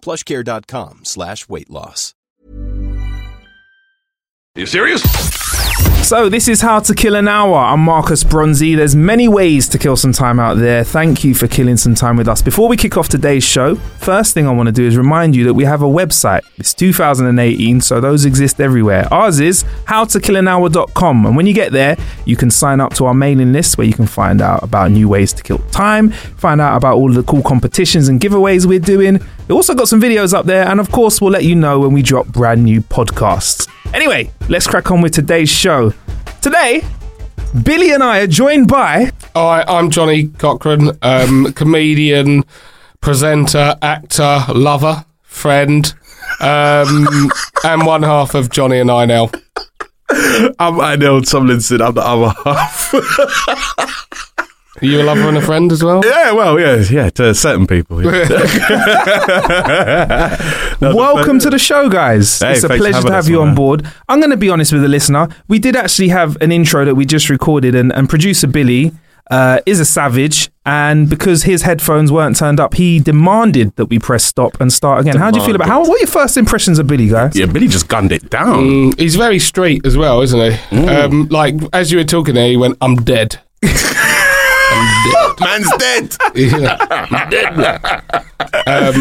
plushcare.com 0.00 1.04
slash 1.04 1.48
weight 1.48 1.70
loss. 1.70 2.14
Are 4.56 4.60
you 4.60 4.66
serious? 4.66 5.02
So 6.08 6.30
this 6.30 6.48
is 6.48 6.62
how 6.62 6.80
to 6.80 6.94
kill 6.94 7.16
an 7.16 7.28
hour. 7.28 7.58
I'm 7.58 7.80
Marcus 7.80 8.24
Bronzy. 8.24 8.74
There's 8.74 8.96
many 8.96 9.28
ways 9.28 9.68
to 9.68 9.76
kill 9.76 9.94
some 9.94 10.14
time 10.14 10.40
out 10.40 10.56
there. 10.56 10.82
Thank 10.82 11.22
you 11.22 11.34
for 11.34 11.46
killing 11.48 11.76
some 11.76 11.94
time 11.94 12.16
with 12.16 12.28
us. 12.28 12.40
Before 12.40 12.66
we 12.66 12.78
kick 12.78 12.96
off 12.96 13.10
today's 13.10 13.44
show, 13.44 13.74
first 13.74 14.32
thing 14.32 14.46
I 14.46 14.52
want 14.52 14.68
to 14.68 14.72
do 14.72 14.86
is 14.86 14.96
remind 14.96 15.36
you 15.36 15.44
that 15.44 15.52
we 15.52 15.64
have 15.64 15.82
a 15.82 15.86
website. 15.86 16.46
It's 16.56 16.72
2018, 16.72 17.82
so 17.82 18.00
those 18.00 18.24
exist 18.24 18.58
everywhere. 18.58 19.06
Ours 19.12 19.38
is 19.38 19.64
howtokillanhour.com, 19.84 21.26
and 21.26 21.36
when 21.36 21.46
you 21.46 21.52
get 21.52 21.72
there, 21.72 21.94
you 22.24 22.36
can 22.36 22.50
sign 22.50 22.80
up 22.80 22.94
to 22.94 23.04
our 23.04 23.12
mailing 23.12 23.52
list 23.52 23.76
where 23.76 23.86
you 23.86 23.92
can 23.92 24.06
find 24.06 24.40
out 24.40 24.62
about 24.62 24.90
new 24.90 25.10
ways 25.10 25.34
to 25.34 25.42
kill 25.42 25.58
time, 25.70 26.08
find 26.08 26.58
out 26.58 26.74
about 26.74 26.96
all 26.96 27.12
the 27.12 27.22
cool 27.24 27.42
competitions 27.42 28.08
and 28.08 28.18
giveaways 28.18 28.64
we're 28.64 28.78
doing. 28.78 29.20
We 29.46 29.54
also 29.54 29.74
got 29.74 29.88
some 29.88 30.00
videos 30.00 30.32
up 30.32 30.46
there, 30.46 30.66
and 30.66 30.80
of 30.80 30.90
course, 30.90 31.20
we'll 31.20 31.32
let 31.32 31.44
you 31.44 31.54
know 31.54 31.80
when 31.80 31.92
we 31.92 32.00
drop 32.00 32.28
brand 32.28 32.64
new 32.64 32.80
podcasts. 32.80 33.68
Anyway, 33.94 34.30
let's 34.48 34.66
crack 34.66 34.90
on 34.90 35.00
with 35.00 35.12
today's 35.12 35.48
show. 35.48 35.92
Today, 36.40 36.84
Billy 37.64 37.92
and 37.92 38.02
I 38.02 38.20
are 38.20 38.26
joined 38.26 38.68
by. 38.68 39.10
Hi, 39.34 39.64
I'm 39.66 39.90
Johnny 39.90 40.28
Cochrane, 40.28 40.90
um, 41.02 41.52
comedian, 41.52 42.44
presenter, 43.00 43.74
actor, 43.82 44.44
lover, 44.54 45.04
friend, 45.22 45.92
um, 46.40 47.08
and 47.64 47.84
one 47.84 48.02
half 48.04 48.34
of 48.34 48.50
Johnny 48.50 48.78
and 48.78 48.88
Inel. 48.88 49.34
I'm 50.10 50.74
Inel 50.74 51.28
Tomlinson. 51.28 51.82
I'm 51.82 51.94
the 51.94 52.02
other 52.02 52.34
half. 52.44 52.94
Are 54.80 54.86
you 54.86 55.02
a 55.02 55.04
lover 55.04 55.28
and 55.28 55.36
a 55.36 55.42
friend 55.42 55.70
as 55.72 55.82
well? 55.82 56.00
yeah, 56.04 56.32
well, 56.32 56.58
yeah, 56.58 56.82
yeah, 56.90 57.10
to 57.10 57.34
certain 57.34 57.66
people. 57.66 58.02
Yeah. 58.04 58.26
No, 60.80 60.94
Welcome 60.94 61.40
to 61.40 61.50
the 61.50 61.58
show, 61.58 61.88
guys. 61.88 62.38
Hey, 62.38 62.52
it's 62.52 62.62
a 62.62 62.68
pleasure 62.68 63.02
to 63.02 63.12
have 63.12 63.28
you 63.28 63.36
on, 63.36 63.40
on 63.40 63.46
man. 63.48 63.54
board. 63.56 63.86
I'm 64.08 64.20
going 64.20 64.30
to 64.30 64.36
be 64.36 64.48
honest 64.48 64.72
with 64.72 64.82
the 64.82 64.88
listener. 64.88 65.26
We 65.48 65.58
did 65.58 65.74
actually 65.74 66.08
have 66.10 66.36
an 66.40 66.52
intro 66.52 66.84
that 66.84 66.94
we 66.94 67.04
just 67.04 67.28
recorded, 67.28 67.74
and, 67.74 67.92
and 67.92 68.08
producer 68.08 68.46
Billy 68.46 68.92
uh, 69.30 69.58
is 69.66 69.80
a 69.80 69.84
savage. 69.84 70.50
And 70.64 71.10
because 71.10 71.42
his 71.42 71.62
headphones 71.62 72.12
weren't 72.12 72.36
turned 72.36 72.60
up, 72.60 72.74
he 72.74 73.00
demanded 73.00 73.74
that 73.74 73.86
we 73.86 73.98
press 73.98 74.24
stop 74.24 74.60
and 74.60 74.72
start 74.72 75.00
again. 75.00 75.16
How 75.16 75.32
do 75.32 75.40
you 75.40 75.46
feel 75.46 75.56
about 75.56 75.66
how? 75.66 75.80
What 75.80 75.96
are 75.96 75.98
your 75.98 76.06
first 76.06 76.36
impressions 76.36 76.78
of 76.78 76.86
Billy, 76.86 77.08
guys? 77.08 77.34
yeah, 77.34 77.46
Billy 77.46 77.66
just 77.66 77.88
gunned 77.88 78.12
it 78.12 78.30
down. 78.30 78.92
Mm, 78.92 79.00
he's 79.00 79.16
very 79.16 79.40
straight 79.40 79.84
as 79.84 79.96
well, 79.96 80.20
isn't 80.20 80.52
he? 80.70 80.86
Um, 80.86 81.26
like, 81.28 81.56
as 81.72 81.90
you 81.90 81.98
were 81.98 82.04
talking 82.04 82.34
there, 82.34 82.48
he 82.48 82.56
went, 82.56 82.78
I'm 82.80 82.94
dead. 82.96 83.40
Man's 85.40 85.70
dead. 85.78 86.16
Yeah. 86.34 88.00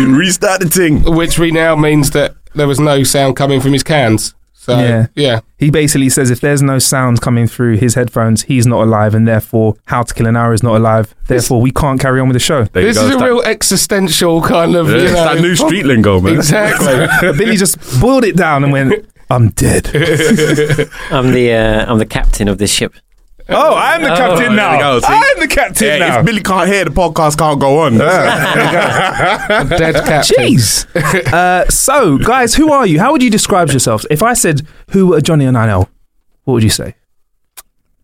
Restart 0.07 0.61
the 0.61 0.69
thing. 0.69 1.03
Which 1.03 1.39
we 1.39 1.51
now 1.51 1.75
means 1.75 2.11
that 2.11 2.35
there 2.55 2.67
was 2.67 2.79
no 2.79 3.03
sound 3.03 3.35
coming 3.35 3.61
from 3.61 3.73
his 3.73 3.83
cans. 3.83 4.33
So, 4.53 4.77
Yeah. 4.79 5.07
yeah. 5.15 5.39
He 5.57 5.69
basically 5.71 6.09
says 6.09 6.29
if 6.29 6.41
there's 6.41 6.61
no 6.61 6.77
sound 6.79 7.21
coming 7.21 7.47
through 7.47 7.77
his 7.77 7.95
headphones, 7.95 8.43
he's 8.43 8.67
not 8.67 8.83
alive, 8.83 9.15
and 9.15 9.25
therefore, 9.27 9.75
How 9.85 10.03
to 10.03 10.13
Kill 10.13 10.27
an 10.27 10.35
Hour 10.35 10.53
is 10.53 10.61
not 10.61 10.75
alive. 10.75 11.15
Therefore, 11.27 11.61
we 11.61 11.71
can't 11.71 11.99
carry 12.01 12.19
on 12.19 12.27
with 12.27 12.35
the 12.35 12.39
show. 12.39 12.65
There 12.65 12.83
This 12.83 12.97
go. 12.97 13.05
is 13.07 13.15
a 13.15 13.17
that- 13.17 13.25
real 13.25 13.41
existential 13.43 14.41
kind 14.41 14.75
of, 14.75 14.87
yeah, 14.89 14.95
you 14.97 15.01
it's 15.03 15.13
know. 15.13 15.23
that 15.33 15.41
new 15.41 15.55
street 15.55 15.85
lingo, 15.85 16.19
man. 16.19 16.35
Exactly. 16.35 17.31
Billy 17.37 17.55
just 17.55 17.77
boiled 18.01 18.25
it 18.25 18.35
down 18.35 18.63
and 18.65 18.73
went, 18.73 19.05
"I'm 19.29 19.49
dead." 19.51 19.85
I'm 21.11 21.31
the 21.31 21.53
uh, 21.53 21.85
I'm 21.91 21.97
the 21.99 22.05
captain 22.05 22.47
of 22.49 22.57
this 22.57 22.71
ship. 22.71 22.93
Oh, 23.49 23.75
I'm 23.75 24.01
the 24.01 24.09
captain 24.09 24.55
there 24.55 24.71
now. 24.71 24.79
go, 24.79 24.99
see? 24.99 25.05
I'm 25.09 25.39
the 25.39 25.47
captain 25.47 25.87
Yeah, 25.87 25.97
now. 25.99 26.19
if 26.19 26.25
Billy 26.25 26.41
can't 26.43 26.67
hear, 26.69 26.83
the 26.85 26.91
podcast 26.91 27.37
can't 27.37 27.59
go 27.59 27.79
on. 27.79 27.97
Dead 29.77 29.95
captain. 30.05 30.45
Jeez. 30.45 30.85
uh, 31.33 31.65
so, 31.69 32.17
guys, 32.17 32.55
who 32.55 32.71
are 32.71 32.85
you? 32.85 32.99
How 32.99 33.11
would 33.11 33.23
you 33.23 33.29
describe 33.29 33.69
yourselves? 33.69 34.05
If 34.09 34.21
I 34.21 34.33
said 34.33 34.67
who 34.91 35.13
are 35.13 35.21
Johnny 35.21 35.45
and 35.45 35.55
Inel, 35.55 35.87
what 36.43 36.55
would 36.55 36.63
you 36.63 36.69
say? 36.69 36.95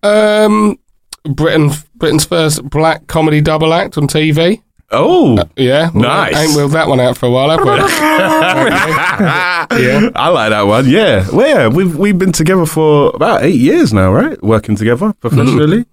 Um, 0.02 0.80
Britain, 1.24 1.72
Britain's 1.96 2.26
first 2.26 2.64
black 2.70 3.08
comedy 3.08 3.42
double 3.42 3.74
act 3.74 3.98
on 3.98 4.08
TV. 4.08 4.62
Oh, 4.94 5.38
Yeah, 5.58 5.90
Nice. 5.94 6.36
Ain't 6.38 6.56
wheeled 6.56 6.72
that 6.72 6.88
one 6.88 7.00
out 7.00 7.18
for 7.18 7.26
a 7.26 7.32
while, 7.32 7.50
have 7.50 7.60
we? 7.60 7.66
yeah. 9.84 10.10
I 10.16 10.30
like 10.30 10.50
that 10.52 10.64
one. 10.68 10.88
Yeah, 10.88 11.28
well, 11.32 11.48
yeah, 11.48 11.68
we've 11.68 11.96
we've 11.98 12.18
been 12.18 12.32
together 12.32 12.66
for 12.66 13.12
about 13.16 13.44
eight 13.44 13.60
years 13.60 13.94
now, 13.94 14.12
right? 14.12 14.42
Working 14.44 14.76
together 14.76 15.14
professionally. 15.14 15.86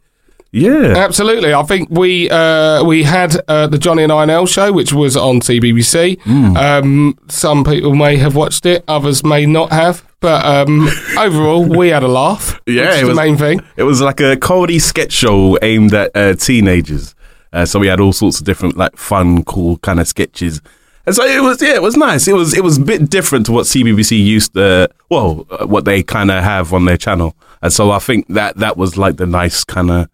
Yeah, 0.52 0.94
Absolutely. 0.96 1.54
I 1.54 1.62
think 1.62 1.90
we 1.90 2.28
uh, 2.28 2.82
we 2.84 3.04
had 3.04 3.36
uh, 3.46 3.68
the 3.68 3.78
Johnny 3.78 4.02
and 4.02 4.10
Inel 4.10 4.48
show, 4.48 4.72
which 4.72 4.92
was 4.92 5.16
on 5.16 5.40
CBBC. 5.40 6.20
Mm. 6.22 6.56
Um, 6.56 7.18
some 7.28 7.62
people 7.62 7.94
may 7.94 8.16
have 8.16 8.34
watched 8.34 8.66
it, 8.66 8.82
others 8.88 9.22
may 9.22 9.46
not 9.46 9.70
have. 9.72 10.04
But 10.18 10.44
um, 10.44 10.88
overall, 11.18 11.64
we 11.64 11.88
had 11.88 12.02
a 12.02 12.08
laugh. 12.08 12.60
Yeah, 12.66 12.96
it 12.98 13.04
was- 13.04 13.16
the 13.16 13.22
main 13.22 13.36
thing. 13.36 13.60
It 13.76 13.84
was 13.84 14.00
like 14.02 14.20
a 14.20 14.36
comedy 14.36 14.80
sketch 14.80 15.12
show 15.12 15.56
aimed 15.62 15.94
at 15.94 16.10
uh, 16.16 16.34
teenagers. 16.34 17.14
Uh, 17.52 17.64
so 17.64 17.78
we 17.78 17.88
had 17.88 18.00
all 18.00 18.12
sorts 18.12 18.38
of 18.38 18.46
different, 18.46 18.76
like, 18.76 18.96
fun, 18.96 19.44
cool 19.44 19.78
kind 19.78 20.00
of 20.00 20.06
sketches. 20.06 20.60
And 21.06 21.14
so 21.14 21.24
it 21.24 21.42
was, 21.42 21.60
yeah, 21.60 21.74
it 21.74 21.82
was 21.82 21.96
nice. 21.96 22.28
It 22.28 22.34
was, 22.34 22.56
it 22.56 22.62
was 22.62 22.78
a 22.78 22.80
bit 22.82 23.10
different 23.10 23.46
to 23.46 23.52
what 23.52 23.66
CBBC 23.66 24.22
used 24.22 24.54
to, 24.54 24.88
well, 25.08 25.46
uh, 25.50 25.66
what 25.66 25.84
they 25.84 26.02
kind 26.02 26.30
of 26.30 26.44
have 26.44 26.72
on 26.72 26.84
their 26.84 26.96
channel. 26.96 27.34
And 27.62 27.72
so 27.72 27.90
I 27.90 27.98
think 27.98 28.28
that 28.28 28.56
that 28.58 28.76
was 28.76 28.96
like 28.96 29.16
the 29.16 29.26
nice 29.26 29.64
kind 29.64 29.90
of 29.90 30.08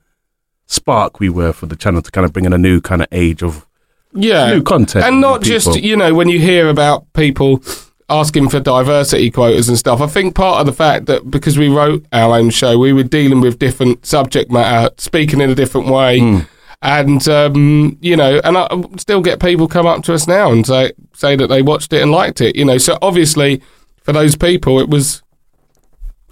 spark 0.67 1.21
we 1.21 1.29
were 1.29 1.53
for 1.53 1.67
the 1.67 1.77
channel 1.77 2.03
to 2.03 2.11
kind 2.11 2.25
of 2.25 2.33
bring 2.33 2.45
in 2.45 2.53
a 2.53 2.59
new 2.59 2.81
kind 2.81 3.03
of 3.03 3.09
age 3.13 3.43
of 3.43 3.67
Yeah, 4.13 4.53
new 4.53 4.63
content, 4.63 5.05
and 5.05 5.21
not 5.21 5.43
just 5.43 5.77
you 5.81 5.97
know 5.97 6.13
when 6.15 6.29
you 6.29 6.41
hear 6.41 6.69
about 6.69 7.13
people 7.13 7.63
asking 8.09 8.49
for 8.49 8.61
diversity 8.61 9.31
quotas 9.31 9.69
and 9.69 9.79
stuff. 9.79 10.01
I 10.01 10.07
think 10.07 10.35
part 10.35 10.61
of 10.61 10.67
the 10.67 10.73
fact 10.73 11.07
that 11.07 11.31
because 11.31 11.59
we 11.59 11.69
wrote 11.69 12.05
our 12.13 12.37
own 12.37 12.51
show, 12.51 12.79
we 12.79 12.93
were 12.93 13.03
dealing 13.03 13.41
with 13.41 13.59
different 13.59 14.07
subject 14.07 14.51
matter, 14.51 14.95
speaking 14.99 15.41
in 15.41 15.51
a 15.51 15.55
different 15.55 15.89
way. 15.89 16.21
Hmm. 16.21 16.39
And 16.83 17.27
um, 17.29 17.97
you 18.01 18.17
know, 18.17 18.41
and 18.45 18.57
I 18.59 18.69
still 18.99 19.23
get 19.23 19.41
people 19.41 19.67
come 19.67 19.87
up 19.87 20.03
to 20.05 20.15
us 20.15 20.27
now 20.29 20.53
and 20.53 20.65
say 20.67 20.93
say 21.15 21.35
that 21.37 21.47
they 21.49 21.63
watched 21.63 21.93
it 21.93 22.03
and 22.03 22.11
liked 22.11 22.41
it. 22.41 22.55
You 22.57 22.65
know, 22.65 22.79
so 22.79 22.99
obviously 23.03 23.63
for 24.03 24.13
those 24.13 24.37
people, 24.37 24.79
it 24.81 24.89
was 24.89 25.23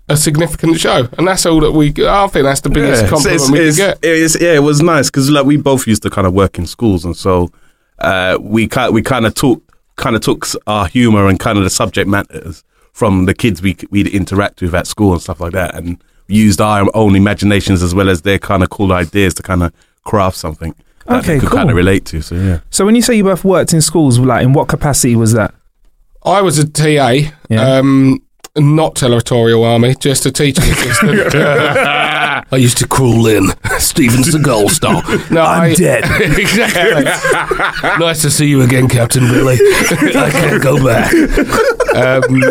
a 0.08 0.16
significant 0.16 0.78
show, 0.78 1.08
and 1.16 1.26
that's 1.26 1.46
all 1.46 1.60
that 1.60 1.72
we. 1.72 1.88
I 2.06 2.26
think 2.28 2.44
that's 2.44 2.60
the 2.60 2.68
biggest 2.68 3.04
Yeah, 3.04 3.08
compliment 3.08 3.34
it's- 3.42 3.50
we 3.50 3.58
it's- 3.60 3.76
get. 3.78 4.04
it's- 4.04 4.36
yeah, 4.40 4.52
it 4.54 4.62
was 4.62 4.82
nice 4.82 5.08
because 5.08 5.30
like 5.30 5.46
we 5.46 5.56
both 5.56 5.86
used 5.86 6.02
to 6.02 6.10
kind 6.10 6.26
of 6.26 6.34
work 6.34 6.58
in 6.58 6.66
schools, 6.66 7.04
and 7.06 7.16
so 7.16 7.50
uh, 8.00 8.36
we 8.40 8.68
ki- 8.68 8.90
we 8.90 9.00
kind 9.02 9.24
of 9.26 9.34
took 9.34 9.62
kind 9.96 10.14
of 10.14 10.20
took 10.22 10.46
our 10.66 10.86
humor 10.86 11.26
and 11.28 11.38
kind 11.40 11.56
of 11.56 11.64
the 11.64 11.70
subject 11.70 12.08
matters 12.08 12.62
from 12.92 13.24
the 13.24 13.32
kids 13.34 13.62
we 13.62 13.76
we 13.90 14.02
interact 14.10 14.60
with 14.60 14.74
at 14.74 14.86
school 14.86 15.12
and 15.14 15.22
stuff 15.22 15.40
like 15.40 15.52
that, 15.52 15.74
and 15.74 16.02
used 16.28 16.60
our 16.60 16.86
own 16.94 17.16
imaginations 17.16 17.82
as 17.82 17.94
well 17.94 18.10
as 18.10 18.22
their 18.22 18.38
kind 18.38 18.62
of 18.62 18.68
cool 18.70 18.92
ideas 18.92 19.32
to 19.34 19.42
kind 19.42 19.62
of 19.62 19.72
craft 20.04 20.36
something 20.36 20.74
that 21.06 21.18
Okay, 21.18 21.34
they 21.34 21.40
could 21.40 21.48
cool. 21.50 21.58
kind 21.58 21.70
of 21.70 21.76
relate 21.76 22.04
to. 22.06 22.22
So 22.22 22.34
yeah, 22.34 22.60
So, 22.70 22.84
when 22.86 22.94
you 22.94 23.02
say 23.02 23.14
you 23.14 23.24
both 23.24 23.44
worked 23.44 23.72
in 23.72 23.80
schools, 23.80 24.18
like 24.18 24.42
in 24.44 24.52
what 24.52 24.68
capacity 24.68 25.16
was 25.16 25.32
that? 25.32 25.54
I 26.24 26.40
was 26.42 26.58
a 26.58 26.66
TA. 26.68 27.30
Yeah. 27.50 27.60
Um, 27.78 28.20
not 28.56 28.94
territorial 28.94 29.64
army, 29.64 29.96
just 29.98 30.24
a 30.26 30.30
teaching 30.30 30.62
assistant. 30.64 31.34
I 31.34 32.44
used 32.56 32.78
to 32.78 32.86
crawl 32.86 33.26
in, 33.26 33.48
Steven 33.78 34.20
Seagal 34.22 34.70
style. 34.70 35.02
No, 35.30 35.42
I'm 35.42 35.72
I- 35.72 35.74
dead. 35.74 36.04
exactly. 36.38 37.04
nice 37.98 38.22
to 38.22 38.30
see 38.30 38.46
you 38.46 38.62
again, 38.62 38.88
Captain 38.88 39.24
Billy. 39.26 39.56
I 39.60 40.30
can't 40.30 40.62
go 40.62 40.84
back. 40.84 41.12
Um, 41.96 42.42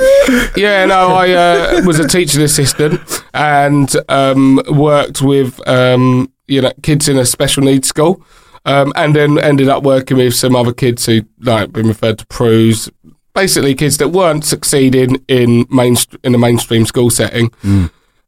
yeah, 0.58 0.86
no, 0.86 1.14
I 1.16 1.32
uh, 1.32 1.82
was 1.86 2.00
a 2.00 2.08
teaching 2.08 2.42
assistant 2.42 3.00
and 3.34 3.96
um, 4.10 4.62
worked 4.70 5.22
with 5.22 5.66
um, 5.68 6.32
you 6.48 6.62
know 6.62 6.72
kids 6.82 7.08
in 7.08 7.18
a 7.18 7.26
special 7.26 7.64
needs 7.64 7.88
school, 7.88 8.24
um, 8.66 8.94
and 8.96 9.16
then 9.16 9.40
ended 9.40 9.70
up 9.70 9.84
working 9.84 10.18
with 10.18 10.36
some 10.36 10.56
other 10.56 10.74
kids 10.74 11.06
who 11.06 11.22
like 11.40 11.72
been 11.72 11.88
referred 11.88 12.20
to 12.20 12.26
pros. 12.28 12.90
Basically, 13.34 13.74
kids 13.74 13.98
that 13.98 14.10
weren't 14.10 14.46
succeeding 14.46 15.24
in 15.28 15.66
main 15.70 15.96
in 16.24 16.36
a 16.36 16.38
mainstream 16.38 16.86
school 16.86 17.10
setting. 17.10 17.52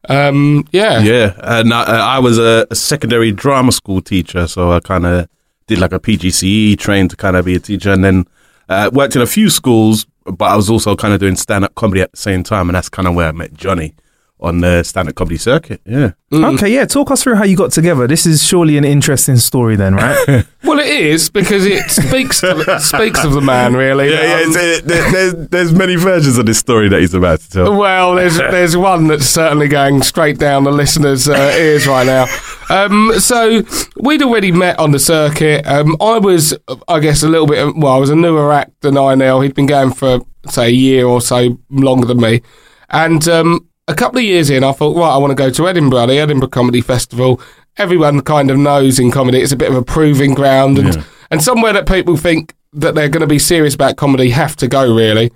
Um, 0.08 0.68
yeah, 0.72 1.00
Yeah, 1.00 1.34
and 1.40 1.74
I, 1.74 2.16
I 2.16 2.20
was 2.20 2.38
a, 2.38 2.68
a 2.70 2.76
secondary 2.76 3.32
drama 3.32 3.72
school 3.72 4.02
teacher, 4.02 4.48
so 4.48 4.72
I 4.72 4.80
kind 4.80 5.06
of 5.06 5.28
did 5.68 5.80
like 5.80 5.94
a 5.94 6.00
PGCE, 6.00 6.78
trained 6.78 7.10
to 7.12 7.16
kind 7.16 7.36
of 7.36 7.46
be 7.46 7.56
a 7.56 7.60
teacher, 7.60 7.92
and 7.92 8.04
then 8.04 8.26
uh, 8.70 8.90
worked 8.94 9.16
in 9.16 9.22
a 9.22 9.28
few 9.28 9.50
schools. 9.50 10.06
But 10.26 10.46
I 10.46 10.56
was 10.56 10.70
also 10.70 10.96
kind 10.96 11.14
of 11.14 11.20
doing 11.20 11.36
stand 11.36 11.66
up 11.66 11.76
comedy 11.76 12.02
at 12.02 12.12
the 12.12 12.18
same 12.18 12.44
time, 12.44 12.70
and 12.70 12.76
that's 12.76 12.90
kind 12.90 13.08
of 13.08 13.16
where 13.16 13.28
I 13.28 13.32
met 13.32 13.54
Johnny 13.54 13.96
on 14.40 14.60
the 14.60 14.84
stand 14.84 15.08
up 15.10 15.16
comedy 15.16 15.38
circuit. 15.38 15.82
Yeah, 15.86 16.12
Okay, 16.34 16.74
yeah. 16.74 16.84
Talk 16.86 17.10
us 17.12 17.24
through 17.24 17.36
how 17.36 17.46
you 17.46 17.56
got 17.56 17.72
together. 17.72 18.06
This 18.06 18.26
is 18.26 18.44
surely 18.44 18.78
an 18.78 18.84
interesting 18.84 19.38
story, 19.38 19.76
then, 19.78 19.96
right? 19.96 20.46
Well, 20.66 20.80
it 20.80 20.88
is 20.88 21.30
because 21.30 21.64
it 21.66 21.90
speaks 21.92 22.42
to, 22.42 22.80
speaks 22.82 23.24
of 23.24 23.34
the 23.34 23.40
man, 23.42 23.76
really. 23.76 24.10
yeah, 24.12 24.24
yeah. 24.24 24.34
Um, 24.34 24.40
It's, 24.50 24.56
it, 24.58 24.86
there- 24.86 25.12
there's 25.12 25.48
there's 25.50 25.74
many 25.74 25.96
versions 25.96 26.40
of 26.40 26.48
this 26.48 26.58
story 26.58 26.90
that 26.90 27.00
he's 27.02 27.14
about 27.14 27.40
to 27.42 27.50
tell. 27.52 27.76
Well, 27.78 28.16
there's 28.16 28.38
there's 28.56 28.76
one 28.76 29.06
that's 29.08 29.28
certainly 29.28 29.68
going 29.68 30.02
straight 30.02 30.40
down 30.40 30.64
the 30.64 30.72
listeners' 30.72 31.30
uh, 31.30 31.56
ears 31.58 31.86
right 31.88 32.06
now. 32.08 32.26
Um, 32.70 33.14
so 33.20 33.62
we'd 33.98 34.24
already 34.24 34.52
met 34.52 34.80
on 34.80 34.90
the 34.92 34.98
circuit. 35.00 35.66
Um, 35.68 35.96
I 36.02 36.18
was, 36.18 36.58
I 36.88 37.00
guess, 37.00 37.22
a 37.22 37.30
little 37.30 37.48
bit. 37.48 37.76
Well, 37.76 37.94
I 37.94 37.98
was 37.98 38.10
a 38.10 38.16
newer 38.16 38.52
act 38.52 38.82
than 38.82 38.96
Inel. 38.96 39.44
He'd 39.44 39.54
been 39.54 39.68
going 39.68 39.94
for 39.94 40.20
say 40.50 40.66
a 40.68 40.72
year 40.72 41.06
or 41.06 41.22
so 41.22 41.60
longer 41.70 42.08
than 42.08 42.20
me, 42.20 42.42
and 42.90 43.28
um, 43.28 43.70
a 43.88 43.96
couple 43.96 44.18
of 44.18 44.24
years 44.24 44.50
in, 44.50 44.64
I 44.64 44.72
thought, 44.72 44.96
right, 44.98 45.14
I 45.14 45.18
want 45.18 45.32
to 45.32 45.36
go 45.36 45.50
to 45.50 45.68
Edinburgh, 45.68 46.08
the 46.08 46.18
Edinburgh 46.18 46.50
Comedy 46.50 46.82
Festival. 46.82 47.40
Everyone 47.78 48.22
kind 48.22 48.50
of 48.50 48.58
knows 48.58 49.00
in 49.00 49.12
comedy 49.12 49.40
it's 49.40 49.52
a 49.52 49.58
bit 49.58 49.70
of 49.70 49.76
a 49.76 49.84
proving 49.84 50.34
ground 50.34 50.78
and 50.78 51.06
and 51.30 51.44
somewhere 51.44 51.74
that 51.74 51.88
people 51.88 52.16
think 52.16 52.56
that 52.72 52.96
they're 52.96 53.10
going 53.10 53.22
to 53.22 53.28
be 53.28 53.40
serious 53.40 53.76
about 53.76 53.98
comedy 53.98 54.30
have 54.30 54.56
to 54.58 54.68
go 54.68 54.96
really. 54.96 55.32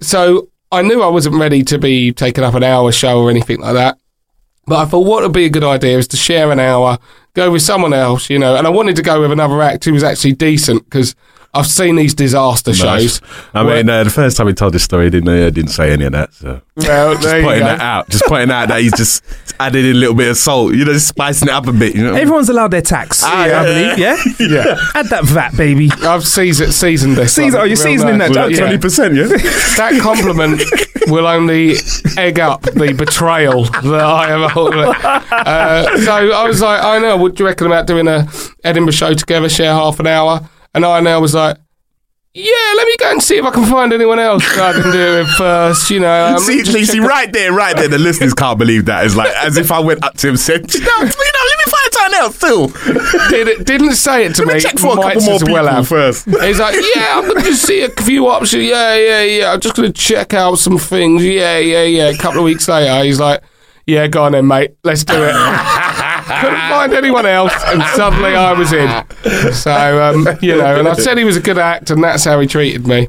So 0.00 0.48
I 0.72 0.82
knew 0.82 1.02
I 1.02 1.08
wasn't 1.08 1.36
ready 1.36 1.62
to 1.64 1.78
be 1.78 2.12
taking 2.12 2.42
up 2.42 2.54
an 2.54 2.64
hour 2.64 2.90
show 2.90 3.22
or 3.22 3.30
anything 3.30 3.60
like 3.60 3.74
that. 3.74 3.98
But 4.66 4.78
I 4.78 4.84
thought 4.86 5.06
what 5.06 5.22
would 5.22 5.32
be 5.32 5.44
a 5.44 5.50
good 5.50 5.62
idea 5.62 5.96
is 5.96 6.08
to 6.08 6.16
share 6.16 6.50
an 6.50 6.58
hour, 6.58 6.98
go 7.34 7.52
with 7.52 7.62
someone 7.62 7.92
else, 7.92 8.28
you 8.28 8.38
know. 8.38 8.56
And 8.56 8.66
I 8.66 8.70
wanted 8.70 8.96
to 8.96 9.02
go 9.02 9.20
with 9.20 9.30
another 9.30 9.62
act 9.62 9.84
who 9.84 9.92
was 9.92 10.02
actually 10.02 10.32
decent 10.32 10.84
because 10.84 11.14
I've 11.56 11.66
seen 11.66 11.96
these 11.96 12.14
disaster 12.14 12.72
shows. 12.74 13.20
I 13.54 13.62
mean, 13.64 13.88
uh, 13.88 14.04
the 14.04 14.10
first 14.10 14.36
time 14.36 14.46
he 14.48 14.52
told 14.54 14.74
this 14.74 14.82
story, 14.84 15.04
he 15.04 15.10
didn't 15.10 15.28
uh, 15.28 15.50
didn't 15.50 15.70
say 15.70 15.92
any 15.92 16.04
of 16.04 16.12
that. 16.12 16.32
So 16.34 16.60
Well, 16.76 17.12
just 17.14 17.22
there 17.22 17.38
you 17.38 17.44
pointing 17.44 17.60
go. 17.62 17.66
that 17.66 17.80
out, 17.80 18.08
just 18.08 18.24
pointing 18.26 18.50
out 18.50 18.68
that 18.68 18.80
he's 18.80 18.92
just 18.96 19.24
added 19.60 19.84
in 19.84 19.96
a 19.96 19.98
little 19.98 20.14
bit 20.14 20.28
of 20.28 20.36
salt, 20.36 20.74
you 20.74 20.84
know, 20.84 20.92
just 20.92 21.08
spicing 21.08 21.48
it 21.48 21.54
up 21.54 21.66
a 21.66 21.72
bit. 21.72 21.94
You 21.94 22.04
know, 22.04 22.14
Everyone's 22.14 22.48
allowed 22.48 22.70
their 22.72 22.82
tax, 22.82 23.22
I 23.22 23.48
yeah. 23.48 23.62
believe. 23.62 23.98
Yeah, 23.98 24.16
Yeah, 24.38 24.76
add 24.94 25.06
that 25.06 25.24
VAT, 25.24 25.56
baby. 25.56 25.90
I've 26.02 26.26
seasoned, 26.26 26.72
seasoned 26.74 27.16
this. 27.16 27.34
Season- 27.34 27.58
one 27.58 27.62
oh, 27.62 27.64
you're 27.64 27.76
real 27.76 27.84
seasoning 27.84 28.18
nice. 28.18 28.34
that, 28.34 28.50
Yeah. 28.50 28.58
twenty 28.58 28.78
percent, 28.78 29.14
yeah. 29.14 29.26
That 29.76 29.98
compliment 30.00 30.62
will 31.08 31.26
only 31.26 31.74
egg 32.16 32.38
up 32.40 32.62
the 32.62 32.92
betrayal 32.96 33.64
that 33.64 34.00
I 34.00 34.28
have. 34.28 34.56
Uh, 35.30 35.98
so 36.04 36.12
I 36.32 36.46
was 36.46 36.60
like, 36.60 36.80
Inel. 36.80 37.18
What 37.20 37.34
do 37.34 37.42
you 37.44 37.48
reckon 37.48 37.66
about 37.66 37.86
doing 37.86 38.08
a 38.08 38.26
Edinburgh 38.64 38.92
show 38.92 39.14
together? 39.14 39.48
Share 39.48 39.72
half 39.72 40.00
an 40.00 40.06
hour, 40.06 40.48
and 40.76 40.84
Inel 40.84 41.20
was 41.20 41.34
like. 41.34 41.58
Yeah, 42.38 42.52
let 42.76 42.86
me 42.86 42.94
go 42.98 43.10
and 43.12 43.22
see 43.22 43.38
if 43.38 43.46
I 43.46 43.50
can 43.50 43.64
find 43.64 43.94
anyone 43.94 44.18
else 44.18 44.44
I 44.58 44.74
can 44.74 44.92
do 44.92 45.20
it 45.20 45.26
first. 45.38 45.88
You 45.88 46.00
know, 46.00 46.34
um, 46.34 46.38
see, 46.38 46.66
see, 46.66 46.84
see, 46.84 47.00
right 47.00 47.32
there, 47.32 47.50
right 47.50 47.74
there, 47.74 47.88
the 47.88 47.96
listeners 47.96 48.34
can't 48.34 48.58
believe 48.58 48.84
that. 48.84 49.06
It's 49.06 49.16
like 49.16 49.34
as 49.36 49.56
if 49.56 49.72
I 49.72 49.78
went 49.78 50.04
up 50.04 50.18
to 50.18 50.26
him 50.26 50.32
and 50.32 50.38
said, 50.38 50.74
you 50.74 50.80
know, 50.80 50.98
you 50.98 51.06
know 51.06 51.44
let 51.46 51.58
me 51.64 51.72
find 51.72 51.92
something 51.94 52.18
else 52.18 52.38
too. 52.38 53.30
Did 53.30 53.48
it, 53.48 53.66
didn't 53.66 53.94
say 53.94 54.26
it 54.26 54.34
to 54.34 54.44
Let 54.44 54.56
me. 54.56 54.60
check 54.60 54.78
for 54.78 54.98
a 54.98 55.02
couple 55.02 55.22
more 55.22 55.38
people 55.38 55.54
well 55.54 55.66
have. 55.66 55.88
first. 55.88 56.26
He's 56.26 56.58
like, 56.58 56.74
yeah, 56.94 57.22
I'm 57.22 57.34
to 57.34 57.40
just 57.40 57.62
see 57.62 57.80
a 57.80 57.88
few 57.88 58.28
options. 58.28 58.64
Yeah, 58.64 58.94
yeah, 58.96 59.22
yeah. 59.22 59.52
I'm 59.52 59.60
just 59.60 59.74
going 59.74 59.90
to 59.90 59.98
check 59.98 60.34
out 60.34 60.56
some 60.56 60.76
things. 60.76 61.24
Yeah, 61.24 61.56
yeah, 61.56 61.84
yeah. 61.84 62.08
A 62.08 62.18
couple 62.18 62.40
of 62.40 62.44
weeks 62.44 62.68
later, 62.68 63.02
he's 63.02 63.18
like, 63.18 63.42
yeah, 63.86 64.08
go 64.08 64.24
on 64.24 64.32
then, 64.32 64.46
mate. 64.46 64.76
Let's 64.84 65.04
do 65.04 65.14
it. 65.16 65.32
Couldn't 66.26 66.68
find 66.68 66.92
anyone 66.92 67.26
else, 67.26 67.52
and 67.66 67.82
suddenly 67.94 68.34
I 68.34 68.52
was 68.52 68.72
in. 68.72 69.52
So, 69.52 70.02
um, 70.02 70.26
you 70.42 70.56
know, 70.56 70.78
and 70.78 70.88
I 70.88 70.94
said 70.94 71.18
he 71.18 71.24
was 71.24 71.36
a 71.36 71.40
good 71.40 71.58
act, 71.58 71.90
and 71.90 72.02
that's 72.02 72.24
how 72.24 72.40
he 72.40 72.46
treated 72.46 72.86
me. 72.86 73.08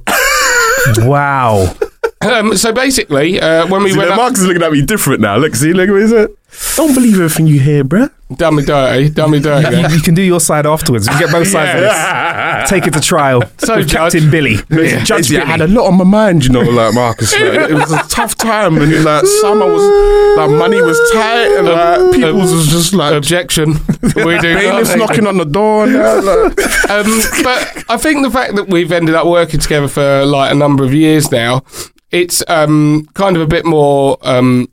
Wow. 1.00 1.76
Um, 2.22 2.58
so 2.58 2.72
basically, 2.74 3.40
uh, 3.40 3.68
when 3.68 3.84
we 3.84 3.92
See, 3.92 3.98
went 3.98 4.10
now 4.10 4.16
up, 4.16 4.22
Marcus 4.22 4.40
is 4.40 4.48
looking 4.48 4.64
at 4.64 4.72
me 4.72 4.82
different 4.82 5.22
now. 5.22 5.38
Look, 5.38 5.56
see, 5.56 5.72
look, 5.74 5.90
is 5.90 6.12
it? 6.12 6.32
Don't 6.76 6.96
believe 6.96 7.16
everything 7.16 7.46
you 7.46 7.60
hear, 7.60 7.84
bruh. 7.84 8.10
done 8.36 8.56
me 8.56 8.64
dirty, 8.66 9.10
done 9.10 9.32
me 9.32 9.40
dirty. 9.40 9.78
You, 9.78 9.88
you 9.98 10.02
can 10.02 10.16
do 10.16 10.22
your 10.24 10.40
side 10.40 10.66
afterwards. 10.66 11.06
You 11.08 11.20
get 11.20 11.32
both 11.32 11.48
sides 11.48 11.76
of 11.76 11.82
this. 11.82 12.70
Take 12.70 12.88
it 12.88 12.94
to 12.94 13.02
trial. 13.02 13.44
So, 13.60 13.76
with 13.78 13.90
Judge- 13.90 14.14
Captain 14.14 14.32
Billy. 14.32 14.56
Judge 14.72 15.28
Judge 15.28 15.34
I 15.36 15.44
had 15.46 15.62
a 15.62 15.68
lot 15.68 15.88
on 15.88 15.98
my 15.98 16.04
mind, 16.06 16.46
you 16.46 16.52
know, 16.52 16.62
like 16.62 16.94
Marcus. 16.94 17.34
Like, 17.34 17.70
it 17.70 17.74
was 17.74 17.92
a 17.92 18.02
tough 18.08 18.36
time, 18.36 18.78
and 18.78 19.04
like 19.04 19.26
summer 19.26 19.66
was, 19.72 20.38
like 20.38 20.50
money 20.58 20.82
was 20.82 20.98
tight, 21.12 21.58
and 21.58 21.68
like 21.68 22.16
people 22.16 22.34
was 22.36 22.68
just 22.70 22.94
like 22.94 23.14
Objection. 23.14 23.74
We 24.02 24.40
do 24.40 24.56
bailiffs 24.56 24.90
not. 24.96 25.10
knocking 25.10 25.28
on 25.28 25.38
the 25.38 25.46
door. 25.46 25.86
Now, 25.86 26.16
like, 26.22 26.90
um, 26.90 27.22
but 27.44 27.84
I 27.90 27.98
think 27.98 28.24
the 28.24 28.32
fact 28.32 28.56
that 28.56 28.70
we've 28.70 28.92
ended 28.92 29.16
up 29.16 29.28
working 29.28 29.60
together 29.60 29.88
for 29.90 30.26
like 30.26 30.52
a 30.52 30.56
number 30.56 30.84
of 30.86 30.94
years 30.94 31.30
now, 31.32 31.64
it's 32.12 32.44
um, 32.48 33.08
kind 33.14 33.36
of 33.36 33.42
a 33.42 33.48
bit 33.48 33.66
more. 33.66 34.18
Um, 34.22 34.68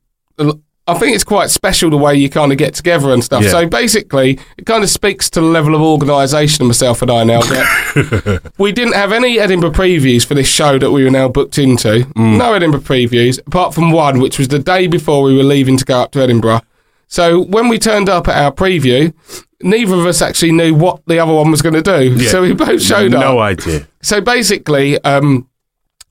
I 0.86 0.92
think 0.98 1.14
it's 1.14 1.24
quite 1.24 1.48
special 1.48 1.88
the 1.88 1.96
way 1.96 2.14
you 2.14 2.28
kind 2.28 2.52
of 2.52 2.58
get 2.58 2.74
together 2.74 3.10
and 3.10 3.24
stuff. 3.24 3.42
Yeah. 3.42 3.50
So 3.50 3.66
basically, 3.66 4.38
it 4.58 4.66
kind 4.66 4.84
of 4.84 4.90
speaks 4.90 5.30
to 5.30 5.40
the 5.40 5.46
level 5.46 5.74
of 5.74 5.80
organisation 5.80 6.62
of 6.62 6.66
myself 6.66 7.00
and 7.00 7.10
Inel. 7.10 8.52
We 8.58 8.70
didn't 8.72 8.92
have 8.94 9.10
any 9.10 9.38
Edinburgh 9.38 9.70
previews 9.70 10.26
for 10.26 10.34
this 10.34 10.46
show 10.48 10.78
that 10.78 10.90
we 10.90 11.02
were 11.02 11.10
now 11.10 11.28
booked 11.28 11.56
into. 11.58 12.06
No 12.16 12.52
Edinburgh 12.52 12.80
previews, 12.80 13.38
apart 13.46 13.72
from 13.74 13.92
one, 13.92 14.20
which 14.20 14.38
was 14.38 14.48
the 14.48 14.58
day 14.58 14.86
before 14.86 15.22
we 15.22 15.34
were 15.34 15.42
leaving 15.42 15.78
to 15.78 15.84
go 15.86 16.00
up 16.00 16.10
to 16.12 16.20
Edinburgh. 16.20 16.60
So 17.06 17.40
when 17.40 17.68
we 17.68 17.78
turned 17.78 18.10
up 18.10 18.28
at 18.28 18.36
our 18.36 18.52
preview, 18.52 19.14
neither 19.62 19.94
of 19.94 20.04
us 20.04 20.20
actually 20.20 20.52
knew 20.52 20.74
what 20.74 21.00
the 21.06 21.18
other 21.18 21.32
one 21.32 21.50
was 21.50 21.62
going 21.62 21.74
to 21.74 21.82
do. 21.82 22.18
So 22.20 22.42
we 22.42 22.52
both 22.52 22.82
showed 22.82 23.14
up. 23.14 23.20
no 23.20 23.38
idea. 23.38 23.88
So 24.02 24.20
basically, 24.20 24.98
um, 25.04 25.48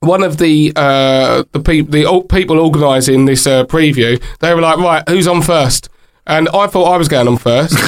one 0.04 0.22
of 0.22 0.38
the 0.38 0.72
uh, 0.76 1.44
the 1.52 1.60
people 1.60 1.90
the 1.90 2.26
people 2.28 2.58
organising 2.58 3.24
this 3.24 3.46
uh, 3.46 3.64
preview, 3.64 4.22
they 4.40 4.54
were 4.54 4.60
like, 4.60 4.78
right, 4.78 5.08
who's 5.08 5.26
on 5.26 5.42
first? 5.42 5.88
And 6.26 6.48
I 6.50 6.66
thought 6.68 6.84
I 6.84 6.96
was 6.96 7.08
going 7.08 7.28
on 7.28 7.36
first. 7.36 7.74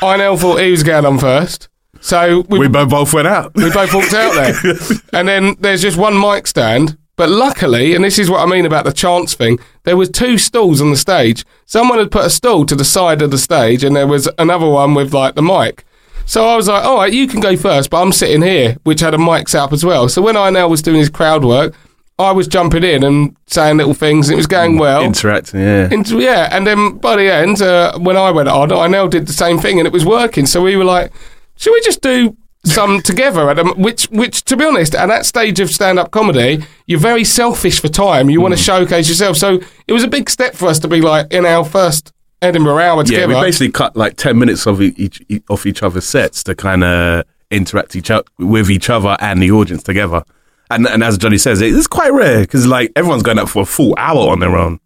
Inel 0.00 0.38
thought 0.38 0.60
he 0.60 0.70
was 0.70 0.82
going 0.82 1.04
on 1.04 1.18
first. 1.18 1.68
So 2.00 2.44
we, 2.48 2.60
We 2.60 2.68
both 2.68 2.88
both 2.88 3.12
went 3.12 3.28
out. 3.28 3.54
we 3.54 3.70
both 3.70 3.92
walked 3.92 4.14
out 4.14 4.34
there. 4.34 4.54
and 5.12 5.28
then 5.28 5.56
there's 5.60 5.82
just 5.82 5.98
one 5.98 6.18
mic 6.18 6.46
stand. 6.46 6.96
But 7.16 7.28
luckily, 7.28 7.94
and 7.94 8.02
this 8.02 8.18
is 8.18 8.30
what 8.30 8.40
I 8.40 8.50
mean 8.50 8.64
about 8.64 8.86
the 8.86 8.94
chance 8.94 9.34
thing, 9.34 9.58
there 9.82 9.96
was 9.96 10.08
two 10.08 10.38
stools 10.38 10.80
on 10.80 10.90
the 10.90 10.96
stage. 10.96 11.44
Someone 11.66 11.98
had 11.98 12.10
put 12.10 12.24
a 12.24 12.30
stool 12.30 12.64
to 12.64 12.74
the 12.74 12.84
side 12.84 13.20
of 13.20 13.30
the 13.30 13.36
stage, 13.36 13.84
and 13.84 13.94
there 13.94 14.06
was 14.06 14.26
another 14.38 14.66
one 14.66 14.94
with 14.94 15.12
like 15.12 15.34
the 15.34 15.42
mic. 15.42 15.84
So 16.30 16.46
I 16.46 16.54
was 16.54 16.68
like, 16.68 16.84
all 16.84 16.96
right, 16.98 17.12
you 17.12 17.26
can 17.26 17.40
go 17.40 17.56
first, 17.56 17.90
but 17.90 18.00
I'm 18.00 18.12
sitting 18.12 18.40
here, 18.40 18.76
which 18.84 19.00
had 19.00 19.14
a 19.14 19.18
mic 19.18 19.48
set 19.48 19.62
up 19.62 19.72
as 19.72 19.84
well. 19.84 20.08
So 20.08 20.22
when 20.22 20.36
Inel 20.36 20.70
was 20.70 20.80
doing 20.80 20.98
his 21.00 21.08
crowd 21.10 21.44
work, 21.44 21.74
I 22.20 22.30
was 22.30 22.46
jumping 22.46 22.84
in 22.84 23.02
and 23.02 23.36
saying 23.48 23.78
little 23.78 23.94
things, 23.94 24.28
and 24.28 24.34
it 24.34 24.36
was 24.36 24.46
going 24.46 24.78
well. 24.78 25.02
Interacting, 25.02 25.58
yeah. 25.58 25.88
Into, 25.90 26.20
yeah, 26.20 26.48
and 26.52 26.64
then 26.64 26.98
by 26.98 27.16
the 27.16 27.28
end, 27.32 27.60
uh, 27.60 27.98
when 27.98 28.16
I 28.16 28.30
went 28.30 28.48
on, 28.48 28.68
Inel 28.68 29.10
did 29.10 29.26
the 29.26 29.32
same 29.32 29.58
thing, 29.58 29.80
and 29.80 29.88
it 29.88 29.92
was 29.92 30.04
working. 30.04 30.46
So 30.46 30.62
we 30.62 30.76
were 30.76 30.84
like, 30.84 31.10
should 31.56 31.72
we 31.72 31.80
just 31.80 32.00
do 32.00 32.36
some 32.64 33.00
together? 33.10 33.50
At 33.50 33.58
um, 33.58 33.70
which, 33.70 34.04
which, 34.12 34.44
to 34.44 34.56
be 34.56 34.64
honest, 34.64 34.94
at 34.94 35.06
that 35.06 35.26
stage 35.26 35.58
of 35.58 35.68
stand-up 35.68 36.12
comedy, 36.12 36.62
you're 36.86 37.00
very 37.00 37.24
selfish 37.24 37.80
for 37.80 37.88
time. 37.88 38.30
You 38.30 38.38
Mm. 38.38 38.42
want 38.42 38.54
to 38.56 38.62
showcase 38.62 39.08
yourself. 39.08 39.36
So 39.36 39.58
it 39.88 39.92
was 39.92 40.04
a 40.04 40.08
big 40.08 40.30
step 40.30 40.54
for 40.54 40.68
us 40.68 40.78
to 40.78 40.86
be 40.86 41.00
like 41.00 41.32
in 41.32 41.44
our 41.44 41.64
first 41.64 42.12
Edinburgh 42.42 42.78
hour 42.78 43.04
together. 43.04 43.32
Yeah, 43.32 43.40
we 43.40 43.46
basically 43.46 43.70
cut 43.72 43.96
like 43.96 44.16
ten 44.16 44.38
minutes 44.38 44.66
of 44.66 44.80
each 44.80 45.22
off 45.48 45.66
each 45.66 45.82
other's 45.82 46.06
sets 46.06 46.42
to 46.44 46.54
kind 46.54 46.82
of 46.84 47.24
interact 47.50 47.96
each 47.96 48.10
o- 48.10 48.22
with 48.38 48.70
each 48.70 48.88
other 48.90 49.16
and 49.20 49.42
the 49.42 49.50
audience 49.50 49.82
together. 49.82 50.22
And 50.70 50.86
and 50.86 51.02
as 51.02 51.18
Johnny 51.18 51.38
says, 51.38 51.60
it's 51.60 51.86
quite 51.86 52.12
rare 52.12 52.40
because 52.40 52.66
like 52.66 52.92
everyone's 52.96 53.22
going 53.22 53.38
up 53.38 53.48
for 53.48 53.62
a 53.62 53.66
full 53.66 53.94
hour 53.98 54.30
on 54.30 54.38
their 54.40 54.56
own. 54.56 54.80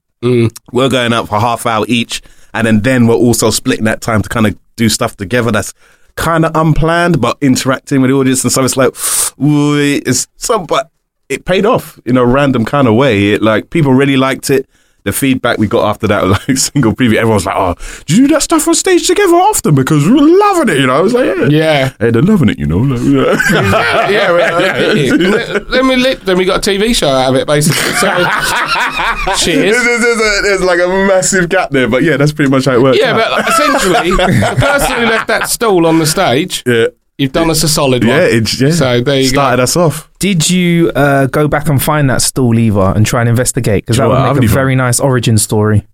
We're 0.73 0.89
going 0.89 1.13
up 1.13 1.29
for 1.29 1.39
half 1.39 1.67
hour 1.67 1.85
each, 1.89 2.23
and 2.55 2.67
then 2.67 2.81
then 2.81 3.07
we're 3.07 3.15
also 3.15 3.51
splitting 3.51 3.85
that 3.85 4.01
time 4.01 4.23
to 4.23 4.29
kind 4.29 4.47
of 4.47 4.59
do 4.77 4.89
stuff 4.89 5.17
together. 5.17 5.53
That's 5.53 5.75
kind 6.17 6.45
of 6.47 6.57
unplanned, 6.57 7.21
but 7.21 7.37
interacting 7.41 8.01
with 8.01 8.11
the 8.11 8.17
audience 8.17 8.43
and 8.45 8.53
so 8.53 8.65
it's 8.65 8.77
like, 8.77 8.95
it's 9.39 10.27
some 10.37 10.65
but. 10.67 10.91
it 11.29 11.45
paid 11.45 11.65
off 11.67 11.99
in 12.07 12.17
a 12.17 12.25
random 12.25 12.65
kind 12.65 12.87
of 12.89 12.95
way. 12.95 13.33
It 13.33 13.43
like 13.43 13.71
people 13.71 13.93
really 13.93 14.17
liked 14.17 14.51
it. 14.51 14.69
The 15.05 15.13
feedback 15.13 15.59
we 15.59 15.67
got 15.67 15.87
after 15.87 16.07
that, 16.07 16.27
like 16.49 16.57
single 16.57 16.95
preview, 16.95 17.17
everyone 17.17 17.35
was 17.35 17.45
like, 17.45 17.57
"Oh, 17.59 17.75
did 18.07 18.17
you 18.17 18.27
do 18.27 18.33
that 18.35 18.43
stuff 18.43 18.67
on 18.67 18.75
stage 18.75 19.07
together 19.07 19.35
often? 19.35 19.75
Because 19.75 20.07
we 20.07 20.13
were 20.15 20.39
loving 20.39 20.71
it." 20.75 20.81
You 20.81 20.87
know, 20.87 20.97
I 20.97 21.01
was 21.03 21.13
like, 21.13 21.27
"Yeah, 21.27 21.45
Yeah. 21.51 21.93
hey, 22.01 22.11
they're 22.11 22.23
loving 22.23 22.49
it." 22.49 22.59
You 22.59 22.65
know, 22.65 22.79
like, 22.79 23.01
yeah. 23.03 24.09
yeah, 24.09 24.39
yeah. 24.39 25.59
then 25.71 25.89
we 25.89 25.97
lit, 25.97 26.25
then 26.25 26.39
we 26.39 26.47
got 26.47 26.67
a 26.67 26.71
TV 26.71 26.95
show 26.97 27.09
out 27.11 27.29
of 27.35 27.37
it, 27.39 27.47
basically. 27.47 27.93
So, 27.95 28.09
cheers. 29.37 29.77
there's, 29.85 29.85
there's, 29.85 30.21
a, 30.21 30.43
there's 30.43 30.63
like 30.63 30.81
a 30.81 30.89
massive 30.89 31.51
gap 31.51 31.71
there, 31.71 31.87
but 31.87 32.03
yeah, 32.03 32.17
that's 32.17 32.33
pretty 32.33 32.51
much 32.51 32.65
how 32.65 32.73
it 32.73 32.81
works. 32.83 32.99
Yeah, 32.99 33.13
but 33.13 33.47
essentially, 33.47 34.11
the 34.13 34.57
person 34.59 34.97
who 34.97 35.05
left 35.05 35.27
that 35.29 35.51
stool 35.51 35.87
on 35.87 35.99
the 35.99 36.07
stage, 36.07 36.63
yeah, 36.67 36.87
you've 37.19 37.33
done 37.33 37.51
us 37.51 37.63
a 37.63 37.69
solid 37.69 38.05
one. 38.05 38.11
yeah, 38.17 38.25
it 38.27 38.61
yeah. 38.61 38.71
So 38.71 39.01
there 39.01 39.21
you 39.21 39.29
started 39.29 39.63
us 39.63 39.77
off. 39.77 40.11
Did 40.19 40.49
you 40.51 40.91
uh, 40.95 41.27
go 41.27 41.49
back 41.49 41.69
and 41.69 41.83
find 41.83 42.09
that 42.11 42.23
stool 42.23 42.55
lever 42.55 42.93
and 42.97 43.05
try 43.07 43.21
and 43.21 43.29
investigate? 43.29 43.85
Because 43.85 43.97
that 43.99 44.03
Sure, 44.05 44.09
would 44.09 44.17
I 44.17 44.21
make 44.23 44.27
haven't 44.29 44.43
a 44.43 44.45
even- 44.45 44.55
very 44.55 44.75
nice 44.77 45.01
origin 45.01 45.39
story. 45.39 45.87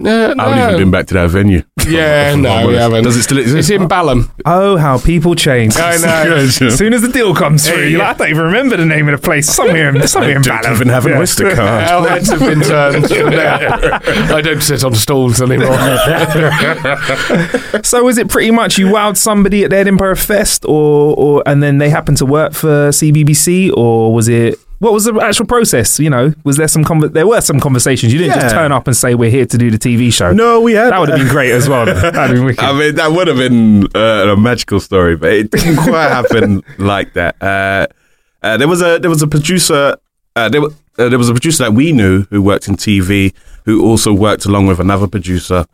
No, 0.00 0.32
no. 0.32 0.44
I 0.44 0.48
haven't 0.56 0.68
even 0.74 0.80
been 0.86 0.90
back 0.92 1.06
to 1.08 1.14
that 1.14 1.30
venue. 1.30 1.62
Yeah, 1.88 2.28
If 2.28 2.34
I'm 2.34 2.42
no, 2.42 2.66
we 2.68 2.74
haven't. 2.74 3.04
Does 3.04 3.16
it 3.16 3.22
still 3.22 3.38
exist? 3.38 3.56
It's 3.56 3.70
in 3.70 3.88
Balham. 3.88 4.30
Oh, 4.44 4.76
how 4.76 4.98
people 4.98 5.34
change. 5.34 5.74
I 5.78 5.96
know. 5.96 6.34
As 6.36 6.56
soon 6.56 6.92
as 6.92 7.00
the 7.00 7.08
deal 7.08 7.34
comes 7.34 7.66
through, 7.66 7.84
you're 7.86 8.00
like, 8.00 8.16
I 8.16 8.18
don't 8.18 8.28
even 8.28 8.44
remember 8.44 8.76
the 8.76 8.84
name 8.84 9.08
of 9.08 9.18
the 9.18 9.24
place. 9.24 9.48
Somewhere 9.48 9.96
in, 9.96 10.06
somewhere 10.08 10.36
in 10.36 10.42
Don't 10.42 10.62
Balham. 10.62 10.74
even 10.74 10.88
have 10.88 11.06
an 11.06 11.12
Yeah. 11.12 11.18
oyster 11.20 11.54
card. 11.54 11.88
Our 11.90 12.08
heads 12.08 12.28
have 12.28 12.40
been 12.40 12.60
turned. 12.60 13.06
I 13.10 14.40
don't 14.42 14.60
sit 14.62 14.84
on 14.84 14.94
stalls 14.96 15.40
anymore. 15.40 15.74
So 17.84 18.04
was 18.04 18.18
it 18.18 18.28
pretty 18.28 18.50
much 18.50 18.76
you 18.76 18.88
wowed 18.88 19.16
somebody 19.16 19.64
at 19.64 19.70
the 19.70 19.76
Edinburgh 19.78 20.16
Fest, 20.16 20.66
or, 20.66 21.16
or 21.16 21.42
and 21.46 21.62
then 21.62 21.78
they 21.78 21.88
happened 21.88 22.18
to 22.18 22.26
work 22.26 22.52
for 22.52 22.90
CBBC, 22.90 23.72
or 23.74 24.12
was 24.12 24.28
it? 24.28 24.58
What 24.80 24.92
was 24.92 25.04
the 25.06 25.14
actual 25.20 25.46
process? 25.46 25.98
You 25.98 26.08
know, 26.10 26.32
was 26.44 26.56
there 26.56 26.68
some 26.68 26.84
conver- 26.84 27.12
there 27.12 27.26
were 27.26 27.40
some 27.40 27.58
conversations? 27.58 28.12
You 28.12 28.18
didn't 28.20 28.40
just 28.40 28.54
turn 28.54 28.70
up 28.70 28.86
and 28.86 28.96
say 28.96 29.14
we're 29.16 29.30
here 29.30 29.46
to 29.46 29.58
do 29.58 29.70
the 29.70 29.78
TV 29.78 30.12
show. 30.12 30.32
No, 30.32 30.60
we 30.60 30.72
had 30.74 30.92
that 30.92 31.00
would 31.00 31.08
have 31.08 31.18
been 31.18 31.28
great 31.28 31.50
as 31.50 31.68
well. 31.68 31.84
That'd 31.86 32.36
been 32.36 32.44
wicked. 32.44 32.60
I 32.62 32.78
mean, 32.78 32.94
that 32.94 33.10
would 33.10 33.26
have 33.26 33.36
been 33.38 33.88
uh, 33.94 34.32
a 34.32 34.36
magical 34.36 34.78
story, 34.78 35.16
but 35.16 35.32
it 35.32 35.50
didn't 35.50 35.76
quite 35.82 36.08
happen 36.08 36.62
like 36.78 37.14
that. 37.14 37.34
Uh, 37.42 37.86
uh, 38.42 38.56
there 38.56 38.68
was 38.68 38.80
a 38.82 38.98
there 38.98 39.10
was 39.10 39.22
a 39.22 39.26
producer. 39.26 39.96
Uh, 40.36 40.48
there, 40.48 40.60
wa- 40.62 40.68
uh, 40.98 41.08
there 41.08 41.18
was 41.18 41.28
a 41.28 41.32
producer 41.32 41.64
that 41.64 41.72
we 41.72 41.90
knew 41.90 42.22
who 42.30 42.40
worked 42.40 42.68
in 42.68 42.76
TV, 42.76 43.34
who 43.64 43.84
also 43.84 44.12
worked 44.12 44.44
along 44.46 44.68
with 44.68 44.78
another 44.78 45.08
producer 45.08 45.64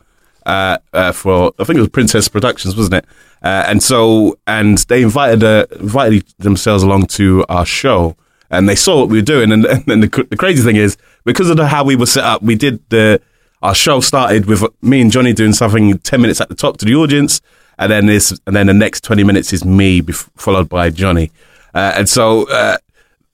uh, 0.47 0.77
uh, 0.93 1.11
for 1.11 1.53
I 1.59 1.63
think 1.63 1.77
it 1.77 1.81
was 1.81 1.89
Princess 1.89 2.27
Productions, 2.27 2.75
wasn't 2.75 2.95
it? 2.95 3.05
Uh, 3.43 3.65
and 3.67 3.83
so 3.83 4.39
and 4.47 4.79
they 4.89 5.03
invited 5.03 5.43
uh, 5.43 5.67
invited 5.79 6.25
themselves 6.39 6.81
along 6.81 7.05
to 7.05 7.45
our 7.49 7.65
show, 7.67 8.15
and 8.57 8.67
they 8.69 8.75
saw 8.75 8.99
what 8.99 9.09
we 9.09 9.17
were 9.17 9.25
doing. 9.25 9.51
And, 9.51 9.65
and 9.65 9.85
then 9.85 9.99
the, 10.01 10.27
the 10.29 10.37
crazy 10.37 10.63
thing 10.63 10.75
is, 10.75 10.97
because 11.23 11.49
of 11.49 11.57
the, 11.57 11.67
how 11.67 11.83
we 11.83 11.95
were 11.95 12.05
set 12.05 12.23
up, 12.23 12.41
we 12.41 12.55
did 12.55 12.87
the 12.89 13.21
our 13.61 13.73
show 13.73 13.99
started 13.99 14.45
with 14.45 14.63
me 14.81 15.01
and 15.01 15.11
Johnny 15.11 15.33
doing 15.33 15.53
something 15.53 15.97
ten 15.99 16.21
minutes 16.21 16.41
at 16.41 16.49
the 16.49 16.55
top 16.55 16.77
to 16.77 16.85
the 16.85 16.95
audience, 16.95 17.41
and 17.79 17.91
then 17.91 18.05
this, 18.05 18.37
and 18.45 18.55
then 18.55 18.67
the 18.67 18.73
next 18.73 19.03
twenty 19.03 19.23
minutes 19.23 19.53
is 19.53 19.65
me, 19.65 20.01
bef- 20.01 20.29
followed 20.35 20.69
by 20.69 20.89
Johnny, 20.89 21.31
uh, 21.73 21.93
and 21.95 22.07
so 22.07 22.49
uh, 22.49 22.77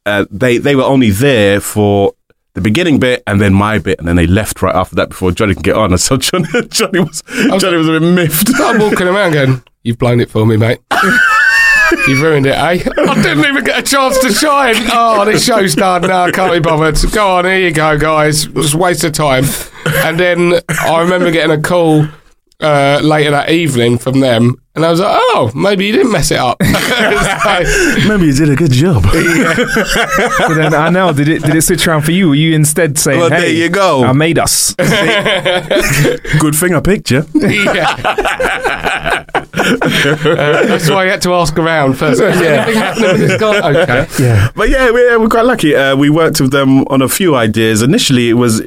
uh, 0.05 0.25
they 0.31 0.57
they 0.57 0.75
were 0.75 0.83
only 0.83 1.09
there 1.09 1.59
for 1.59 2.13
the 2.53 2.61
beginning 2.61 2.99
bit 2.99 3.23
and 3.27 3.39
then 3.39 3.53
my 3.53 3.79
bit, 3.79 3.99
and 3.99 4.07
then 4.07 4.15
they 4.15 4.27
left 4.27 4.61
right 4.61 4.75
after 4.75 4.95
that 4.95 5.09
before 5.09 5.31
Johnny 5.31 5.53
can 5.53 5.63
get 5.63 5.75
on. 5.75 5.91
And 5.91 5.99
so 5.99 6.17
Johnny, 6.17 6.47
Johnny 6.69 6.99
was 6.99 7.23
Johnny 7.59 7.77
was 7.77 7.87
a 7.87 7.99
bit 7.99 8.01
miffed. 8.01 8.49
I'm 8.55 8.79
walking 8.79 9.07
around 9.07 9.33
going, 9.33 9.63
You've 9.83 9.97
blown 9.97 10.19
it 10.19 10.29
for 10.29 10.45
me, 10.45 10.57
mate. 10.57 10.79
You've 12.07 12.21
ruined 12.21 12.45
it, 12.45 12.55
eh? 12.55 12.59
I 12.59 12.77
didn't 13.21 13.45
even 13.45 13.63
get 13.63 13.79
a 13.79 13.83
chance 13.83 14.19
to 14.19 14.31
shine. 14.31 14.75
Oh, 14.91 15.25
this 15.25 15.45
show's 15.45 15.75
done 15.75 16.03
now. 16.03 16.23
I 16.25 16.31
can't 16.31 16.51
be 16.53 16.59
bothered. 16.59 16.97
Go 17.11 17.37
on, 17.37 17.45
here 17.45 17.59
you 17.59 17.71
go, 17.71 17.97
guys. 17.97 18.45
Just 18.45 18.75
waste 18.75 19.03
of 19.03 19.13
time. 19.13 19.45
And 19.85 20.19
then 20.19 20.53
I 20.69 21.01
remember 21.01 21.31
getting 21.31 21.57
a 21.57 21.61
call 21.61 22.07
uh, 22.59 22.99
later 23.03 23.31
that 23.31 23.49
evening 23.49 23.97
from 23.97 24.19
them, 24.19 24.60
and 24.75 24.85
I 24.85 24.89
was 24.91 24.99
like, 25.01 25.09
oh, 25.13 25.51
maybe 25.53 25.85
you 25.85 25.91
didn't 25.91 26.11
mess 26.11 26.31
it 26.31 26.37
up. 26.39 26.61
So- 26.63 26.69
Maybe 28.07 28.25
you 28.27 28.33
did 28.33 28.49
a 28.49 28.55
good 28.55 28.71
job. 28.71 29.03
So 29.03 29.09
then 30.55 30.73
I 30.73 30.89
know. 30.89 31.11
Did 31.13 31.27
it? 31.27 31.43
Did 31.43 31.55
it 31.55 31.61
switch 31.61 31.85
around 31.87 32.03
for 32.03 32.11
you? 32.11 32.29
Were 32.29 32.35
you 32.35 32.53
instead 32.55 32.97
saying, 32.97 33.19
Well, 33.19 33.29
"Hey, 33.29 33.41
there 33.41 33.49
you 33.51 33.69
go. 33.69 34.03
I 34.05 34.11
made 34.13 34.37
us." 34.39 34.73
good 34.75 36.55
thing 36.55 36.73
I 36.73 36.79
picked 36.79 37.11
you. 37.11 37.23
yeah. 37.35 37.95
Uh, 39.53 40.65
that's 40.67 40.89
why 40.89 41.05
I 41.05 41.09
had 41.09 41.21
to 41.23 41.33
ask 41.33 41.57
around 41.57 41.93
first. 41.93 42.21
Is 42.21 42.41
anything 42.41 42.75
happening 42.75 43.11
with 43.11 43.19
this 43.27 43.39
guy? 43.39 43.81
Okay. 43.83 44.07
yeah. 44.23 44.49
But 44.55 44.69
yeah, 44.69 44.91
we, 44.91 45.17
we're 45.17 45.29
quite 45.29 45.45
lucky. 45.45 45.75
Uh, 45.75 45.95
we 45.95 46.09
worked 46.09 46.39
with 46.41 46.51
them 46.51 46.83
on 46.87 47.01
a 47.01 47.09
few 47.09 47.35
ideas. 47.35 47.81
Initially, 47.81 48.29
it 48.29 48.33
was 48.33 48.61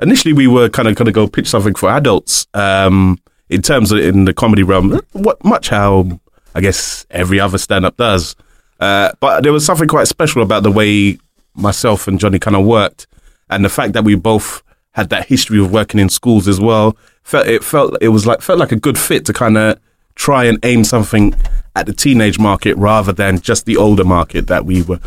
initially 0.00 0.32
we 0.32 0.46
were 0.46 0.68
kind 0.68 0.88
of 0.88 0.94
going 0.94 1.06
to 1.06 1.12
go 1.12 1.26
pitch 1.26 1.48
something 1.48 1.74
for 1.74 1.88
adults. 1.90 2.46
Um, 2.54 3.18
in 3.50 3.62
terms 3.62 3.92
of 3.92 3.98
in 3.98 4.24
the 4.24 4.34
comedy 4.34 4.62
realm, 4.62 5.00
what 5.12 5.42
much 5.44 5.68
how 5.68 6.20
I 6.54 6.60
guess 6.60 7.06
every 7.10 7.40
other 7.40 7.58
stand 7.58 7.84
up 7.84 7.96
does. 7.96 8.36
Uh, 8.80 9.12
but 9.20 9.42
there 9.42 9.52
was 9.52 9.64
something 9.64 9.88
quite 9.88 10.08
special 10.08 10.42
about 10.42 10.62
the 10.62 10.70
way 10.70 11.18
myself 11.54 12.06
and 12.06 12.18
Johnny 12.18 12.38
kind 12.38 12.56
of 12.56 12.64
worked, 12.64 13.06
and 13.50 13.64
the 13.64 13.68
fact 13.68 13.92
that 13.94 14.04
we 14.04 14.14
both 14.14 14.62
had 14.92 15.10
that 15.10 15.26
history 15.26 15.60
of 15.60 15.70
working 15.72 16.00
in 16.00 16.08
schools 16.08 16.48
as 16.48 16.60
well. 16.60 16.96
Felt 17.22 17.46
it 17.46 17.62
felt 17.62 17.96
it 18.00 18.08
was 18.08 18.26
like 18.26 18.40
felt 18.40 18.58
like 18.58 18.72
a 18.72 18.76
good 18.76 18.98
fit 18.98 19.26
to 19.26 19.32
kind 19.32 19.58
of 19.58 19.78
try 20.14 20.44
and 20.44 20.58
aim 20.64 20.82
something 20.84 21.34
at 21.76 21.86
the 21.86 21.92
teenage 21.92 22.38
market 22.38 22.76
rather 22.76 23.12
than 23.12 23.40
just 23.40 23.66
the 23.66 23.76
older 23.76 24.04
market 24.04 24.46
that 24.48 24.64
we 24.64 24.82
were 24.82 24.98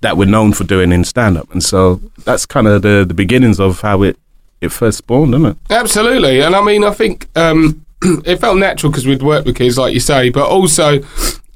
that 0.00 0.16
we're 0.16 0.28
known 0.28 0.52
for 0.52 0.64
doing 0.64 0.92
in 0.92 1.04
stand 1.04 1.36
up. 1.36 1.50
And 1.52 1.62
so 1.62 2.00
that's 2.24 2.46
kind 2.46 2.66
of 2.66 2.82
the 2.82 3.04
the 3.06 3.14
beginnings 3.14 3.60
of 3.60 3.80
how 3.80 4.02
it 4.02 4.18
it 4.60 4.70
first 4.70 4.98
spawned, 4.98 5.34
isn't 5.34 5.46
it? 5.46 5.56
Absolutely, 5.70 6.40
and 6.40 6.54
I 6.54 6.62
mean, 6.62 6.84
I 6.84 6.92
think 6.92 7.28
um, 7.36 7.84
it 8.24 8.36
felt 8.36 8.58
natural 8.58 8.90
because 8.90 9.06
we'd 9.06 9.22
worked 9.22 9.46
with 9.46 9.56
kids, 9.56 9.78
like 9.78 9.94
you 9.94 10.00
say, 10.00 10.30
but 10.30 10.48
also. 10.48 11.00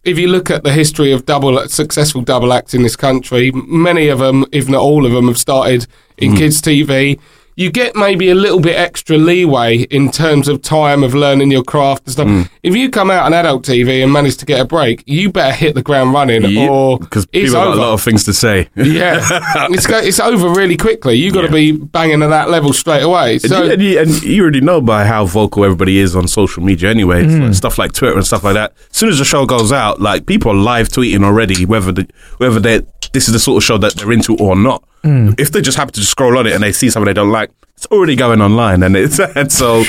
If 0.04 0.18
you 0.18 0.26
look 0.26 0.50
at 0.50 0.64
the 0.64 0.72
history 0.72 1.12
of 1.12 1.26
double 1.26 1.64
successful 1.68 2.22
double 2.22 2.52
acts 2.52 2.74
in 2.74 2.82
this 2.82 2.96
country, 2.96 3.52
many 3.52 4.08
of 4.08 4.18
them, 4.18 4.44
if 4.50 4.68
not 4.68 4.80
all 4.80 5.06
of 5.06 5.12
them, 5.12 5.28
have 5.28 5.38
started 5.38 5.86
in 6.18 6.32
mm. 6.32 6.38
kids' 6.38 6.60
TV. 6.60 7.20
You 7.56 7.70
get 7.70 7.94
maybe 7.94 8.30
a 8.30 8.34
little 8.34 8.60
bit 8.60 8.76
extra 8.76 9.16
leeway 9.18 9.82
in 9.82 10.10
terms 10.10 10.48
of 10.48 10.62
time 10.62 11.02
of 11.02 11.14
learning 11.14 11.50
your 11.50 11.62
craft 11.62 12.04
and 12.04 12.12
stuff. 12.12 12.28
Hmm. 12.28 12.42
If 12.62 12.74
you 12.74 12.90
come 12.90 13.10
out 13.10 13.24
on 13.24 13.34
adult 13.34 13.64
TV 13.64 14.02
and 14.02 14.12
manage 14.12 14.36
to 14.38 14.46
get 14.46 14.60
a 14.60 14.64
break, 14.64 15.02
you 15.06 15.30
better 15.30 15.54
hit 15.54 15.74
the 15.74 15.82
ground 15.82 16.12
running, 16.12 16.44
or 16.68 16.98
because 16.98 17.24
it's 17.24 17.30
people 17.32 17.52
got 17.54 17.66
over. 17.68 17.78
a 17.78 17.82
lot 17.82 17.92
of 17.92 18.02
things 18.02 18.24
to 18.24 18.32
say. 18.32 18.68
Yeah, 18.74 19.20
it's 19.70 19.86
go, 19.86 19.98
it's 19.98 20.20
over 20.20 20.48
really 20.50 20.76
quickly. 20.76 21.14
You 21.14 21.30
got 21.32 21.42
to 21.42 21.52
be 21.52 21.72
banging 21.72 22.22
at 22.22 22.28
that 22.28 22.48
level 22.50 22.72
straight 22.72 23.02
away. 23.02 23.34
And, 23.34 23.42
So 23.42 23.62
you, 23.64 23.72
and, 23.72 23.82
you, 23.82 23.98
and 24.00 24.22
you 24.22 24.42
already 24.42 24.60
know 24.60 24.80
by 24.80 25.04
how 25.04 25.26
vocal 25.26 25.64
everybody 25.64 25.98
is 25.98 26.16
on 26.16 26.28
social 26.28 26.62
media 26.62 26.90
anyway. 26.90 27.24
It's 27.24 27.34
like 27.34 27.54
stuff 27.54 27.78
like 27.78 27.92
Twitter 27.92 28.16
and 28.16 28.26
stuff 28.26 28.44
like 28.44 28.54
that. 28.54 28.72
As 28.90 28.96
soon 28.96 29.10
as 29.10 29.18
the 29.18 29.24
show 29.24 29.46
goes 29.46 29.72
out, 29.72 30.00
like 30.00 30.26
people 30.26 30.52
are 30.52 30.54
live 30.54 30.88
tweeting 30.88 31.24
already, 31.24 31.64
whether 31.66 31.92
the, 31.92 32.08
whether 32.38 32.60
they 32.60 32.80
this 33.12 33.28
is 33.28 33.34
the 33.34 33.40
sort 33.40 33.58
of 33.58 33.64
show 33.64 33.78
that 33.78 33.94
they're 33.94 34.12
into 34.12 34.36
or 34.38 34.56
not. 34.56 34.82
If 35.04 35.50
they 35.52 35.60
just 35.60 35.76
happen 35.76 35.92
to 35.94 36.00
just 36.00 36.12
scroll 36.12 36.38
on 36.38 36.46
it 36.46 36.52
and 36.52 36.62
they 36.62 36.72
see 36.72 36.90
something 36.90 37.06
they 37.06 37.12
don't 37.12 37.30
like, 37.32 37.50
it's 37.76 37.86
already 37.86 38.14
going 38.14 38.40
online, 38.40 38.82
and 38.82 38.96
it's 38.96 39.18
and 39.36 39.50
so 39.50 39.84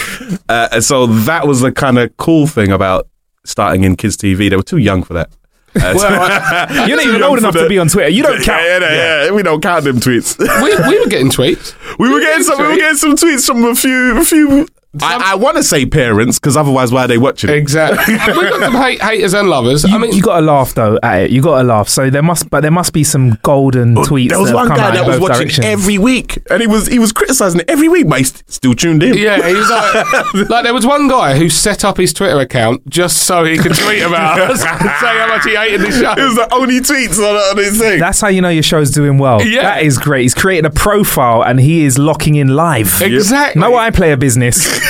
uh, 0.50 0.70
and 0.72 0.84
so 0.84 1.06
that 1.06 1.48
was 1.48 1.62
the 1.62 1.72
kind 1.72 2.00
of 2.00 2.16
cool 2.18 2.48
thing 2.48 2.72
about 2.72 3.08
starting 3.46 3.84
in 3.84 3.96
kids 3.96 4.18
TV. 4.18 4.50
They 4.50 4.56
were 4.56 4.64
too 4.64 4.78
young 4.78 5.04
for 5.04 5.14
that. 5.14 5.30
Uh, 5.76 6.86
You're 6.88 6.98
not 6.98 7.06
even 7.08 7.24
old 7.24 7.40
for 7.40 7.46
enough 7.46 7.56
to 7.56 7.68
be 7.68 7.80
on 7.80 7.88
Twitter. 7.88 8.10
You 8.10 8.22
don't 8.22 8.44
count. 8.44 8.64
Yeah, 8.64 8.80
yeah, 8.80 9.24
yeah, 9.26 9.32
we 9.32 9.42
don't 9.42 9.60
count 9.60 9.86
them 9.86 10.00
tweets. 10.00 10.38
we, 10.38 10.88
we 10.88 11.00
were 11.00 11.10
getting 11.10 11.30
tweets. 11.30 11.74
We 11.98 12.14
were 12.14 12.20
getting 12.20 12.44
some. 12.44 12.60
We 12.60 12.68
were 12.68 12.76
getting 12.76 12.98
some 12.98 13.16
tweets 13.16 13.48
from 13.48 13.64
a 13.64 13.74
few, 13.74 14.20
a 14.20 14.24
few. 14.24 14.68
I, 15.02 15.32
I 15.32 15.36
want 15.36 15.58
to 15.58 15.64
say 15.64 15.88
parents 15.88 16.38
because 16.38 16.56
otherwise, 16.56 16.92
why 16.92 17.06
are 17.06 17.08
they 17.08 17.18
watching? 17.18 17.50
it? 17.50 17.56
Exactly. 17.56 18.14
We've 18.14 18.50
got 18.50 18.62
some 18.62 18.74
hate, 18.76 19.02
haters 19.02 19.34
and 19.34 19.50
lovers. 19.50 19.84
You, 19.84 19.96
I 19.96 19.98
mean, 19.98 20.12
you 20.14 20.22
got 20.22 20.40
to 20.40 20.46
laugh 20.46 20.74
though 20.76 21.00
at 21.02 21.24
it. 21.24 21.32
You 21.32 21.42
got 21.42 21.58
to 21.58 21.64
laugh. 21.64 21.90
So 21.90 22.12
there 22.12 22.22
must, 22.22 22.50
but 22.52 22.62
there 22.62 22.72
must 22.72 22.94
be 22.94 23.04
some 23.04 23.40
golden 23.42 23.98
oh, 23.98 24.04
tweets. 24.04 24.30
There 24.30 24.40
was 24.40 24.50
that 24.50 24.56
one 24.56 24.68
guy 24.70 24.92
that 24.92 25.06
was 25.06 25.20
watching 25.20 25.48
directions. 25.48 25.66
every 25.66 25.98
week, 25.98 26.38
and 26.52 26.62
he 26.62 26.68
was 26.68 26.88
he 26.88 27.00
was 27.00 27.12
criticizing 27.12 27.62
it 27.62 27.70
every 27.70 27.90
week, 27.90 28.08
but 28.08 28.20
he 28.20 28.24
st- 28.26 28.52
still 28.52 28.74
tuned 28.76 29.02
in. 29.02 29.18
yeah, 29.18 29.48
he 29.48 29.56
was 29.56 29.70
like, 29.70 30.50
like, 30.50 30.64
there 30.64 30.74
was 30.74 30.86
one 30.86 31.08
guy 31.08 31.38
who 31.38 31.50
set 31.50 31.84
up 31.84 31.98
his 31.98 32.14
Twitter 32.14 32.40
account 32.40 32.88
just 32.88 33.24
so 33.24 33.44
he 33.46 33.58
could 33.58 33.76
tweet 33.76 34.04
about 34.04 34.40
us 34.40 34.64
and 34.68 34.80
say 34.80 35.18
how 35.18 35.28
much 35.28 35.44
he 35.44 35.56
hated 35.56 35.82
the 35.82 35.92
show. 35.92 36.12
it 36.12 36.24
was 36.24 36.36
the 36.36 36.54
only 36.54 36.80
tweets 36.80 37.18
on, 37.18 37.36
on 37.36 37.58
his 37.58 37.80
thing. 37.80 38.00
That's 38.00 38.22
how 38.22 38.28
you 38.28 38.42
know 38.42 38.50
your 38.50 38.62
show's 38.62 38.92
doing 38.92 39.18
well. 39.18 39.44
Yeah. 39.44 39.64
That 39.64 39.84
is 39.84 39.98
great. 39.98 40.22
He's 40.22 40.36
created 40.36 40.66
a 40.66 40.70
profile 40.70 41.44
and 41.44 41.60
he 41.60 41.84
is 41.84 41.98
locking 41.98 42.36
in 42.36 42.50
live. 42.50 43.02
Exactly. 43.02 43.60
No, 43.60 43.76
I 43.76 43.90
play 43.90 44.12
a 44.12 44.18
business. 44.18 44.83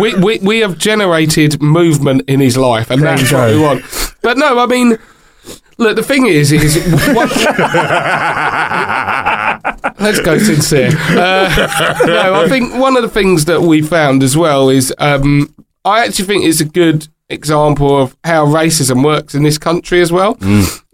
We, 0.00 0.14
we, 0.16 0.38
we 0.38 0.58
have 0.60 0.78
generated 0.78 1.62
movement 1.62 2.22
in 2.28 2.40
his 2.40 2.56
life, 2.56 2.90
and 2.90 3.02
that's 3.02 3.30
what 3.32 3.52
we 3.52 3.60
want. 3.60 3.84
But 4.22 4.38
no, 4.38 4.58
I 4.58 4.66
mean, 4.66 4.98
look, 5.78 5.96
the 5.96 6.02
thing 6.02 6.26
is, 6.26 6.52
is 6.52 6.76
what, 7.14 7.30
let's 10.00 10.20
go 10.20 10.38
sincere. 10.38 10.90
Uh, 11.10 12.02
no, 12.06 12.34
I 12.34 12.48
think 12.48 12.74
one 12.74 12.96
of 12.96 13.02
the 13.02 13.08
things 13.08 13.44
that 13.46 13.62
we 13.62 13.82
found 13.82 14.22
as 14.22 14.36
well 14.36 14.68
is 14.68 14.92
um, 14.98 15.54
I 15.84 16.04
actually 16.04 16.26
think 16.26 16.44
it's 16.44 16.60
a 16.60 16.64
good 16.64 17.08
example 17.28 18.00
of 18.00 18.16
how 18.24 18.46
racism 18.46 19.04
works 19.04 19.34
in 19.34 19.42
this 19.42 19.58
country 19.58 20.00
as 20.00 20.12
well. 20.12 20.38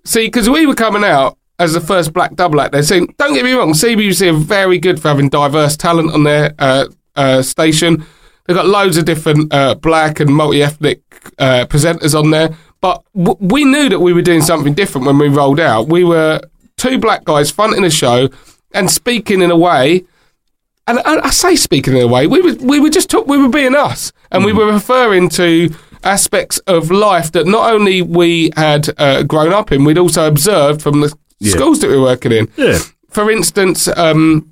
See, 0.05 0.27
because 0.27 0.51
we 0.51 0.67
were 0.67 0.75
coming 0.75 1.05
out 1.05 1.39
as 1.59 1.75
the 1.75 1.81
first 1.81 2.13
black 2.13 2.35
double 2.35 2.61
act. 2.61 2.73
They're 2.73 2.83
saying, 2.83 3.15
don't 3.19 3.35
get 3.35 3.45
me 3.45 3.53
wrong, 3.53 3.73
CBBC 3.73 4.31
are 4.31 4.37
very 4.37 4.79
good 4.79 5.01
for 5.01 5.09
having 5.09 5.29
diverse 5.29 5.77
talent 5.77 6.13
on 6.13 6.25
their 6.25 6.55
uh, 6.59 6.87
uh, 7.15 7.43
station. 7.43 8.05
They've 8.47 8.57
got 8.57 8.67
loads 8.67 8.97
of 8.97 9.05
different 9.05 9.53
uh, 9.53 9.75
black 9.77 10.21
and 10.21 10.35
multi 10.35 10.63
ethnic 10.63 11.01
uh, 11.39 11.67
presenters 11.69 12.19
on 12.19 12.31
there. 12.31 12.57
But 12.81 13.03
w- 13.15 13.37
we 13.41 13.65
knew 13.65 13.89
that 13.89 14.01
we 14.01 14.13
were 14.13 14.23
doing 14.23 14.43
something 14.43 14.75
different 14.75 15.07
when 15.07 15.19
we 15.19 15.29
rolled 15.29 15.61
out. 15.61 15.89
We 15.89 16.03
were 16.05 16.41
two 16.77 16.99
black 16.99 17.25
guys 17.25 17.51
fronting 17.51 17.85
a 17.85 17.91
show 17.91 18.29
and 18.75 18.91
speaking 18.91 19.41
in 19.43 19.51
a 19.51 19.57
way. 19.57 20.05
And 20.89 20.99
I, 21.05 21.27
I 21.27 21.31
say 21.31 21.55
speaking 21.55 21.97
in 21.97 22.03
a 22.03 22.09
way, 22.09 22.27
we 22.27 22.41
were 22.41 22.55
we 22.55 22.81
were 22.81 22.91
just 22.91 23.09
talk, 23.09 23.29
we 23.29 23.39
were 23.41 23.49
being 23.49 23.77
us, 23.77 24.13
and 24.33 24.45
we 24.45 24.53
were 24.53 24.67
referring 24.73 25.29
to 25.31 25.71
aspects 26.03 26.59
of 26.67 26.91
life 26.91 27.31
that 27.33 27.47
not 27.47 27.73
only 27.73 28.03
we 28.03 28.51
had 28.57 28.89
uh, 28.99 29.23
grown 29.23 29.53
up 29.53 29.71
in, 29.71 29.85
we'd 29.85 29.99
also 29.99 30.27
observed 30.27 30.83
from 30.83 31.01
the 31.01 31.15
Yeah. 31.39 31.53
schools 31.53 31.79
that 31.81 31.89
we 31.89 31.97
were 31.97 32.03
working 32.03 32.33
in 32.33 32.49
Yeah. 32.57 32.79
for 33.11 33.31
instance, 33.31 33.87
um, 33.97 34.52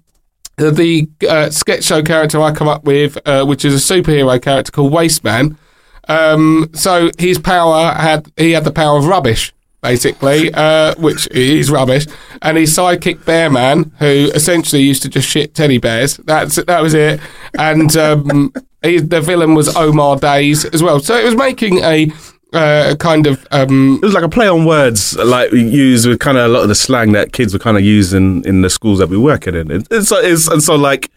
the 0.60 1.08
uh, 1.28 1.48
sketch 1.50 1.84
show 1.84 2.02
character 2.02 2.40
I 2.40 2.52
come 2.52 2.68
up 2.68 2.84
with, 2.84 3.16
uh, 3.26 3.44
which 3.44 3.64
is 3.64 3.74
a 3.74 3.94
superhero 3.94 4.40
character 4.42 4.70
called 4.70 4.92
Wasteman. 4.92 5.56
Um, 6.08 6.70
so 6.74 7.10
his 7.18 7.38
power 7.38 7.92
had 7.92 8.30
he 8.36 8.52
had 8.52 8.64
the 8.64 8.72
power 8.72 8.98
of 8.98 9.06
rubbish, 9.06 9.54
basically, 9.80 10.52
uh, 10.52 10.94
which 10.98 11.28
is 11.28 11.70
rubbish. 11.70 12.06
And 12.42 12.58
his 12.58 12.76
sidekick 12.76 13.24
Bearman, 13.24 13.92
who 13.98 14.30
essentially 14.34 14.82
used 14.82 15.02
to 15.02 15.08
just 15.08 15.28
shit 15.28 15.54
teddy 15.54 15.78
bears. 15.78 16.16
That's 16.18 16.56
that 16.56 16.82
was 16.82 16.94
it. 16.94 17.20
And 17.58 17.96
um, 17.96 18.52
he, 18.82 18.98
the 18.98 19.20
villain 19.20 19.54
was 19.54 19.74
Omar 19.76 20.16
Days 20.16 20.64
as 20.64 20.82
well. 20.82 21.00
So 21.00 21.16
it 21.16 21.24
was 21.24 21.36
making 21.36 21.78
a 21.78 22.10
uh, 22.52 22.97
kind 22.99 23.26
of 23.26 23.47
um, 23.50 23.99
It 24.02 24.07
was 24.07 24.14
like 24.14 24.25
a 24.25 24.28
play 24.28 24.49
on 24.49 24.64
words, 24.64 25.16
like 25.16 25.50
we 25.52 25.62
use 25.62 26.07
with 26.07 26.19
kind 26.21 26.37
of 26.38 26.45
a 26.47 26.49
lot 26.52 26.62
of 26.62 26.69
the 26.69 26.75
slang 26.75 27.12
that 27.12 27.33
kids 27.33 27.52
were 27.52 27.59
kind 27.61 27.76
of 27.76 27.85
using 27.85 28.45
in 28.45 28.62
the 28.62 28.71
schools 28.71 28.99
that 28.99 29.09
we 29.09 29.16
work 29.16 29.47
in. 29.47 29.54
It- 29.71 29.87
It's, 29.90 30.11
it's 30.12 30.49
and 30.49 30.62
so 30.62 30.75
like 30.76 31.11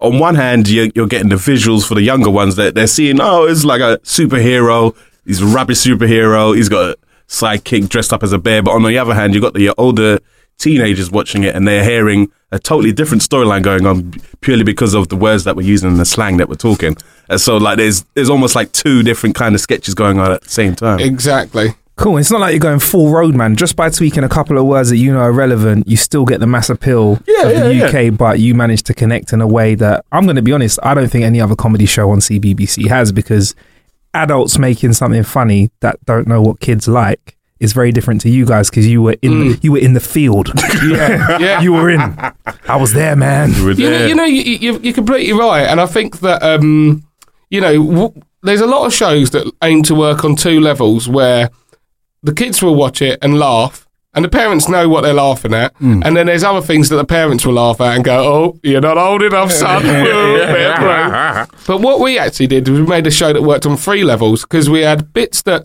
on 0.00 0.18
one 0.18 0.34
hand 0.34 0.68
you're, 0.68 0.88
you're 0.94 1.06
getting 1.06 1.30
the 1.30 1.36
visuals 1.36 1.86
for 1.88 1.94
the 1.94 2.02
younger 2.02 2.30
ones 2.30 2.56
that 2.56 2.74
they're 2.74 2.86
seeing. 2.86 3.20
Oh, 3.20 3.44
it's 3.44 3.64
like 3.64 3.80
a 3.80 3.98
superhero. 4.04 4.94
He's 5.24 5.40
a 5.42 5.46
rubbish 5.46 5.78
superhero. 5.78 6.54
He's 6.56 6.68
got 6.68 6.90
a 6.90 6.96
sidekick 7.28 7.88
dressed 7.88 8.12
up 8.12 8.22
as 8.22 8.32
a 8.32 8.38
bear. 8.38 8.62
But 8.62 8.72
on 8.72 8.82
the 8.84 8.98
other 8.98 9.14
hand, 9.14 9.34
you've 9.34 9.42
got 9.42 9.54
the 9.54 9.70
older 9.78 10.20
teenagers 10.58 11.10
watching 11.10 11.44
it 11.44 11.54
and 11.54 11.66
they're 11.68 11.84
hearing 11.84 12.30
a 12.52 12.58
totally 12.58 12.92
different 12.92 13.22
storyline 13.22 13.62
going 13.62 13.86
on 13.86 14.12
purely 14.40 14.64
because 14.64 14.94
of 14.94 15.08
the 15.08 15.16
words 15.16 15.44
that 15.44 15.56
we're 15.56 15.66
using 15.66 15.90
and 15.90 15.98
the 15.98 16.04
slang 16.06 16.36
that 16.38 16.48
we're 16.48 16.54
talking. 16.54 16.96
And 17.28 17.40
so 17.40 17.56
like 17.56 17.76
there's 17.76 18.02
there's 18.14 18.30
almost 18.30 18.54
like 18.54 18.72
two 18.72 19.02
different 19.02 19.34
kind 19.34 19.54
of 19.54 19.60
sketches 19.60 19.94
going 19.94 20.18
on 20.18 20.32
at 20.32 20.42
the 20.42 20.48
same 20.48 20.74
time. 20.74 21.00
exactly. 21.00 21.74
Cool. 21.96 22.18
It's 22.18 22.30
not 22.30 22.42
like 22.42 22.52
you're 22.52 22.60
going 22.60 22.78
full 22.78 23.10
road, 23.10 23.34
man. 23.34 23.56
Just 23.56 23.74
by 23.74 23.88
tweaking 23.88 24.22
a 24.22 24.28
couple 24.28 24.58
of 24.58 24.66
words 24.66 24.90
that 24.90 24.98
you 24.98 25.12
know 25.14 25.20
are 25.20 25.32
relevant, 25.32 25.88
you 25.88 25.96
still 25.96 26.26
get 26.26 26.40
the 26.40 26.46
mass 26.46 26.68
appeal 26.68 27.18
Yeah, 27.26 27.46
of 27.48 27.64
the 27.64 27.74
yeah, 27.74 27.86
UK, 28.10 28.16
but 28.16 28.38
you 28.38 28.54
manage 28.54 28.82
to 28.84 28.94
connect 28.94 29.32
in 29.32 29.40
a 29.40 29.46
way 29.46 29.74
that 29.76 30.04
I'm 30.12 30.24
going 30.24 30.36
to 30.36 30.42
be 30.42 30.52
honest, 30.52 30.78
I 30.82 30.92
don't 30.92 31.08
think 31.08 31.24
any 31.24 31.40
other 31.40 31.56
comedy 31.56 31.86
show 31.86 32.10
on 32.10 32.18
CBBC 32.18 32.88
has 32.88 33.12
because 33.12 33.54
adults 34.12 34.58
making 34.58 34.92
something 34.92 35.22
funny 35.22 35.70
that 35.80 36.02
don't 36.04 36.26
know 36.28 36.42
what 36.42 36.60
kids 36.60 36.86
like 36.86 37.35
is 37.60 37.72
very 37.72 37.90
different 37.92 38.20
to 38.20 38.28
you 38.28 38.44
guys 38.44 38.68
because 38.70 38.86
you 38.86 39.00
were 39.02 39.16
in 39.22 39.58
you 39.62 39.72
were 39.72 39.78
in 39.78 39.94
the 39.94 40.00
field. 40.00 40.50
Yeah, 40.86 41.38
yeah. 41.40 41.60
you 41.62 41.72
were 41.72 41.90
in. 41.90 42.00
I 42.68 42.76
was 42.76 42.92
there, 42.92 43.16
man. 43.16 43.50
We're 43.64 43.72
You 43.72 43.90
know, 43.90 43.98
there. 43.98 44.08
you 44.08 44.14
know, 44.14 44.24
you, 44.24 44.42
you, 44.42 44.78
you're 44.80 44.94
completely 44.94 45.32
right, 45.32 45.62
and 45.66 45.80
I 45.80 45.86
think 45.86 46.20
that 46.20 46.42
um, 46.42 47.02
you 47.50 47.60
know, 47.60 47.72
w- 47.82 48.22
there's 48.42 48.60
a 48.60 48.66
lot 48.66 48.84
of 48.86 48.92
shows 48.92 49.30
that 49.30 49.50
aim 49.62 49.82
to 49.84 49.94
work 49.94 50.24
on 50.24 50.36
two 50.36 50.60
levels 50.60 51.08
where 51.08 51.50
the 52.22 52.34
kids 52.34 52.62
will 52.62 52.74
watch 52.74 53.00
it 53.02 53.18
and 53.22 53.38
laugh, 53.38 53.86
and 54.14 54.24
the 54.24 54.28
parents 54.28 54.68
know 54.68 54.88
what 54.88 55.00
they're 55.02 55.14
laughing 55.14 55.54
at, 55.54 55.72
and 55.80 56.16
then 56.16 56.26
there's 56.26 56.44
other 56.44 56.60
things 56.62 56.88
that 56.90 56.96
the 56.96 57.04
parents 57.04 57.44
will 57.46 57.54
laugh 57.54 57.80
at 57.80 57.94
and 57.96 58.04
go, 58.04 58.18
"Oh, 58.18 58.60
you're 58.62 58.80
not 58.80 58.98
old 58.98 59.22
enough, 59.22 59.50
son." 59.52 59.82
Boo, 59.82 60.36
bit 60.46 60.76
blue." 60.78 61.56
but 61.66 61.80
what 61.80 62.00
we 62.00 62.18
actually 62.18 62.46
did 62.48 62.68
was 62.68 62.80
we 62.80 62.86
made 62.86 63.06
a 63.06 63.10
show 63.10 63.32
that 63.32 63.42
worked 63.42 63.64
on 63.66 63.76
three 63.76 64.04
levels 64.04 64.42
because 64.42 64.68
we 64.68 64.80
had 64.82 65.12
bits 65.12 65.42
that 65.42 65.64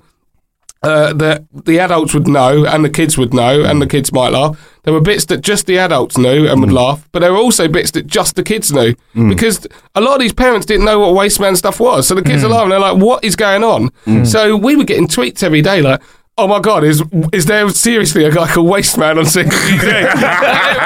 uh, 0.83 1.13
that 1.13 1.43
the 1.65 1.79
adults 1.79 2.13
would 2.13 2.27
know 2.27 2.65
and 2.65 2.83
the 2.83 2.89
kids 2.89 3.17
would 3.17 3.33
know 3.33 3.63
and 3.63 3.81
the 3.81 3.88
kids 3.88 4.11
might 4.11 4.29
laugh. 4.29 4.57
There 4.83 4.93
were 4.93 5.01
bits 5.01 5.25
that 5.25 5.41
just 5.41 5.67
the 5.67 5.77
adults 5.77 6.17
knew 6.17 6.47
and 6.47 6.59
would 6.61 6.71
mm. 6.71 6.73
laugh, 6.73 7.07
but 7.11 7.19
there 7.19 7.31
were 7.31 7.38
also 7.38 7.67
bits 7.67 7.91
that 7.91 8.07
just 8.07 8.35
the 8.35 8.43
kids 8.43 8.71
knew 8.71 8.95
mm. 9.13 9.29
because 9.29 9.67
a 9.93 10.01
lot 10.01 10.15
of 10.15 10.21
these 10.21 10.33
parents 10.33 10.65
didn't 10.65 10.85
know 10.85 11.00
what 11.00 11.09
wasteman 11.09 11.55
stuff 11.55 11.79
was. 11.79 12.07
So 12.07 12.15
the 12.15 12.24
kids 12.24 12.44
are 12.44 12.48
mm. 12.48 12.53
laughing. 12.53 12.70
They're 12.70 12.79
like, 12.79 12.98
"What 12.98 13.24
is 13.24 13.35
going 13.35 13.63
on?" 13.63 13.91
So 14.25 14.55
we 14.55 14.75
were 14.75 14.83
getting 14.83 15.07
tweets 15.07 15.44
every 15.44 15.61
day 15.61 15.81
like. 15.81 16.01
Oh 16.42 16.48
my 16.48 16.60
God! 16.60 16.84
Is 16.84 17.04
is 17.32 17.46
there 17.46 17.70
seriously 17.70 18.24
a 18.25 18.32
guy 18.32 18.48
called 18.51 18.68
Wasteman 18.68 19.20
on 19.20 19.25
CBBC? 19.25 19.84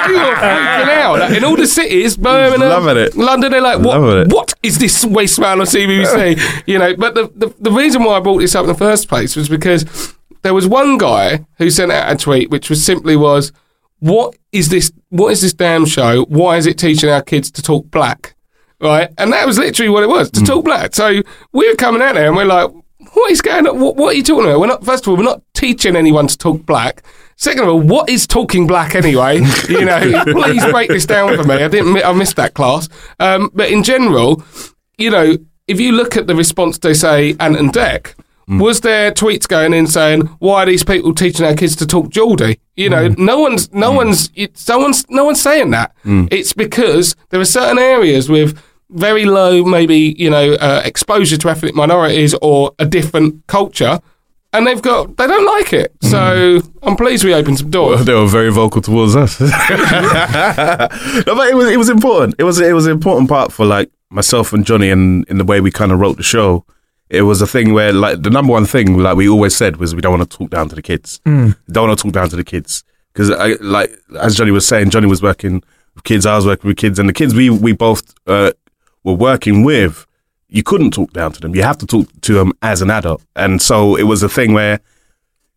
we 0.08 0.14
were 0.14 0.34
freaking 0.34 0.88
out 0.90 1.18
Like, 1.18 1.36
in 1.38 1.44
all 1.44 1.56
the 1.56 1.66
cities, 1.66 2.14
Birmingham. 2.18 3.10
London. 3.16 3.52
They're 3.52 3.62
like, 3.62 3.78
what? 3.78 4.28
What 4.30 4.52
is 4.62 4.76
this 4.78 5.02
Waste 5.06 5.40
Man 5.40 5.60
on 5.60 5.66
CBBC? 5.66 6.62
you 6.66 6.78
know. 6.78 6.94
But 6.94 7.14
the, 7.14 7.32
the 7.34 7.54
the 7.58 7.72
reason 7.72 8.04
why 8.04 8.18
I 8.18 8.20
brought 8.20 8.40
this 8.40 8.54
up 8.54 8.64
in 8.64 8.68
the 8.68 8.74
first 8.74 9.08
place 9.08 9.34
was 9.34 9.48
because 9.48 10.14
there 10.42 10.52
was 10.52 10.66
one 10.66 10.98
guy 10.98 11.46
who 11.56 11.70
sent 11.70 11.90
out 11.90 12.12
a 12.12 12.16
tweet 12.16 12.50
which 12.50 12.68
was 12.68 12.84
simply 12.84 13.16
was, 13.16 13.50
"What 14.00 14.36
is 14.52 14.68
this? 14.68 14.92
What 15.08 15.32
is 15.32 15.40
this 15.40 15.54
damn 15.54 15.86
show? 15.86 16.24
Why 16.24 16.58
is 16.58 16.66
it 16.66 16.76
teaching 16.78 17.08
our 17.08 17.22
kids 17.22 17.50
to 17.52 17.62
talk 17.62 17.90
black?" 17.90 18.34
Right, 18.78 19.08
and 19.16 19.32
that 19.32 19.46
was 19.46 19.56
literally 19.56 19.88
what 19.88 20.02
it 20.02 20.08
was 20.10 20.30
to 20.32 20.42
talk 20.42 20.66
black. 20.66 20.94
So 20.94 21.22
we 21.52 21.66
were 21.66 21.76
coming 21.76 22.02
out 22.02 22.14
there 22.14 22.26
and 22.26 22.36
we're 22.36 22.44
like, 22.44 22.70
"What 23.16 23.30
is 23.30 23.40
going 23.40 23.66
on? 23.66 23.80
What, 23.80 23.96
what 23.96 24.12
are 24.12 24.16
you 24.16 24.22
talking 24.22 24.44
about?" 24.44 24.60
We're 24.60 24.66
not. 24.66 24.84
First 24.84 25.04
of 25.04 25.08
all, 25.08 25.16
we're 25.16 25.22
not 25.22 25.42
teaching 25.54 25.96
anyone 25.96 26.26
to 26.26 26.36
talk 26.36 26.66
black. 26.66 27.02
Second 27.36 27.62
of 27.62 27.68
all, 27.70 27.80
what 27.80 28.10
is 28.10 28.26
talking 28.26 28.66
black 28.66 28.94
anyway? 28.94 29.36
you 29.68 29.86
know, 29.86 30.22
please 30.24 30.64
break 30.66 30.88
this 30.88 31.06
down 31.06 31.34
for 31.34 31.44
me. 31.44 31.54
I 31.54 31.68
didn't. 31.68 31.96
I 32.04 32.12
missed 32.12 32.36
that 32.36 32.52
class. 32.52 32.90
Um, 33.18 33.50
but 33.54 33.70
in 33.70 33.82
general, 33.82 34.44
you 34.98 35.10
know, 35.10 35.38
if 35.66 35.80
you 35.80 35.92
look 35.92 36.16
at 36.16 36.26
the 36.26 36.34
response 36.34 36.78
they 36.78 36.92
say 36.92 37.34
Ant 37.40 37.56
and 37.56 37.72
Dec, 37.72 38.14
mm. 38.48 38.60
was 38.60 38.82
there 38.82 39.12
tweets 39.12 39.48
going 39.48 39.72
in 39.72 39.86
saying 39.86 40.22
why 40.38 40.62
are 40.62 40.66
these 40.66 40.84
people 40.84 41.14
teaching 41.14 41.46
our 41.46 41.54
kids 41.54 41.74
to 41.76 41.86
talk 41.86 42.10
Geordie? 42.10 42.60
You 42.74 42.90
know, 42.90 43.08
mm. 43.08 43.14
mm. 43.14 43.24
no 43.24 43.40
one's 43.40 43.72
no 43.72 43.92
one's 43.92 44.30
it, 44.34 44.58
someone's 44.58 45.08
no 45.08 45.24
one's 45.24 45.40
saying 45.40 45.70
that. 45.70 45.94
It's 46.30 46.52
because 46.52 47.16
there 47.30 47.40
are 47.40 47.46
certain 47.46 47.78
areas 47.78 48.28
with 48.28 48.62
very 48.90 49.24
low, 49.24 49.64
maybe 49.64 50.14
you 50.18 50.30
know, 50.30 50.52
uh, 50.54 50.82
exposure 50.84 51.36
to 51.36 51.48
ethnic 51.50 51.74
minorities 51.74 52.34
or 52.42 52.72
a 52.78 52.86
different 52.86 53.46
culture. 53.46 54.00
And 54.52 54.66
they've 54.66 54.80
got, 54.80 55.16
they 55.18 55.26
don't 55.26 55.44
like 55.44 55.72
it. 55.74 55.92
So 56.02 56.60
I'm 56.82 56.96
pleased 56.96 57.24
we 57.24 57.34
opened 57.34 57.58
some 57.58 57.70
doors. 57.70 58.04
they 58.06 58.14
were 58.14 58.26
very 58.26 58.50
vocal 58.50 58.80
towards 58.80 59.14
us. 59.14 59.38
no, 59.40 59.48
but 61.34 61.48
it 61.48 61.54
was 61.56 61.68
it 61.70 61.76
was 61.78 61.88
important. 61.88 62.36
It 62.38 62.44
was 62.44 62.58
it 62.60 62.72
was 62.72 62.86
an 62.86 62.92
important 62.92 63.28
part 63.28 63.52
for 63.52 63.66
like 63.66 63.90
myself 64.10 64.52
and 64.52 64.64
Johnny 64.64 64.88
and 64.90 65.28
in 65.28 65.38
the 65.38 65.44
way 65.44 65.60
we 65.60 65.70
kind 65.70 65.92
of 65.92 65.98
wrote 66.00 66.16
the 66.16 66.22
show. 66.22 66.64
It 67.10 67.22
was 67.22 67.42
a 67.42 67.46
thing 67.46 67.72
where 67.74 67.92
like 67.92 68.22
the 68.22 68.30
number 68.30 68.52
one 68.52 68.66
thing 68.66 68.98
like 68.98 69.16
we 69.16 69.28
always 69.28 69.54
said 69.54 69.76
was 69.76 69.94
we 69.94 70.00
don't 70.00 70.16
want 70.18 70.30
to 70.30 70.38
talk 70.38 70.50
down 70.50 70.68
to 70.70 70.74
the 70.74 70.82
kids. 70.82 71.20
Don't 71.24 71.54
want 71.88 71.98
to 71.98 72.02
talk 72.02 72.12
down 72.12 72.28
to 72.30 72.36
the 72.36 72.44
kids 72.44 72.82
because 73.12 73.30
like 73.60 73.90
as 74.20 74.36
Johnny 74.36 74.52
was 74.52 74.66
saying, 74.66 74.90
Johnny 74.90 75.06
was 75.06 75.22
working 75.22 75.62
with 75.94 76.04
kids. 76.04 76.24
I 76.24 76.34
was 76.36 76.46
working 76.46 76.68
with 76.68 76.78
kids, 76.78 76.98
and 76.98 77.08
the 77.08 77.12
kids 77.12 77.34
we 77.34 77.50
we 77.50 77.72
both 77.72 78.14
uh, 78.26 78.52
were 79.06 79.14
working 79.14 79.64
with. 79.64 80.04
You 80.48 80.62
couldn't 80.62 80.92
talk 80.92 81.12
down 81.12 81.32
to 81.32 81.40
them. 81.40 81.54
You 81.54 81.62
have 81.62 81.78
to 81.78 81.86
talk 81.86 82.08
to 82.20 82.34
them 82.34 82.52
as 82.62 82.82
an 82.82 82.90
adult, 82.90 83.22
and 83.34 83.60
so 83.62 83.96
it 83.96 84.04
was 84.04 84.22
a 84.22 84.28
thing 84.28 84.52
where 84.52 84.80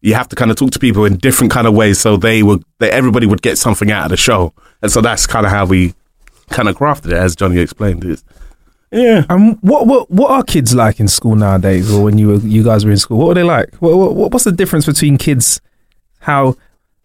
you 0.01 0.13
have 0.13 0.29
to 0.29 0.35
kind 0.35 0.49
of 0.49 0.57
talk 0.57 0.71
to 0.71 0.79
people 0.79 1.03
in 1.05 1.17
different 1.17 1.51
kind 1.51 1.67
of 1.67 1.73
ways 1.73 1.99
so 1.99 2.15
they 2.15 2.41
would 2.41 2.63
that 2.79 2.91
everybody 2.91 3.27
would 3.27 3.41
get 3.41 3.57
something 3.57 3.91
out 3.91 4.05
of 4.05 4.09
the 4.11 4.17
show 4.17 4.53
and 4.81 4.89
so 4.91 5.01
that's 5.01 5.27
kind 5.27 5.45
of 5.45 5.51
how 5.51 5.65
we 5.65 5.93
kind 6.49 6.69
of 6.69 6.77
crafted 6.77 7.07
it 7.07 7.13
as 7.13 7.35
johnny 7.35 7.59
explained 7.59 8.05
it 8.05 8.23
yeah 8.91 9.25
And 9.27 9.57
what 9.61 9.87
what 9.87 10.09
what 10.09 10.31
are 10.31 10.41
kids 10.43 10.73
like 10.73 10.99
in 11.01 11.07
school 11.09 11.35
nowadays, 11.35 11.91
or 11.93 12.01
when 12.01 12.17
you 12.17 12.27
were 12.29 12.35
you 12.37 12.63
guys 12.63 12.85
were 12.85 12.91
in 12.91 12.97
school? 12.97 13.17
What 13.17 13.27
were 13.27 13.33
they 13.33 13.43
like? 13.43 13.75
What, 13.75 13.95
what 13.97 14.31
what's 14.31 14.45
the 14.45 14.51
difference 14.51 14.85
between 14.85 15.17
kids? 15.17 15.59
How 16.19 16.55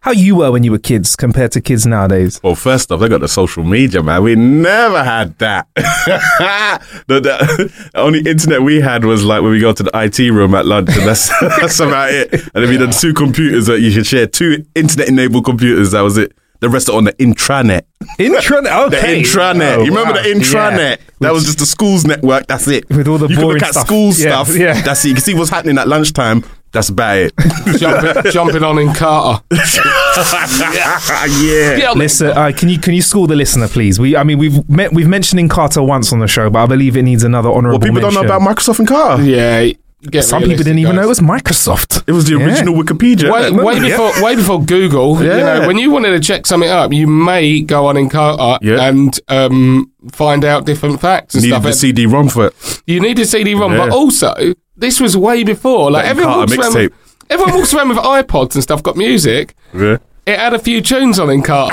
how 0.05 0.11
you 0.11 0.35
were 0.35 0.51
when 0.51 0.63
you 0.63 0.69
were 0.71 0.77
kids 0.77 1.15
compared 1.15 1.51
to 1.51 1.59
kids 1.59 1.87
nowadays? 1.87 2.39
well 2.43 2.53
first 2.53 2.91
off 2.91 2.99
they 2.99 3.09
got 3.09 3.21
the 3.21 3.27
social 3.27 3.63
media 3.63 4.03
man 4.03 4.21
we 4.21 4.35
never 4.35 5.03
had 5.03 5.35
that 5.39 5.67
the, 5.75 7.19
the 7.19 7.89
only 7.95 8.19
internet 8.19 8.61
we 8.61 8.79
had 8.79 9.03
was 9.03 9.23
like 9.25 9.41
when 9.41 9.51
we 9.51 9.59
go 9.59 9.73
to 9.73 9.81
the 9.83 9.95
it 9.95 10.31
room 10.31 10.53
at 10.53 10.65
lunch 10.65 10.89
and 10.95 11.07
that's 11.07 11.29
that's 11.59 11.79
about 11.79 12.11
it 12.13 12.31
and 12.53 12.63
if 12.63 12.69
you 12.71 12.77
had 12.79 12.91
two 12.91 13.13
computers 13.13 13.65
that 13.65 13.79
you 13.81 13.91
could 13.91 14.05
share 14.05 14.27
two 14.27 14.63
internet 14.75 15.07
enabled 15.09 15.43
computers 15.43 15.91
that 15.91 16.01
was 16.01 16.17
it 16.17 16.33
the 16.59 16.69
rest 16.69 16.87
are 16.87 16.95
on 16.97 17.03
the 17.05 17.13
intranet 17.13 17.81
Intranet. 18.19 18.91
The 18.91 18.97
Okay. 18.97 19.21
intranet. 19.23 19.77
Oh, 19.77 19.83
you 19.83 19.89
remember 19.89 20.11
oh, 20.13 20.15
wow. 20.17 20.21
the 20.23 20.29
intranet? 20.29 20.97
Yeah. 20.99 21.11
That 21.21 21.33
was 21.33 21.43
just 21.45 21.57
the 21.57 21.65
school's 21.65 22.05
network. 22.05 22.45
That's 22.47 22.67
it. 22.67 22.87
With 22.89 23.07
all 23.07 23.17
the 23.17 23.27
you 23.27 23.35
can 23.35 23.45
look 23.47 23.61
at 23.63 23.71
stuff. 23.71 23.87
school 23.87 24.07
Yeah, 24.13 24.43
stuff. 24.43 24.55
yeah. 24.55 24.79
That's 24.81 25.03
it. 25.03 25.09
You 25.09 25.13
can 25.15 25.23
see 25.23 25.33
what's 25.33 25.49
happening 25.49 25.77
at 25.79 25.87
lunchtime. 25.87 26.43
That's 26.75 26.89
about 26.89 27.17
it. 27.17 27.33
jumping, 27.79 28.31
jumping 28.31 28.63
on 28.63 28.75
Encarta. 28.75 29.41
yeah. 31.41 31.77
Yeah, 31.77 31.91
Listen, 31.91 32.27
uh, 32.37 32.51
can 32.55 32.69
you 32.69 32.77
can 32.79 32.93
you 32.93 33.01
school 33.01 33.27
the 33.27 33.35
listener, 33.35 33.67
please? 33.67 33.99
We, 33.99 34.15
I 34.15 34.23
mean, 34.23 34.37
we've 34.37 34.67
met, 34.69 34.93
we've 34.93 35.07
mentioned 35.07 35.39
Encarta 35.41 35.85
once 35.85 36.11
on 36.13 36.19
the 36.19 36.27
show, 36.27 36.49
but 36.49 36.59
I 36.63 36.65
believe 36.65 36.97
it 36.97 37.03
needs 37.03 37.23
another 37.23 37.49
honourable 37.49 37.79
Well, 37.79 37.87
people 37.87 38.01
don't 38.01 38.13
know 38.13 38.23
about 38.23 38.41
Microsoft 38.41 38.85
Encarta. 38.85 39.25
Yeah, 39.25 39.71
get 40.09 40.23
Some 40.23 40.41
people 40.43 40.57
didn't 40.57 40.79
even 40.79 40.95
know 40.97 41.03
it 41.03 41.07
was 41.07 41.19
Microsoft. 41.19 42.03
It 42.07 42.11
was 42.11 42.25
the 42.25 42.37
Yeah. 42.37 42.45
original 42.45 42.75
Wikipedia. 42.75 43.31
Way, 43.31 43.49
innit? 43.49 43.63
way 43.63 43.75
Yeah. 43.75 43.81
before, 43.97 44.23
way 44.23 44.35
before 44.35 44.63
Google. 44.63 45.21
You 45.23 45.29
Yeah. 45.29 45.59
know, 45.59 45.67
when 45.67 45.77
you 45.77 45.89
wanted 45.91 46.11
to 46.11 46.19
check 46.19 46.45
something 46.45 46.69
up, 46.69 46.93
you 46.93 47.07
may 47.07 47.61
go 47.61 47.87
on 47.87 47.95
Encarta 47.95 48.59
Yeah. 48.61 48.87
and 48.87 49.17
um, 49.29 49.89
find 50.11 50.43
out 50.45 50.65
different 50.65 51.01
facts 51.01 51.33
and 51.35 51.43
Needed 51.43 51.53
stuff. 51.55 51.63
the 51.63 51.73
CD-ROM 51.73 52.29
for 52.29 52.47
it. 52.47 52.81
you 52.85 52.99
need 52.99 53.17
a 53.19 53.25
CD-ROM, 53.25 53.71
Yeah. 53.71 53.77
but 53.85 53.89
also 53.91 54.35
this 54.77 54.99
was 54.99 55.15
way 55.17 55.43
before. 55.43 55.91
Like 55.91 56.05
everyone 56.05 56.37
walks, 56.39 56.57
around 56.57 56.73
with, 56.73 56.93
everyone 57.29 57.55
walks 57.55 57.73
around 57.73 57.89
with 57.89 57.97
iPods 57.97 58.55
and 58.55 58.63
stuff, 58.63 58.83
got 58.83 58.95
music. 58.95 59.55
Yeah. 59.73 59.97
It 60.25 60.39
had 60.39 60.53
a 60.53 60.59
few 60.59 60.81
tunes 60.81 61.19
on 61.19 61.27
Encarta. 61.27 61.71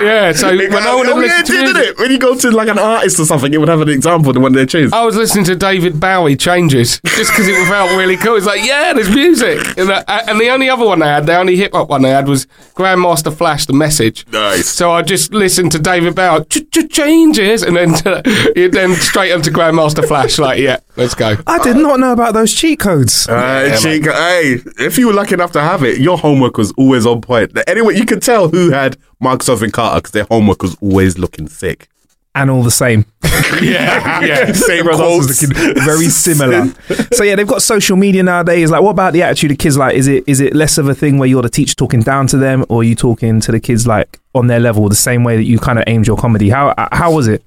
Yeah, 0.00 0.32
so 0.40 0.48
when 0.56 0.72
I 0.72 0.94
wanted 0.94 1.10
to 1.10 1.14
oh, 1.14 1.20
yeah, 1.20 1.20
listen 1.20 1.40
it 1.40 1.46
to 1.46 1.52
did, 1.52 1.60
music, 1.60 1.76
didn't 1.76 1.88
it? 1.90 1.98
When 1.98 2.10
you 2.10 2.18
go 2.18 2.36
to 2.36 2.50
like 2.50 2.68
an 2.68 2.78
artist 2.78 3.18
or 3.18 3.24
something, 3.24 3.52
it 3.52 3.58
would 3.58 3.68
have 3.68 3.80
an 3.80 3.88
example 3.88 4.30
of 4.30 4.36
one 4.36 4.52
of 4.52 4.54
their 4.54 4.66
tunes. 4.66 4.92
I 4.92 5.04
was 5.04 5.16
listening 5.16 5.44
to 5.46 5.56
David 5.56 6.00
Bowie 6.00 6.36
changes 6.36 7.00
just 7.06 7.32
because 7.32 7.48
it 7.48 7.66
felt 7.68 7.90
really 7.92 8.16
cool. 8.16 8.36
It's 8.36 8.46
like, 8.46 8.64
yeah, 8.64 8.92
there's 8.92 9.10
music. 9.14 9.58
And, 9.78 9.90
uh, 9.90 10.04
and 10.08 10.40
the 10.40 10.50
only 10.50 10.68
other 10.68 10.84
one 10.84 11.00
they 11.00 11.06
had, 11.06 11.26
the 11.26 11.36
only 11.36 11.56
hip 11.56 11.72
hop 11.72 11.88
one 11.88 12.02
they 12.02 12.10
had 12.10 12.28
was 12.28 12.46
Grandmaster 12.74 13.34
Flash, 13.34 13.66
The 13.66 13.72
Message. 13.72 14.26
Nice. 14.32 14.68
So 14.68 14.92
I 14.92 15.02
just 15.02 15.32
listened 15.32 15.72
to 15.72 15.78
David 15.78 16.14
Bowie, 16.14 16.44
changes, 16.90 17.62
and 17.62 17.76
then 17.76 17.92
then 18.72 18.94
straight 18.94 19.32
onto 19.32 19.50
Grandmaster 19.50 20.06
Flash, 20.06 20.38
like, 20.38 20.60
yeah, 20.60 20.78
let's 20.96 21.14
go. 21.14 21.36
I 21.46 21.58
did 21.62 21.76
not 21.76 22.00
know 22.00 22.12
about 22.12 22.34
those 22.34 22.54
cheat 22.54 22.80
codes. 22.80 23.28
Uh, 23.28 23.76
Chica, 23.80 24.12
hey, 24.12 24.58
if 24.78 24.98
you 24.98 25.08
were 25.08 25.12
lucky 25.12 25.34
enough 25.34 25.52
to 25.52 25.60
have 25.60 25.82
it, 25.82 25.98
your 25.98 26.18
homework 26.18 26.56
was 26.56 26.72
always 26.72 27.06
on 27.06 27.20
point. 27.20 27.56
Anyway, 27.66 27.96
you 27.96 28.04
could 28.04 28.22
tell 28.22 28.48
who 28.48 28.70
had 28.70 28.96
Microsoft 29.22 29.66
Encarta 29.68 29.96
because 29.96 30.12
their 30.12 30.24
homework 30.24 30.62
was 30.62 30.76
always 30.80 31.18
looking 31.18 31.48
sick. 31.48 31.88
and 32.34 32.50
all 32.50 32.62
the 32.62 32.70
same. 32.70 33.04
Yeah, 33.62 34.20
yeah. 34.20 34.52
Same 34.52 34.80
Everyone 34.80 35.00
else 35.00 35.26
quotes. 35.26 35.42
is 35.42 35.48
looking 35.48 35.82
very 35.82 36.04
similar. 36.06 36.66
so 37.12 37.24
yeah, 37.24 37.34
they've 37.34 37.46
got 37.48 37.62
social 37.62 37.96
media 37.96 38.22
nowadays. 38.22 38.70
Like, 38.70 38.82
what 38.82 38.90
about 38.90 39.14
the 39.14 39.22
attitude 39.22 39.52
of 39.52 39.58
kids? 39.58 39.76
Like, 39.78 39.96
is 39.96 40.06
it 40.06 40.24
is 40.26 40.40
it 40.40 40.54
less 40.54 40.76
of 40.76 40.86
a 40.88 40.94
thing 40.94 41.18
where 41.18 41.28
you're 41.28 41.42
the 41.42 41.48
teacher 41.48 41.74
talking 41.74 42.00
down 42.00 42.26
to 42.28 42.36
them, 42.36 42.64
or 42.68 42.80
are 42.80 42.84
you 42.84 42.94
talking 42.94 43.40
to 43.40 43.50
the 43.50 43.58
kids 43.58 43.86
like 43.86 44.20
on 44.34 44.46
their 44.48 44.60
level, 44.60 44.88
the 44.88 44.94
same 44.94 45.24
way 45.24 45.36
that 45.36 45.44
you 45.44 45.58
kind 45.58 45.78
of 45.78 45.84
aimed 45.86 46.06
your 46.06 46.16
comedy? 46.18 46.50
How 46.50 46.74
how 46.92 47.12
was 47.12 47.26
it? 47.26 47.42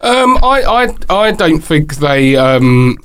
Um, 0.00 0.36
I, 0.42 0.62
I, 1.08 1.14
I 1.28 1.32
don't 1.32 1.60
think 1.60 1.96
they, 1.96 2.36
um, 2.36 2.98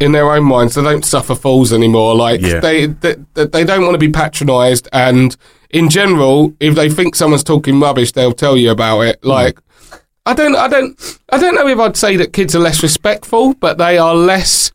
in 0.00 0.12
their 0.12 0.30
own 0.32 0.44
minds, 0.44 0.74
they 0.74 0.82
don't 0.82 1.04
suffer 1.04 1.34
fools 1.34 1.72
anymore. 1.72 2.14
Like 2.14 2.40
Yeah. 2.40 2.60
they, 2.60 2.86
they, 2.86 3.14
they 3.34 3.64
don't 3.64 3.82
want 3.82 3.94
to 3.94 3.98
be 3.98 4.10
patronised, 4.10 4.88
and 4.92 5.36
in 5.70 5.88
general, 5.90 6.54
if 6.60 6.74
they 6.74 6.88
think 6.88 7.14
someone's 7.14 7.44
talking 7.44 7.78
rubbish, 7.80 8.12
they'll 8.12 8.32
tell 8.32 8.56
you 8.56 8.70
about 8.70 9.00
it. 9.02 9.22
Like, 9.24 9.58
I 10.24 10.34
don't, 10.34 10.56
I 10.56 10.68
don't, 10.68 11.18
I 11.30 11.38
don't 11.38 11.54
know 11.54 11.66
if 11.68 11.78
I'd 11.78 11.96
say 11.96 12.16
that 12.16 12.32
kids 12.32 12.54
are 12.54 12.58
less 12.60 12.82
respectful, 12.82 13.54
but 13.54 13.78
they 13.78 13.98
are 13.98 14.14
less. 14.14 14.72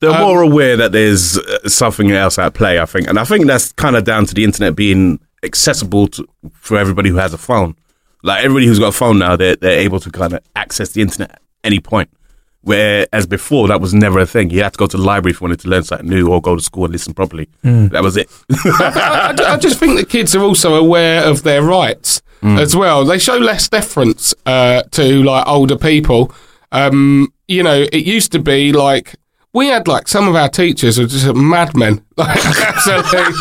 They're 0.00 0.10
Um, 0.10 0.20
more 0.22 0.40
aware 0.42 0.76
that 0.78 0.92
there's 0.92 1.36
uh, 1.36 1.68
something 1.68 2.10
else 2.10 2.38
at 2.38 2.54
play, 2.54 2.78
I 2.80 2.86
think. 2.86 3.06
And 3.06 3.18
I 3.18 3.24
think 3.24 3.46
that's 3.46 3.72
kind 3.72 3.96
of 3.96 4.04
down 4.04 4.24
to 4.26 4.34
the 4.34 4.44
internet 4.44 4.74
being 4.76 5.20
accessible 5.42 6.08
to, 6.08 6.26
for 6.54 6.78
everybody 6.78 7.10
who 7.10 7.16
has 7.16 7.34
a 7.34 7.38
phone. 7.38 7.74
Like 8.22 8.44
everybody 8.44 8.66
who's 8.66 8.78
got 8.78 8.88
a 8.88 8.92
phone 8.92 9.18
now, 9.18 9.36
they're, 9.36 9.56
they're 9.56 9.78
able 9.80 10.00
to 10.00 10.10
kind 10.10 10.32
of 10.32 10.40
access 10.56 10.92
the 10.92 11.02
internet 11.02 11.30
at 11.32 11.40
any 11.64 11.80
point. 11.80 12.08
Whereas 12.62 13.26
before, 13.26 13.68
that 13.68 13.80
was 13.80 13.94
never 13.94 14.18
a 14.18 14.26
thing. 14.26 14.50
You 14.50 14.62
had 14.62 14.74
to 14.74 14.78
go 14.78 14.86
to 14.86 14.96
the 14.96 15.02
library 15.02 15.32
if 15.32 15.40
you 15.40 15.46
wanted 15.46 15.60
to 15.60 15.68
learn 15.68 15.82
something 15.82 16.08
new 16.08 16.28
or 16.28 16.40
go 16.42 16.56
to 16.56 16.62
school 16.62 16.84
and 16.84 16.92
listen 16.92 17.14
properly. 17.14 17.48
That 17.62 18.02
was 18.02 18.16
it. 18.16 18.28
I, 18.50 19.34
I- 19.38 19.54
I 19.54 19.56
just 19.56 19.78
think 19.78 19.96
the 19.98 20.04
kids 20.04 20.34
are 20.36 20.42
also 20.42 20.74
aware 20.74 21.24
of 21.24 21.42
their 21.42 21.62
rights 21.62 22.22
as 22.42 22.74
well. 22.74 23.04
They 23.04 23.18
show 23.18 23.36
less 23.36 23.68
deference 23.68 24.32
uh, 24.46 24.82
to 24.92 25.22
like 25.22 25.46
older 25.46 25.76
people. 25.76 26.32
Um, 26.72 27.32
you 27.48 27.62
know, 27.62 27.86
it 27.92 28.04
used 28.06 28.32
to 28.32 28.38
be 28.38 28.72
like 28.72 29.14
we 29.52 29.66
had 29.66 29.88
like 29.88 30.06
some 30.08 30.28
of 30.28 30.36
our 30.36 30.48
teachers 30.48 30.98
were 30.98 31.06
just 31.06 31.34
madmen. 31.34 32.02
Like 32.16 32.38
absolutely, 32.44 33.34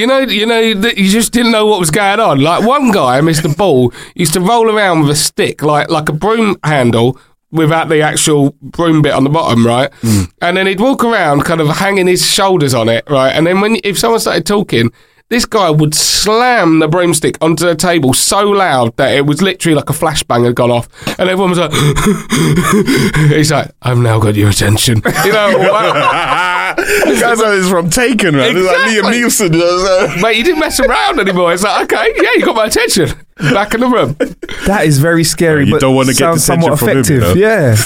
you 0.00 0.06
know, 0.06 0.18
you 0.20 0.46
know, 0.46 0.58
you 0.58 1.08
just 1.10 1.32
didn't 1.32 1.52
know 1.52 1.66
what 1.66 1.78
was 1.80 1.90
going 1.90 2.18
on. 2.20 2.40
Like 2.40 2.66
one 2.66 2.90
guy, 2.90 3.20
Mr. 3.20 3.54
Ball, 3.56 3.92
used 4.14 4.32
to 4.32 4.40
roll 4.40 4.70
around 4.74 5.00
with 5.02 5.10
a 5.10 5.14
stick, 5.14 5.62
like 5.62 5.90
like 5.90 6.08
a 6.08 6.12
broom 6.14 6.56
handle. 6.64 7.18
Without 7.52 7.88
the 7.88 8.00
actual 8.00 8.56
broom 8.62 9.02
bit 9.02 9.12
on 9.12 9.24
the 9.24 9.30
bottom, 9.30 9.66
right? 9.66 9.92
Hmm. 10.00 10.22
And 10.40 10.56
then 10.56 10.66
he'd 10.66 10.80
walk 10.80 11.04
around, 11.04 11.42
kind 11.44 11.60
of 11.60 11.68
hanging 11.68 12.06
his 12.06 12.26
shoulders 12.26 12.72
on 12.74 12.88
it, 12.88 13.04
right? 13.08 13.30
And 13.30 13.46
then 13.46 13.60
when 13.60 13.76
if 13.84 13.98
someone 13.98 14.20
started 14.20 14.46
talking, 14.46 14.90
this 15.28 15.46
guy 15.46 15.70
would 15.70 15.94
slam 15.94 16.78
the 16.80 16.88
broomstick 16.88 17.38
onto 17.40 17.64
the 17.64 17.74
table 17.74 18.12
so 18.12 18.42
loud 18.42 18.94
that 18.98 19.14
it 19.14 19.24
was 19.24 19.40
literally 19.40 19.74
like 19.74 19.88
a 19.88 19.92
flashbang 19.94 20.44
had 20.44 20.54
gone 20.54 20.70
off, 20.70 20.88
and 21.18 21.28
everyone 21.28 21.50
was 21.50 21.58
like, 21.58 21.72
"He's 23.30 23.50
like, 23.50 23.70
I've 23.80 23.98
now 23.98 24.18
got 24.18 24.34
your 24.34 24.50
attention." 24.50 25.02
You 25.24 25.32
know. 25.32 26.48
Guys, 26.76 27.38
that 27.38 27.54
is 27.54 27.68
from 27.68 27.90
Taken, 27.90 28.36
man. 28.36 28.56
It's 28.56 28.66
like 28.66 28.96
Exactly. 28.96 29.20
Liam 29.20 29.26
Neeson. 29.26 29.52
you 29.54 30.16
know? 30.16 30.22
mate, 30.22 30.36
you 30.36 30.44
didn't 30.44 30.60
mess 30.60 30.80
around 30.80 31.20
anymore. 31.20 31.52
It's 31.52 31.62
like, 31.62 31.92
okay, 31.92 32.12
yeah, 32.16 32.30
you 32.36 32.44
got 32.44 32.56
my 32.56 32.66
attention. 32.66 33.10
Back 33.38 33.74
in 33.74 33.80
the 33.80 33.88
room. 33.88 34.16
That 34.66 34.82
is 34.84 34.98
very 34.98 35.24
scary, 35.24 35.64
You 35.66 35.72
but 35.72 35.80
don't 35.80 35.94
wanna 35.94 36.08
get 36.08 36.18
sounds 36.18 36.44
somewhat 36.44 36.78
detention 36.78 37.20
from 37.20 37.30
him, 37.30 37.32
effective. 37.32 37.36
you 37.36 37.42
yeah, 37.42 37.76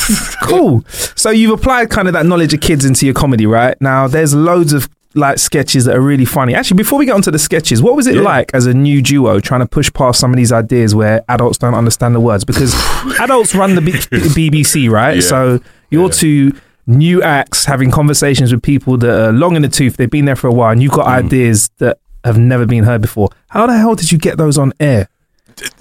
cool. 0.42 0.85
So 1.16 1.31
you've 1.31 1.53
applied 1.53 1.90
kind 1.90 2.09
of 2.09 2.14
that 2.14 2.27
knowledge 2.27 2.53
of 2.55 2.61
kids 2.61 2.85
into 2.85 3.07
your 3.07 3.14
comedy, 3.14 3.46
right? 3.46 3.81
Now 3.81 4.07
there's 4.07 4.35
loads 4.35 4.72
of 4.72 4.88
like 5.14 5.38
sketches 5.38 5.87
that 5.87 5.96
are 5.96 6.01
really 6.03 6.27
funny. 6.27 6.55
Actually, 6.55 6.77
before 6.77 6.99
we 6.99 7.07
get 7.07 7.14
onto 7.14 7.31
the 7.31 7.38
sketches, 7.38 7.83
what 7.83 7.96
was 7.96 8.07
it 8.07 8.16
Yeah. 8.16 8.20
like 8.20 8.51
as 8.53 8.66
a 8.66 8.75
new 8.75 9.01
duo 9.01 9.40
trying 9.40 9.61
to 9.61 9.66
push 9.66 9.90
past 9.94 10.20
some 10.20 10.31
of 10.31 10.37
these 10.37 10.53
ideas 10.53 10.94
where 10.94 11.25
adults 11.31 11.57
don't 11.57 11.72
understand 11.75 12.14
the 12.14 12.20
words? 12.20 12.44
Because 12.44 12.75
adults 13.20 13.55
run 13.55 13.77
the 13.77 13.81
B- 13.81 13.92
BBC, 13.92 14.90
right? 14.90 15.14
Yeah. 15.16 15.20
So 15.22 15.61
you're 15.88 16.11
two 16.11 16.53
new 16.87 17.22
acts 17.22 17.64
having 17.64 17.90
conversations 17.90 18.53
with 18.53 18.62
people 18.62 18.96
that 18.99 19.29
are 19.29 19.33
long 19.33 19.57
in 19.57 19.62
the 19.62 19.68
tooth. 19.68 19.96
They've 19.96 20.11
been 20.11 20.25
there 20.25 20.37
for 20.37 20.46
a 20.49 20.53
while, 20.53 20.70
and 20.72 20.83
you've 20.83 20.92
got 20.92 21.07
Mm. 21.07 21.25
ideas 21.27 21.70
that 21.79 21.99
have 22.25 22.38
never 22.38 22.66
been 22.66 22.85
heard 22.85 23.01
before. 23.01 23.29
How 23.49 23.66
the 23.66 23.77
hell 23.77 23.94
did 23.94 24.11
you 24.12 24.18
get 24.18 24.37
those 24.38 24.59
on 24.59 24.72
air? 24.81 25.09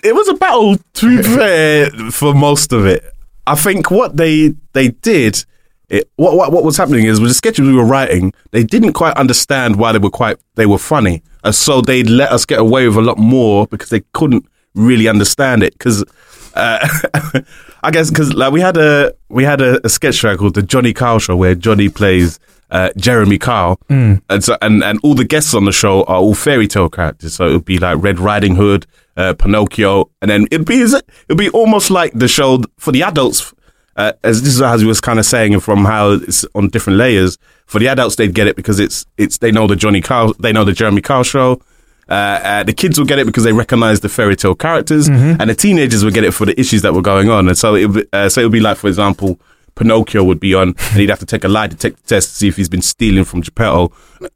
it 0.03 0.15
was 0.15 0.29
a 0.29 0.33
battle 0.35 0.77
to 0.93 1.17
be 1.17 1.21
fair 1.35 1.89
for 2.09 2.33
most 2.33 2.71
of 2.71 2.85
it. 2.85 3.03
I 3.45 3.55
think 3.55 3.91
what 3.91 4.15
they 4.15 4.53
they 4.73 4.87
did, 4.89 5.43
it, 5.89 6.09
what, 6.15 6.35
what 6.37 6.51
what 6.53 6.63
was 6.63 6.77
happening 6.77 7.05
is 7.05 7.19
with 7.19 7.29
the 7.29 7.33
sketches 7.35 7.67
we 7.67 7.73
were 7.73 7.83
writing, 7.85 8.33
they 8.51 8.63
didn't 8.63 8.93
quite 8.93 9.17
understand 9.17 9.75
why 9.75 9.91
they 9.91 9.99
were 9.99 10.09
quite 10.09 10.37
they 10.55 10.65
were 10.65 10.77
funny, 10.77 11.21
and 11.43 11.53
so 11.53 11.81
they 11.81 12.03
let 12.03 12.31
us 12.31 12.45
get 12.45 12.59
away 12.59 12.87
with 12.87 12.95
a 12.97 13.01
lot 13.01 13.17
more 13.17 13.67
because 13.67 13.89
they 13.89 14.01
couldn't 14.13 14.45
really 14.75 15.07
understand 15.09 15.61
it. 15.61 15.73
Because 15.73 16.05
uh, 16.53 16.87
I 17.85 17.91
guess 17.91 18.09
because 18.09 18.33
like 18.33 18.51
we 18.51 18.61
had 18.61 18.77
a 18.77 19.13
we 19.29 19.43
had 19.43 19.61
a, 19.61 19.85
a 19.85 19.89
sketch 19.89 20.15
show 20.15 20.35
called 20.35 20.55
the 20.55 20.63
Johnny 20.63 20.91
Kyle 20.93 21.19
Show 21.19 21.35
where 21.35 21.55
Johnny 21.55 21.89
plays. 21.89 22.39
Uh, 22.71 22.89
Jeremy 22.97 23.37
Kyle, 23.37 23.79
and 24.27 24.43
so 24.43 24.57
and, 24.59 24.83
and 24.83 24.99
all 25.03 25.13
the 25.13 25.23
guests 25.23 25.53
on 25.53 25.65
the 25.65 25.71
show 25.71 26.01
are 26.05 26.17
all 26.17 26.33
fairy 26.33 26.67
tale 26.67 26.89
characters. 26.89 27.35
So 27.35 27.47
it 27.47 27.51
would 27.53 27.63
be 27.63 27.77
like 27.77 28.01
Red 28.01 28.19
Riding 28.19 28.55
Hood, 28.55 28.87
uh, 29.15 29.35
Pinocchio, 29.35 30.09
and 30.19 30.31
then 30.31 30.47
it'd 30.49 30.65
be 30.65 30.81
it'd 30.81 31.37
be 31.37 31.49
almost 31.51 31.91
like 31.91 32.11
the 32.13 32.27
show 32.27 32.63
for 32.79 32.91
the 32.91 33.03
adults. 33.03 33.53
Uh, 33.95 34.13
as 34.23 34.41
this 34.41 34.55
is 34.55 34.63
as 34.63 34.81
we 34.81 34.87
was 34.87 34.99
kind 34.99 35.19
of 35.19 35.25
saying 35.27 35.59
from 35.59 35.85
how 35.85 36.13
it's 36.13 36.43
on 36.55 36.69
different 36.69 36.97
layers. 36.97 37.37
For 37.67 37.77
the 37.77 37.87
adults, 37.87 38.15
they'd 38.15 38.33
get 38.33 38.47
it 38.47 38.55
because 38.55 38.79
it's 38.79 39.05
it's 39.15 39.37
they 39.37 39.51
know 39.51 39.67
the 39.67 39.75
Johnny 39.75 40.01
Kyle, 40.01 40.33
they 40.39 40.51
know 40.51 40.63
the 40.65 40.73
Jeremy 40.73 41.01
Kyle 41.01 41.23
show. 41.23 41.61
Uh, 42.07 42.13
uh, 42.13 42.63
the 42.63 42.73
kids 42.73 42.99
will 42.99 43.05
get 43.05 43.17
it 43.17 43.25
because 43.25 43.43
they 43.43 43.53
recognize 43.53 43.99
the 44.01 44.09
fairy 44.09 44.35
tale 44.35 44.55
characters, 44.55 45.07
and 45.07 45.49
the 45.49 45.55
teenagers 45.55 46.03
will 46.03 46.11
get 46.11 46.23
it 46.23 46.33
for 46.33 46.45
the 46.45 46.59
issues 46.59 46.81
that 46.83 46.93
were 46.93 47.01
going 47.01 47.29
on. 47.29 47.47
And 47.47 47.57
so 47.57 47.75
it 47.75 47.85
would, 47.85 48.07
uh, 48.13 48.29
so 48.29 48.41
it 48.41 48.45
would 48.45 48.51
be 48.51 48.59
like, 48.59 48.77
for 48.77 48.87
example, 48.87 49.39
Pinocchio 49.75 50.23
would 50.23 50.39
be 50.39 50.53
on, 50.53 50.69
and 50.69 50.99
he'd 50.99 51.09
have 51.09 51.19
to 51.19 51.25
take 51.25 51.43
a 51.43 51.47
lie 51.47 51.67
detector 51.67 52.01
test 52.07 52.29
to 52.29 52.35
see 52.35 52.47
if 52.47 52.55
he's 52.55 52.69
been 52.69 52.81
stealing 52.81 53.25
from 53.25 53.41
Geppetto, 53.41 53.91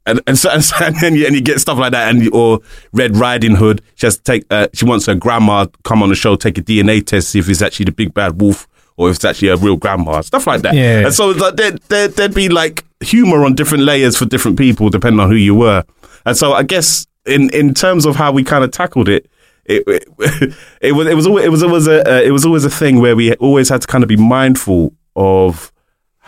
and 0.06 0.20
and 0.26 0.38
so 0.38 0.50
and, 0.54 0.62
so, 0.62 0.76
and 0.84 0.96
then 1.00 1.14
you, 1.14 1.26
and 1.26 1.34
you 1.34 1.40
get 1.40 1.60
stuff 1.60 1.78
like 1.78 1.92
that, 1.92 2.14
and 2.14 2.32
or 2.34 2.60
Red 2.92 3.16
Riding 3.16 3.56
Hood, 3.56 3.82
she 3.94 4.06
has 4.06 4.16
to 4.16 4.22
take, 4.22 4.44
uh, 4.50 4.68
she 4.74 4.84
wants 4.84 5.06
her 5.06 5.14
grandma 5.14 5.64
to 5.64 5.72
come 5.84 6.02
on 6.02 6.10
the 6.10 6.14
show, 6.14 6.36
take 6.36 6.58
a 6.58 6.62
DNA 6.62 7.04
test, 7.04 7.30
see 7.30 7.38
if 7.38 7.48
it's 7.48 7.62
actually 7.62 7.86
the 7.86 7.92
big 7.92 8.12
bad 8.12 8.40
wolf 8.40 8.68
or 8.96 9.08
if 9.08 9.16
it's 9.16 9.24
actually 9.24 9.48
a 9.48 9.56
real 9.56 9.76
grandma, 9.76 10.20
stuff 10.20 10.46
like 10.46 10.60
that. 10.60 10.74
Yeah. 10.74 11.06
And 11.06 11.14
so 11.14 11.30
like, 11.30 11.56
there'd, 11.56 11.80
there'd, 11.88 12.12
there'd 12.16 12.34
be 12.34 12.50
like 12.50 12.84
humor 13.00 13.46
on 13.46 13.54
different 13.54 13.84
layers 13.84 14.14
for 14.14 14.26
different 14.26 14.58
people 14.58 14.90
depending 14.90 15.20
on 15.20 15.30
who 15.30 15.36
you 15.36 15.54
were, 15.54 15.84
and 16.26 16.36
so 16.36 16.52
I 16.52 16.64
guess 16.64 17.06
in 17.30 17.50
in 17.50 17.74
terms 17.74 18.04
of 18.04 18.16
how 18.16 18.32
we 18.32 18.44
kind 18.44 18.64
of 18.64 18.70
tackled 18.70 19.08
it. 19.08 19.30
It, 19.64 19.84
it, 19.86 20.54
it 20.80 20.92
was 20.92 21.06
it 21.06 21.14
was 21.14 21.26
always, 21.26 21.44
it 21.44 21.50
was 21.50 21.62
always 21.62 21.86
a 21.86 22.08
uh, 22.08 22.20
it 22.20 22.32
was 22.32 22.44
always 22.44 22.64
a 22.64 22.70
thing 22.70 23.00
where 23.00 23.14
we 23.14 23.34
always 23.34 23.68
had 23.68 23.82
to 23.82 23.86
kind 23.86 24.02
of 24.02 24.08
be 24.08 24.16
mindful 24.16 24.94
of 25.16 25.72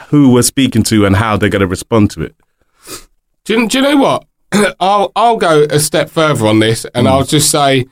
who 0.08 0.32
we're 0.32 0.42
speaking 0.42 0.82
to 0.84 1.06
and 1.06 1.16
how 1.16 1.36
they're 1.36 1.48
going 1.48 1.60
to 1.60 1.66
respond 1.66 2.10
to 2.10 2.22
it. 2.22 2.34
Do 3.44 3.54
you, 3.54 3.68
do 3.68 3.78
you 3.78 3.84
know 3.84 3.96
what? 3.96 4.26
I'll 4.80 5.12
I'll 5.16 5.36
go 5.36 5.66
a 5.70 5.80
step 5.80 6.10
further 6.10 6.46
on 6.46 6.60
this, 6.60 6.84
and 6.94 7.08
I'll 7.08 7.24
just 7.24 7.50
say, 7.50 7.86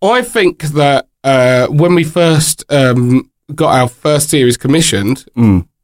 I 0.00 0.22
think 0.22 0.62
that 0.62 1.08
uh, 1.24 1.66
when 1.66 1.94
we 1.94 2.04
first 2.04 2.64
um, 2.70 3.30
got 3.54 3.74
our 3.78 3.88
first 3.88 4.30
series 4.30 4.56
commissioned, 4.56 5.24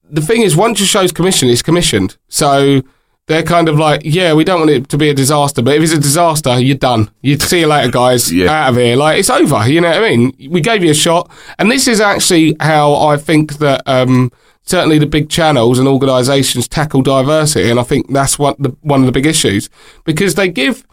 the 0.09 0.21
thing 0.23 0.43
is, 0.43 0.57
once 0.57 0.79
your 0.79 0.87
show's 0.87 1.13
commissioned, 1.13 1.51
it's 1.51 1.63
commissioned. 1.63 2.17
So 2.29 2.83
they're 3.27 3.43
kind 3.43 3.69
of 3.69 3.79
like, 3.79 4.03
yeah, 4.05 4.35
we 4.35 4.45
don't 4.45 4.61
want 4.61 4.71
it 4.71 4.89
to 4.91 4.99
be 4.99 5.09
a 5.09 5.15
disaster, 5.15 5.63
but 5.63 5.75
if 5.77 5.83
it's 5.83 5.93
a 5.93 5.99
disaster, 5.99 6.59
you're 6.61 6.77
done. 6.77 7.11
You 7.23 7.39
see 7.39 7.61
you 7.61 7.67
later, 7.67 7.91
guys. 7.91 8.31
Yeah. 8.33 8.51
Out 8.51 8.71
of 8.71 8.77
here, 8.77 8.97
like 8.97 9.19
it's 9.19 9.31
over. 9.31 9.67
You 9.67 9.81
know 9.81 9.89
what 9.91 10.05
I 10.05 10.11
mean? 10.11 10.33
We 10.51 10.61
gave 10.61 10.85
you 10.85 10.91
a 10.91 10.95
shot, 10.95 11.31
and 11.59 11.71
this 11.71 11.89
is 11.89 12.01
actually 12.01 12.55
how 12.61 12.95
I 12.97 13.17
think 13.17 13.55
that 13.59 13.83
um, 13.87 14.31
certainly 14.65 14.99
the 14.99 15.07
big 15.07 15.31
channels 15.31 15.79
and 15.79 15.89
organisations 15.89 16.69
tackle 16.69 17.01
diversity, 17.03 17.71
and 17.71 17.81
I 17.81 17.83
think 17.83 18.13
that's 18.13 18.39
one 18.39 18.57
the, 18.59 18.77
one 18.83 19.01
of 19.01 19.07
the 19.07 19.13
big 19.13 19.27
issues 19.27 19.71
because 20.05 20.35
they 20.35 20.49
give 20.49 20.87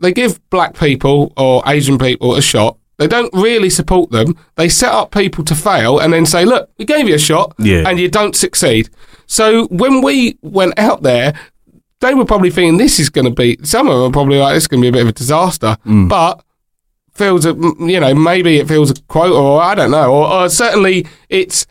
they 0.00 0.12
give 0.12 0.40
black 0.48 0.74
people 0.78 1.32
or 1.36 1.62
Asian 1.66 1.98
people 1.98 2.34
a 2.34 2.40
shot. 2.42 2.78
They 2.96 3.06
don't 3.06 3.32
really 3.32 3.70
support 3.70 4.10
them. 4.10 4.34
They 4.56 4.68
set 4.68 4.92
up 4.92 5.10
people 5.10 5.42
to 5.44 5.54
fail 5.54 5.98
and 5.98 6.10
then 6.12 6.24
say, 6.26 6.44
"Look, 6.46 6.70
we 6.78 6.84
gave 6.86 7.06
you 7.08 7.14
a 7.14 7.18
shot, 7.18 7.54
Yeah. 7.58 7.84
and 7.86 7.98
you 7.98 8.08
don't 8.08 8.34
succeed." 8.36 8.88
So 9.26 9.66
when 9.68 10.02
we 10.02 10.38
went 10.42 10.76
out 10.78 11.02
there, 11.02 11.34
they 12.00 12.14
were 12.14 12.24
probably 12.24 12.50
thinking 12.50 12.78
this 12.78 12.98
is 12.98 13.10
going 13.10 13.26
to 13.26 13.30
be. 13.30 13.58
Some 13.62 13.86
of 13.88 13.94
them 13.94 14.02
were 14.02 14.10
probably 14.10 14.38
like, 14.38 14.54
"This 14.54 14.64
is 14.64 14.68
going 14.68 14.82
to 14.82 14.84
be 14.84 14.88
a 14.88 14.92
bit 14.92 15.02
of 15.02 15.08
a 15.08 15.12
disaster," 15.12 15.76
mm. 15.86 16.08
but 16.08 16.42
feels 17.12 17.44
a, 17.44 17.50
you 17.80 18.00
know 18.00 18.14
maybe 18.14 18.56
it 18.56 18.66
feels 18.68 18.90
a 18.90 18.94
quote 19.02 19.34
or 19.34 19.60
I 19.60 19.74
don't 19.74 19.90
know 19.90 20.10
or, 20.10 20.26
or 20.26 20.48
certainly 20.48 21.06
it's 21.28 21.66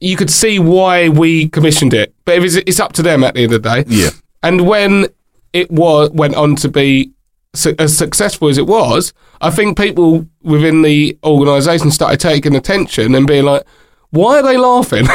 you 0.00 0.16
could 0.16 0.30
see 0.30 0.58
why 0.58 1.08
we 1.10 1.48
commissioned 1.50 1.92
it 1.92 2.14
but 2.24 2.36
if 2.36 2.44
it's, 2.44 2.54
it's 2.54 2.80
up 2.80 2.92
to 2.94 3.02
them 3.02 3.22
at 3.22 3.34
the 3.34 3.42
end 3.42 3.52
of 3.52 3.62
the 3.62 3.82
day 3.82 3.84
Yeah. 3.88 4.10
and 4.42 4.66
when 4.66 5.08
it 5.52 5.70
was 5.70 6.10
went 6.10 6.34
on 6.34 6.56
to 6.56 6.68
be 6.70 7.10
su- 7.52 7.74
as 7.78 7.94
successful 7.96 8.48
as 8.48 8.56
it 8.56 8.66
was 8.66 9.12
I 9.42 9.50
think 9.50 9.76
people 9.76 10.26
within 10.42 10.80
the 10.80 11.18
organisation 11.24 11.90
started 11.90 12.20
taking 12.20 12.54
attention 12.54 13.14
and 13.14 13.26
being 13.26 13.44
like 13.44 13.64
why 14.10 14.38
are 14.38 14.42
they 14.42 14.56
laughing 14.56 15.04
do 15.04 15.12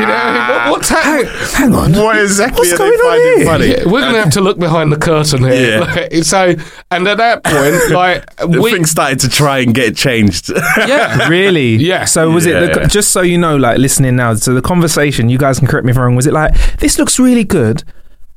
you 0.00 0.06
know 0.06 0.46
what, 0.48 0.70
what's 0.70 0.88
happening 0.88 1.30
Hang 1.54 1.74
on. 1.74 1.92
What 1.92 2.16
exactly 2.18 2.60
What's 2.60 2.72
are 2.74 2.78
going 2.78 2.90
they 2.92 2.96
on 2.96 3.10
finding 3.10 3.36
here? 3.38 3.46
funny? 3.46 3.66
yeah, 3.68 3.84
we're 3.92 4.00
going 4.00 4.14
to 4.14 4.20
have 4.22 4.32
to 4.34 4.40
look 4.40 4.58
behind 4.58 4.92
the 4.92 4.96
curtain 4.96 5.42
here. 5.44 5.80
Yeah. 5.80 5.84
Like, 5.88 6.24
so, 6.24 6.54
and 6.90 7.08
at 7.08 7.16
that 7.18 7.42
point, 7.44 7.90
like, 7.90 8.24
we, 8.48 8.70
thing 8.72 8.84
started 8.86 9.18
to 9.20 9.28
try 9.28 9.58
and 9.60 9.74
get 9.74 9.96
changed. 9.96 10.50
yeah, 10.86 11.28
Really? 11.28 11.76
Yeah. 11.76 12.04
So 12.04 12.30
was 12.30 12.46
it 12.46 12.52
the, 12.74 12.80
yeah. 12.82 12.86
just 12.86 13.10
so 13.10 13.20
you 13.22 13.38
know, 13.38 13.56
like 13.56 13.78
listening 13.78 14.16
now? 14.16 14.34
So 14.34 14.54
the 14.54 14.62
conversation, 14.62 15.28
you 15.28 15.38
guys 15.38 15.58
can 15.58 15.66
correct 15.68 15.84
me 15.84 15.90
if 15.90 15.96
I'm 15.98 16.04
wrong. 16.04 16.16
Was 16.16 16.26
it 16.26 16.32
like 16.32 16.54
this 16.78 16.98
looks 16.98 17.18
really 17.18 17.44
good? 17.44 17.82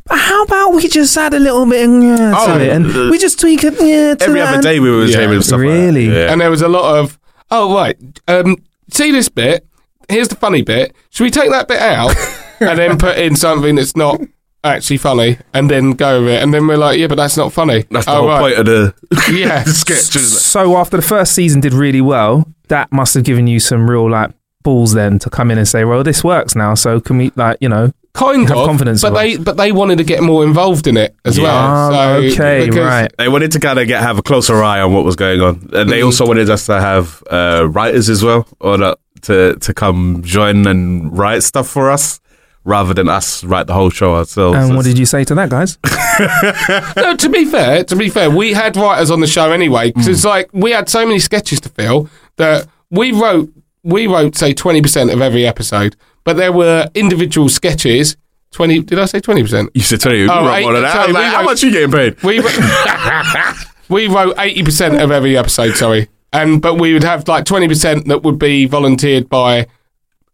But 0.05 0.17
how 0.17 0.43
about 0.43 0.73
we 0.73 0.87
just 0.87 1.15
add 1.17 1.33
a 1.33 1.39
little 1.39 1.65
bit 1.65 1.87
yeah, 1.87 2.15
to 2.31 2.35
Oh, 2.37 2.57
it, 2.59 2.69
and 2.69 2.85
uh, 2.87 3.09
we 3.11 3.17
just 3.19 3.39
tweak 3.39 3.63
it 3.63 3.73
yeah, 3.79 4.15
to 4.15 4.23
Every 4.23 4.39
that 4.39 4.47
other 4.47 4.55
and- 4.55 4.63
day 4.63 4.79
we 4.79 4.89
were 4.89 5.05
Yeah. 5.05 5.15
saying 5.15 5.41
stuff 5.41 5.59
Really? 5.59 6.07
like 6.07 6.13
that. 6.15 6.21
Yeah. 6.25 6.31
and 6.31 6.41
there 6.41 6.49
was 6.49 6.61
a 6.61 6.67
lot 6.67 6.97
of, 6.99 7.19
oh 7.51 7.75
right, 7.75 7.97
um, 8.27 8.57
see 8.91 9.11
this 9.11 9.29
bit. 9.29 9.65
Here's 10.09 10.27
the 10.27 10.35
funny 10.35 10.61
bit. 10.61 10.95
Should 11.09 11.23
we 11.23 11.31
take 11.31 11.49
that 11.51 11.67
bit 11.67 11.79
out 11.79 12.15
and 12.59 12.77
then 12.77 12.97
put 12.97 13.17
in 13.17 13.35
something 13.35 13.75
that's 13.75 13.95
not 13.95 14.21
actually 14.63 14.97
funny, 14.97 15.37
and 15.53 15.69
then 15.69 15.91
go 15.91 16.21
with 16.21 16.33
it? 16.33 16.43
And 16.43 16.53
then 16.53 16.67
we're 16.67 16.77
like, 16.77 16.99
yeah, 16.99 17.07
but 17.07 17.15
that's 17.15 17.37
not 17.37 17.53
funny. 17.53 17.85
That's 17.89 18.05
the 18.05 18.11
oh, 18.11 18.15
whole 18.15 18.27
right. 18.27 18.39
point 18.41 18.59
of 18.59 18.65
the, 18.65 18.93
Yeah. 19.33 19.63
the 19.63 19.71
sketch. 19.71 20.15
isn't 20.15 20.37
it? 20.37 20.41
So 20.41 20.77
after 20.77 20.97
the 20.97 21.03
first 21.03 21.33
season 21.33 21.61
did 21.61 21.73
really 21.73 22.01
well, 22.01 22.47
that 22.67 22.91
must 22.91 23.13
have 23.15 23.23
given 23.23 23.47
you 23.47 23.59
some 23.59 23.89
real 23.89 24.09
like 24.09 24.31
balls 24.63 24.93
then 24.93 25.17
to 25.19 25.29
come 25.29 25.49
in 25.51 25.57
and 25.57 25.67
say, 25.67 25.83
well, 25.85 26.03
this 26.03 26.23
works 26.23 26.55
now. 26.55 26.75
So 26.75 26.99
can 26.99 27.17
we 27.17 27.31
like 27.35 27.57
you 27.61 27.69
know? 27.69 27.93
Kind 28.13 28.49
Have 28.49 28.57
of 28.57 28.65
confidence 28.67 29.01
but 29.01 29.07
in 29.09 29.13
they 29.13 29.37
but 29.37 29.55
they 29.57 29.71
wanted 29.71 29.97
to 29.99 30.03
get 30.03 30.21
more 30.21 30.43
involved 30.43 30.85
in 30.85 30.97
it 30.97 31.15
as 31.23 31.37
Yeah. 31.37 31.43
well. 31.45 31.91
So, 31.91 32.27
okay, 32.41 32.69
right. 32.69 33.09
They 33.17 33.29
wanted 33.29 33.51
to 33.53 33.59
kind 33.59 33.79
of 33.79 33.87
get 33.87 34.01
have 34.01 34.17
a 34.19 34.21
closer 34.21 34.61
eye 34.61 34.81
on 34.81 34.91
what 34.93 35.05
was 35.05 35.15
going 35.15 35.39
on, 35.41 35.69
and 35.73 35.89
they 35.89 36.01
also 36.03 36.25
wanted 36.27 36.49
us 36.49 36.65
to 36.65 36.79
have 36.81 37.23
uh, 37.31 37.67
writers 37.69 38.09
as 38.09 38.21
well, 38.23 38.45
or 38.59 38.77
that, 38.77 38.97
to 39.23 39.55
to 39.55 39.73
come 39.73 40.21
join 40.25 40.67
and 40.67 41.17
write 41.17 41.41
stuff 41.43 41.69
for 41.69 41.89
us, 41.89 42.19
rather 42.65 42.93
than 42.93 43.07
us 43.07 43.45
write 43.45 43.67
the 43.67 43.73
whole 43.73 43.89
show 43.89 44.15
ourselves. 44.15 44.57
And 44.57 44.75
what 44.75 44.83
did 44.83 44.97
you 44.99 45.05
say 45.05 45.23
to 45.23 45.35
that, 45.35 45.49
guys? 45.49 45.77
No, 46.97 47.15
to 47.15 47.29
be 47.29 47.45
fair, 47.45 47.83
to 47.85 47.95
be 47.95 48.09
fair, 48.09 48.29
we 48.29 48.53
had 48.53 48.75
writers 48.75 49.09
on 49.09 49.21
the 49.21 49.27
show 49.27 49.51
anyway 49.51 49.87
because 49.91 50.05
Hmm. 50.05 50.11
it's 50.11 50.25
like 50.25 50.49
we 50.53 50.71
had 50.71 50.89
so 50.89 51.05
many 51.05 51.19
sketches 51.19 51.59
to 51.61 51.69
fill 51.69 52.09
that 52.37 52.67
we 52.89 53.11
wrote 53.11 53.49
we 53.83 54.05
wrote 54.05 54.35
say 54.35 54.53
twenty 54.53 54.81
percent 54.81 55.09
of 55.11 55.21
every 55.21 55.45
episode, 55.47 55.95
but 56.23 56.37
there 56.37 56.51
were 56.51 56.87
individual 56.95 57.49
sketches. 57.49 58.15
Twenty? 58.51 58.81
Did 58.81 58.99
I 58.99 59.05
say 59.05 59.19
twenty 59.19 59.41
percent? 59.43 59.69
You 59.73 59.81
said 59.81 60.01
tell 60.01 60.13
you, 60.13 60.27
Oh, 60.29 60.45
wrote 60.45 60.55
eight- 60.55 60.63
more 60.63 60.73
than 60.73 60.83
that. 60.83 60.93
Sorry, 60.93 61.13
like, 61.13 61.23
we 61.23 61.29
how 61.29 61.37
wrote- 61.39 61.45
much 61.45 61.63
you 61.63 61.71
getting 61.71 61.91
paid? 61.91 62.21
We 62.23 62.39
wrote, 62.39 63.55
we 63.89 64.07
wrote 64.07 64.35
eighty 64.39 64.63
percent 64.63 65.01
of 65.01 65.09
every 65.11 65.37
episode. 65.37 65.75
Sorry, 65.75 66.09
and 66.33 66.61
but 66.61 66.75
we 66.75 66.93
would 66.93 67.03
have 67.03 67.27
like 67.27 67.45
twenty 67.45 67.67
percent 67.67 68.07
that 68.07 68.23
would 68.23 68.37
be 68.39 68.65
volunteered 68.65 69.29
by 69.29 69.67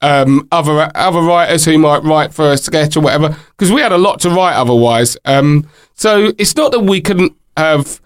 um, 0.01 0.47
other 0.51 0.91
other 0.95 1.21
writers 1.21 1.65
who 1.65 1.77
might 1.77 2.03
write 2.03 2.33
for 2.33 2.51
a 2.51 2.57
sketch 2.57 2.97
or 2.97 3.01
whatever. 3.01 3.29
Because 3.51 3.71
we 3.71 3.81
had 3.81 3.91
a 3.91 3.97
lot 3.97 4.19
to 4.21 4.29
write 4.29 4.55
otherwise. 4.55 5.15
Um, 5.25 5.67
so 5.93 6.31
it's 6.37 6.55
not 6.55 6.71
that 6.71 6.81
we 6.81 7.01
couldn't 7.01 7.33
have 7.55 8.01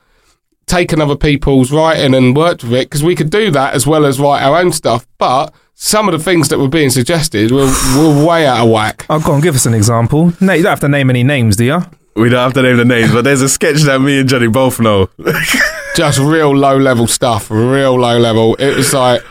taken 0.67 1.01
other 1.01 1.17
people's 1.17 1.71
writing 1.71 2.13
and 2.13 2.35
worked 2.35 2.63
with 2.63 2.73
it 2.73 2.85
because 2.89 3.03
we 3.03 3.15
could 3.15 3.29
do 3.29 3.51
that 3.51 3.73
as 3.73 3.85
well 3.85 4.05
as 4.05 4.19
write 4.19 4.41
our 4.43 4.57
own 4.57 4.71
stuff. 4.71 5.05
But 5.17 5.53
some 5.83 6.07
of 6.07 6.11
the 6.11 6.23
things 6.23 6.49
that 6.49 6.59
were 6.59 6.67
being 6.67 6.91
suggested 6.91 7.49
were, 7.51 7.65
were 7.97 8.23
way 8.23 8.45
out 8.45 8.63
of 8.63 8.69
whack. 8.69 9.03
Oh, 9.09 9.19
go 9.19 9.31
on, 9.31 9.41
give 9.41 9.55
us 9.55 9.65
an 9.65 9.73
example. 9.73 10.31
No, 10.39 10.53
you 10.53 10.61
don't 10.61 10.69
have 10.69 10.79
to 10.81 10.87
name 10.87 11.09
any 11.09 11.23
names, 11.23 11.55
do 11.55 11.65
you? 11.65 11.81
We 12.15 12.29
don't 12.29 12.39
have 12.39 12.53
to 12.53 12.61
name 12.61 12.77
the 12.77 12.85
names, 12.85 13.11
but 13.11 13.23
there's 13.23 13.41
a 13.41 13.49
sketch 13.49 13.81
that 13.81 13.99
me 13.99 14.19
and 14.19 14.29
Johnny 14.29 14.47
both 14.47 14.79
know. 14.79 15.09
Just 15.95 16.19
real 16.19 16.55
low 16.55 16.77
level 16.77 17.07
stuff, 17.07 17.49
real 17.49 17.99
low 17.99 18.19
level. 18.19 18.53
It 18.55 18.77
was 18.77 18.93
like, 18.93 19.23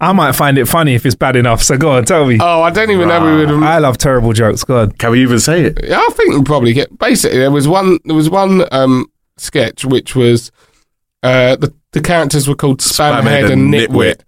I 0.00 0.12
might 0.12 0.32
find 0.32 0.58
it 0.58 0.66
funny 0.66 0.96
if 0.96 1.06
it's 1.06 1.14
bad 1.14 1.36
enough. 1.36 1.62
So 1.62 1.76
go 1.76 1.92
on, 1.92 2.04
tell 2.04 2.26
me. 2.26 2.38
oh, 2.40 2.62
I 2.62 2.70
don't 2.70 2.90
even 2.90 3.06
know 3.06 3.24
we 3.24 3.36
would 3.36 3.48
have. 3.50 3.62
I 3.62 3.78
love 3.78 3.96
terrible 3.96 4.32
jokes. 4.32 4.64
Go 4.64 4.80
on. 4.80 4.90
Can 4.92 5.12
we 5.12 5.22
even 5.22 5.38
say 5.38 5.66
it? 5.66 5.78
Yeah, 5.84 5.98
I 5.98 6.08
think 6.14 6.34
we 6.34 6.42
probably 6.42 6.72
get. 6.72 6.98
Basically, 6.98 7.38
there 7.38 7.52
was 7.52 7.68
one. 7.68 7.98
There 8.04 8.16
was 8.16 8.28
one 8.28 8.64
um, 8.72 9.06
sketch 9.36 9.84
which 9.84 10.16
was 10.16 10.50
uh, 11.22 11.54
the 11.56 11.72
the 11.92 12.00
characters 12.00 12.48
were 12.48 12.56
called 12.56 12.80
Spamhead 12.80 13.22
Spamhead 13.22 13.52
and 13.52 13.52
and 13.52 13.74
Nitwit, 13.74 14.20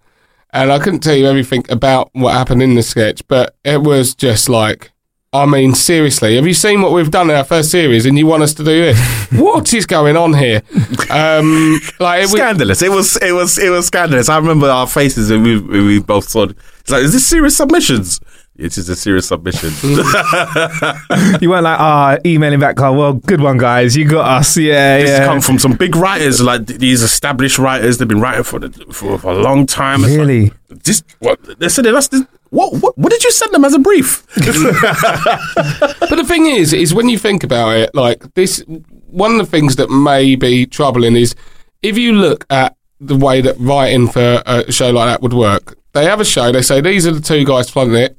and 0.55 0.71
I 0.71 0.79
couldn't 0.79 1.01
tell 1.01 1.15
you 1.15 1.27
everything 1.27 1.63
about 1.69 2.09
what 2.13 2.33
happened 2.33 2.63
in 2.63 2.73
the 2.75 2.83
sketch, 2.83 3.21
but 3.27 3.55
it 3.63 3.81
was 3.83 4.15
just 4.15 4.49
like. 4.49 4.91
I 5.33 5.45
mean, 5.45 5.73
seriously, 5.75 6.37
have 6.37 6.47
you 6.47 6.53
seen 6.53 6.81
what 6.81 6.93
we've 6.93 7.11
done 7.11 7.29
in 7.29 7.35
our 7.35 7.43
first 7.43 7.69
series, 7.69 8.05
and 8.05 8.17
you 8.17 8.25
want 8.25 8.43
us 8.43 8.53
to 8.53 8.63
do 8.63 8.85
this? 8.85 9.27
what 9.33 9.73
is 9.73 9.85
going 9.85 10.15
on 10.15 10.33
here? 10.33 10.61
Um, 11.09 11.77
like, 11.99 12.19
it, 12.19 12.31
was- 12.31 12.31
Scandalous. 12.31 12.81
It 12.81 12.89
was. 12.89 13.17
It 13.17 13.33
was. 13.33 13.57
It 13.57 13.69
was 13.69 13.87
scandalous. 13.87 14.29
I 14.29 14.37
remember 14.37 14.69
our 14.69 14.87
faces, 14.87 15.29
and 15.31 15.43
we 15.43 15.59
we 15.59 15.99
both 15.99 16.29
saw. 16.29 16.43
it. 16.43 16.55
It's 16.79 16.89
like, 16.89 17.03
is 17.03 17.11
this 17.11 17.27
serious 17.27 17.57
submissions? 17.57 18.21
It 18.57 18.77
is 18.77 18.87
a 18.87 18.95
serious 18.95 19.27
submission. 19.27 19.71
You 21.41 21.49
weren't 21.49 21.63
like, 21.63 21.79
ah, 21.79 22.17
emailing 22.25 22.59
back, 22.59 22.79
oh, 22.79 22.93
well, 22.93 23.13
good 23.13 23.41
one, 23.41 23.57
guys. 23.57 23.95
You 23.97 24.05
got 24.07 24.25
us. 24.39 24.55
Yeah, 24.57 24.99
This 24.99 25.09
has 25.09 25.19
yeah. 25.19 25.25
come 25.25 25.41
from 25.41 25.59
some 25.59 25.73
big 25.73 25.95
writers, 25.95 26.41
like 26.41 26.65
these 26.65 27.01
established 27.03 27.59
writers. 27.59 27.97
They've 27.97 28.07
been 28.07 28.21
writing 28.21 28.43
for 28.43 28.59
the, 28.59 28.69
for, 28.93 29.17
for 29.19 29.31
a 29.31 29.35
long 29.35 29.65
time. 29.65 30.03
It's 30.03 30.11
like, 30.11 30.19
Really? 30.19 30.51
this 30.69 31.03
what 31.19 31.59
they 31.59 31.67
said. 31.69 31.85
That's 31.85 32.07
this, 32.07 32.25
what, 32.49 32.81
what 32.81 32.97
what 32.97 33.11
did 33.11 33.23
you 33.23 33.31
send 33.31 33.53
them 33.53 33.65
as 33.65 33.73
a 33.73 33.79
brief? 33.79 34.25
But 34.35 36.15
the 36.15 36.25
thing 36.25 36.45
is, 36.45 36.71
is 36.73 36.93
when 36.93 37.09
you 37.09 37.17
think 37.17 37.43
about 37.43 37.75
it, 37.75 37.93
like 37.93 38.33
this, 38.35 38.63
one 39.07 39.31
of 39.31 39.37
the 39.37 39.45
things 39.45 39.75
that 39.75 39.89
may 39.89 40.35
be 40.35 40.65
troubling 40.65 41.15
is 41.15 41.35
if 41.81 41.97
you 41.97 42.13
look 42.13 42.45
at 42.49 42.75
the 43.01 43.15
way 43.17 43.41
that 43.41 43.55
writing 43.59 44.07
for 44.07 44.41
a 44.45 44.71
show 44.71 44.91
like 44.91 45.07
that 45.07 45.21
would 45.21 45.33
work. 45.33 45.77
They 45.93 46.05
have 46.05 46.19
a 46.19 46.25
show. 46.25 46.51
They 46.51 46.61
say 46.61 46.81
these 46.81 47.05
are 47.07 47.11
the 47.11 47.21
two 47.21 47.45
guys 47.45 47.69
planning 47.69 47.95
it. 47.95 48.17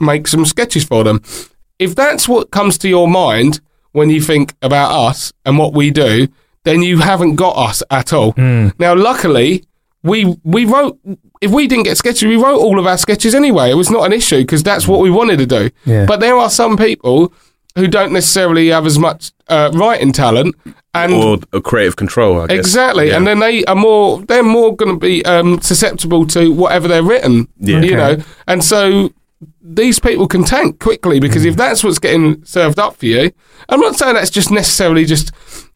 Make 0.00 0.26
some 0.28 0.44
sketches 0.44 0.84
for 0.84 1.04
them. 1.04 1.22
If 1.78 1.94
that's 1.94 2.28
what 2.28 2.50
comes 2.50 2.78
to 2.78 2.88
your 2.88 3.08
mind 3.08 3.60
when 3.92 4.10
you 4.10 4.20
think 4.20 4.54
about 4.62 4.90
us 4.92 5.32
and 5.44 5.58
what 5.58 5.72
we 5.74 5.90
do, 5.90 6.28
then 6.64 6.82
you 6.82 6.98
haven't 6.98 7.36
got 7.36 7.56
us 7.56 7.82
at 7.90 8.12
all. 8.12 8.34
Now, 8.36 8.94
luckily, 8.94 9.64
we 10.02 10.36
we 10.44 10.64
wrote. 10.64 10.98
If 11.40 11.52
we 11.52 11.68
didn't 11.68 11.84
get 11.84 11.96
sketches, 11.96 12.24
we 12.24 12.36
wrote 12.36 12.58
all 12.58 12.80
of 12.80 12.86
our 12.86 12.98
sketches 12.98 13.32
anyway. 13.34 13.70
It 13.70 13.74
was 13.74 13.90
not 13.90 14.04
an 14.04 14.12
issue 14.12 14.38
because 14.38 14.64
that's 14.64 14.88
what 14.88 14.98
we 15.00 15.08
wanted 15.10 15.38
to 15.38 15.46
do. 15.46 15.70
Yeah. 15.84 16.04
But 16.04 16.18
there 16.18 16.36
are 16.36 16.50
some 16.50 16.76
people 16.76 17.32
who 17.76 17.86
don't 17.86 18.12
necessarily 18.12 18.68
have 18.68 18.86
as 18.86 18.98
much 18.98 19.30
uh, 19.48 19.70
writing 19.72 20.10
talent, 20.12 20.56
and 20.94 21.12
or 21.12 21.38
a 21.52 21.60
creative 21.60 21.94
control? 21.94 22.40
I 22.40 22.48
guess. 22.48 22.58
exactly, 22.58 23.08
Yeah. 23.08 23.18
and 23.18 23.26
then 23.26 23.38
they 23.38 23.64
are 23.66 23.76
more. 23.76 24.20
They're 24.22 24.42
more 24.42 24.74
going 24.74 24.92
to 24.94 24.98
be 24.98 25.24
um, 25.24 25.60
susceptible 25.60 26.26
to 26.28 26.50
whatever 26.52 26.88
they're 26.88 27.04
written. 27.04 27.46
Yeah. 27.60 27.80
You 27.82 27.96
Okay. 27.96 28.16
know, 28.16 28.24
and 28.48 28.64
so 28.64 29.12
these 29.62 29.98
people 30.00 30.26
can 30.26 30.42
tank 30.44 30.80
quickly 30.80 31.20
because 31.20 31.42
Mm. 31.44 31.48
if 31.50 31.56
that's 31.56 31.84
what's 31.84 31.98
getting 31.98 32.44
served 32.44 32.78
up 32.78 32.96
for 32.96 33.06
you, 33.06 33.30
I'm 33.68 33.80
not 33.80 33.96
saying 33.96 34.14
that's 34.14 34.30
just 34.30 34.50
necessarily 34.50 35.04
just 35.04 35.30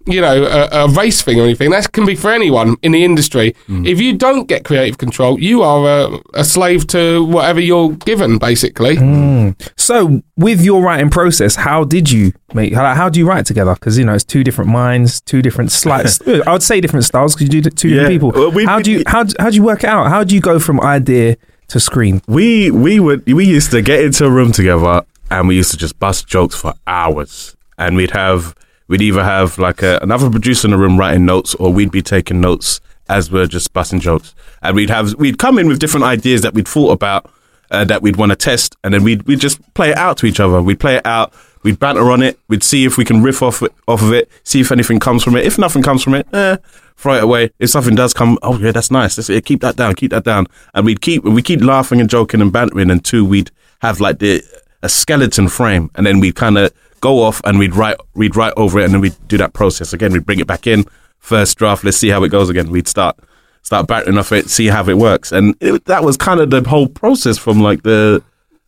you 0.05 0.21
know 0.21 0.43
a, 0.45 0.69
a 0.85 0.89
race 0.89 1.23
thing 1.23 1.39
or 1.39 1.45
anything. 1.45 1.71
That 1.71 1.93
can 1.93 2.05
be 2.05 2.17
for 2.17 2.33
anyone 2.33 2.77
in 2.83 2.91
the 2.91 3.05
industry. 3.05 3.55
Mm. 3.69 3.87
If 3.87 4.01
you 4.01 4.15
don't 4.17 4.49
get 4.49 4.65
creative 4.65 4.99
control, 4.99 5.39
you 5.39 5.63
are 5.63 5.87
a, 5.87 6.19
a 6.35 6.45
slave 6.45 6.89
to 6.89 7.25
whatever 7.25 7.61
you're 7.61 7.93
given, 7.93 8.39
basically. 8.39 8.97
Mm. 8.97 9.55
So, 9.77 10.23
with 10.37 10.61
your 10.61 10.83
writing 10.83 11.11
process, 11.11 11.55
how 11.55 11.85
did 11.85 12.11
you 12.11 12.33
make? 12.55 12.75
How, 12.75 12.95
how 12.95 13.09
do 13.09 13.21
you 13.21 13.27
write 13.29 13.47
together? 13.47 13.75
Because 13.75 13.97
you 13.97 14.05
know 14.05 14.15
it's 14.15 14.25
two 14.25 14.43
different 14.43 14.71
minds, 14.73 15.21
two 15.21 15.41
different 15.41 15.71
slides. 15.71 16.21
I 16.27 16.53
would 16.53 16.65
say 16.65 16.81
different 16.81 17.05
styles 17.05 17.37
because 17.37 17.55
you 17.55 17.61
do 17.63 17.71
two 17.71 17.89
Yeah. 17.91 17.95
different 18.09 18.13
people. 18.15 18.31
Well, 18.33 18.51
we- 18.51 18.65
how 18.65 18.81
do 18.81 18.91
you 18.91 19.05
how 19.07 19.25
how 19.39 19.51
do 19.51 19.55
you 19.57 19.63
work 19.63 19.85
it 19.85 19.91
out? 19.91 20.09
How 20.09 20.25
do 20.25 20.35
you 20.35 20.41
go 20.41 20.59
from 20.59 20.81
idea 20.81 21.37
to 21.73 21.81
screen? 21.81 22.23
we 22.27 22.71
we 22.71 23.01
would 23.01 23.27
we 23.27 23.45
used 23.45 23.71
to 23.73 23.83
get 23.83 24.05
into 24.05 24.25
a 24.25 24.31
room 24.31 24.53
together 24.53 25.03
and 25.31 25.49
we 25.49 25.57
used 25.57 25.71
to 25.71 25.77
just 25.77 25.99
bust 25.99 26.27
jokes 26.27 26.55
for 26.55 26.75
hours 26.87 27.57
and 27.79 27.97
we'd 27.97 28.13
have 28.13 28.55
we'd 28.89 29.03
either 29.03 29.25
have 29.25 29.59
like 29.59 29.83
a, 29.83 29.99
another 30.03 30.31
producer 30.31 30.67
in 30.67 30.71
the 30.73 30.79
room 30.79 30.99
writing 30.99 31.25
notes 31.25 31.55
or 31.57 31.73
we'd 31.73 31.91
be 31.91 32.03
taking 32.03 32.41
notes 32.41 32.81
as 33.09 33.31
we're 33.31 33.47
just 33.47 33.73
busting 33.73 34.01
jokes 34.01 34.35
and 34.63 34.77
we'd 34.77 34.91
have 34.91 35.15
we'd 35.15 35.39
come 35.39 35.59
in 35.59 35.67
with 35.69 35.79
different 35.79 36.05
ideas 36.05 36.43
that 36.43 36.55
we'd 36.55 36.69
thought 36.69 36.93
about 36.93 37.31
uh, 37.73 37.85
that 37.85 38.03
we'd 38.03 38.17
want 38.17 38.31
to 38.31 38.37
test, 38.37 38.77
and 38.85 38.95
then 38.95 39.03
we'd 39.03 39.23
we'd 39.23 39.41
just 39.41 39.59
play 39.75 39.91
it 39.91 39.97
out 39.97 40.19
to 40.19 40.27
each 40.27 40.39
other. 40.39 40.63
We'd 40.63 40.79
play 40.79 40.97
it 40.97 41.07
out. 41.07 41.33
We'd 41.63 41.79
banter 41.79 42.11
on 42.11 42.23
it. 42.23 42.39
We'd 42.49 42.63
see 42.63 42.85
if 42.85 42.97
we 42.97 43.05
can 43.05 43.23
riff 43.23 43.43
off 43.43 43.63
off 43.87 44.03
of 44.03 44.13
it. 44.13 44.29
See 44.43 44.61
if 44.61 44.73
anything 44.73 44.99
comes 44.99 45.23
from 45.23 45.37
it. 45.37 45.47
If 45.47 45.59
nothing 45.59 45.83
comes 45.83 46.03
from 46.03 46.15
it, 46.15 46.27
eh, 46.35 46.57
throw 46.97 47.15
it 47.15 47.23
away. 47.23 47.51
If 47.59 47.71
something 47.71 47.95
does 47.95 48.13
come, 48.13 48.39
oh 48.43 48.59
yeah, 48.59 48.73
that's 48.73 48.91
nice. 48.91 49.17
Let's, 49.17 49.29
yeah, 49.29 49.41
keep 49.41 49.61
that 49.61 49.77
down. 49.77 49.95
Keep 49.95 50.11
that 50.11 50.25
down. 50.25 50.47
And 50.75 50.85
we'd 50.85 51.01
keep 51.01 51.25
we 51.25 51.43
keep 51.43 51.61
laughing 51.61 52.01
and 52.01 52.11
joking 52.11 52.41
and 52.41 52.53
bantering 52.53 52.83
And 52.83 52.93
until 52.93 53.25
we'd 53.25 53.51
have 53.81 54.01
like 54.01 54.19
the 54.19 54.43
a 54.83 54.89
skeleton 54.89 55.49
frame, 55.49 55.91
and 55.95 56.05
then 56.05 56.19
we'd 56.21 56.35
kind 56.35 56.59
of 56.59 56.73
go 57.01 57.23
off 57.23 57.41
and 57.45 57.59
we'd 57.59 57.75
write 57.75 57.97
we'd 58.15 58.35
write 58.35 58.55
over 58.57 58.81
it, 58.81 58.85
and 58.85 58.95
then 58.95 59.01
we'd 59.01 59.17
do 59.29 59.39
that 59.39 59.53
process 59.53 59.93
again. 59.93 60.13
We'd 60.13 60.27
bring 60.27 60.41
it 60.41 60.47
back 60.47 60.67
in 60.67 60.85
first 61.19 61.57
draft. 61.59 61.85
Let's 61.85 61.97
see 61.97 62.09
how 62.09 62.25
it 62.25 62.31
goes 62.31 62.51
again. 62.51 62.71
We'd 62.71 62.89
start 62.89 63.19
start 63.63 63.87
battering 63.87 64.19
off 64.19 64.33
it, 64.33 64.51
see 64.51 64.67
how 64.67 64.85
it 64.89 64.99
works, 64.99 65.31
and 65.31 65.55
it, 65.61 65.85
that 65.85 66.03
was 66.03 66.17
kind 66.17 66.41
of 66.41 66.51
the 66.51 66.69
whole 66.69 66.89
process 66.89 67.39
from 67.39 67.61
like 67.61 67.85
the 67.85 68.23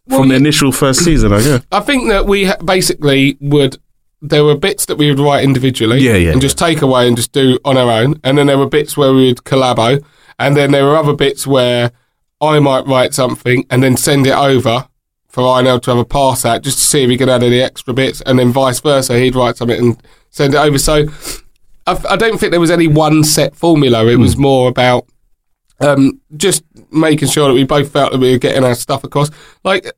from 0.09 0.29
the 0.29 0.35
initial 0.35 0.73
first 0.73 1.05
season. 1.05 1.33
I 1.33 1.43
guess. 1.43 1.62
I 1.73 1.81
think 1.81 2.09
that 2.09 2.27
we 2.27 2.45
ha- 2.47 2.57
basically 2.64 3.37
would. 3.40 3.77
There 4.23 4.45
were 4.45 4.57
bits 4.57 4.87
that 4.87 4.97
we 4.97 5.11
would 5.11 5.19
write 5.21 5.45
individually, 5.45 5.99
Yeah, 6.01 6.14
yeah, 6.17 6.33
and 6.33 6.40
just 6.40 6.57
take 6.57 6.81
away 6.81 7.07
and 7.07 7.14
just 7.14 7.33
do 7.33 7.59
on 7.64 7.77
our 7.77 7.90
own. 7.90 8.19
And 8.25 8.38
then 8.38 8.47
there 8.47 8.57
were 8.57 8.67
bits 8.69 8.97
where 8.97 9.12
we 9.12 9.27
would 9.27 9.38
collabo, 9.45 10.03
and 10.38 10.57
then 10.57 10.71
there 10.71 10.85
were 10.87 10.97
other 10.97 11.12
bits 11.12 11.47
where 11.47 11.90
I 12.40 12.59
might 12.59 12.87
write 12.87 13.12
something 13.12 13.67
and 13.69 13.83
then 13.83 13.99
send 13.99 14.27
it 14.27 14.35
over 14.35 14.88
for 15.29 15.43
Inel 15.43 15.83
to 15.83 15.90
have 15.90 15.99
a 15.99 16.05
pass 16.07 16.45
at, 16.47 16.62
just 16.62 16.79
to 16.79 16.85
see 16.85 17.03
if 17.03 17.11
he 17.11 17.19
could 17.19 17.29
add 17.29 17.43
any 17.43 17.61
extra 17.61 17.93
bits, 17.93 18.23
and 18.23 18.38
then 18.38 18.51
vice 18.51 18.81
versa. 18.81 19.19
He'd 19.19 19.35
write 19.35 19.57
something 19.59 19.79
and 19.79 20.03
send 20.31 20.55
it 20.55 20.59
over. 20.59 20.79
So 20.79 21.07
I, 21.87 22.01
I 22.09 22.17
don't 22.17 22.38
think 22.38 22.51
there 22.51 22.61
was 22.61 22.71
any 22.71 22.87
one 22.88 23.25
set 23.25 23.55
formula. 23.55 24.07
It 24.07 24.17
was 24.17 24.38
more 24.38 24.69
about 24.71 25.07
um, 25.81 26.21
just 26.37 26.62
making 26.94 27.28
sure 27.28 27.48
that 27.48 27.54
we 27.54 27.64
both 27.64 27.90
felt 27.90 28.12
that 28.12 28.18
we 28.18 28.33
were 28.33 28.38
getting 28.38 28.64
our 28.64 28.74
stuff 28.74 29.04
across. 29.04 29.30
Like 29.64 29.90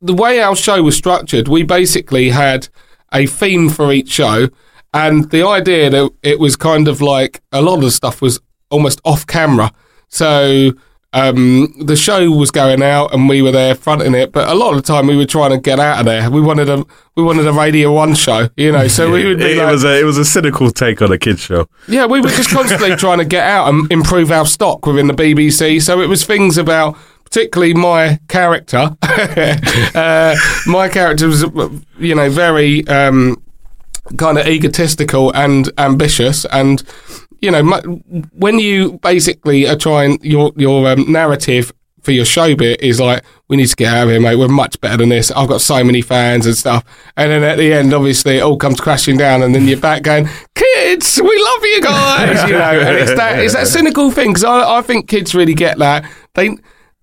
the 0.00 0.14
way 0.14 0.40
our 0.40 0.56
show 0.56 0.82
was 0.82 0.96
structured, 0.96 1.48
we 1.48 1.62
basically 1.62 2.30
had 2.30 2.68
a 3.12 3.26
theme 3.26 3.68
for 3.68 3.92
each 3.92 4.08
show, 4.08 4.48
and 4.94 5.30
the 5.30 5.46
idea 5.46 5.90
that 5.90 6.10
it 6.22 6.38
was 6.38 6.56
kind 6.56 6.88
of 6.88 7.00
like 7.00 7.42
a 7.52 7.62
lot 7.62 7.74
of 7.76 7.82
the 7.82 7.90
stuff 7.90 8.22
was 8.22 8.40
almost 8.70 9.00
off 9.04 9.26
camera. 9.26 9.72
So 10.08 10.72
um, 11.12 11.74
the 11.78 11.96
show 11.96 12.30
was 12.30 12.50
going 12.50 12.82
out, 12.82 13.12
and 13.12 13.28
we 13.28 13.42
were 13.42 13.50
there 13.50 13.74
fronting 13.74 14.14
it. 14.14 14.30
But 14.30 14.48
a 14.48 14.54
lot 14.54 14.70
of 14.70 14.76
the 14.76 14.82
time, 14.82 15.08
we 15.08 15.16
were 15.16 15.26
trying 15.26 15.50
to 15.50 15.58
get 15.58 15.80
out 15.80 15.98
of 15.98 16.04
there. 16.06 16.30
We 16.30 16.40
wanted 16.40 16.68
a 16.68 16.84
we 17.16 17.22
wanted 17.24 17.46
a 17.46 17.52
Radio 17.52 17.92
One 17.92 18.14
show, 18.14 18.48
you 18.56 18.70
know. 18.70 18.86
So 18.86 19.10
we 19.10 19.24
would 19.24 19.38
be 19.38 19.44
It, 19.52 19.58
like, 19.58 19.72
was 19.72 19.84
a 19.84 19.98
it 20.00 20.04
was 20.04 20.18
a 20.18 20.24
cynical 20.24 20.70
take 20.70 21.02
on 21.02 21.10
a 21.10 21.18
kids 21.18 21.40
show. 21.40 21.68
yeah, 21.88 22.06
we 22.06 22.20
were 22.20 22.28
just 22.28 22.50
constantly 22.50 22.94
trying 22.96 23.18
to 23.18 23.24
get 23.24 23.44
out 23.44 23.68
and 23.68 23.90
improve 23.90 24.30
our 24.30 24.46
stock 24.46 24.86
within 24.86 25.08
the 25.08 25.14
BBC. 25.14 25.82
So 25.82 26.00
it 26.00 26.06
was 26.06 26.24
things 26.24 26.56
about, 26.56 26.96
particularly 27.24 27.74
my 27.74 28.20
character. 28.28 28.96
uh, 29.02 30.36
my 30.66 30.88
character 30.88 31.26
was, 31.26 31.42
you 31.98 32.14
know, 32.14 32.30
very 32.30 32.86
um, 32.86 33.42
kind 34.16 34.38
of 34.38 34.46
egotistical 34.46 35.32
and 35.34 35.70
ambitious, 35.76 36.44
and 36.46 36.84
you 37.40 37.50
know, 37.50 37.62
when 38.32 38.58
you 38.58 38.98
basically 39.02 39.66
are 39.66 39.76
trying 39.76 40.18
your 40.22 40.52
your 40.56 40.88
um, 40.90 41.10
narrative 41.10 41.72
for 42.02 42.12
your 42.12 42.24
show 42.24 42.54
bit 42.54 42.80
is 42.80 43.00
like, 43.00 43.22
we 43.48 43.56
need 43.56 43.66
to 43.66 43.76
get 43.76 43.92
out 43.94 44.04
of 44.04 44.10
here, 44.10 44.20
mate. 44.20 44.36
We're 44.36 44.48
much 44.48 44.80
better 44.80 44.96
than 44.98 45.10
this. 45.10 45.30
I've 45.30 45.48
got 45.48 45.60
so 45.60 45.84
many 45.84 46.00
fans 46.00 46.46
and 46.46 46.56
stuff. 46.56 46.84
And 47.16 47.30
then 47.30 47.42
at 47.42 47.58
the 47.58 47.72
end, 47.72 47.92
obviously, 47.92 48.38
it 48.38 48.40
all 48.40 48.56
comes 48.56 48.80
crashing 48.80 49.16
down, 49.16 49.42
and 49.42 49.54
then 49.54 49.66
you're 49.66 49.80
back 49.80 50.02
going, 50.02 50.28
kids, 50.54 51.20
we 51.22 51.42
love 51.42 51.62
you 51.62 51.82
guys, 51.82 52.48
you 52.48 52.56
know. 52.56 52.80
And 52.80 52.96
it's 52.96 53.14
that 53.14 53.38
it's 53.38 53.54
that 53.54 53.66
cynical 53.66 54.10
thing 54.10 54.30
because 54.30 54.44
I, 54.44 54.78
I 54.78 54.82
think 54.82 55.08
kids 55.08 55.34
really 55.34 55.54
get 55.54 55.78
that. 55.78 56.10
They, 56.34 56.56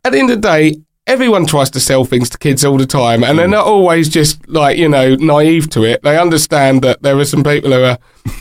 at 0.03 0.11
the 0.11 0.19
end 0.19 0.31
of 0.31 0.41
the 0.41 0.47
day. 0.47 0.81
Everyone 1.07 1.45
tries 1.45 1.69
to 1.71 1.79
sell 1.79 2.03
things 2.03 2.29
to 2.31 2.37
kids 2.37 2.65
all 2.65 2.77
the 2.77 2.85
time, 2.85 3.23
and 3.23 3.39
they're 3.39 3.47
not 3.47 3.63
hmm. 3.63 3.71
always 3.71 4.09
just 4.09 4.47
like 4.49 4.77
you 4.77 4.89
know 4.89 5.15
naive 5.15 5.69
to 5.71 5.83
it. 5.83 6.03
They 6.03 6.19
understand 6.19 6.81
that 6.81 7.01
there 7.01 7.17
are 7.17 7.25
some 7.25 7.43
people 7.43 7.71
who 7.71 7.83
are 7.83 7.97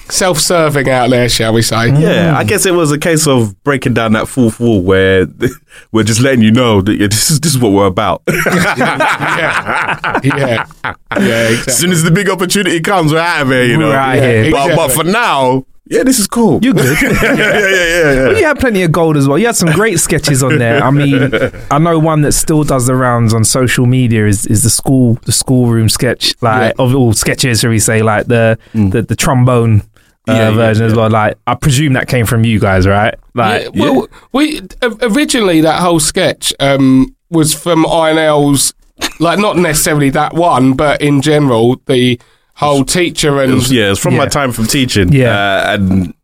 self-serving 0.08 0.88
out 0.88 1.10
there, 1.10 1.28
shall 1.28 1.52
we 1.52 1.62
say? 1.62 1.88
Yeah, 1.88 2.32
hmm. 2.32 2.36
I 2.36 2.44
guess 2.44 2.66
it 2.66 2.74
was 2.74 2.90
a 2.90 2.98
case 2.98 3.26
of 3.28 3.62
breaking 3.62 3.94
down 3.94 4.12
that 4.12 4.26
fourth 4.26 4.58
wall 4.58 4.82
where 4.82 5.26
we're 5.92 6.02
just 6.02 6.20
letting 6.20 6.42
you 6.42 6.50
know 6.50 6.80
that 6.82 6.96
yeah, 6.96 7.06
this 7.06 7.30
is 7.30 7.40
this 7.40 7.54
is 7.54 7.60
what 7.60 7.70
we're 7.70 7.86
about. 7.86 8.22
yeah, 8.28 10.20
yeah, 10.24 10.66
yeah. 10.84 11.48
Exactly. 11.48 11.72
as 11.72 11.78
soon 11.78 11.92
as 11.92 12.02
the 12.02 12.10
big 12.10 12.28
opportunity 12.28 12.80
comes, 12.80 13.12
we're 13.12 13.20
out 13.20 13.42
of 13.42 13.48
here, 13.48 13.64
you 13.64 13.76
know. 13.76 13.88
We're 13.88 13.94
Yeah, 13.94 14.42
here. 14.42 14.50
But, 14.50 14.74
but 14.76 14.92
for 14.92 15.04
now, 15.04 15.64
yeah, 15.88 16.02
this 16.02 16.18
is 16.18 16.26
cool. 16.26 16.58
You're 16.62 16.74
good. 16.74 17.00
yeah, 17.02 17.10
yeah, 17.22 17.34
yeah, 17.34 17.60
yeah, 17.60 18.12
yeah. 18.12 18.22
Well, 18.26 18.36
you 18.38 18.44
had 18.44 18.58
plenty 18.58 18.82
of 18.82 18.92
gold 18.92 19.16
as 19.16 19.28
well. 19.28 19.38
You 19.38 19.46
had 19.46 19.56
some 19.56 19.70
great 19.72 20.00
sketches 20.00 20.42
on 20.42 20.58
there. 20.58 20.82
I 20.82 20.90
mean, 20.90 21.30
I 21.70 21.78
know 21.78 21.98
one 21.98 22.22
that 22.22 22.32
still 22.32 22.64
does 22.64 22.86
the 22.86 22.94
rounds 22.94 23.32
on 23.32 23.44
social 23.44 23.86
media 23.86 24.26
is, 24.26 24.46
is 24.46 24.62
the 24.62 24.70
school 24.70 25.14
the 25.24 25.32
schoolroom 25.32 25.88
sketch, 25.88 26.34
like 26.42 26.74
of 26.78 26.94
all 26.94 27.12
sketches, 27.12 27.60
shall 27.60 27.70
we 27.70 27.78
say, 27.78 28.02
like 28.02 28.26
the 28.26 28.58
the, 28.74 29.02
the 29.02 29.14
trombone 29.16 29.80
uh, 30.28 30.32
Yeah, 30.32 30.48
yeah, 30.48 30.50
version 30.56 30.86
as 30.86 30.92
yeah. 30.92 30.98
well. 30.98 31.10
Like 31.10 31.38
I 31.46 31.54
presume 31.54 31.92
that 31.92 32.08
came 32.08 32.26
from 32.26 32.44
you 32.44 32.58
guys, 32.58 32.86
right? 32.86 33.14
Like 33.34 33.70
yeah, 33.74 33.90
well, 33.90 34.08
we 34.32 34.62
originally 34.82 35.60
that 35.60 35.80
whole 35.80 36.00
sketch 36.00 36.52
um, 36.58 37.14
was 37.30 37.54
from 37.54 37.84
Inel's, 37.84 38.74
like 39.20 39.38
not 39.38 39.56
necessarily 39.56 40.10
that 40.10 40.34
one, 40.34 40.72
but 40.72 41.00
in 41.00 41.22
general 41.22 41.80
the 41.86 42.18
whole 42.56 42.84
teacher 42.84 43.40
It 43.40 43.44
and 43.44 43.54
was, 43.54 43.70
yeah, 43.72 43.90
it's 43.92 44.00
from 44.00 44.16
my 44.16 44.26
time 44.26 44.52
from 44.52 44.66
teaching. 44.66 45.12
Yeah. 45.12 45.30
uh, 45.30 45.74
and 45.74 46.14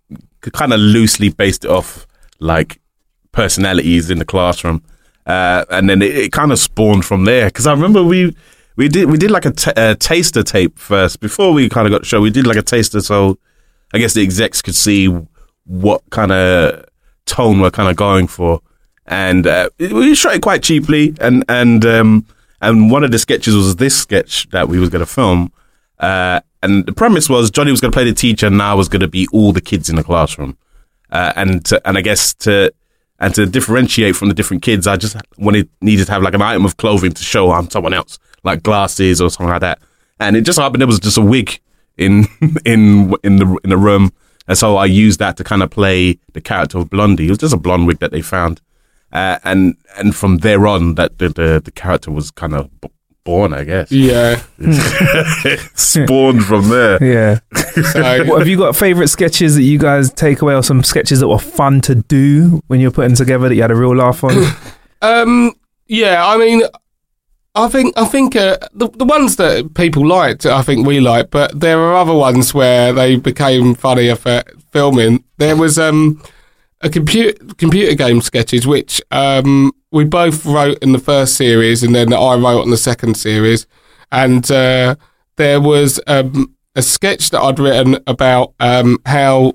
kind 0.53 0.73
of 0.73 0.81
loosely 0.81 1.29
based 1.29 1.65
it 1.65 1.71
off 1.71 2.07
like 2.41 2.81
personalities 3.33 4.11
in 4.11 4.19
the 4.19 4.25
classroom, 4.25 4.83
uh, 5.27 5.65
and 5.71 5.89
then 5.89 6.03
it, 6.03 6.17
it 6.17 6.33
kind 6.33 6.51
of 6.53 6.59
spawned 6.59 7.05
from 7.05 7.25
there. 7.25 7.47
Because 7.47 7.67
I 7.67 7.73
remember 7.73 8.03
we 8.03 8.35
we 8.77 8.89
did 8.89 9.11
we 9.11 9.19
did 9.19 9.31
like 9.31 9.45
a, 9.45 9.53
t- 9.53 9.73
a 9.77 9.95
taster 9.95 10.43
tape 10.43 10.79
first 10.79 11.21
before 11.21 11.53
we 11.53 11.69
kind 11.69 11.87
of 11.87 11.93
got 11.93 12.01
the 12.03 12.07
show. 12.07 12.21
We 12.21 12.31
did 12.31 12.47
like 12.47 12.57
a 12.57 12.63
taster, 12.63 13.01
so 13.01 13.39
I 13.93 13.99
guess 13.99 14.15
the 14.15 14.23
execs 14.23 14.63
could 14.63 14.75
see 14.75 15.07
what 15.65 16.03
kind 16.11 16.33
of 16.33 16.87
tone 17.27 17.61
we're 17.61 17.71
kind 17.71 17.89
of 17.89 17.97
going 17.97 18.27
for, 18.27 18.61
and 19.07 19.47
uh, 19.47 19.69
we 19.79 20.15
shot 20.15 20.35
it 20.35 20.43
quite 20.43 20.63
cheaply. 20.63 21.15
And 21.21 21.45
and 21.49 21.85
um, 21.85 22.27
and 22.61 22.91
one 22.91 23.05
of 23.05 23.11
the 23.11 23.19
sketches 23.19 23.55
was 23.55 23.77
this 23.77 23.97
sketch 23.97 24.49
that 24.51 24.69
we 24.69 24.79
was 24.79 24.89
going 24.89 25.05
to 25.05 25.07
film. 25.07 25.53
Uh, 26.03 26.41
and 26.63 26.85
the 26.85 26.93
premise 26.93 27.29
was 27.29 27.51
Johnny 27.51 27.71
was 27.71 27.81
going 27.81 27.93
to 27.93 27.97
play 27.97 28.05
the 28.05 28.13
teacher, 28.13 28.47
and 28.47 28.61
I 28.61 28.75
was 28.75 28.89
going 28.89 29.01
to 29.01 29.09
be 29.09 29.27
all 29.33 29.53
the 29.53 29.61
kids 29.61 29.89
in 29.89 29.97
the 29.97 30.05
classroom. 30.05 30.59
Uh, 31.11 31.33
and 31.37 31.65
to, 31.67 31.89
and 31.89 31.97
I 31.97 32.01
guess 32.01 32.35
to 32.35 32.73
and 33.19 33.35
to 33.37 33.47
differentiate 33.47 34.17
from 34.17 34.29
the 34.29 34.35
different 34.35 34.63
kids, 34.63 34.87
I 34.87 34.97
just 34.97 35.17
wanted 35.39 35.69
needed 35.81 36.07
to 36.07 36.13
have 36.13 36.23
like 36.23 36.35
an 36.35 36.43
item 36.43 36.65
of 36.65 36.77
clothing 36.77 37.13
to 37.13 37.23
show 37.23 37.53
I'm 37.53 37.71
someone 37.71 37.95
else, 37.95 38.19
like 38.43 38.63
glasses 38.63 39.21
or 39.21 39.31
something 39.31 39.51
like 39.51 39.61
that. 39.61 39.79
And 40.19 40.37
it 40.37 40.43
just 40.43 40.59
happened 40.59 40.81
there 40.81 40.89
was 40.89 40.99
just 40.99 41.19
a 41.19 41.23
wig 41.23 41.61
in 41.97 42.27
in 42.65 43.15
in 43.23 43.37
the 43.37 43.59
in 43.63 43.71
the 43.71 43.77
room, 43.77 44.13
and 44.49 44.59
so 44.59 44.77
I 44.77 44.87
used 44.87 45.21
that 45.21 45.37
to 45.37 45.45
kind 45.45 45.63
of 45.63 45.71
play 45.71 46.19
the 46.33 46.41
character 46.41 46.79
of 46.79 46.91
Blondie. 46.91 47.27
It 47.27 47.31
was 47.31 47.39
just 47.39 47.55
a 47.55 47.59
blonde 47.59 47.87
wig 47.87 48.01
that 48.01 48.11
they 48.11 48.23
found, 48.23 48.61
uh, 49.13 49.39
and 49.45 49.77
and 49.97 50.17
from 50.17 50.39
there 50.39 50.67
on, 50.67 50.97
that 50.97 51.19
the 51.19 51.29
the, 51.29 51.63
the 51.65 51.73
character 51.73 52.11
was 52.11 52.33
kind 52.33 52.55
of 52.55 52.71
born, 53.25 53.53
I 53.53 53.65
guess, 53.65 53.91
yeah. 53.93 54.43
spawned 55.75 56.45
from 56.45 56.69
there. 56.69 57.03
yeah. 57.03 57.39
So, 57.93 58.25
what 58.27 58.41
have 58.41 58.49
you 58.49 58.59
got 58.59 58.77
favorite 58.77 59.09
sketches 59.09 59.55
that 59.55 59.63
you 59.63 59.79
guys 59.79 60.13
take 60.13 60.43
away, 60.43 60.55
or 60.55 60.63
some 60.63 60.85
sketches 60.85 61.21
that 61.21 61.29
were 61.29 61.39
fun 61.39 61.81
to 61.83 61.95
do 61.95 62.63
when 62.67 62.81
you're 62.81 62.91
putting 62.91 63.15
together 63.17 63.49
that 63.49 63.55
you 63.55 63.63
had 63.63 63.71
a 63.71 63.75
real 63.75 63.97
laugh 63.97 64.23
on? 64.25 64.33
Um, 65.03 65.55
yeah, 65.89 66.25
I 66.25 66.37
mean, 66.37 66.63
I 67.57 67.67
think 67.69 67.93
I 67.97 68.05
think 68.05 68.37
uh, 68.37 68.57
the 68.73 68.89
the 68.91 69.05
ones 69.05 69.35
that 69.37 69.75
people 69.75 70.07
liked, 70.07 70.47
I 70.47 70.63
think 70.63 70.87
we 70.87 71.01
liked, 71.01 71.31
but 71.33 71.59
there 71.59 71.79
are 71.81 71.97
other 71.97 72.15
ones 72.15 72.55
where 72.55 72.93
they 72.93 73.17
became 73.17 73.75
funnier 73.75 74.15
for 74.15 74.43
filming. 74.71 75.25
There 75.39 75.57
was 75.57 75.79
um 75.79 76.23
a 76.83 76.89
computer 76.89 77.33
computer 77.57 77.95
game 77.97 78.21
sketches 78.21 78.65
which 78.67 79.03
um 79.11 79.73
we 79.93 80.05
both 80.05 80.45
wrote 80.45 80.79
in 80.83 80.93
the 80.93 80.99
first 80.99 81.37
series, 81.37 81.83
and 81.83 81.95
then 81.95 82.13
I 82.13 82.35
wrote 82.35 82.63
on 82.63 82.71
the 82.71 82.77
second 82.77 83.17
series, 83.17 83.67
and 84.11 84.49
uh, 84.51 84.97
there 85.37 85.61
was 85.61 86.01
um 86.07 86.55
a 86.75 86.83
sketch 86.83 87.31
that 87.31 87.41
I'd 87.41 87.59
written 87.59 87.99
about 88.07 88.55
um 88.59 88.99
how 89.07 89.55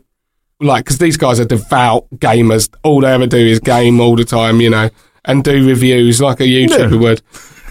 like 0.59 0.85
because 0.85 0.99
these 0.99 1.17
guys 1.17 1.39
are 1.39 1.45
devout 1.45 2.09
gamers. 2.15 2.69
All 2.83 3.01
they 3.01 3.11
ever 3.11 3.27
do 3.27 3.37
is 3.37 3.59
game 3.59 3.99
all 3.99 4.15
the 4.15 4.25
time, 4.25 4.61
you 4.61 4.69
know, 4.69 4.89
and 5.25 5.43
do 5.43 5.67
reviews 5.67 6.21
like 6.21 6.39
a 6.39 6.43
YouTuber 6.43 6.99
would. 6.99 7.21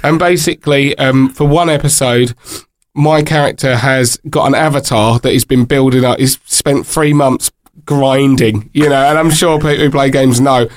And 0.03 0.19
basically, 0.19 0.97
um, 0.99 1.31
for 1.31 1.47
one 1.49 1.69
episode, 1.69 2.35
my 2.95 3.23
character 3.23 3.77
has 3.77 4.19
got 4.31 4.47
an 4.47 4.55
avatar 4.55 5.19
that 5.19 5.33
he's 5.33 5.45
been 5.45 5.65
building 5.65 6.05
up. 6.05 6.19
He's 6.19 6.39
spent 6.45 6.87
three 6.87 7.13
months 7.13 7.51
grinding, 7.85 8.71
you 8.73 8.89
know, 8.89 9.09
and 9.09 9.19
I'm 9.19 9.31
sure 9.31 9.59
people 9.59 9.77
who 9.77 9.91
play 9.91 10.11
games 10.11 10.41
know. 10.41 10.69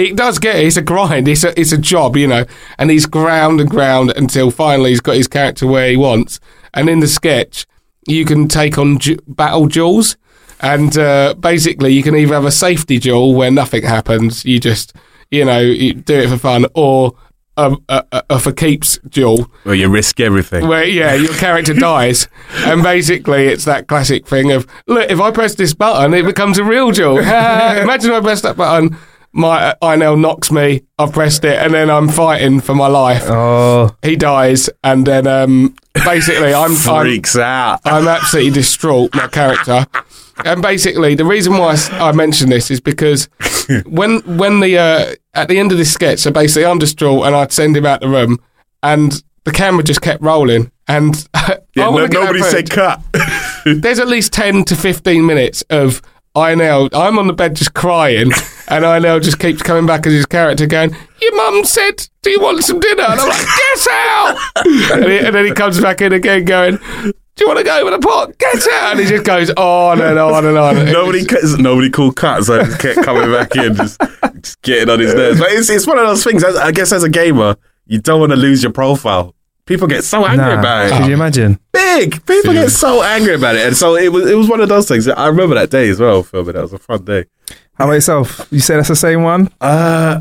It 0.00 0.16
does 0.16 0.38
get 0.38 0.56
it's 0.56 0.76
a 0.76 0.82
grind. 0.82 1.28
It's 1.28 1.44
a 1.44 1.58
it's 1.60 1.72
a 1.72 1.78
job, 1.78 2.16
you 2.16 2.26
know. 2.26 2.44
And 2.78 2.90
he's 2.90 3.06
ground 3.06 3.60
and 3.60 3.68
ground 3.68 4.12
until 4.16 4.50
finally 4.50 4.90
he's 4.90 5.00
got 5.00 5.16
his 5.16 5.28
character 5.28 5.66
where 5.66 5.88
he 5.90 5.96
wants. 5.96 6.40
And 6.72 6.88
in 6.88 7.00
the 7.00 7.08
sketch, 7.08 7.66
you 8.08 8.24
can 8.24 8.48
take 8.48 8.78
on 8.78 8.98
ju- 8.98 9.18
battle 9.26 9.66
duels, 9.66 10.16
and 10.60 10.96
uh, 10.96 11.34
basically 11.38 11.92
you 11.92 12.02
can 12.02 12.14
either 12.16 12.34
have 12.34 12.44
a 12.46 12.50
safety 12.52 12.98
duel 12.98 13.34
where 13.34 13.50
nothing 13.50 13.82
happens, 13.82 14.44
you 14.44 14.58
just 14.58 14.94
you 15.30 15.44
know 15.44 15.58
you 15.60 15.92
do 15.94 16.14
it 16.14 16.28
for 16.30 16.38
fun, 16.38 16.64
or 16.74 17.12
a, 17.56 17.76
a, 17.88 18.04
a, 18.12 18.22
a 18.30 18.38
for 18.38 18.52
keeps 18.52 18.98
duel 19.08 19.50
Well, 19.66 19.74
you 19.74 19.88
risk 19.88 20.18
everything. 20.20 20.66
where 20.66 20.84
yeah, 20.84 21.12
your 21.14 21.34
character 21.34 21.74
dies, 21.90 22.26
and 22.54 22.82
basically 22.82 23.48
it's 23.48 23.64
that 23.66 23.86
classic 23.86 24.26
thing 24.26 24.50
of 24.52 24.66
look, 24.86 25.10
if 25.10 25.20
I 25.20 25.30
press 25.30 25.56
this 25.56 25.74
button, 25.74 26.14
it 26.14 26.24
becomes 26.24 26.56
a 26.58 26.64
real 26.64 26.90
duel. 26.90 27.18
Imagine 27.18 28.12
I 28.12 28.20
press 28.20 28.40
that 28.42 28.56
button, 28.56 28.96
my 29.32 29.74
Inel 29.82 30.18
knocks 30.20 30.50
me. 30.50 30.82
I've 30.98 31.12
pressed 31.12 31.44
it, 31.44 31.58
and 31.58 31.72
then 31.74 31.90
I'm 31.90 32.08
fighting 32.08 32.60
for 32.60 32.74
my 32.74 32.86
life. 32.88 33.22
Oh, 33.26 33.94
He 34.02 34.16
dies, 34.16 34.68
and 34.82 35.06
then 35.06 35.26
um, 35.26 35.74
basically 36.04 36.52
I'm 36.52 36.70
I'm, 36.88 37.04
Freaks 37.04 37.36
out. 37.36 37.80
I'm 37.84 38.08
absolutely 38.08 38.52
distraught. 38.52 39.14
My 39.14 39.28
character. 39.28 39.86
And 40.44 40.62
basically, 40.62 41.14
the 41.14 41.24
reason 41.26 41.58
why 41.58 41.76
I 41.92 42.12
mention 42.12 42.48
this 42.48 42.70
is 42.70 42.80
because 42.80 43.28
when 43.86 44.20
when 44.38 44.60
the 44.60 44.78
uh, 44.78 45.14
at 45.34 45.48
the 45.48 45.58
end 45.58 45.70
of 45.72 45.78
this 45.78 45.92
sketch, 45.92 46.20
so 46.20 46.30
basically 46.30 46.64
I'm 46.64 46.78
distraught, 46.78 47.26
and 47.26 47.36
I'd 47.36 47.52
send 47.52 47.76
him 47.76 47.84
out 47.86 48.00
the 48.00 48.08
room, 48.08 48.38
and 48.82 49.22
the 49.44 49.52
camera 49.52 49.82
just 49.82 50.00
kept 50.00 50.22
rolling, 50.22 50.70
and 50.88 51.28
Yeah, 51.76 51.90
no, 51.90 52.06
nobody 52.06 52.42
said 52.42 52.70
cut. 52.70 53.00
there's 53.64 53.98
at 53.98 54.08
least 54.08 54.32
10 54.32 54.64
to 54.64 54.76
15 54.76 55.24
minutes 55.24 55.62
of 55.70 56.02
Inel 56.34 56.88
I'm 56.92 57.18
on 57.18 57.26
the 57.26 57.32
bed 57.32 57.54
just 57.56 57.74
crying 57.74 58.30
and 58.70 58.84
Inel 58.84 59.22
just 59.22 59.38
keeps 59.38 59.62
coming 59.62 59.86
back 59.86 60.06
as 60.06 60.12
his 60.12 60.26
character 60.26 60.66
going 60.66 60.94
your 61.20 61.36
mum 61.36 61.64
said 61.64 62.08
do 62.22 62.30
you 62.30 62.40
want 62.40 62.62
some 62.64 62.80
dinner 62.80 63.02
and 63.02 63.20
I'm 63.20 63.28
like 63.28 63.46
get 63.46 63.88
out 63.90 64.38
and, 64.92 65.04
he, 65.04 65.18
and 65.18 65.34
then 65.34 65.44
he 65.44 65.52
comes 65.52 65.80
back 65.80 66.00
in 66.00 66.12
again 66.12 66.44
going 66.44 66.78
do 67.40 67.44
you 67.44 67.48
want 67.48 67.58
to 67.58 67.64
go 67.64 67.84
with 67.84 67.94
a 67.94 67.98
pot 67.98 68.36
get 68.38 68.68
out 68.68 68.92
and 68.92 69.00
he 69.00 69.06
just 69.06 69.24
goes 69.24 69.50
on 69.50 70.00
and 70.00 70.18
on 70.18 70.44
and 70.44 70.58
on 70.58 70.84
nobody, 70.92 71.24
cuts, 71.24 71.56
nobody 71.56 71.88
called 71.88 72.16
cut, 72.16 72.44
so 72.44 72.60
I 72.60 72.64
just 72.64 72.80
kept 72.80 73.02
coming 73.02 73.32
back 73.32 73.56
in, 73.56 73.74
just, 73.74 73.98
just 74.40 74.60
getting 74.60 74.90
on 74.90 75.00
his 75.00 75.14
nerves. 75.14 75.40
But 75.40 75.52
it's, 75.52 75.70
it's 75.70 75.86
one 75.86 75.98
of 75.98 76.06
those 76.06 76.22
things. 76.22 76.44
I, 76.44 76.66
I 76.66 76.72
guess 76.72 76.92
as 76.92 77.02
a 77.02 77.08
gamer, 77.08 77.56
you 77.86 77.98
don't 77.98 78.20
want 78.20 78.32
to 78.32 78.36
lose 78.36 78.62
your 78.62 78.72
profile. 78.72 79.34
People 79.64 79.86
get 79.86 80.04
so 80.04 80.26
angry 80.26 80.46
nah. 80.46 80.58
about 80.58 80.86
it. 80.86 80.92
Could 80.92 81.06
you 81.06 81.14
imagine? 81.14 81.58
Big 81.72 82.26
people 82.26 82.52
get 82.52 82.70
so 82.70 83.02
angry 83.02 83.34
about 83.34 83.54
it, 83.54 83.66
and 83.66 83.76
so 83.76 83.94
it 83.96 84.12
was. 84.12 84.28
It 84.28 84.34
was 84.34 84.48
one 84.48 84.60
of 84.60 84.68
those 84.68 84.88
things. 84.88 85.06
I 85.08 85.28
remember 85.28 85.54
that 85.54 85.70
day 85.70 85.88
as 85.88 86.00
well, 86.00 86.22
filming. 86.22 86.54
That 86.54 86.62
was 86.62 86.72
a 86.72 86.78
fun 86.78 87.04
day. 87.04 87.24
How 87.80 87.86
about 87.86 87.94
yourself? 87.94 88.46
You 88.50 88.60
say 88.60 88.76
that's 88.76 88.88
the 88.88 88.94
same 88.94 89.22
one? 89.22 89.48
Uh, 89.58 90.20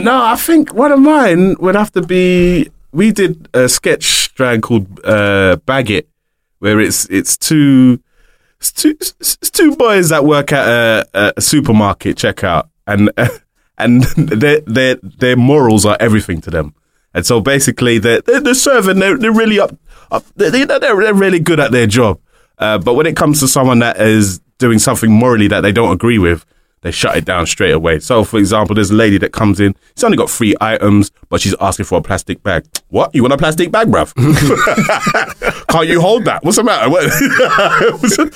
no, 0.00 0.16
I 0.24 0.34
think 0.36 0.72
one 0.72 0.92
of 0.92 0.98
mine 0.98 1.54
would 1.60 1.74
have 1.74 1.92
to 1.92 2.00
be. 2.00 2.70
We 2.90 3.12
did 3.12 3.50
a 3.52 3.68
sketch 3.68 4.32
drag 4.34 4.62
called 4.62 5.00
uh, 5.04 5.56
"Bag 5.66 5.90
It," 5.90 6.08
where 6.60 6.80
it's 6.80 7.04
it's 7.10 7.36
two 7.36 8.00
it's 8.58 8.72
two 8.72 8.96
it's 9.20 9.50
two 9.50 9.76
boys 9.76 10.08
that 10.08 10.24
work 10.24 10.52
at 10.54 10.66
a, 11.14 11.32
a 11.36 11.40
supermarket 11.42 12.16
checkout, 12.16 12.70
and 12.86 13.10
and 13.78 14.04
their 14.16 14.60
their 14.60 14.96
their 15.02 15.36
morals 15.36 15.84
are 15.84 15.98
everything 16.00 16.40
to 16.40 16.50
them. 16.50 16.74
And 17.12 17.26
so 17.26 17.42
basically, 17.42 17.98
they're 17.98 18.22
they're, 18.22 18.40
they're 18.40 18.54
serving. 18.54 19.00
They're, 19.00 19.18
they're 19.18 19.32
really 19.32 19.60
up. 19.60 19.76
up 20.10 20.24
they, 20.36 20.48
they- 20.48 20.64
they're 20.64 20.80
they're 20.80 21.12
really 21.12 21.40
good 21.40 21.60
at 21.60 21.72
their 21.72 21.86
job. 21.86 22.20
Uh, 22.58 22.78
but 22.78 22.94
when 22.94 23.04
it 23.04 23.16
comes 23.16 23.40
to 23.40 23.48
someone 23.48 23.80
that 23.80 24.00
is 24.00 24.40
doing 24.56 24.78
something 24.78 25.12
morally 25.12 25.48
that 25.48 25.60
they 25.60 25.72
don't 25.72 25.92
agree 25.92 26.18
with, 26.18 26.46
they 26.82 26.90
shut 26.90 27.16
it 27.16 27.24
down 27.24 27.46
straight 27.46 27.72
away. 27.72 27.98
So, 27.98 28.22
for 28.22 28.38
example, 28.38 28.74
there's 28.74 28.90
a 28.90 28.94
lady 28.94 29.18
that 29.18 29.32
comes 29.32 29.60
in. 29.60 29.74
She's 29.96 30.04
only 30.04 30.16
got 30.16 30.30
three 30.30 30.54
items, 30.60 31.10
but 31.28 31.40
she's 31.40 31.54
asking 31.60 31.86
for 31.86 31.98
a 31.98 32.02
plastic 32.02 32.42
bag. 32.42 32.64
What? 32.88 33.14
You 33.14 33.22
want 33.22 33.32
a 33.32 33.38
plastic 33.38 33.72
bag, 33.72 33.88
bruv? 33.88 34.14
Can't 35.68 35.88
you 35.88 36.00
hold 36.00 36.26
that? 36.26 36.44
What's 36.44 36.58
the 36.58 36.64
matter? 36.64 36.90
What? 36.90 37.04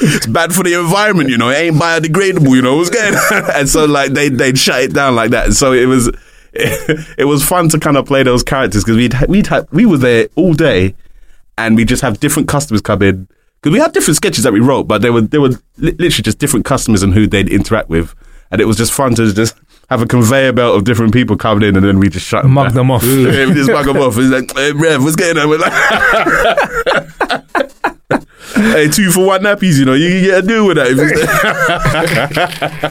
it's 0.00 0.26
bad 0.26 0.54
for 0.54 0.62
the 0.64 0.80
environment, 0.80 1.28
you 1.28 1.38
know. 1.38 1.50
It 1.50 1.56
ain't 1.56 1.76
biodegradable, 1.76 2.54
you 2.54 2.62
know. 2.62 2.76
What's 2.76 2.90
going? 2.90 3.14
and 3.54 3.68
so, 3.68 3.84
like, 3.84 4.12
they 4.12 4.28
they'd 4.28 4.58
shut 4.58 4.82
it 4.82 4.94
down 4.94 5.14
like 5.14 5.30
that. 5.30 5.46
And 5.46 5.54
so 5.54 5.72
it 5.72 5.86
was. 5.86 6.10
It, 6.52 7.26
was 7.26 7.46
fun 7.46 7.68
to 7.68 7.78
kind 7.78 7.96
of 7.96 8.06
play 8.06 8.24
those 8.24 8.42
characters 8.42 8.82
because 8.82 8.96
we'd 8.96 9.14
we'd 9.28 9.46
had, 9.46 9.70
we 9.70 9.86
were 9.86 9.98
there 9.98 10.26
all 10.34 10.52
day, 10.52 10.96
and 11.56 11.76
we 11.76 11.84
just 11.84 12.02
have 12.02 12.18
different 12.18 12.48
customers 12.48 12.80
come 12.80 13.02
in 13.02 13.28
because 13.60 13.72
we 13.72 13.78
had 13.78 13.92
different 13.92 14.16
sketches 14.16 14.42
that 14.44 14.52
we 14.52 14.60
wrote, 14.60 14.84
but 14.84 15.02
they 15.02 15.10
were 15.10 15.20
they 15.20 15.38
were 15.38 15.50
li- 15.76 15.92
literally 15.92 16.22
just 16.22 16.38
different 16.38 16.64
customers 16.64 17.02
and 17.02 17.14
who 17.14 17.26
they'd 17.26 17.48
interact 17.48 17.88
with, 17.88 18.14
and 18.50 18.60
it 18.60 18.66
was 18.66 18.76
just 18.76 18.92
fun 18.92 19.14
to 19.16 19.32
just 19.32 19.56
have 19.88 20.02
a 20.02 20.06
conveyor 20.06 20.52
belt 20.52 20.76
of 20.76 20.84
different 20.84 21.12
people 21.12 21.36
coming 21.36 21.68
in, 21.68 21.76
and 21.76 21.84
then 21.84 21.98
we 21.98 22.08
just 22.08 22.26
shut 22.26 22.42
them 22.44 22.52
Mug 22.52 22.66
down. 22.68 22.74
them 22.74 22.90
off. 22.90 23.02
Mm. 23.02 23.32
Yeah, 23.32 23.46
we 23.46 23.54
just 23.54 23.70
mug 23.70 23.86
them 23.86 23.96
off. 23.98 24.16
It's 24.18 24.28
like, 24.30 24.54
hey, 24.56 24.72
Rev, 24.72 25.02
what's 25.02 25.16
going 25.16 25.36
on? 25.38 25.48
We're 25.48 25.58
like, 25.58 25.72
hey, 28.54 28.88
two 28.88 29.10
for 29.10 29.26
one 29.26 29.42
nappies, 29.42 29.78
you 29.78 29.84
know, 29.84 29.94
you 29.94 30.08
can 30.10 30.22
get 30.22 30.44
a 30.44 30.46
deal 30.46 30.66
with 30.66 30.76
that. 30.76 30.86
If 30.90 30.98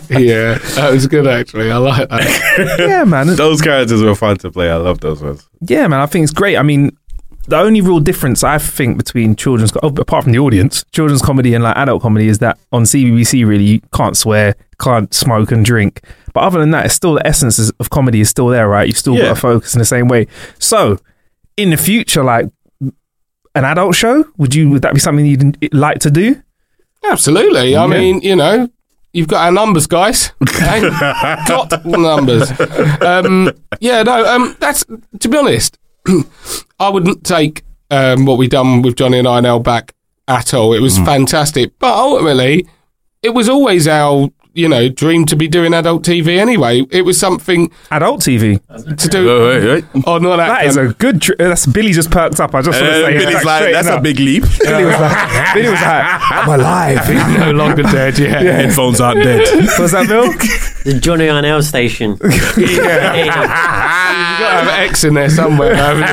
yeah 0.20 0.58
that 0.76 0.92
was 0.92 1.08
good 1.08 1.28
actually 1.28 1.72
I 1.72 1.78
like 1.78 2.10
that 2.10 2.76
yeah, 2.80 3.04
man. 3.04 3.28
those 3.36 3.62
characters 3.62 4.02
were 4.02 4.16
fun 4.16 4.38
to 4.38 4.52
play. 4.52 4.70
I 4.70 4.76
love 4.76 5.00
those 5.02 5.22
ones. 5.22 5.48
Yeah, 5.62 5.88
man. 5.88 6.00
I 6.02 6.06
think 6.06 6.24
it's 6.24 6.34
great. 6.34 6.58
I 6.58 6.64
mean, 6.64 6.98
the 7.50 7.58
only 7.58 7.82
real 7.82 8.00
difference 8.00 8.44
I 8.44 8.58
think 8.58 8.98
between 8.98 9.36
children's, 9.36 9.72
oh, 9.84 9.88
apart 9.88 10.24
from 10.24 10.32
the 10.34 10.40
audience, 10.40 10.84
children's 10.92 11.22
comedy 11.22 11.54
and 11.54 11.64
like 11.64 11.76
adult 11.78 12.02
comedy 12.02 12.28
is 12.28 12.40
that 12.40 12.58
on 12.72 12.84
CBBC, 12.84 13.46
really, 13.46 13.64
you 13.64 13.82
can't 13.94 14.16
swear, 14.16 14.56
can't 14.80 15.14
smoke 15.14 15.52
and 15.52 15.66
drink. 15.66 16.02
But 16.34 16.42
other 16.44 16.60
than 16.60 16.72
that, 16.72 16.86
it's 16.86 16.94
still 16.96 17.16
the 17.16 17.26
essence 17.28 17.58
of 17.80 17.90
comedy 17.90 18.22
is 18.22 18.30
still 18.30 18.48
there, 18.48 18.68
right? 18.70 18.88
You've 18.88 18.98
still 18.98 19.16
Yeah. 19.16 19.24
got 19.24 19.30
to 19.36 19.42
focus 19.42 19.74
in 19.74 19.80
the 19.80 19.86
same 19.86 20.08
way. 20.08 20.28
So, 20.60 21.00
in 21.58 21.72
the 21.72 21.78
future, 21.78 22.24
like 22.24 22.50
an 23.56 23.66
adult 23.66 23.96
show, 23.96 24.26
would 24.38 24.54
you 24.56 24.70
would 24.70 24.82
that 24.84 24.94
be 24.94 25.00
something 25.00 25.26
you'd 25.26 25.74
like 25.74 26.00
to 26.00 26.12
do? 26.12 26.42
Absolutely. 27.04 27.76
I 27.76 27.88
mean, 27.88 28.22
you 28.22 28.36
know, 28.36 28.70
you've 29.14 29.28
got 29.28 29.46
our 29.46 29.52
numbers, 29.52 29.88
guys. 29.88 30.32
Okay? 30.44 30.82
got 31.48 31.86
numbers. 31.86 32.52
Um, 33.02 33.52
yeah, 33.80 34.04
no, 34.04 34.26
um, 34.26 34.56
that's, 34.60 34.86
to 35.20 35.28
be 35.30 35.38
honest, 35.38 35.78
I 36.80 36.90
wouldn't 36.90 37.24
take 37.24 37.64
um, 37.92 38.26
what 38.26 38.38
we 38.38 38.48
done 38.48 38.82
with 38.82 38.96
Johnny 38.96 39.20
and 39.20 39.28
Inel 39.28 39.64
back 39.64 39.94
at 40.28 40.54
all. 40.54 40.74
It 40.74 40.82
was 40.82 40.98
fantastic. 40.98 41.78
But 41.80 41.94
ultimately, 41.94 42.68
it 43.22 43.30
was 43.30 43.50
always 43.50 43.88
our, 43.88 44.30
you 44.54 44.68
know, 44.68 44.90
dreamed 44.90 45.30
to 45.30 45.36
be 45.36 45.48
doing 45.48 45.74
adult 45.74 46.04
TV 46.04 46.38
anyway. 46.38 46.86
It 46.92 47.04
was 47.04 47.20
something 47.20 47.72
Adult 47.92 48.22
TV. 48.22 48.60
to 48.98 49.08
do. 49.08 49.30
Oh, 49.30 49.48
wait, 49.48 49.66
wait. 49.94 50.04
Oh, 50.08 50.18
not 50.18 50.38
that. 50.38 50.48
That 50.48 50.66
is 50.66 50.76
a 50.78 50.88
good. 50.94 51.22
Tr- 51.22 51.34
that's 51.38 51.66
Billy 51.66 51.92
just 51.92 52.10
perked 52.12 52.40
up. 52.40 52.54
I 52.56 52.62
just 52.62 52.82
want 52.82 52.92
to 52.94 53.00
Uh, 53.02 53.06
say 53.06 53.18
Billy's 53.20 53.36
that 53.36 53.46
like, 53.46 53.74
that's 53.74 53.88
up. 53.88 54.00
a 54.00 54.02
big 54.02 54.20
leap. 54.20 54.44
Billy 54.60 54.86
was 54.86 55.00
like, 55.00 55.54
Billy 55.54 55.70
was 55.70 55.82
like, 55.82 56.04
I'm 56.32 56.60
alive. 56.60 57.40
no 57.40 57.52
longer 57.52 57.84
dead. 57.84 58.18
Yeah. 58.18 58.40
Headphones 58.42 59.00
aren't 59.00 59.24
dead. 59.24 59.42
What's 59.80 59.92
that, 59.94 60.08
Bill? 60.08 60.32
The 60.84 61.00
Johnny 61.00 61.28
Arnell 61.28 61.62
station. 61.64 62.18
yeah. 62.58 63.16
You've 63.16 63.34
got 63.34 64.50
to 64.50 64.56
have 64.56 64.68
an 64.68 64.90
X 64.90 65.04
in 65.04 65.14
there 65.14 65.30
somewhere, 65.30 65.76
haven't 65.76 66.02
you? 66.02 66.08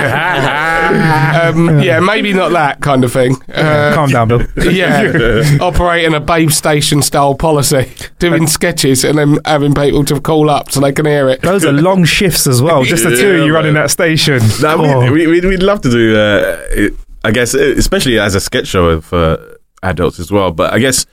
um, 1.42 1.80
yeah, 1.80 2.00
maybe 2.00 2.32
not 2.32 2.52
that 2.52 2.80
kind 2.80 3.04
of 3.04 3.12
thing. 3.12 3.36
Uh, 3.52 3.92
Calm 3.94 4.10
down, 4.10 4.28
Bill. 4.28 4.42
yeah, 4.72 5.58
operating 5.60 6.14
a 6.14 6.20
babe 6.20 6.50
station 6.50 7.02
style 7.02 7.34
policy, 7.34 7.90
doing 8.18 8.46
sketches 8.46 9.04
and 9.04 9.18
then 9.18 9.38
having 9.44 9.74
people 9.74 10.04
to 10.04 10.20
call 10.20 10.50
up 10.50 10.70
so 10.70 10.80
they 10.80 10.92
can 10.92 11.06
hear 11.06 11.28
it. 11.28 11.42
Those 11.42 11.64
are 11.64 11.72
long 11.72 12.04
shifts 12.04 12.46
as 12.46 12.62
well. 12.62 12.84
Just 12.84 13.04
the 13.04 13.10
two 13.16 13.30
of 13.30 13.38
Yeah, 13.38 13.44
you 13.44 13.54
running 13.54 13.74
man. 13.74 13.84
that 13.84 13.90
station. 13.90 14.40
No, 14.60 14.76
Oh. 14.84 15.12
we, 15.12 15.26
we, 15.26 15.40
we'd 15.40 15.62
love 15.62 15.80
to 15.82 15.90
do, 15.90 16.16
uh, 16.16 16.58
it, 16.70 16.94
I 17.24 17.30
guess, 17.30 17.54
uh, 17.54 17.74
especially 17.76 18.18
as 18.18 18.34
a 18.34 18.40
sketch 18.40 18.66
show 18.68 19.00
for 19.00 19.58
adults 19.82 20.18
as 20.20 20.30
well. 20.30 20.52
But 20.52 20.72
I 20.72 20.78
guess 20.78 21.06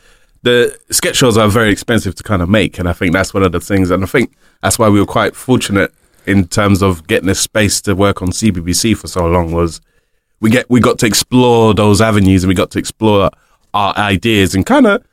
the 0.43 0.78
sketch 0.91 1.16
shows 1.16 1.38
are 1.38 1.47
very 1.47 1.72
expensive 1.72 2.16
to 2.16 2.24
kind 2.24 2.41
of 2.41 2.49
make. 2.49 2.78
And 2.80 2.88
I 2.89 2.93
think 2.93 3.14
that's 3.14 3.34
one 3.34 3.43
of 3.43 3.51
the 3.51 3.59
things. 3.59 3.89
And 3.91 4.03
I 4.03 4.07
think 4.07 4.36
that's 4.61 4.78
why 4.78 4.89
we 4.89 4.99
were 4.99 5.05
quite 5.05 5.36
fortunate 5.36 5.93
in 6.26 6.48
terms 6.48 6.82
of 6.82 7.06
getting 7.08 7.30
a 7.30 7.36
space 7.36 7.82
to 7.82 7.96
work 7.96 8.22
on 8.22 8.30
CBBC 8.30 8.96
for 8.98 9.08
so 9.08 9.26
long 9.28 9.52
was 9.52 9.82
we 10.40 10.50
get 10.50 10.70
we 10.70 10.80
got 10.80 11.00
to 11.00 11.06
explore 11.06 11.74
those 11.74 12.02
avenues 12.02 12.44
and 12.44 12.50
we 12.50 12.56
got 12.56 12.72
to 12.72 12.80
explore 12.80 13.30
our 13.74 13.98
ideas 13.98 14.54
and 14.56 14.66
kind 14.66 14.86
of 14.88 15.04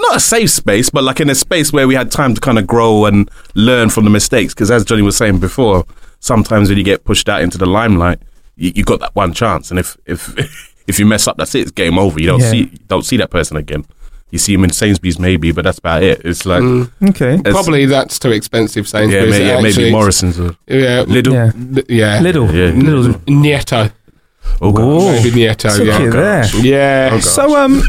not 0.00 0.16
a 0.16 0.20
safe 0.20 0.50
space, 0.50 0.90
but 0.90 1.02
like 1.02 1.18
in 1.20 1.28
a 1.28 1.34
space 1.34 1.72
where 1.72 1.88
we 1.88 1.94
had 1.94 2.10
time 2.12 2.32
to 2.34 2.40
kind 2.40 2.58
of 2.58 2.66
grow 2.66 3.04
and 3.06 3.28
learn 3.54 3.90
from 3.90 4.04
the 4.04 4.10
mistakes. 4.10 4.54
Because 4.54 4.70
as 4.70 4.84
Johnny 4.84 5.02
was 5.02 5.16
saying 5.16 5.40
before, 5.40 5.84
sometimes 6.20 6.68
when 6.68 6.78
you 6.78 6.84
get 6.84 7.02
pushed 7.04 7.28
out 7.28 7.40
into 7.42 7.58
the 7.58 7.66
limelight, 7.66 8.20
you, 8.56 8.72
you 8.76 8.84
got 8.84 9.00
that 9.00 9.14
one 9.16 9.32
chance, 9.34 9.70
and 9.70 9.78
if 9.80 9.96
if 10.06 10.34
if 10.86 10.98
you 11.00 11.06
mess 11.06 11.26
up, 11.26 11.36
that's 11.36 11.54
it. 11.54 11.62
It's 11.62 11.70
game 11.72 11.98
over. 11.98 12.20
You 12.20 12.28
don't 12.28 12.40
Yeah. 12.40 12.50
see 12.50 12.58
you 12.58 12.78
don't 12.86 13.04
see 13.04 13.16
that 13.18 13.30
person 13.30 13.56
again. 13.56 13.84
You 14.30 14.38
see 14.38 14.52
him 14.54 14.64
in 14.64 14.70
Sainsbury's 14.70 15.18
maybe, 15.18 15.52
but 15.52 15.64
that's 15.64 15.78
about 15.78 16.02
it. 16.02 16.20
It's 16.24 16.44
like 16.44 16.62
mm. 16.62 16.90
Okay. 17.10 17.34
it's- 17.34 17.52
Probably 17.52 17.86
that's 17.86 18.18
too 18.18 18.30
expensive, 18.30 18.84
yeah, 18.84 18.90
Sainsbury's. 18.90 19.30
may, 19.38 19.46
yeah 19.46 19.60
maybe. 19.60 19.90
Morrison's 19.90 20.38
or 20.38 20.56
Yeah, 20.66 21.04
Lidl. 21.04 21.32
Yeah. 21.32 21.52
L- 21.78 21.84
yeah. 21.88 22.20
Little. 22.20 22.50
Yeah. 22.54 22.66
Little. 22.72 23.20
Netto. 23.26 23.90
Oh, 24.60 24.72
God. 24.72 24.84
Whoa. 24.84 25.30
Netto, 25.30 25.68
Took 25.68 25.86
yeah. 25.86 25.98
you 26.00 26.10
there. 26.10 26.44
Yeah, 26.56 27.20
So 27.20 27.56
um, 27.56 27.80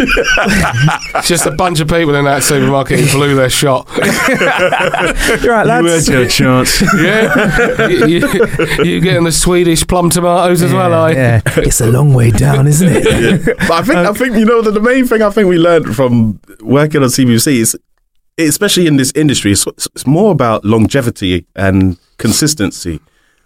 just 1.23 1.45
a 1.45 1.51
bunch 1.51 1.79
of 1.79 1.87
people 1.87 2.13
in 2.15 2.25
that 2.25 2.43
supermarket 2.43 2.99
who 2.99 3.17
blew 3.17 3.35
their 3.35 3.49
shot. 3.49 3.87
you're 3.97 5.53
right, 5.53 5.65
lads. 5.65 6.07
had 6.07 6.13
your 6.13 6.27
chance. 6.27 6.81
yeah, 7.01 7.87
you, 7.87 8.05
you, 8.07 8.83
you 8.83 9.01
getting 9.01 9.23
the 9.23 9.31
Swedish 9.31 9.85
plum 9.87 10.09
tomatoes 10.09 10.61
as 10.61 10.73
well, 10.73 10.93
I. 10.93 11.11
yeah, 11.11 11.41
it's 11.57 11.81
a 11.81 11.87
long 11.87 12.13
way 12.13 12.31
down, 12.31 12.67
isn't 12.67 12.87
it? 12.87 13.57
but 13.57 13.71
I 13.71 13.81
think 13.81 13.97
I 13.97 14.13
think 14.13 14.35
you 14.35 14.45
know 14.45 14.61
the, 14.61 14.71
the 14.71 14.81
main 14.81 15.05
thing 15.07 15.21
I 15.21 15.29
think 15.29 15.47
we 15.47 15.57
learned 15.57 15.95
from 15.95 16.39
working 16.61 17.01
on 17.01 17.09
CBC 17.09 17.53
is, 17.55 17.77
especially 18.37 18.87
in 18.87 18.97
this 18.97 19.11
industry, 19.15 19.51
it's, 19.53 19.65
it's 19.67 20.05
more 20.05 20.31
about 20.31 20.63
longevity 20.63 21.45
and 21.55 21.97
consistency. 22.17 22.99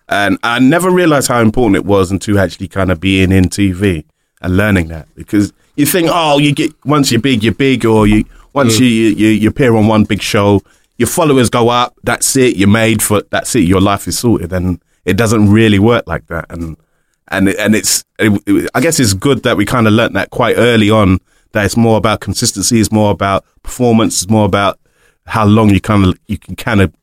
And 0.09 0.37
I 0.43 0.59
never 0.59 0.91
realized 0.91 1.27
how 1.27 1.41
important 1.41 1.77
it 1.77 1.85
was 1.85 2.11
until 2.11 2.39
actually 2.39 2.67
kind 2.67 2.91
of 2.91 2.99
being 2.99 3.31
in 3.31 3.45
TV 3.45 4.03
and 4.41 4.57
learning 4.57 4.89
that 4.89 5.07
because 5.15 5.53
you 5.75 5.85
think, 5.85 6.09
oh, 6.11 6.37
you 6.37 6.53
get 6.53 6.71
once 6.85 7.11
you're 7.11 7.21
big, 7.21 7.43
you're 7.43 7.53
big, 7.53 7.85
or 7.85 8.05
you 8.05 8.25
once 8.53 8.77
mm. 8.77 8.81
you, 8.81 8.85
you 8.85 9.27
you 9.29 9.49
appear 9.49 9.75
on 9.75 9.87
one 9.87 10.03
big 10.03 10.21
show, 10.21 10.61
your 10.97 11.07
followers 11.07 11.49
go 11.49 11.69
up. 11.69 11.95
That's 12.03 12.35
it. 12.35 12.55
You're 12.55 12.67
made 12.67 13.01
for. 13.01 13.23
That's 13.31 13.55
it. 13.55 13.61
Your 13.61 13.81
life 13.81 14.07
is 14.07 14.19
sorted, 14.19 14.53
and 14.53 14.81
it 15.05 15.17
doesn't 15.17 15.49
really 15.49 15.79
work 15.79 16.05
like 16.07 16.27
that. 16.27 16.45
And 16.49 16.77
and 17.29 17.49
and 17.49 17.75
it's 17.75 18.03
it, 18.19 18.41
it- 18.45 18.69
I 18.75 18.81
guess 18.81 18.99
it's 18.99 19.13
good 19.13 19.43
that 19.43 19.57
we 19.57 19.65
kind 19.65 19.87
of 19.87 19.93
learnt 19.93 20.13
that 20.13 20.29
quite 20.29 20.57
early 20.57 20.89
on. 20.89 21.19
That 21.53 21.65
it's 21.65 21.77
more 21.77 21.97
about 21.97 22.19
consistency. 22.19 22.79
It's 22.79 22.91
more 22.91 23.11
about 23.11 23.45
performance. 23.63 24.21
It's 24.21 24.31
more 24.31 24.45
about 24.45 24.79
how 25.25 25.45
long 25.45 25.69
you 25.69 25.79
kind 25.79 26.05
of 26.05 26.19
you 26.27 26.37
can 26.37 26.55
kind 26.55 26.81
of 26.81 26.93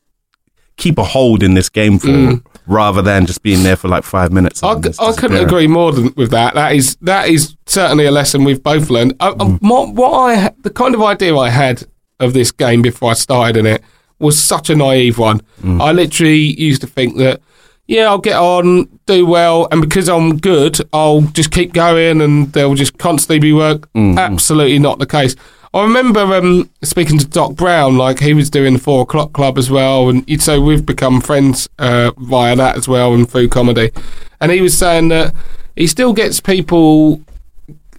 keep 0.77 0.99
a 0.99 1.05
hold 1.05 1.43
in 1.43 1.55
this 1.55 1.69
game 1.69 1.99
for, 1.99 2.09
mm. 2.09 2.45
Rather 2.71 3.03
than 3.03 3.27
just 3.27 3.43
being 3.43 3.63
there 3.65 3.77
for 3.77 3.89
like 3.89 4.05
five 4.05 4.33
minutes. 4.33 4.63
I, 4.63 4.73
I 4.73 5.13
couldn't 5.13 5.45
agree 5.45 5.67
more 5.67 5.93
than, 5.93 6.15
with 6.17 6.31
that. 6.31 6.55
That 6.55 6.73
is 6.73 6.97
that 7.03 7.29
is 7.29 7.57
certainly 7.67 8.07
a 8.07 8.11
lesson 8.11 8.45
we've 8.45 8.63
both 8.63 8.89
learned. 8.91 9.15
I, 9.21 9.29
I- 9.31 9.45
what, 9.61 9.95
what 9.95 10.13
I 10.13 10.53
the 10.61 10.71
kind 10.71 10.95
of 10.95 11.03
idea 11.03 11.37
I 11.37 11.51
had 11.51 11.83
of 12.21 12.33
this 12.33 12.53
game 12.53 12.81
before 12.83 13.11
I 13.11 13.15
started 13.15 13.57
in 13.57 13.67
it 13.67 13.83
was 14.19 14.39
such 14.43 14.71
a 14.71 14.77
naive 14.77 15.19
one. 15.19 15.41
Mm. 15.63 15.81
I 15.83 15.93
literally 15.93 16.61
used 16.61 16.81
to 16.83 16.87
think 16.87 17.17
that 17.17 17.41
yeah, 17.87 18.07
I'll 18.09 18.19
get 18.19 18.37
on, 18.37 18.85
do 19.07 19.27
well, 19.27 19.67
and 19.73 19.81
because 19.81 20.09
I'm 20.09 20.37
good, 20.37 20.79
I'll 20.93 21.23
just 21.23 21.51
keep 21.51 21.73
going, 21.73 22.21
and 22.21 22.53
there'll 22.53 22.77
just 22.77 22.99
constantly 22.99 23.41
be 23.41 23.53
work. 23.53 23.93
Mm. 23.95 24.17
Absolutely 24.17 24.79
not 24.79 25.01
the 25.01 25.07
case. 25.07 25.35
I 25.73 25.85
remember 25.85 26.21
um, 26.21 26.69
speaking 26.83 27.17
to 27.19 27.29
Doc 27.29 27.55
Brown, 27.55 27.97
like 27.97 28.19
he 28.19 28.35
was 28.35 28.51
doing 28.51 28.73
the 28.73 28.81
four 28.81 29.03
o'clock 29.03 29.33
club 29.33 29.57
as 29.57 29.71
well, 29.71 30.09
and 30.09 30.43
so 30.43 30.61
we've 30.61 30.85
become 30.85 31.21
friends 31.21 31.69
uh, 31.79 32.11
via 32.19 32.57
that 32.57 32.77
as 32.77 32.89
well 32.89 33.15
and 33.15 33.31
through 33.31 33.51
comedy. 33.51 33.93
And 34.41 34.51
he 34.51 34.61
was 34.61 34.77
saying 34.77 35.09
that 35.09 35.33
he 35.77 35.87
still 35.87 36.13
gets 36.13 36.41
people 36.41 37.21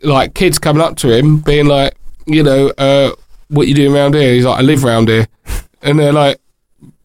like 0.03 0.34
kids 0.34 0.59
coming 0.59 0.82
up 0.82 0.97
to 0.97 1.17
him, 1.17 1.38
being 1.38 1.67
like, 1.67 1.95
you 2.26 2.43
know, 2.43 2.74
uh, 2.78 3.11
what 3.47 3.69
you 3.69 3.74
doing 3.74 3.95
around 3.95 4.15
here? 4.15 4.34
He's 4.34 4.43
like, 4.43 4.59
I 4.59 4.63
live 4.63 4.84
around 4.84 5.07
here, 5.07 5.28
and 5.82 5.97
they're 5.97 6.11
like, 6.11 6.41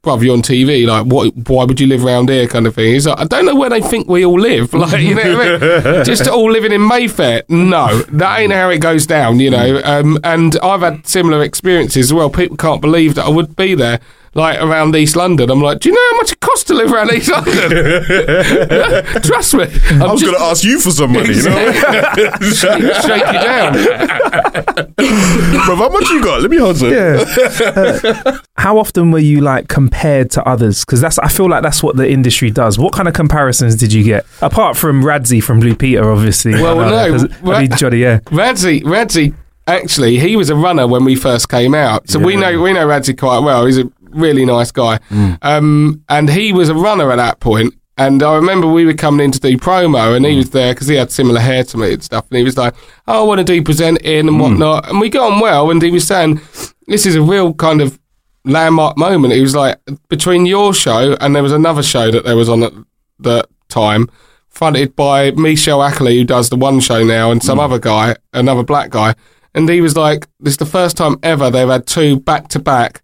bruv, 0.06 0.22
you're 0.22 0.34
on 0.34 0.42
TV. 0.42 0.86
Like, 0.86 1.06
what? 1.06 1.34
Why 1.48 1.64
would 1.64 1.80
you 1.80 1.86
live 1.86 2.04
around 2.04 2.28
here? 2.28 2.46
Kind 2.46 2.66
of 2.66 2.74
thing. 2.74 2.92
He's 2.92 3.06
like, 3.06 3.18
I 3.18 3.24
don't 3.24 3.44
know 3.44 3.54
where 3.54 3.70
they 3.70 3.80
think 3.80 4.08
we 4.08 4.24
all 4.24 4.38
live. 4.38 4.72
Like, 4.86 5.00
you 5.00 5.14
know, 5.14 5.36
what 5.36 5.62
I 5.62 5.92
mean? 5.92 6.04
just 6.04 6.28
all 6.28 6.50
living 6.50 6.70
in 6.70 6.86
Mayfair. 6.86 7.42
No, 7.48 8.02
that 8.02 8.40
ain't 8.40 8.52
how 8.52 8.68
it 8.68 8.78
goes 8.78 9.06
down. 9.06 9.40
You 9.40 9.50
know. 9.50 9.80
Um, 9.84 10.18
and 10.22 10.56
I've 10.62 10.82
had 10.82 11.06
similar 11.06 11.42
experiences 11.42 12.06
as 12.06 12.12
well. 12.12 12.28
People 12.28 12.58
can't 12.58 12.82
believe 12.82 13.14
that 13.14 13.24
I 13.24 13.30
would 13.30 13.56
be 13.56 13.74
there. 13.74 14.00
Like 14.36 14.60
around 14.60 14.94
East 14.94 15.16
London, 15.16 15.50
I'm 15.50 15.62
like, 15.62 15.80
do 15.80 15.88
you 15.88 15.94
know 15.94 16.00
how 16.10 16.16
much 16.18 16.32
it 16.32 16.40
costs 16.40 16.64
to 16.64 16.74
live 16.74 16.92
around 16.92 17.10
East 17.10 17.30
London? 17.30 17.54
Trust 19.22 19.54
me. 19.54 19.62
I'm 19.90 20.02
I 20.02 20.12
was 20.12 20.20
just- 20.20 20.24
going 20.30 20.34
to 20.38 20.42
ask 20.44 20.62
you 20.62 20.78
for 20.78 20.90
some 20.90 21.12
money, 21.14 21.34
you 21.34 21.42
know? 21.42 21.72
shake 22.52 23.26
you 23.26 23.32
down. 23.32 23.72
Bro, 25.66 25.76
how 25.76 25.88
much 25.88 26.08
you 26.10 26.22
got? 26.22 26.42
Let 26.42 26.50
me 26.50 26.58
hold 26.58 26.76
some. 26.76 26.90
Yeah. 26.90 27.24
Uh, 27.60 28.38
how 28.56 28.78
often 28.78 29.10
were 29.10 29.18
you 29.18 29.40
like 29.40 29.68
compared 29.68 30.30
to 30.32 30.42
others? 30.46 30.84
Because 30.84 31.00
that's 31.00 31.18
I 31.18 31.28
feel 31.28 31.48
like 31.48 31.62
that's 31.62 31.82
what 31.82 31.96
the 31.96 32.08
industry 32.08 32.50
does. 32.50 32.78
What 32.78 32.92
kind 32.92 33.08
of 33.08 33.14
comparisons 33.14 33.76
did 33.76 33.92
you 33.92 34.04
get 34.04 34.26
apart 34.42 34.76
from 34.76 35.02
Radzi 35.02 35.42
from 35.42 35.60
Blue 35.60 35.74
Peter, 35.74 36.10
obviously? 36.10 36.52
Well, 36.52 36.80
I 36.80 36.90
know, 36.90 36.90
no, 36.90 37.12
'cause- 37.12 37.24
I 37.42 37.60
mean, 37.62 37.70
Ra- 37.70 37.76
Joddy, 37.76 37.98
yeah. 38.00 38.18
Radzi, 38.26 38.82
Radzi, 38.82 39.34
actually, 39.66 40.18
he 40.18 40.36
was 40.36 40.50
a 40.50 40.54
runner 40.56 40.86
when 40.86 41.04
we 41.04 41.14
first 41.16 41.48
came 41.48 41.74
out, 41.74 42.08
so 42.08 42.18
we 42.18 42.36
know 42.36 42.60
we 42.60 42.72
know 42.72 42.86
Radzi 42.86 43.16
quite 43.18 43.38
well. 43.40 43.66
He's 43.66 43.78
a 43.78 43.90
really 44.16 44.44
nice 44.44 44.72
guy, 44.72 44.98
um, 45.42 46.02
and 46.08 46.30
he 46.30 46.52
was 46.52 46.68
a 46.68 46.74
runner 46.74 47.12
at 47.12 47.16
that 47.16 47.40
point. 47.40 47.74
And 47.98 48.22
I 48.22 48.34
remember 48.34 48.66
we 48.66 48.84
were 48.84 48.92
coming 48.92 49.24
in 49.24 49.32
to 49.32 49.40
do 49.40 49.56
promo, 49.56 50.14
and 50.14 50.26
he 50.26 50.34
mm. 50.34 50.38
was 50.38 50.50
there 50.50 50.74
because 50.74 50.86
he 50.86 50.96
had 50.96 51.10
similar 51.10 51.40
hair 51.40 51.64
to 51.64 51.78
me 51.78 51.94
and 51.94 52.04
stuff. 52.04 52.26
And 52.30 52.36
he 52.36 52.44
was 52.44 52.58
like, 52.58 52.74
oh, 53.06 53.22
"I 53.22 53.26
want 53.26 53.38
to 53.38 53.44
do 53.44 53.62
presenting 53.62 54.28
and 54.28 54.28
mm. 54.28 54.40
whatnot," 54.40 54.88
and 54.88 55.00
we 55.00 55.08
got 55.08 55.32
on 55.32 55.40
well. 55.40 55.70
And 55.70 55.80
he 55.80 55.90
was 55.90 56.06
saying, 56.06 56.40
"This 56.86 57.06
is 57.06 57.14
a 57.14 57.22
real 57.22 57.54
kind 57.54 57.80
of 57.80 57.98
landmark 58.44 58.98
moment." 58.98 59.32
He 59.32 59.40
was 59.40 59.56
like, 59.56 59.78
"Between 60.08 60.44
your 60.44 60.74
show 60.74 61.16
and 61.20 61.34
there 61.34 61.42
was 61.42 61.52
another 61.52 61.82
show 61.82 62.10
that 62.10 62.24
there 62.24 62.36
was 62.36 62.48
on 62.48 62.62
at 62.62 62.72
the 63.18 63.48
time." 63.68 64.08
fronted 64.56 64.96
by 64.96 65.30
Michelle 65.32 65.80
Ackerley, 65.80 66.16
who 66.16 66.24
does 66.24 66.48
the 66.48 66.56
one 66.56 66.80
show 66.80 67.04
now, 67.04 67.30
and 67.30 67.42
some 67.42 67.58
mm. 67.58 67.62
other 67.64 67.78
guy, 67.78 68.16
another 68.32 68.62
black 68.62 68.88
guy. 68.88 69.14
And 69.54 69.68
he 69.68 69.82
was 69.82 69.96
like, 69.96 70.26
"This 70.40 70.54
is 70.54 70.58
the 70.58 70.64
first 70.66 70.96
time 70.96 71.16
ever 71.22 71.50
they've 71.50 71.68
had 71.68 71.86
two 71.86 72.20
back 72.20 72.48
to 72.48 72.58
back 72.58 73.02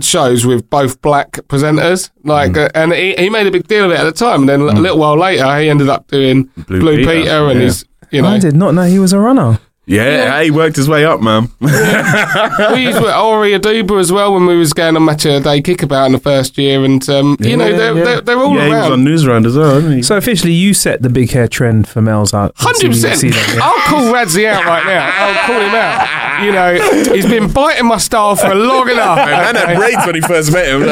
shows 0.00 0.46
with 0.46 0.68
both 0.70 1.00
black 1.02 1.32
presenters." 1.48 2.10
Like, 2.24 2.56
uh, 2.56 2.68
and 2.74 2.92
he, 2.92 3.14
he 3.16 3.30
made 3.30 3.46
a 3.46 3.50
big 3.50 3.66
deal 3.66 3.86
of 3.86 3.90
it 3.90 3.98
at 3.98 4.04
the 4.04 4.12
time. 4.12 4.40
And 4.40 4.48
then 4.48 4.60
a 4.60 4.80
little 4.80 4.98
while 4.98 5.18
later, 5.18 5.58
he 5.58 5.68
ended 5.68 5.88
up 5.88 6.08
doing 6.08 6.44
Blue, 6.66 6.80
Blue 6.80 6.96
Peter, 6.96 7.10
Peter, 7.10 7.48
and 7.48 7.58
yeah. 7.58 7.64
his, 7.64 7.84
you 8.10 8.22
know, 8.22 8.28
I 8.28 8.38
did 8.38 8.56
not 8.56 8.74
know 8.74 8.84
he 8.84 8.98
was 8.98 9.12
a 9.12 9.18
runner. 9.18 9.58
Yeah, 9.88 10.42
he 10.42 10.50
worked 10.50 10.74
his 10.74 10.88
way 10.88 11.04
up, 11.04 11.20
man. 11.20 11.48
we 11.60 11.68
used 11.70 13.00
with 13.00 13.14
Ore 13.14 13.44
Oduba 13.44 14.00
as 14.00 14.10
well 14.10 14.34
when 14.34 14.44
we 14.46 14.56
was 14.56 14.72
going 14.72 14.96
on 14.96 15.04
Match 15.04 15.24
of 15.26 15.34
the 15.34 15.40
Day 15.48 15.62
Kickabout 15.62 16.06
in 16.06 16.12
the 16.12 16.18
first 16.18 16.58
year, 16.58 16.84
and 16.84 17.08
um, 17.08 17.36
you 17.38 17.56
know, 17.56 17.76
they're, 17.76 17.94
they're 17.94 18.20
they're 18.20 18.38
all 18.38 18.56
yeah, 18.56 18.64
he 18.64 18.70
was 18.70 18.90
on 18.90 19.04
Newsround 19.04 19.46
as 19.46 19.56
well, 19.56 19.74
wasn't 19.74 19.94
he? 19.94 20.02
So 20.02 20.16
officially, 20.16 20.52
you 20.52 20.74
set 20.74 21.02
the 21.02 21.08
big 21.08 21.30
hair 21.30 21.46
trend 21.46 21.88
for 21.88 22.02
males 22.02 22.34
out. 22.34 22.52
Hundred 22.56 22.88
percent. 22.88 23.22
Yeah? 23.22 23.60
I'll 23.62 23.80
call 23.88 24.12
Radzi 24.12 24.46
out 24.46 24.64
right 24.64 24.84
now. 24.86 25.08
I'll 25.14 25.46
call 25.46 25.60
him 25.60 25.74
out. 25.74 26.26
You 26.44 26.52
know, 26.52 26.74
he's 27.14 27.26
been 27.26 27.50
biting 27.52 27.86
my 27.86 27.98
style 27.98 28.34
for 28.34 28.50
a 28.50 28.54
long 28.54 28.90
enough. 28.90 29.16
Man 29.18 29.54
had 29.54 29.76
braids 29.76 30.04
when 30.04 30.16
he 30.16 30.20
first 30.20 30.52
met 30.52 30.66
him. 30.68 30.82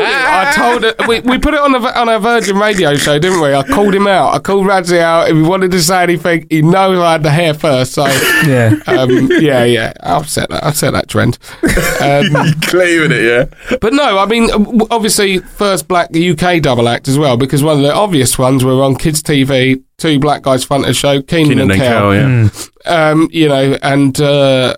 I 0.00 0.52
told 0.56 0.84
it. 0.84 1.06
We, 1.06 1.20
we 1.20 1.38
put 1.38 1.52
it 1.54 1.60
on 1.60 1.74
a 1.74 1.78
on 1.78 2.08
a 2.08 2.18
Virgin 2.18 2.56
Radio 2.56 2.94
show, 2.94 3.18
didn't 3.18 3.42
we? 3.42 3.54
I 3.54 3.62
called 3.62 3.94
him 3.94 4.06
out. 4.06 4.34
I 4.34 4.38
called 4.38 4.66
Radzi 4.66 4.98
out. 4.98 5.28
If 5.28 5.36
he 5.36 5.42
wanted 5.42 5.70
to 5.72 5.82
say 5.82 6.02
anything, 6.02 6.46
he 6.48 6.62
knows 6.62 6.77
I 6.78 7.12
had 7.12 7.22
the 7.22 7.30
hair 7.30 7.54
first. 7.54 7.92
So, 7.92 8.04
Yeah. 8.46 8.74
um, 8.86 9.28
yeah, 9.40 9.64
yeah. 9.64 9.92
I'll 10.02 10.24
set 10.24 10.48
that. 10.50 10.64
I'll 10.64 10.72
set 10.72 10.92
that 10.92 11.08
trend. 11.08 11.38
Um, 12.00 12.60
Claiming 12.62 13.12
it, 13.12 13.22
yeah. 13.70 13.76
but 13.80 13.92
no, 13.92 14.18
I 14.18 14.26
mean, 14.26 14.48
obviously, 14.90 15.38
first 15.38 15.88
black 15.88 16.10
UK 16.14 16.60
double 16.62 16.88
act 16.88 17.08
as 17.08 17.18
well, 17.18 17.36
because 17.36 17.62
one 17.62 17.76
of 17.76 17.82
the 17.82 17.92
obvious 17.94 18.38
ones 18.38 18.64
were 18.64 18.82
on 18.82 18.96
kids' 18.96 19.22
TV. 19.22 19.82
Two 19.98 20.20
black 20.20 20.42
guys 20.42 20.62
front 20.64 20.84
of 20.84 20.88
the 20.88 20.94
show, 20.94 21.20
Keenan, 21.22 21.48
Keenan 21.48 21.70
and 21.70 21.72
and 21.72 21.80
Kel. 21.80 22.12
Kel, 22.12 22.14
yeah. 22.14 23.10
um, 23.10 23.28
you 23.32 23.48
know, 23.48 23.76
and 23.82 24.20
uh, 24.20 24.76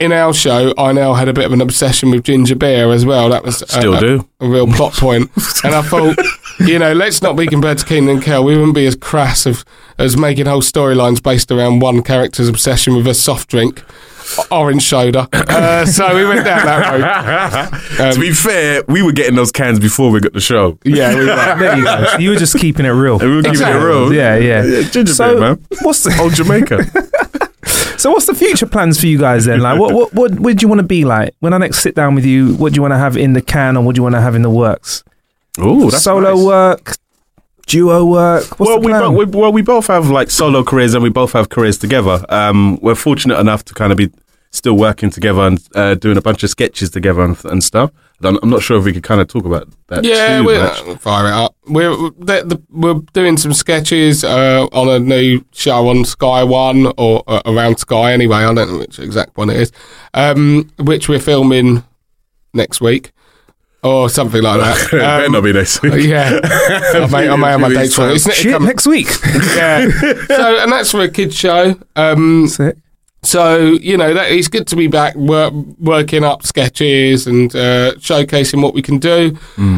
in 0.00 0.12
our 0.12 0.32
show, 0.34 0.72
Inel 0.74 1.16
had 1.18 1.28
a 1.28 1.32
bit 1.32 1.44
of 1.44 1.52
an 1.52 1.60
obsession 1.60 2.10
with 2.10 2.24
ginger 2.24 2.56
beer 2.56 2.90
as 2.90 3.04
well. 3.06 3.28
That 3.28 3.44
was 3.44 3.62
a- 3.62 3.68
Still 3.68 3.94
a, 3.94 4.00
do. 4.00 4.28
a 4.40 4.48
real 4.48 4.66
plot 4.66 4.94
point. 4.94 5.30
and 5.64 5.74
I 5.74 5.82
thought, 5.82 6.16
you 6.58 6.78
know, 6.78 6.92
let's 6.92 7.20
not 7.22 7.36
be 7.36 7.46
compared 7.46 7.78
to 7.78 7.84
Keenan 7.86 8.08
and 8.16 8.22
Kel. 8.22 8.42
We 8.44 8.56
wouldn't 8.56 8.74
be 8.74 8.86
as 8.86 8.96
crass 8.96 9.46
of, 9.46 9.64
as 9.98 10.16
making 10.16 10.46
whole 10.46 10.62
storylines 10.62 11.22
based 11.22 11.52
around 11.52 11.80
one 11.80 12.02
character's 12.02 12.48
obsession 12.48 12.96
with 12.96 13.06
a 13.06 13.14
soft 13.14 13.48
drink, 13.50 13.82
orange 14.50 14.84
soda. 14.84 15.28
Uh, 15.32 15.84
so 15.84 16.14
we 16.16 16.24
went 16.24 16.44
down 16.44 16.64
that 16.64 17.98
road. 17.98 18.00
Um, 18.06 18.12
to 18.14 18.20
be 18.20 18.32
fair, 18.32 18.82
we 18.88 19.02
were 19.02 19.12
getting 19.12 19.36
those 19.36 19.52
cans 19.52 19.78
before 19.78 20.10
we 20.10 20.20
got 20.20 20.32
the 20.32 20.40
show. 20.40 20.78
yeah, 20.84 21.14
we 21.14 21.26
were. 21.26 21.36
There 21.60 21.76
you 21.76 21.84
go. 21.84 22.04
So 22.06 22.18
you 22.18 22.30
were 22.30 22.36
just 22.36 22.58
keeping 22.58 22.86
it 22.86 22.90
real. 22.90 23.20
And 23.20 23.28
we 23.28 23.36
were 23.36 23.42
keeping 23.42 23.50
Exactly. 23.52 23.80
it 23.82 23.84
real. 23.84 24.12
Yeah, 24.14 24.36
yeah. 24.36 24.82
ginger 24.88 25.12
So- 25.14 25.32
beer, 25.34 25.40
man. 25.40 25.66
What's 25.82 26.02
the 26.04 26.16
Old 26.20 26.34
Jamaica. 26.34 26.86
So 28.00 28.10
what's 28.10 28.24
the 28.24 28.34
future 28.34 28.64
plans 28.64 28.98
for 28.98 29.06
you 29.06 29.18
guys 29.18 29.44
then? 29.44 29.60
Like, 29.60 29.78
what 29.78 29.92
what 29.92 30.14
what, 30.14 30.40
what 30.40 30.56
do 30.56 30.64
you 30.64 30.68
want 30.68 30.78
to 30.80 30.86
be 30.86 31.04
like 31.04 31.34
when 31.40 31.52
I 31.52 31.58
next 31.58 31.80
sit 31.80 31.94
down 31.94 32.14
with 32.14 32.24
you? 32.24 32.54
What 32.54 32.72
do 32.72 32.76
you 32.76 32.82
want 32.82 32.92
to 32.92 32.98
have 32.98 33.14
in 33.14 33.34
the 33.34 33.42
can, 33.42 33.76
or 33.76 33.84
what 33.84 33.94
do 33.94 33.98
you 33.98 34.02
want 34.02 34.14
to 34.14 34.22
have 34.22 34.34
in 34.34 34.40
the 34.40 34.48
works? 34.48 35.04
Oh, 35.58 35.90
that's 35.90 36.02
Solo 36.02 36.34
nice. 36.34 36.44
work, 36.44 36.96
duo 37.66 38.06
work. 38.06 38.58
What's 38.58 38.70
well, 38.70 38.80
we, 38.80 38.90
bo- 38.92 39.10
we 39.10 39.24
well 39.26 39.52
we 39.52 39.60
both 39.60 39.88
have 39.88 40.08
like 40.08 40.30
solo 40.30 40.64
careers 40.64 40.94
and 40.94 41.02
we 41.02 41.10
both 41.10 41.32
have 41.32 41.50
careers 41.50 41.76
together. 41.76 42.24
Um, 42.30 42.78
we're 42.80 42.94
fortunate 42.94 43.38
enough 43.38 43.66
to 43.66 43.74
kind 43.74 43.92
of 43.92 43.98
be 43.98 44.10
still 44.50 44.78
working 44.78 45.10
together 45.10 45.42
and 45.42 45.68
uh, 45.74 45.94
doing 45.94 46.16
a 46.16 46.22
bunch 46.22 46.42
of 46.42 46.48
sketches 46.48 46.88
together 46.88 47.20
and, 47.20 47.44
and 47.44 47.62
stuff. 47.62 47.90
I'm, 48.22 48.38
I'm 48.42 48.50
not 48.50 48.62
sure 48.62 48.78
if 48.78 48.84
we 48.84 48.92
could 48.92 49.02
kind 49.02 49.20
of 49.20 49.28
talk 49.28 49.44
about 49.44 49.68
that. 49.88 50.04
Yeah, 50.04 50.38
too 50.38 50.44
we're 50.46 50.62
much. 50.62 51.00
fire 51.00 51.26
it 51.26 51.32
up. 51.32 51.54
We're 51.66 51.90
the, 52.18 52.42
the, 52.44 52.62
we're 52.70 53.00
doing 53.12 53.36
some 53.36 53.52
sketches 53.52 54.24
uh, 54.24 54.66
on 54.72 54.88
a 54.88 54.98
new 54.98 55.44
show 55.52 55.88
on 55.88 56.04
Sky 56.04 56.44
One 56.44 56.92
or 56.98 57.22
uh, 57.26 57.40
around 57.46 57.78
Sky 57.78 58.12
anyway. 58.12 58.36
I 58.38 58.52
don't 58.54 58.70
know 58.72 58.78
which 58.78 58.98
exact 58.98 59.36
one 59.36 59.48
it 59.50 59.56
is, 59.56 59.72
um, 60.14 60.70
which 60.78 61.08
we're 61.08 61.18
filming 61.20 61.82
next 62.52 62.80
week 62.80 63.12
or 63.82 64.10
something 64.10 64.42
like 64.42 64.60
that. 64.60 64.90
Better 64.90 65.24
Um, 65.26 65.32
not 65.32 65.42
be 65.44 65.52
next 65.54 65.80
week. 65.80 66.04
yeah, 66.06 66.38
I 66.42 67.08
may, 67.10 67.28
I 67.30 67.36
may 67.36 67.46
have 67.48 67.60
my 67.60 67.68
dates 67.72 67.96
wrong. 67.96 68.10
It's, 68.14 68.26
it 68.26 68.34
Shit, 68.34 68.52
come- 68.52 68.64
next 68.66 68.86
week. 68.86 69.08
yeah. 69.56 69.88
So, 70.28 70.58
and 70.62 70.70
that's 70.70 70.90
for 70.90 71.00
a 71.00 71.08
kids 71.08 71.34
show. 71.34 71.74
Um, 71.96 72.46
Sick. 72.48 72.76
So 73.22 73.56
you 73.58 73.96
know 73.96 74.14
that 74.14 74.30
it's 74.32 74.48
good 74.48 74.66
to 74.68 74.76
be 74.76 74.86
back 74.86 75.14
work, 75.14 75.52
working 75.78 76.24
up 76.24 76.44
sketches 76.44 77.26
and 77.26 77.54
uh, 77.54 77.92
showcasing 77.96 78.62
what 78.62 78.74
we 78.74 78.82
can 78.82 78.98
do. 78.98 79.36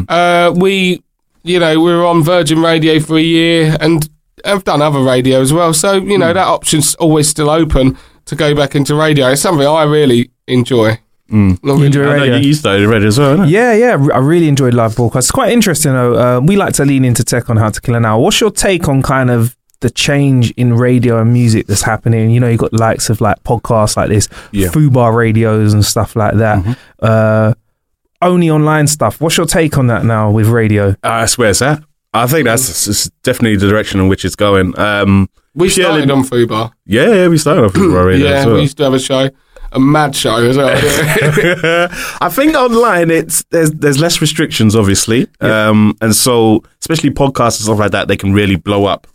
Uh, 0.09 0.53
we, 0.55 1.01
you 1.43 1.59
know, 1.59 1.79
we 1.79 1.91
were 1.93 2.05
on 2.05 2.23
Virgin 2.23 2.61
Radio 2.61 2.99
for 2.99 3.17
a 3.17 3.21
year 3.21 3.75
and 3.81 4.09
have 4.45 4.63
done 4.63 4.81
other 4.81 5.01
radio 5.01 5.41
as 5.41 5.51
well. 5.53 5.73
So 5.73 5.93
you 5.93 6.17
know 6.17 6.33
that 6.33 6.47
option's 6.47 6.95
always 6.95 7.27
still 7.29 7.49
open 7.49 7.97
to 8.25 8.35
go 8.35 8.55
back 8.55 8.75
into 8.75 8.95
radio. 8.95 9.27
It's 9.29 9.41
something 9.41 9.67
I 9.67 9.83
really 9.83 10.31
enjoy. 10.47 10.99
Not 11.29 11.59
You 11.63 11.69
really. 11.73 11.85
enjoy 11.87 12.01
I 12.03 12.05
know 12.05 12.13
radio? 12.23 12.35
you 12.37 12.53
started 12.53 12.87
radio 12.87 13.07
as 13.07 13.17
well, 13.17 13.37
innit? 13.37 13.49
Yeah, 13.49 13.73
yeah, 13.73 14.07
I 14.13 14.19
really 14.19 14.47
enjoyed 14.47 14.73
live 14.75 14.95
broadcast. 14.95 15.25
It's 15.25 15.31
quite 15.31 15.51
interesting 15.51 15.91
though. 15.93 16.13
Uh, 16.15 16.39
we 16.41 16.55
like 16.55 16.73
to 16.75 16.85
lean 16.85 17.03
into 17.05 17.23
tech 17.23 17.49
on 17.49 17.57
how 17.57 17.69
to 17.69 17.81
kill 17.81 17.95
an 17.95 18.05
hour. 18.05 18.21
What's 18.21 18.39
your 18.39 18.51
take 18.51 18.87
on 18.87 19.01
kind 19.01 19.31
of 19.31 19.57
the 19.83 19.91
change 19.91 20.49
in 20.57 20.73
radio 20.73 21.21
and 21.21 21.31
music 21.31 21.67
that's 21.67 21.83
happening? 21.83 22.31
You 22.31 22.39
know, 22.39 22.47
you've 22.49 22.59
got 22.59 22.71
the 22.71 22.79
likes 22.79 23.11
of 23.11 23.21
like 23.21 23.41
podcasts 23.43 23.95
like 23.95 24.09
this, 24.09 24.27
Yeah. 24.51 24.69
Fubar 24.69 25.13
radios 25.15 25.73
and 25.73 25.85
stuff 25.85 26.15
like 26.15 26.33
that. 26.37 26.77
Uh, 26.99 27.53
only 28.21 28.49
online 28.49 28.87
stuff. 28.87 29.21
What's 29.21 29.37
your 29.37 29.45
take 29.45 29.77
on 29.77 29.87
that 29.87 30.03
now 30.05 30.31
with 30.31 30.47
radio? 30.47 30.95
I 31.03 31.27
swear 31.27 31.51
it's 31.51 31.59
that. 31.59 31.83
I 32.15 32.25
think 32.27 32.45
that's 32.45 33.09
definitely 33.23 33.57
the 33.57 33.67
direction 33.69 33.99
in 33.99 34.07
which 34.07 34.23
it's 34.25 34.35
going. 34.35 34.77
Um, 34.79 35.29
We 35.55 35.69
purely- 35.69 36.01
started 36.03 36.11
on 36.11 36.23
Fubar. 36.23 36.71
yeah, 36.85 37.13
yeah, 37.13 37.27
we 37.27 37.37
started 37.37 37.65
off 37.65 37.73
with 37.73 37.83
radio 37.91 38.27
Yeah, 38.29 38.33
as 38.39 38.45
well. 38.45 38.55
we 38.55 38.61
used 38.61 38.77
to 38.77 38.83
have 38.83 38.93
a 38.93 38.99
show, 38.99 39.29
a 39.71 39.79
mad 39.79 40.15
show 40.15 40.37
as 40.37 40.55
well. 40.57 40.69
I 42.21 42.29
think 42.29 42.55
online 42.55 43.09
it's 43.11 43.43
there's 43.49 43.71
there's 43.71 43.99
less 43.99 44.21
restrictions, 44.21 44.75
obviously, 44.75 45.27
um, 45.41 45.95
and 46.01 46.15
so 46.15 46.63
especially 46.79 47.09
podcasts 47.09 47.57
and 47.59 47.65
stuff 47.65 47.79
like 47.79 47.91
that, 47.91 48.07
they 48.07 48.17
can 48.17 48.31
really 48.33 48.55
blow 48.55 48.85
up. 48.85 49.07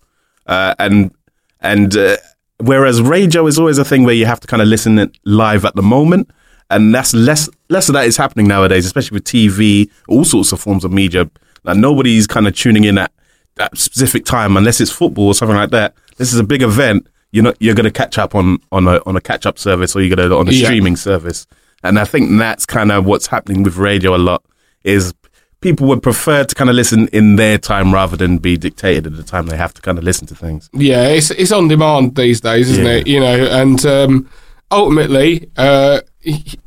Uh, 0.49 0.75
and 0.79 1.13
and 1.61 1.97
uh, 1.97 2.17
whereas 2.59 3.01
radio 3.03 3.47
is 3.47 3.59
always 3.59 3.79
a 3.79 3.85
thing 3.85 4.05
where 4.05 4.15
you 4.15 4.27
have 4.27 4.41
to 4.41 4.47
kind 4.47 4.63
of 4.63 4.69
listen 4.69 4.99
it 4.99 5.17
live 5.25 5.65
at 5.65 5.75
the 5.77 5.83
moment, 5.83 6.31
and 6.71 6.95
that's 6.95 7.15
less 7.15 7.49
less 7.69 7.89
of 7.89 7.93
that 7.93 8.07
is 8.07 8.17
happening 8.17 8.49
nowadays, 8.49 8.87
especially 8.87 9.15
with 9.17 9.25
TV, 9.25 9.91
all 10.09 10.25
sorts 10.25 10.53
of 10.53 10.61
forms 10.61 10.85
of 10.85 10.93
media. 10.93 11.31
Like 11.65 11.77
nobody's 11.77 12.27
kind 12.27 12.47
of 12.49 12.55
tuning 12.57 12.85
in 12.85 12.99
at 12.99 13.13
that 13.57 13.77
specific 13.77 14.25
time 14.25 14.57
unless 14.57 14.81
it's 14.81 14.91
football 14.91 15.27
or 15.27 15.35
something 15.35 15.57
like 15.57 15.71
that. 15.71 15.95
This 16.17 16.33
is 16.33 16.39
a 16.41 16.45
big 16.45 16.63
event. 16.63 17.07
You're 17.33 17.45
not 17.45 17.57
you're 17.61 17.75
going 17.75 17.85
to 17.85 17.91
catch 17.91 18.17
up 18.17 18.35
on 18.35 18.59
on 18.73 18.87
a 18.89 19.01
on 19.05 19.17
a 19.17 19.21
catch 19.21 19.45
up 19.45 19.59
service 19.59 19.95
or 19.95 20.01
you're 20.01 20.17
going 20.17 20.31
to 20.31 20.35
on 20.37 20.49
a 20.49 20.53
Yeah. 20.53 20.65
streaming 20.67 20.97
service. 20.97 21.47
And 21.85 21.99
I 21.99 22.05
think 22.05 22.39
that's 22.39 22.65
kind 22.65 22.91
of 22.91 23.05
what's 23.05 23.27
happening 23.27 23.63
with 23.63 23.77
radio 23.77 24.15
a 24.15 24.19
lot 24.19 24.43
is 24.85 25.13
people 25.61 25.87
would 25.89 26.03
prefer 26.03 26.45
to 26.45 26.55
kind 26.55 26.71
of 26.71 26.77
listen 26.77 27.09
in 27.09 27.37
their 27.37 27.59
time 27.59 27.93
rather 27.93 28.17
than 28.17 28.39
be 28.39 28.57
dictated 28.57 29.07
at 29.07 29.17
the 29.17 29.23
time 29.23 29.47
they 29.47 29.57
have 29.57 29.75
to 29.75 29.83
kind 29.83 29.99
of 29.99 30.05
listen 30.05 30.27
to 30.29 30.35
things. 30.35 30.71
Yeah, 30.73 31.09
it's 31.09 31.31
it's 31.33 31.53
on 31.53 31.69
demand 31.69 32.15
these 32.17 32.41
days, 32.41 32.71
isn't 32.71 32.85
Yeah. 32.85 32.93
it? 32.93 33.07
You 33.07 33.21
know, 33.21 33.47
and 33.47 33.85
um, 33.87 34.31
ultimately, 34.71 35.51
uh, 35.57 36.01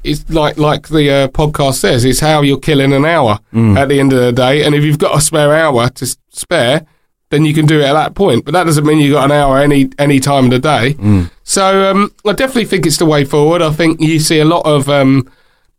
it's 0.03 0.29
like 0.29 0.57
like 0.57 0.87
the 0.89 1.09
uh, 1.09 1.27
podcast 1.29 1.75
says, 1.75 2.03
it's 2.05 2.19
how 2.19 2.41
you're 2.41 2.59
killing 2.59 2.93
an 2.93 3.05
hour 3.05 3.39
at 3.53 3.89
the 3.89 3.99
end 3.99 4.11
of 4.13 4.19
the 4.19 4.31
day. 4.31 4.63
And 4.63 4.73
if 4.75 4.83
you've 4.83 4.97
got 4.99 5.17
a 5.17 5.21
spare 5.21 5.53
hour 5.55 5.89
to 5.89 6.17
spare, 6.29 6.85
then 7.29 7.45
you 7.45 7.53
can 7.53 7.65
do 7.65 7.79
it 7.79 7.83
at 7.85 7.93
that 7.93 8.15
point. 8.15 8.43
But 8.45 8.51
that 8.53 8.65
doesn't 8.65 8.85
mean 8.85 8.97
you've 8.99 9.13
got 9.13 9.25
an 9.25 9.31
hour 9.31 9.59
any 9.59 9.89
any 9.99 10.19
time 10.19 10.45
of 10.45 10.51
the 10.51 10.59
day. 10.59 10.95
So 11.43 11.91
um, 11.91 12.11
I 12.25 12.33
definitely 12.33 12.65
think 12.65 12.85
it's 12.85 12.97
the 12.97 13.05
way 13.05 13.23
forward. 13.25 13.61
I 13.61 13.71
think 13.71 14.01
you 14.01 14.19
see 14.19 14.39
a 14.39 14.45
lot 14.45 14.65
of 14.65 14.89
um, 14.89 15.29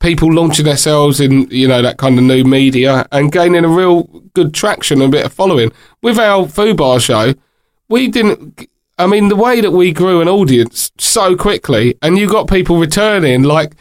people 0.02 0.32
launching 0.32 0.66
themselves 0.66 1.20
in 1.20 1.48
you 1.50 1.66
know 1.66 1.80
that 1.80 1.96
kind 1.96 2.18
of 2.18 2.24
new 2.24 2.44
media 2.44 3.06
and 3.12 3.32
gaining 3.32 3.64
a 3.64 3.68
real 3.68 4.02
good 4.34 4.52
traction 4.52 5.00
and 5.00 5.14
a 5.14 5.16
bit 5.16 5.24
of 5.24 5.32
following. 5.32 5.72
With 6.02 6.18
our 6.18 6.46
Fubar 6.46 7.00
show, 7.00 7.34
we 7.88 8.08
didn't. 8.08 8.68
I 8.98 9.06
mean, 9.06 9.28
the 9.28 9.36
way 9.36 9.60
that 9.60 9.70
we 9.70 9.92
grew 9.92 10.20
an 10.20 10.28
audience 10.28 10.92
so 10.98 11.36
quickly, 11.36 11.96
and 12.02 12.18
you 12.18 12.28
got 12.28 12.48
people 12.48 12.78
returning 12.78 13.44
like. 13.44 13.74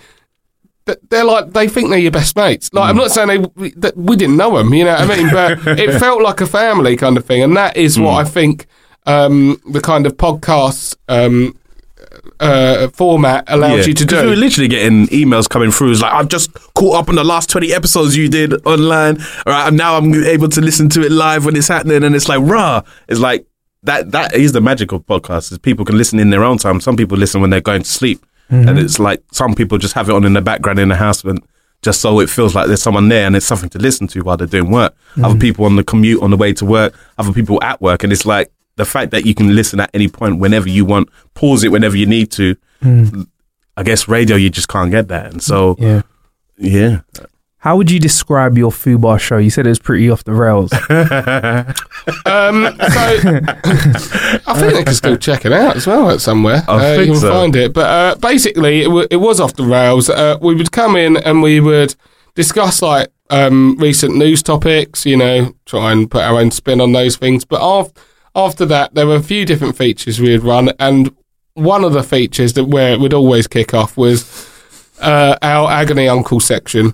They're 1.09 1.23
like 1.23 1.53
they 1.53 1.67
think 1.67 1.89
they're 1.89 1.99
your 1.99 2.11
best 2.11 2.35
mates. 2.35 2.73
Like 2.73 2.89
I'm 2.89 2.97
not 2.97 3.11
saying 3.11 3.53
they 3.55 3.69
that 3.77 3.95
we 3.95 4.15
didn't 4.15 4.35
know 4.35 4.57
them, 4.57 4.73
you 4.73 4.83
know 4.83 4.93
what 4.93 5.11
I 5.11 5.15
mean, 5.15 5.29
but 5.31 5.67
it 5.79 5.99
felt 5.99 6.23
like 6.23 6.41
a 6.41 6.47
family 6.47 6.97
kind 6.97 7.17
of 7.17 7.23
thing, 7.23 7.43
and 7.43 7.55
that 7.55 7.77
is 7.77 7.99
what 7.99 8.25
I 8.25 8.27
think 8.27 8.65
um, 9.05 9.61
the 9.69 9.79
kind 9.79 10.07
of 10.07 10.17
podcasts 10.17 10.97
um, 11.07 11.55
uh, 12.41 12.89
format 12.89 13.43
allows 13.47 13.85
you 13.87 13.93
to 13.93 14.05
'Cause 14.05 14.19
do. 14.19 14.25
We 14.25 14.29
were 14.31 14.35
literally 14.35 14.67
getting 14.67 15.07
emails 15.07 15.47
coming 15.47 15.71
through. 15.71 15.91
It's 15.91 16.01
like, 16.01 16.13
I've 16.13 16.27
just 16.27 16.51
caught 16.73 16.95
up 16.97 17.09
on 17.09 17.15
the 17.15 17.23
last 17.23 17.49
20 17.49 17.73
episodes 17.73 18.17
you 18.17 18.27
did 18.29 18.53
online. 18.65 19.17
All 19.45 19.53
right, 19.53 19.67
and 19.67 19.77
now 19.77 19.95
I'm 19.97 20.13
able 20.25 20.49
to 20.49 20.61
listen 20.61 20.89
to 20.89 21.01
it 21.05 21.11
live 21.11 21.45
when 21.45 21.55
it's 21.55 21.67
happening. 21.67 22.03
And 22.03 22.15
it's 22.15 22.27
like, 22.27 22.39
rah. 22.41 22.81
It's 23.07 23.19
like, 23.19 23.45
that 23.83 24.11
that 24.11 24.35
is 24.35 24.51
the 24.51 24.61
magic 24.61 24.91
of 24.91 25.05
podcasts 25.07 25.51
is 25.51 25.57
people 25.57 25.85
can 25.85 25.97
listen 25.97 26.19
in 26.19 26.29
their 26.29 26.43
own 26.43 26.57
time. 26.59 26.79
Some 26.81 26.95
people 26.95 27.17
listen 27.17 27.41
when 27.41 27.49
they're 27.49 27.61
going 27.61 27.81
to 27.83 27.89
sleep. 27.89 28.23
And 28.49 28.77
it's 28.77 28.99
like 28.99 29.23
some 29.31 29.55
people 29.55 29.77
just 29.77 29.93
have 29.93 30.09
it 30.09 30.13
on 30.13 30.25
in 30.25 30.33
the 30.33 30.41
background 30.41 30.77
in 30.77 30.89
the 30.89 30.95
house 30.97 31.23
and 31.23 31.39
just 31.81 32.01
so 32.01 32.19
it 32.19 32.29
feels 32.29 32.53
like 32.53 32.67
there's 32.67 32.81
someone 32.81 33.07
there 33.07 33.25
and 33.25 33.33
there's 33.33 33.45
something 33.45 33.69
to 33.69 33.79
listen 33.79 34.07
to 34.09 34.19
while 34.21 34.35
they're 34.37 34.45
doing 34.45 34.69
work. 34.69 34.93
Other 35.23 35.39
people 35.39 35.63
on 35.65 35.77
the 35.77 35.83
commute 35.85 36.21
on 36.21 36.29
the 36.31 36.37
way 36.37 36.51
to 36.53 36.65
work, 36.65 36.93
other 37.17 37.31
people 37.33 37.63
at 37.63 37.81
work. 37.81 38.03
And 38.03 38.11
it's 38.13 38.25
like 38.25 38.51
the 38.75 38.85
fact 38.85 39.11
that 39.11 39.25
you 39.25 39.33
can 39.35 39.55
listen 39.55 39.79
at 39.79 39.89
any 39.93 40.07
point 40.07 40.39
whenever 40.39 40.69
you 40.69 40.85
want, 40.85 41.09
pause 41.33 41.63
it 41.63 41.71
whenever 41.71 41.97
you 41.97 42.05
need 42.05 42.31
to. 42.31 42.55
I 43.77 43.83
guess 43.83 44.07
radio, 44.07 44.35
you 44.35 44.49
just 44.49 44.67
can't 44.67 44.91
get 44.91 45.07
that. 45.09 45.31
And 45.31 45.41
so, 45.43 45.75
Yeah. 45.79 46.01
yeah. 46.57 47.01
How 47.57 47.77
would 47.77 47.91
you 47.91 47.99
describe 47.99 48.57
your 48.57 48.71
Fubar 48.71 49.19
show? 49.19 49.37
You 49.37 49.51
said 49.51 49.67
it 49.67 49.69
was 49.69 49.77
pretty 49.77 50.09
off 50.09 50.23
the 50.23 50.33
rails. 50.33 50.71
Um, 52.25 52.63
so 52.63 53.41
I 54.47 54.53
think 54.59 54.73
they 54.73 54.83
can 54.83 54.93
still 54.95 55.17
check 55.17 55.45
it 55.45 55.51
out 55.53 55.75
as 55.75 55.85
well 55.85 56.09
at 56.09 56.19
somewhere. 56.21 56.63
I 56.67 56.73
uh, 56.93 56.95
think 56.95 57.07
you 57.07 57.11
can 57.13 57.21
so. 57.21 57.31
find 57.31 57.55
it. 57.55 57.73
But 57.73 57.85
uh, 57.89 58.15
basically, 58.15 58.81
it, 58.81 58.85
w- 58.85 59.07
it 59.11 59.17
was 59.17 59.39
off 59.39 59.53
the 59.55 59.63
rails. 59.65 60.09
Uh, 60.09 60.37
we 60.41 60.55
would 60.55 60.71
come 60.71 60.95
in 60.95 61.17
and 61.17 61.43
we 61.43 61.59
would 61.59 61.95
discuss 62.33 62.81
like 62.81 63.09
um, 63.29 63.77
recent 63.77 64.15
news 64.15 64.41
topics. 64.41 65.05
You 65.05 65.17
know, 65.17 65.53
try 65.67 65.91
and 65.91 66.09
put 66.09 66.23
our 66.23 66.39
own 66.39 66.49
spin 66.49 66.81
on 66.81 66.91
those 66.93 67.15
things. 67.17 67.45
But 67.45 67.61
after 67.61 68.01
after 68.35 68.65
that, 68.67 68.93
there 68.93 69.07
were 69.07 69.15
a 69.15 69.23
few 69.23 69.45
different 69.45 69.77
features 69.77 70.19
we 70.19 70.31
had 70.31 70.43
run, 70.43 70.71
and 70.79 71.15
one 71.53 71.83
of 71.83 71.93
the 71.93 72.03
features 72.03 72.53
that 72.53 72.65
where 72.65 72.93
it 72.93 72.99
would 72.99 73.13
always 73.13 73.45
kick 73.47 73.73
off 73.73 73.97
was 73.97 74.23
uh, 75.01 75.37
our 75.41 75.69
agony 75.69 76.07
uncle 76.07 76.39
section. 76.39 76.93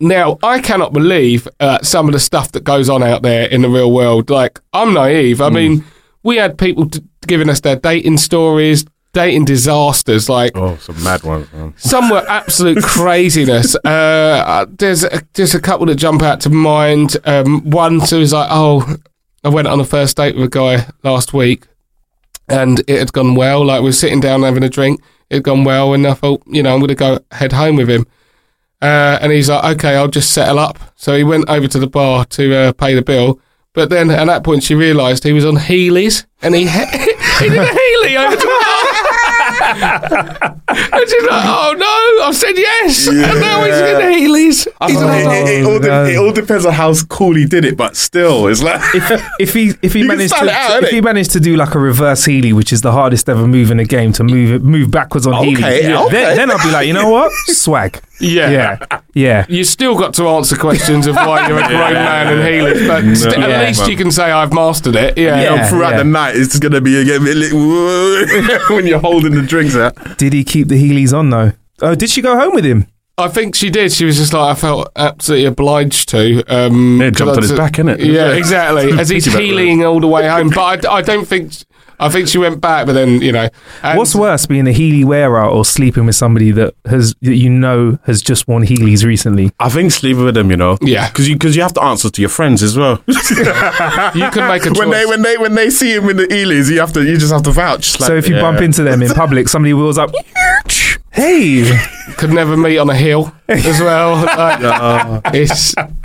Now, 0.00 0.38
I 0.42 0.60
cannot 0.60 0.92
believe 0.92 1.48
uh, 1.58 1.80
some 1.82 2.06
of 2.06 2.12
the 2.12 2.20
stuff 2.20 2.52
that 2.52 2.62
goes 2.64 2.88
on 2.88 3.02
out 3.02 3.22
there 3.22 3.46
in 3.48 3.62
the 3.62 3.68
real 3.68 3.90
world. 3.92 4.30
Like, 4.30 4.60
I'm 4.72 4.94
naive. 4.94 5.40
I 5.40 5.50
mean, 5.50 5.84
we 6.22 6.36
had 6.36 6.56
people 6.56 6.88
t- 6.88 7.02
giving 7.26 7.48
us 7.50 7.60
their 7.60 7.74
dating 7.74 8.18
stories, 8.18 8.84
dating 9.12 9.44
disasters. 9.46 10.28
Like, 10.28 10.52
Oh, 10.56 10.76
some 10.76 11.02
mad 11.02 11.24
ones, 11.24 11.52
man. 11.52 11.74
some 11.78 12.10
were 12.10 12.24
absolute 12.28 12.82
craziness. 12.84 13.74
Uh, 13.84 14.66
there's 14.78 15.02
a, 15.02 15.20
there's 15.34 15.56
a 15.56 15.60
couple 15.60 15.86
that 15.86 15.96
jump 15.96 16.22
out 16.22 16.40
to 16.42 16.50
mind. 16.50 17.16
Um, 17.24 17.68
one 17.68 17.98
who 17.98 18.20
was 18.20 18.32
like, 18.32 18.48
"Oh, 18.52 18.96
I 19.44 19.48
went 19.48 19.68
on 19.68 19.80
a 19.80 19.84
first 19.84 20.16
date 20.16 20.34
with 20.34 20.44
a 20.44 20.48
guy 20.48 20.90
last 21.02 21.32
week, 21.32 21.66
and 22.48 22.80
it 22.80 22.98
had 22.98 23.12
gone 23.12 23.34
well. 23.34 23.64
Like 23.64 23.80
we 23.80 23.88
were 23.88 23.92
sitting 23.92 24.20
down 24.20 24.42
having 24.42 24.62
a 24.62 24.68
drink, 24.68 25.00
it 25.30 25.36
had 25.36 25.44
gone 25.44 25.64
well, 25.64 25.94
and 25.94 26.06
I 26.06 26.14
thought, 26.14 26.42
you 26.46 26.62
know, 26.62 26.72
I'm 26.72 26.80
going 26.80 26.88
to 26.88 26.94
go 26.94 27.20
head 27.32 27.52
home 27.52 27.76
with 27.76 27.88
him." 27.88 28.06
Uh, 28.80 29.18
and 29.20 29.32
he's 29.32 29.48
like, 29.48 29.76
"Okay, 29.76 29.96
I'll 29.96 30.08
just 30.08 30.32
settle 30.32 30.58
up." 30.58 30.78
So 30.96 31.16
he 31.16 31.24
went 31.24 31.48
over 31.48 31.68
to 31.68 31.78
the 31.78 31.86
bar 31.86 32.24
to 32.26 32.54
uh, 32.54 32.72
pay 32.72 32.94
the 32.94 33.02
bill. 33.02 33.40
But 33.74 33.90
then 33.90 34.10
at 34.10 34.24
that 34.26 34.44
point, 34.44 34.62
she 34.64 34.74
realised 34.74 35.24
he 35.24 35.32
was 35.32 35.44
on 35.44 35.56
Heelys, 35.56 36.26
and 36.42 36.54
he 36.54 36.62
he 36.62 36.68
did 37.48 37.58
a 37.58 37.66
Heely 37.66 38.16
over 38.16 38.36
to 38.36 38.42
the 38.42 39.07
and 39.68 41.08
she's 41.08 41.22
like, 41.24 41.44
oh 41.46 41.74
no, 41.76 42.24
I've 42.26 42.36
said 42.36 42.56
yes. 42.56 43.06
And 43.08 43.18
now 43.40 43.64
he's 43.64 43.74
in 43.74 44.00
Heelys. 44.00 44.68
I 44.80 44.88
He's 44.88 44.96
don't 44.98 45.06
know, 45.06 45.12
an 45.12 45.46
it, 45.48 45.50
it, 45.60 45.64
all 45.66 45.78
de- 45.78 45.88
no. 45.88 46.04
it 46.06 46.16
all 46.16 46.32
depends 46.32 46.64
on 46.66 46.72
how 46.72 46.94
cool 47.08 47.34
he 47.34 47.44
did 47.46 47.64
it, 47.64 47.76
but 47.76 47.96
still, 47.96 48.46
it's 48.48 48.62
like. 48.62 48.80
if 49.40 49.54
he 49.54 49.72
if 49.82 49.92
he 49.92 50.00
You 50.00 50.06
can 50.08 50.16
managed 50.16 50.32
to 50.34 50.36
style 50.38 50.48
it 50.48 50.54
out, 50.54 50.82
if 50.82 50.88
innit? 50.88 50.92
he 50.92 51.00
managed 51.00 51.30
to 51.32 51.40
do 51.40 51.56
like 51.56 51.74
a 51.74 51.78
reverse 51.78 52.26
Heely, 52.26 52.52
which 52.52 52.72
is 52.72 52.80
the 52.82 52.92
hardest 52.92 53.28
ever 53.28 53.46
move 53.46 53.70
in 53.70 53.76
the 53.78 53.84
game 53.84 54.12
to 54.14 54.24
move 54.24 54.52
it 54.52 54.62
move 54.62 54.90
backwards 54.90 55.26
on 55.26 55.34
Okay, 55.34 55.82
Heely, 55.82 56.06
okay. 56.06 56.12
then, 56.12 56.36
then 56.36 56.50
I'll 56.50 56.64
be 56.64 56.70
like, 56.72 56.86
you 56.86 56.92
know 56.94 57.10
what, 57.10 57.30
swag. 57.46 58.00
Yeah. 58.20 58.50
Yeah, 58.50 59.00
yeah. 59.14 59.46
You 59.48 59.64
still 59.64 59.96
got 59.96 60.14
to 60.14 60.28
answer 60.28 60.56
questions 60.56 61.06
of 61.06 61.14
why 61.16 61.46
you're 61.48 61.58
a 61.58 61.66
grown 61.68 61.94
man 61.94 62.38
in 62.38 62.44
Heelys, 62.44 62.86
but 62.88 63.16
st- 63.16 63.38
Yeah. 63.38 63.46
at 63.46 63.66
least 63.68 63.86
you 63.88 63.96
can 63.96 64.10
say 64.10 64.30
I've 64.30 64.52
mastered 64.52 64.96
it. 64.96 65.16
Yeah. 65.16 65.40
You 65.40 65.48
know, 65.50 65.54
Yeah, 65.56 65.68
throughout 65.68 65.90
yeah. 65.92 65.96
the 65.98 66.04
night, 66.04 66.36
it's 66.36 66.48
just 66.50 66.62
gonna 66.62 66.80
be 66.80 66.96
a, 66.96 67.16
a 67.16 68.58
when 68.74 68.86
you're 68.86 68.98
holding 69.00 69.34
the 69.34 69.42
drinks 69.42 69.76
out. 69.76 70.18
Did 70.18 70.32
he 70.32 70.44
keep 70.44 70.68
the 70.68 70.74
Heelys 70.82 71.16
on 71.16 71.30
though? 71.30 71.52
Oh, 71.80 71.94
did 71.94 72.10
she 72.10 72.20
go 72.22 72.36
home 72.38 72.54
with 72.54 72.64
him? 72.64 72.86
I 73.16 73.26
think 73.26 73.56
she 73.56 73.68
did. 73.68 73.90
She 73.90 74.04
was 74.04 74.16
just 74.16 74.32
like, 74.32 74.56
I 74.56 74.60
felt 74.60 74.92
absolutely 74.94 75.46
obliged 75.46 76.08
to. 76.10 76.44
Um, 76.46 77.00
Yeah, 77.00 77.10
jumped 77.10 77.34
on 77.36 77.42
his 77.42 77.50
back, 77.50 77.72
innit? 77.72 77.98
Yeah, 77.98 78.30
exactly. 78.32 78.92
As 78.98 79.08
he's 79.08 79.26
Piggyback 79.26 79.40
healing 79.40 79.84
all 79.84 79.98
the 79.98 80.06
way 80.06 80.28
home. 80.28 80.50
But 80.50 80.86
I, 80.86 80.98
I 80.98 81.02
don't 81.02 81.26
think. 81.26 81.52
I 82.00 82.08
think 82.08 82.28
she 82.28 82.38
went 82.38 82.60
back, 82.60 82.86
but 82.86 82.92
then, 82.92 83.20
you 83.20 83.32
know. 83.32 83.48
What's 83.82 84.14
worse, 84.14 84.46
being 84.46 84.66
a 84.68 84.70
Heely 84.72 85.04
wearer 85.04 85.44
or 85.44 85.64
sleeping 85.64 86.06
with 86.06 86.14
somebody 86.16 86.50
that 86.52 86.74
has 86.86 87.14
that 87.22 87.34
you 87.34 87.50
know 87.50 87.98
has 88.04 88.22
just 88.22 88.46
worn 88.46 88.64
Heelys 88.64 89.04
recently? 89.04 89.50
I 89.58 89.68
think 89.68 89.90
sleeping 89.92 90.24
with 90.24 90.34
them, 90.34 90.50
you 90.50 90.56
know, 90.56 90.78
Yeah. 90.80 91.08
because 91.08 91.28
you 91.28 91.34
because 91.34 91.56
you 91.56 91.62
have 91.62 91.74
to 91.74 91.82
answer 91.82 92.08
to 92.10 92.20
your 92.20 92.30
friends 92.30 92.62
as 92.62 92.76
well. 92.76 93.02
You 94.14 94.30
can 94.30 94.48
make 94.48 94.64
a 94.64 94.70
choice. 94.70 94.78
when 94.78 94.90
they 94.90 95.06
when 95.06 95.22
they 95.22 95.36
when 95.38 95.54
they 95.54 95.70
see 95.70 95.94
him 95.94 96.08
in 96.08 96.16
the 96.16 96.32
Ely's, 96.32 96.70
you 96.70 96.80
have 96.80 96.92
to 96.92 97.04
you 97.04 97.16
just 97.18 97.32
have 97.32 97.42
to 97.42 97.50
vouch. 97.50 97.98
Like, 98.00 98.06
so 98.08 98.16
if 98.16 98.28
you 98.28 98.36
yeah. 98.36 98.42
bump 98.42 98.60
into 98.60 98.82
them 98.82 99.02
in 99.02 99.12
public, 99.12 99.48
somebody 99.48 99.74
wheels 99.74 99.98
up, 99.98 100.10
Hey, 101.18 101.78
Could 102.16 102.30
never 102.30 102.56
meet 102.56 102.78
on 102.78 102.88
a 102.90 102.94
hill 102.94 103.32
as 103.48 103.80
well. 103.80 104.14
Like, 104.38 105.34
it's, 105.34 105.74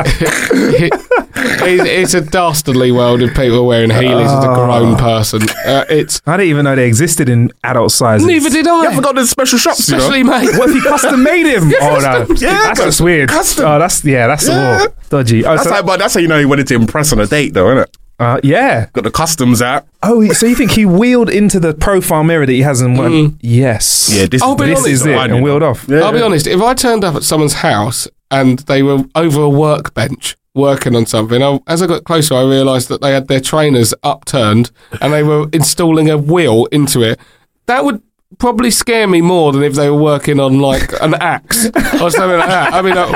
it- 0.76 0.92
it's 1.36 2.14
a 2.14 2.22
dastardly 2.22 2.92
world 2.92 3.22
if 3.22 3.34
people 3.36 3.60
are 3.60 3.64
wearing 3.64 3.90
heelys 3.90 4.26
as 4.26 4.44
a 4.44 4.48
grown 4.48 4.96
person. 4.96 5.42
Uh, 5.66 5.86
it's 5.90 6.22
I 6.26 6.38
didn't 6.38 6.50
even 6.50 6.64
know 6.66 6.76
they 6.76 6.88
existed 6.88 7.30
in 7.30 7.52
adult 7.64 7.92
sizes. 7.92 8.26
neither 8.28 8.50
did 8.50 8.68
I. 8.68 8.92
I 8.92 8.96
forgot 8.96 9.16
the 9.16 9.26
special 9.26 9.58
shops. 9.60 9.88
you 9.90 9.98
know? 9.98 10.04
Especially 10.04 10.24
mate. 10.24 10.58
What 10.58 10.70
if 10.70 10.76
he 10.76 10.82
custom 10.82 11.24
made 11.24 11.46
him? 11.46 11.72
oh 11.82 12.00
no, 12.00 12.26
Yeah, 12.36 12.54
that's, 12.54 12.80
but 12.80 12.86
that's 12.86 13.02
weird. 13.02 13.30
custom- 13.30 13.66
Oh, 13.66 13.80
that's 13.80 14.04
yeah, 14.06 14.28
that's 14.28 14.48
Yeah. 14.48 14.78
the 14.78 14.88
war. 14.88 14.96
Dodgy. 15.10 15.46
Oh, 15.46 15.52
That's 15.56 15.64
so- 15.68 15.74
how, 15.74 15.84
but 15.84 15.98
that's 16.00 16.14
how 16.14 16.20
you 16.20 16.28
know 16.28 16.40
he 16.40 16.46
wanted 16.46 16.68
to 16.68 16.76
impress 16.76 17.12
on 17.14 17.20
a 17.20 17.28
date, 17.28 17.54
though, 17.54 17.68
isn't 17.72 17.84
it? 17.84 17.98
Uh, 18.20 18.40
yeah. 18.44 18.88
Got 18.94 19.04
the 19.04 19.12
customs 19.12 19.62
out. 19.62 19.86
Oh, 20.02 20.28
so 20.34 20.46
you 20.46 20.56
think 20.56 20.72
he 20.72 20.86
wheeled 20.86 21.30
into 21.30 21.60
the 21.60 21.74
profile 21.74 22.24
mirror 22.24 22.46
that 22.46 22.52
he 22.52 22.62
has 22.62 22.82
and 22.82 22.98
went, 22.98 23.36
yes. 23.42 24.10
Yeah, 24.14 24.28
this, 24.28 24.42
I'll 24.42 24.56
be 24.56 24.66
this 24.66 24.80
honest, 24.80 24.94
is 24.94 25.06
it, 25.06 25.16
fine, 25.16 25.32
and 25.32 25.44
wheeled 25.44 25.64
off. 25.64 25.86
Yeah, 25.88 26.02
I'll 26.02 26.12
be 26.12 26.22
honest. 26.22 26.48
If 26.48 26.62
I 26.62 26.74
turned 26.74 27.04
up 27.04 27.16
at 27.16 27.24
someone's 27.24 27.56
house 27.56 28.08
and 28.32 28.60
they 28.60 28.84
were 28.84 29.04
over 29.16 29.42
a 29.42 29.50
workbench 29.50 30.36
working 30.56 30.96
on 30.96 31.06
something, 31.06 31.42
I, 31.42 31.60
as 31.68 31.82
I 31.82 31.88
got 31.88 32.04
closer, 32.04 32.36
I 32.36 32.44
realised 32.44 32.88
that 32.90 33.02
they 33.02 33.12
had 33.12 33.28
their 33.28 33.42
trainers 33.42 33.94
upturned 34.04 34.72
and 35.02 35.12
they 35.12 35.24
were 35.24 35.48
installing 35.52 36.10
a 36.10 36.18
wheel 36.18 36.66
into 36.68 37.02
it. 37.02 37.20
That 37.66 37.86
would 37.86 38.02
probably 38.38 38.72
scare 38.72 39.08
me 39.08 39.22
more 39.22 39.52
than 39.52 39.64
if 39.64 39.74
they 39.76 39.90
were 39.90 39.98
working 40.02 40.40
on 40.40 40.60
like 40.60 40.92
an 41.02 41.14
axe 41.16 41.66
or 42.02 42.10
something 42.12 42.38
like 42.40 42.50
that. 42.50 42.74
I 42.74 42.82
mean, 42.82 42.98
I, 42.98 43.12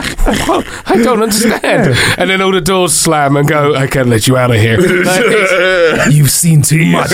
I 0.87 0.97
don't 1.03 1.21
understand. 1.23 1.95
And 2.17 2.29
then 2.29 2.41
all 2.41 2.51
the 2.51 2.61
doors 2.61 2.93
slam 2.93 3.35
and 3.37 3.47
go, 3.47 3.75
"I 3.75 3.85
can't 3.87 4.07
let 4.09 4.27
you 4.27 4.37
out 4.37 4.49
of 4.51 4.57
here." 4.57 4.77
Like, 4.79 6.07
You've 6.11 6.31
seen 6.31 6.61
too 6.61 6.85
much. 6.87 7.11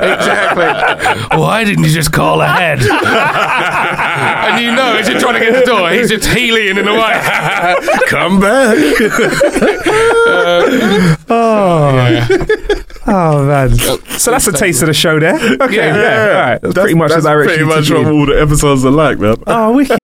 exactly. 0.00 1.38
Why 1.38 1.64
didn't 1.64 1.84
you 1.84 1.90
just 1.90 2.12
call 2.12 2.40
ahead? 2.40 2.80
and 2.80 4.64
you 4.64 4.72
know, 4.74 4.96
as 4.96 5.08
you're 5.08 5.20
trying 5.20 5.34
to 5.34 5.40
get 5.40 5.52
the 5.60 5.64
door, 5.70 5.90
he's 5.90 6.08
just 6.08 6.26
heeling 6.30 6.78
in 6.78 6.84
the 6.84 6.92
way. 6.94 7.20
Come 8.08 8.40
back. 8.40 8.76
Um, 10.30 11.16
oh, 11.28 12.08
Yeah. 12.10 12.28
oh 13.06 13.44
man. 13.46 13.70
Oh, 13.80 13.98
so 14.16 14.30
that's 14.30 14.46
a 14.46 14.52
taste 14.52 14.82
of 14.82 14.86
the 14.88 14.94
show 14.94 15.18
there. 15.20 15.34
Okay, 15.60 15.76
yeah. 15.76 15.96
Yeah. 15.96 16.44
All 16.44 16.49
right. 16.52 16.62
That's, 16.62 16.74
pretty 16.74 16.94
much 16.94 17.10
that's 17.10 17.24
the 17.24 17.30
direction 17.30 17.66
pretty 17.66 17.74
much 17.74 17.88
took 17.88 18.04
what 18.04 18.12
all 18.12 18.26
the 18.26 18.40
episodes 18.40 18.84
are 18.84 18.90
like, 18.90 19.18
man. 19.18 19.36
Oh, 19.46 19.74
wicked. 19.74 19.98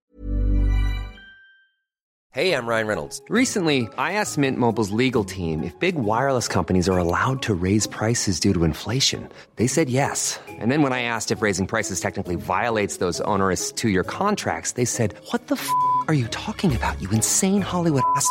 Hey, 2.36 2.52
I'm 2.52 2.66
Ryan 2.66 2.86
Reynolds. 2.86 3.22
Recently, 3.30 3.88
I 3.96 4.12
asked 4.12 4.36
Mint 4.36 4.58
Mobile's 4.58 4.90
legal 4.90 5.24
team 5.24 5.62
if 5.62 5.78
big 5.80 5.94
wireless 5.94 6.48
companies 6.48 6.86
are 6.86 6.98
allowed 6.98 7.40
to 7.42 7.54
raise 7.54 7.86
prices 7.86 8.38
due 8.38 8.52
to 8.52 8.64
inflation. 8.64 9.26
They 9.56 9.66
said 9.66 9.88
yes. 9.88 10.38
And 10.46 10.70
then 10.70 10.82
when 10.82 10.92
I 10.92 11.00
asked 11.00 11.30
if 11.32 11.40
raising 11.40 11.66
prices 11.66 11.98
technically 11.98 12.34
violates 12.34 12.98
those 12.98 13.22
onerous 13.22 13.72
two 13.72 13.88
year 13.88 14.04
contracts, 14.04 14.72
they 14.72 14.84
said, 14.84 15.14
What 15.30 15.46
the 15.46 15.54
f 15.54 15.70
are 16.08 16.14
you 16.14 16.28
talking 16.28 16.76
about, 16.76 17.00
you 17.00 17.08
insane 17.08 17.62
Hollywood 17.62 18.02
ass? 18.16 18.30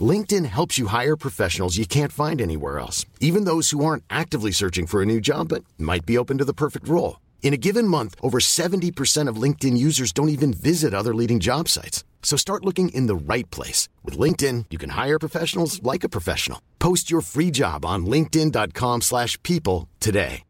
LinkedIn 0.00 0.44
helps 0.44 0.78
you 0.78 0.88
hire 0.88 1.16
professionals 1.16 1.78
you 1.78 1.86
can't 1.86 2.12
find 2.12 2.40
anywhere 2.40 2.78
else, 2.78 3.06
even 3.20 3.44
those 3.44 3.70
who 3.70 3.82
aren't 3.84 4.04
actively 4.10 4.52
searching 4.52 4.86
for 4.86 5.00
a 5.00 5.06
new 5.06 5.20
job 5.20 5.48
but 5.48 5.64
might 5.78 6.04
be 6.04 6.18
open 6.18 6.36
to 6.38 6.44
the 6.44 6.52
perfect 6.52 6.86
role. 6.86 7.20
In 7.42 7.54
a 7.54 7.56
given 7.56 7.88
month, 7.88 8.14
over 8.20 8.38
70% 8.38 9.28
of 9.28 9.42
LinkedIn 9.42 9.78
users 9.78 10.12
don't 10.12 10.28
even 10.28 10.52
visit 10.52 10.92
other 10.92 11.14
leading 11.14 11.40
job 11.40 11.68
sites. 11.68 12.04
So 12.22 12.36
start 12.36 12.64
looking 12.64 12.90
in 12.90 13.06
the 13.06 13.16
right 13.16 13.50
place. 13.50 13.88
With 14.04 14.18
LinkedIn, 14.18 14.66
you 14.68 14.76
can 14.76 14.90
hire 14.90 15.18
professionals 15.18 15.82
like 15.82 16.04
a 16.04 16.10
professional. 16.10 16.60
Post 16.78 17.10
your 17.10 17.22
free 17.22 17.50
job 17.50 17.86
on 17.86 18.04
linkedin.com 18.04 19.00
slash 19.00 19.42
people 19.42 19.88
today. 19.98 20.42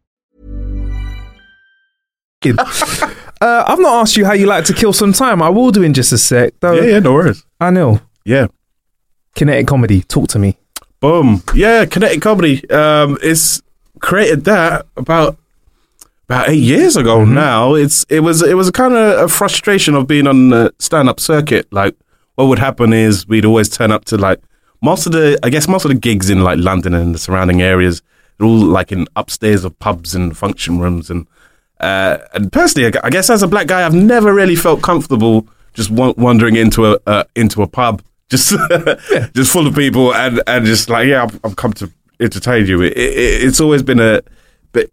uh, 2.46 3.64
I've 3.66 3.80
not 3.80 4.00
asked 4.02 4.16
you 4.16 4.24
how 4.24 4.32
you 4.32 4.46
like 4.46 4.64
to 4.66 4.72
kill 4.72 4.92
some 4.92 5.12
time. 5.12 5.42
I 5.42 5.48
will 5.48 5.72
do 5.72 5.82
in 5.82 5.92
just 5.92 6.12
a 6.12 6.18
sec. 6.18 6.54
Though. 6.60 6.74
Yeah, 6.74 6.84
yeah, 6.84 6.98
no 7.00 7.12
worries. 7.12 7.44
I 7.60 7.70
know. 7.70 8.00
Yeah. 8.24 8.46
Kinetic 9.38 9.68
comedy. 9.68 10.02
Talk 10.02 10.26
to 10.30 10.38
me. 10.40 10.56
Boom. 10.98 11.44
Yeah, 11.54 11.84
kinetic 11.84 12.20
comedy. 12.20 12.68
Um, 12.70 13.16
it's 13.22 13.62
created 14.00 14.44
that 14.46 14.84
about 14.96 15.38
about 16.28 16.48
eight 16.48 16.62
years 16.62 16.96
ago 16.96 17.24
now. 17.24 17.74
It's 17.74 18.04
it 18.08 18.18
was 18.20 18.42
it 18.42 18.54
was 18.54 18.66
a 18.66 18.72
kind 18.72 18.94
of 18.94 19.20
a 19.20 19.28
frustration 19.28 19.94
of 19.94 20.08
being 20.08 20.26
on 20.26 20.48
the 20.48 20.74
stand 20.80 21.08
up 21.08 21.20
circuit. 21.20 21.72
Like 21.72 21.94
what 22.34 22.46
would 22.46 22.58
happen 22.58 22.92
is 22.92 23.28
we'd 23.28 23.44
always 23.44 23.68
turn 23.68 23.92
up 23.92 24.04
to 24.06 24.16
like 24.16 24.40
most 24.82 25.06
of 25.06 25.12
the 25.12 25.38
I 25.44 25.50
guess 25.50 25.68
most 25.68 25.84
of 25.84 25.90
the 25.90 25.94
gigs 25.94 26.30
in 26.30 26.42
like 26.42 26.58
London 26.58 26.92
and 26.92 27.14
the 27.14 27.18
surrounding 27.20 27.62
areas. 27.62 28.02
They're 28.38 28.46
all 28.48 28.58
like 28.58 28.90
in 28.90 29.06
upstairs 29.14 29.64
of 29.64 29.78
pubs 29.78 30.16
and 30.16 30.36
function 30.36 30.80
rooms 30.80 31.10
and 31.10 31.28
uh, 31.78 32.18
and 32.34 32.52
personally, 32.52 32.92
I 33.04 33.10
guess 33.10 33.30
as 33.30 33.44
a 33.44 33.46
black 33.46 33.68
guy, 33.68 33.86
I've 33.86 33.94
never 33.94 34.34
really 34.34 34.56
felt 34.56 34.82
comfortable 34.82 35.46
just 35.74 35.92
wa- 35.92 36.14
wandering 36.16 36.56
into 36.56 36.86
a 36.86 36.98
uh, 37.06 37.22
into 37.36 37.62
a 37.62 37.68
pub, 37.68 38.02
just 38.30 38.50
just 39.34 39.52
full 39.52 39.66
of 39.66 39.74
people, 39.74 40.14
and, 40.14 40.42
and 40.46 40.66
just 40.66 40.88
like, 40.90 41.06
yeah, 41.08 41.24
I've, 41.24 41.40
I've 41.44 41.56
come 41.56 41.72
to 41.74 41.90
entertain 42.20 42.66
you. 42.66 42.82
It, 42.82 42.92
it, 42.96 43.44
it's 43.44 43.60
always 43.60 43.82
been 43.82 44.00
a, 44.00 44.22
but 44.72 44.90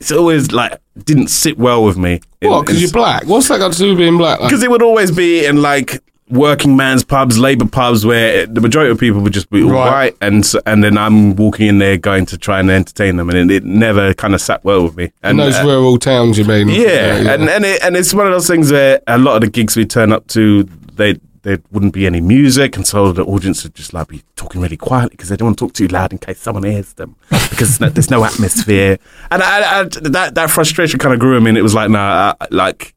it's 0.00 0.12
always 0.12 0.52
like 0.52 0.78
didn't 1.04 1.28
sit 1.28 1.58
well 1.58 1.84
with 1.84 1.96
me. 1.98 2.20
in- 2.40 2.50
What? 2.50 2.66
Because 2.66 2.80
you're 2.80 2.90
black. 2.90 3.24
What's 3.26 3.48
that 3.48 3.58
got 3.58 3.72
to 3.72 3.78
do 3.78 3.88
with 3.90 3.98
being 3.98 4.18
black? 4.18 4.40
Like, 4.40 4.48
because 4.50 4.62
it 4.62 4.70
would 4.70 4.82
always 4.82 5.10
be 5.10 5.44
in 5.46 5.62
like 5.62 6.00
working 6.28 6.74
man's 6.76 7.04
pubs, 7.04 7.38
labour 7.38 7.66
pubs, 7.66 8.04
where 8.04 8.46
the 8.46 8.60
majority 8.60 8.90
of 8.90 8.98
people 8.98 9.20
would 9.20 9.32
just 9.32 9.48
be 9.50 9.62
all 9.62 9.70
Right. 9.70 10.12
white, 10.12 10.16
and 10.20 10.44
and 10.66 10.82
then 10.84 10.96
I'm 10.98 11.36
walking 11.36 11.66
in 11.68 11.78
there 11.78 11.96
going 11.98 12.26
to 12.26 12.38
try 12.38 12.60
and 12.60 12.70
entertain 12.70 13.16
them, 13.16 13.30
and 13.30 13.50
it, 13.50 13.54
it 13.56 13.64
never 13.64 14.12
kind 14.14 14.34
of 14.34 14.40
sat 14.40 14.64
well 14.64 14.82
with 14.84 14.96
me. 14.96 15.04
in 15.04 15.10
And 15.22 15.38
those 15.38 15.54
uh, 15.56 15.64
rural 15.64 15.98
towns, 15.98 16.36
you 16.38 16.44
mean? 16.44 16.68
yeah, 16.68 17.16
and 17.34 17.48
and 17.48 17.64
it, 17.64 17.82
and 17.82 17.96
it's 17.96 18.12
one 18.14 18.26
of 18.26 18.32
those 18.32 18.46
things 18.48 18.70
where 18.72 19.00
a 19.06 19.18
lot 19.18 19.36
of 19.36 19.40
the 19.42 19.50
gigs 19.50 19.76
we 19.76 19.84
turn 19.86 20.12
up 20.12 20.26
to, 20.28 20.64
they 20.94 21.14
there 21.46 21.58
wouldn't 21.70 21.92
be 21.92 22.06
any 22.06 22.20
music, 22.20 22.76
and 22.76 22.84
so 22.84 23.12
the 23.12 23.24
audience 23.24 23.62
would 23.62 23.76
just 23.76 23.94
like 23.94 24.08
be 24.08 24.24
talking 24.34 24.60
really 24.60 24.76
quietly 24.76 25.10
because 25.10 25.28
they 25.28 25.36
don't 25.36 25.46
want 25.46 25.58
to 25.58 25.64
talk 25.64 25.74
too 25.74 25.86
loud 25.86 26.10
in 26.10 26.18
case 26.18 26.40
someone 26.40 26.64
hears 26.64 26.94
them 26.94 27.14
because 27.30 27.78
there's 27.78 27.80
no, 27.80 27.88
there's 27.88 28.10
no 28.10 28.24
atmosphere, 28.24 28.98
and 29.30 29.42
I, 29.44 29.80
I, 29.80 29.84
that 29.84 30.34
that 30.34 30.50
frustration 30.50 30.98
kind 30.98 31.14
of 31.14 31.20
grew 31.20 31.36
on 31.36 31.44
me, 31.44 31.50
and 31.50 31.58
it 31.58 31.62
was 31.62 31.74
like, 31.74 31.88
nah, 31.90 32.34
I, 32.40 32.46
like. 32.50 32.94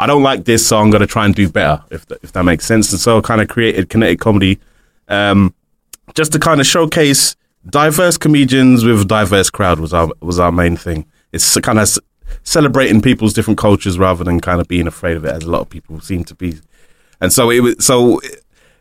I 0.00 0.06
don't 0.06 0.22
like 0.22 0.44
this, 0.44 0.64
so 0.64 0.78
I'm 0.78 0.90
going 0.90 1.00
to 1.00 1.08
try 1.08 1.24
and 1.24 1.34
do 1.34 1.48
better, 1.48 1.82
if 1.90 2.06
that, 2.06 2.20
if 2.22 2.30
that 2.30 2.44
makes 2.44 2.64
sense. 2.64 2.92
And 2.92 3.00
so 3.00 3.18
I 3.18 3.20
kind 3.20 3.40
of 3.40 3.48
created 3.48 3.88
Kinetic 3.88 4.20
Comedy 4.20 4.60
um, 5.08 5.52
just 6.14 6.30
to 6.34 6.38
kind 6.38 6.60
of 6.60 6.68
showcase 6.68 7.34
diverse 7.68 8.16
comedians 8.16 8.84
with 8.84 9.00
a 9.00 9.04
diverse 9.04 9.50
crowd 9.50 9.80
was 9.80 9.92
our 9.92 10.08
was 10.20 10.38
our 10.38 10.52
main 10.52 10.76
thing. 10.76 11.04
It's 11.32 11.58
kind 11.58 11.80
of 11.80 11.98
celebrating 12.44 13.02
people's 13.02 13.32
different 13.32 13.58
cultures 13.58 13.98
rather 13.98 14.22
than 14.22 14.40
kind 14.40 14.60
of 14.60 14.68
being 14.68 14.86
afraid 14.86 15.16
of 15.16 15.24
it, 15.24 15.34
as 15.34 15.42
a 15.42 15.50
lot 15.50 15.62
of 15.62 15.68
people 15.68 16.00
seem 16.00 16.22
to 16.24 16.34
be. 16.36 16.60
And 17.20 17.32
so 17.32 17.50
it 17.50 17.60
was 17.60 17.76
so 17.84 18.20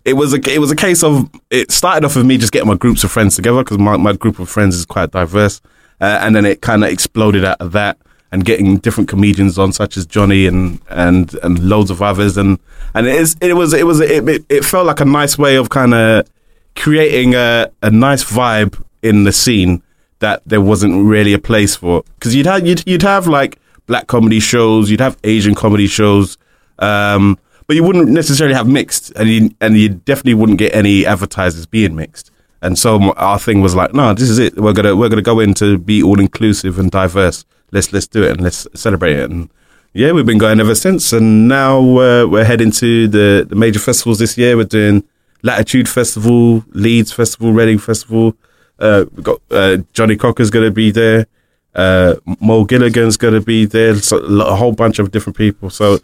it, 0.05 0.13
was 0.13 0.33
a 0.33 0.53
it 0.53 0.59
was 0.59 0.71
a 0.71 0.75
case 0.75 1.03
of 1.03 1.29
it 1.49 1.71
started 1.71 2.05
off 2.05 2.15
with 2.15 2.25
me 2.25 2.37
just 2.37 2.53
getting 2.53 2.67
my 2.67 2.75
groups 2.75 3.03
of 3.03 3.11
friends 3.11 3.35
together 3.35 3.63
because 3.63 3.77
my, 3.77 3.97
my 3.97 4.13
group 4.13 4.39
of 4.39 4.49
friends 4.49 4.75
is 4.75 4.85
quite 4.85 5.11
diverse, 5.11 5.61
uh, 6.01 6.19
and 6.21 6.35
then 6.35 6.45
it 6.45 6.61
kind 6.61 6.83
of 6.83 6.89
exploded 6.89 7.43
out 7.43 7.57
of 7.59 7.71
that 7.73 7.97
and 8.31 8.43
getting 8.43 8.77
different 8.77 9.09
comedians 9.09 9.57
on 9.57 9.71
such 9.71 9.97
as 9.97 10.05
Johnny 10.05 10.45
and 10.45 10.79
and 10.89 11.33
and 11.43 11.59
loads 11.59 11.89
of 11.89 12.01
others. 12.01 12.37
And 12.37 12.59
and 12.93 13.07
it 13.07 13.15
is 13.15 13.35
it 13.41 13.53
was 13.53 13.73
it 13.73 13.85
was 13.85 13.99
it, 13.99 14.27
it, 14.27 14.45
it 14.49 14.65
felt 14.65 14.85
like 14.85 14.99
a 14.99 15.05
nice 15.05 15.37
way 15.37 15.55
of 15.55 15.69
kind 15.69 15.93
of 15.93 16.27
creating 16.75 17.35
a, 17.35 17.71
a 17.81 17.89
nice 17.89 18.23
vibe 18.23 18.81
in 19.01 19.23
the 19.23 19.31
scene 19.31 19.81
that 20.19 20.41
there 20.45 20.61
wasn't 20.61 21.05
really 21.05 21.33
a 21.33 21.39
place 21.39 21.75
for. 21.75 22.03
Because 22.15 22.35
you'd 22.35 22.45
have 22.45 22.65
you'd, 22.65 22.87
you'd 22.87 23.01
have 23.01 23.27
like 23.27 23.59
black 23.85 24.07
comedy 24.07 24.39
shows 24.39 24.91
you'd 24.91 24.99
have 24.99 25.17
Asian 25.23 25.55
comedy 25.55 25.87
shows 25.87 26.37
um, 26.79 27.39
but 27.67 27.75
you 27.75 27.83
wouldn't 27.83 28.09
necessarily 28.09 28.55
have 28.55 28.67
mixed 28.67 29.11
and 29.15 29.29
you, 29.29 29.51
and 29.61 29.77
you 29.77 29.89
definitely 29.89 30.33
wouldn't 30.33 30.57
get 30.57 30.73
any 30.73 31.05
advertisers 31.05 31.65
being 31.65 31.95
mixed 31.95 32.31
And 32.61 32.77
so 32.79 33.13
our 33.13 33.37
thing 33.37 33.61
was 33.61 33.75
like, 33.75 33.93
no, 33.93 34.13
this 34.13 34.29
is 34.29 34.39
it. 34.39 34.57
We're 34.57 34.73
gonna 34.73 34.95
we're 34.95 35.09
gonna 35.09 35.21
go 35.21 35.39
in 35.39 35.53
to 35.55 35.77
be 35.77 36.01
all 36.01 36.19
inclusive 36.19 36.79
and 36.79 36.89
diverse. 36.89 37.45
Let's 37.71 37.93
let's 37.93 38.07
do 38.07 38.23
it 38.23 38.31
and 38.31 38.41
let's 38.41 38.67
celebrate 38.73 39.17
it. 39.17 39.29
And 39.29 39.49
yeah, 39.93 40.11
we've 40.11 40.25
been 40.25 40.37
going 40.37 40.59
ever 40.59 40.75
since. 40.75 41.13
And 41.13 41.47
now 41.47 41.79
uh, 41.79 42.25
we're 42.25 42.45
heading 42.45 42.71
to 42.71 43.07
the, 43.07 43.45
the 43.47 43.55
major 43.55 43.79
festivals 43.79 44.19
this 44.19 44.37
year. 44.37 44.57
We're 44.57 44.63
doing 44.63 45.03
Latitude 45.43 45.87
Festival, 45.87 46.63
Leeds 46.69 47.11
Festival, 47.11 47.53
Reading 47.53 47.79
Festival. 47.79 48.35
Uh, 48.79 49.05
we've 49.13 49.23
got 49.23 49.41
uh, 49.51 49.77
Johnny 49.93 50.15
Cocker's 50.15 50.51
to 50.51 50.71
be 50.71 50.91
there. 50.91 51.27
Uh, 51.75 52.15
Mo 52.39 52.63
Gilligan's 52.63 53.17
to 53.17 53.41
be 53.41 53.65
there. 53.65 53.95
So, 53.95 54.17
a 54.17 54.55
whole 54.55 54.71
bunch 54.71 54.97
of 54.97 55.11
different 55.11 55.37
people. 55.37 55.69
So 55.69 55.99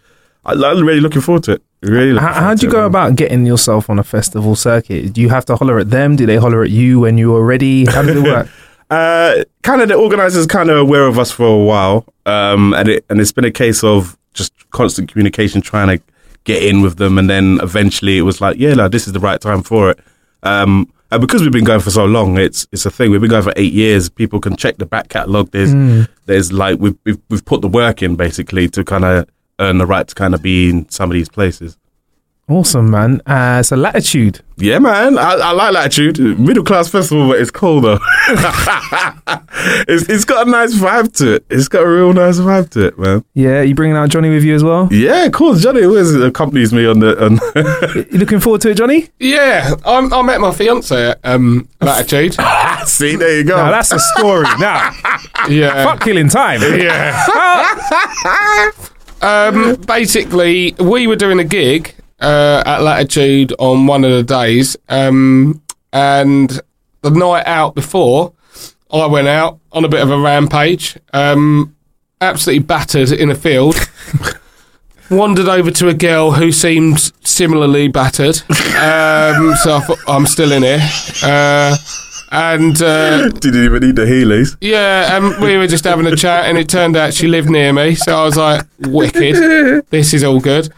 I, 0.46 0.54
I'm 0.54 0.86
really 0.86 1.00
looking 1.00 1.22
forward 1.22 1.44
to 1.44 1.54
it. 1.54 1.64
Really. 1.82 2.20
How, 2.20 2.34
forward 2.34 2.42
how'd 2.42 2.64
you 2.64 2.72
go 2.72 2.80
man. 2.80 2.88
about 2.88 3.16
getting 3.16 3.46
yourself 3.46 3.90
on 3.90 4.00
a 4.00 4.04
festival 4.04 4.56
circuit? 4.56 5.14
Do 5.14 5.22
you 5.22 5.30
have 5.30 5.46
to 5.46 5.56
holler 5.56 5.80
at 5.80 5.90
them? 5.90 6.16
Do 6.16 6.26
they 6.26 6.38
holler 6.38 6.64
at 6.64 6.70
you 6.70 7.02
when 7.02 7.18
you 7.18 7.32
were 7.32 7.46
ready? 7.46 7.86
How 7.86 8.02
does 8.02 8.16
it 8.16 8.24
work? 8.24 8.48
Uh, 8.90 9.44
kind 9.64 9.82
of 9.82 9.88
the 9.88 9.96
organizers 9.96 10.46
kind 10.46 10.70
of 10.70 10.78
aware 10.78 11.08
of 11.08 11.18
us 11.18 11.32
for 11.32 11.48
a 11.48 11.58
while, 11.58 12.06
um, 12.26 12.74
and 12.74 12.90
it 12.90 13.06
and 13.10 13.20
it's 13.20 13.32
been 13.32 13.46
a 13.46 13.52
case 13.52 13.84
of 13.84 14.18
just 14.34 14.54
constant 14.72 15.10
communication, 15.10 15.62
trying 15.62 15.98
to 15.98 16.04
get 16.44 16.62
in 16.62 16.82
with 16.82 16.98
them, 16.98 17.18
and 17.18 17.30
then 17.30 17.60
eventually 17.64 18.18
it 18.18 18.22
was 18.22 18.40
like, 18.40 18.58
yeah, 18.58 18.74
like, 18.74 18.92
this 18.92 19.08
is 19.08 19.14
the 19.14 19.20
right 19.20 19.42
time 19.42 19.64
for 19.64 19.92
it. 19.92 20.00
Um, 20.44 20.92
and 21.12 21.22
because 21.22 21.42
we've 21.42 21.52
been 21.52 21.64
going 21.64 21.80
for 21.80 21.92
so 21.92 22.06
long, 22.06 22.38
it's 22.38 22.68
it's 22.72 22.86
a 22.86 22.92
thing. 22.92 23.12
We've 23.12 23.22
been 23.22 23.30
going 23.30 23.44
for 23.44 23.54
eight 23.56 23.74
years. 23.74 24.10
People 24.10 24.40
can 24.40 24.56
check 24.56 24.78
the 24.78 24.86
back 24.86 25.10
catalog. 25.10 25.52
There's 25.52 26.08
there's 26.26 26.52
like 26.52 26.80
we've, 26.80 26.98
we've 27.06 27.20
we've 27.30 27.46
put 27.46 27.62
the 27.62 27.68
work 27.68 28.04
in 28.04 28.16
basically 28.16 28.68
to 28.70 28.84
kind 28.84 29.06
of 29.06 29.28
earn 29.64 29.78
the 29.78 29.86
right 29.86 30.08
to 30.08 30.16
kind 30.16 30.34
of 30.36 30.42
be 30.42 30.70
in 30.70 30.90
some 30.90 31.10
of 31.10 31.14
these 31.16 31.30
places. 31.30 31.78
awesome, 32.50 32.92
man. 32.92 33.22
Uh, 33.26 33.64
so 33.64 33.76
Latitude. 33.76 34.42
Yeah, 34.58 34.78
man. 34.78 35.18
I, 35.18 35.32
I 35.34 35.52
like 35.52 35.74
Latitude. 35.74 36.20
Middle 36.40 36.64
class 36.64 36.88
festival, 36.90 37.28
but 37.30 37.40
it's 37.40 37.50
cool 37.50 37.82
though. 37.82 37.98
it's, 39.88 40.08
it's 40.10 40.26
got 40.26 40.48
a 40.48 40.52
nice 40.52 40.76
vibe 40.76 41.16
to 41.18 41.36
it. 41.36 41.46
It's 41.50 41.68
got 41.68 41.82
a 41.84 41.90
real 41.90 42.14
nice 42.14 42.38
vibe 42.38 42.70
to 42.72 42.88
it, 42.88 43.00
man. 43.00 43.24
Yeah, 43.34 43.62
you 43.62 43.74
bringing 43.74 43.96
out 43.98 44.10
Johnny 44.10 44.30
with 44.30 44.44
you 44.44 44.54
as 44.54 44.64
well? 44.64 44.88
Yeah, 44.92 45.24
of 45.26 45.32
course. 45.32 45.64
Johnny 45.64 45.84
always 45.84 46.14
accompanies 46.16 46.72
me 46.74 46.86
on 46.86 47.00
the. 47.00 47.26
On 47.26 47.40
You 48.12 48.20
looking 48.20 48.40
forward 48.40 48.62
to 48.62 48.70
it, 48.72 48.76
Johnny? 48.78 49.10
Yeah, 49.20 49.74
I'm, 49.86 50.14
I 50.14 50.22
met 50.22 50.40
my 50.40 50.52
fiance 50.54 50.96
at 51.12 51.20
um, 51.24 51.68
Latitude. 51.82 52.36
See, 52.86 53.16
there 53.16 53.38
you 53.38 53.44
go. 53.46 53.56
Now 53.58 53.72
that's 53.72 53.92
a 53.92 54.00
story. 54.00 54.46
now, 54.60 54.92
Yeah. 55.50 55.84
fuck 55.86 56.02
killing 56.02 56.30
time. 56.30 56.62
Yeah. 56.62 57.18
Um, 59.24 59.76
basically, 59.88 60.74
we 60.80 61.08
were 61.08 61.16
doing 61.16 61.40
a 61.40 61.44
gig 61.46 61.96
uh, 62.20 62.62
at 62.66 62.82
Latitude 62.82 63.54
on 63.58 63.88
one 63.88 64.04
of 64.04 64.12
the 64.12 64.24
days, 64.24 64.76
um, 64.90 65.62
and 65.94 66.60
the 67.02 67.10
night 67.10 67.46
out 67.48 67.74
before, 67.74 68.34
I 68.92 69.06
went 69.08 69.28
out 69.28 69.60
on 69.72 69.86
a 69.86 69.88
bit 69.88 70.02
of 70.02 70.12
a 70.12 70.20
rampage, 70.20 70.98
um, 71.14 71.76
absolutely 72.22 72.66
battered 72.66 73.12
in 73.12 73.32
a 73.32 73.36
field. 73.36 73.76
Wandered 75.10 75.48
over 75.48 75.70
to 75.70 75.90
a 75.90 75.94
girl 75.94 76.32
who 76.32 76.52
seemed 76.52 77.12
similarly 77.24 77.88
battered, 77.88 78.42
um, 78.50 79.54
so 79.62 79.76
I 79.76 79.84
thought 79.86 80.00
I'm 80.08 80.26
still 80.26 80.52
in 80.52 80.64
here, 80.64 80.80
uh, 81.24 81.76
and. 82.34 82.82
Uh, 82.82 83.30
Didn't 83.40 83.64
even 83.64 83.82
need 83.82 83.96
the 83.96 84.06
Heelys. 84.06 84.58
yeah, 84.60 85.16
and 85.18 85.42
we 85.42 85.56
were 85.58 85.68
just 85.68 85.84
having 85.86 86.06
a 86.08 86.16
chat, 86.16 86.46
and 86.46 86.58
it 86.58 86.68
turned 86.68 86.98
out 86.98 87.14
she 87.14 87.28
lived 87.28 87.50
near 87.50 87.72
me, 87.72 87.96
so 87.96 88.18
I 88.20 88.24
was 88.26 88.36
like, 88.38 88.66
"Wicked, 88.80 89.86
this 89.90 90.14
is 90.14 90.24
all 90.24 90.40
good." 90.40 90.70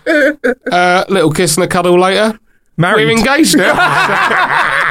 Uh, 0.72 1.04
little 1.10 1.32
kiss 1.32 1.56
and 1.58 1.64
a 1.64 1.68
cuddle 1.68 2.00
later, 2.00 2.38
Married. 2.78 3.06
we're 3.08 3.18
engaged 3.18 3.58
now. 3.58 3.74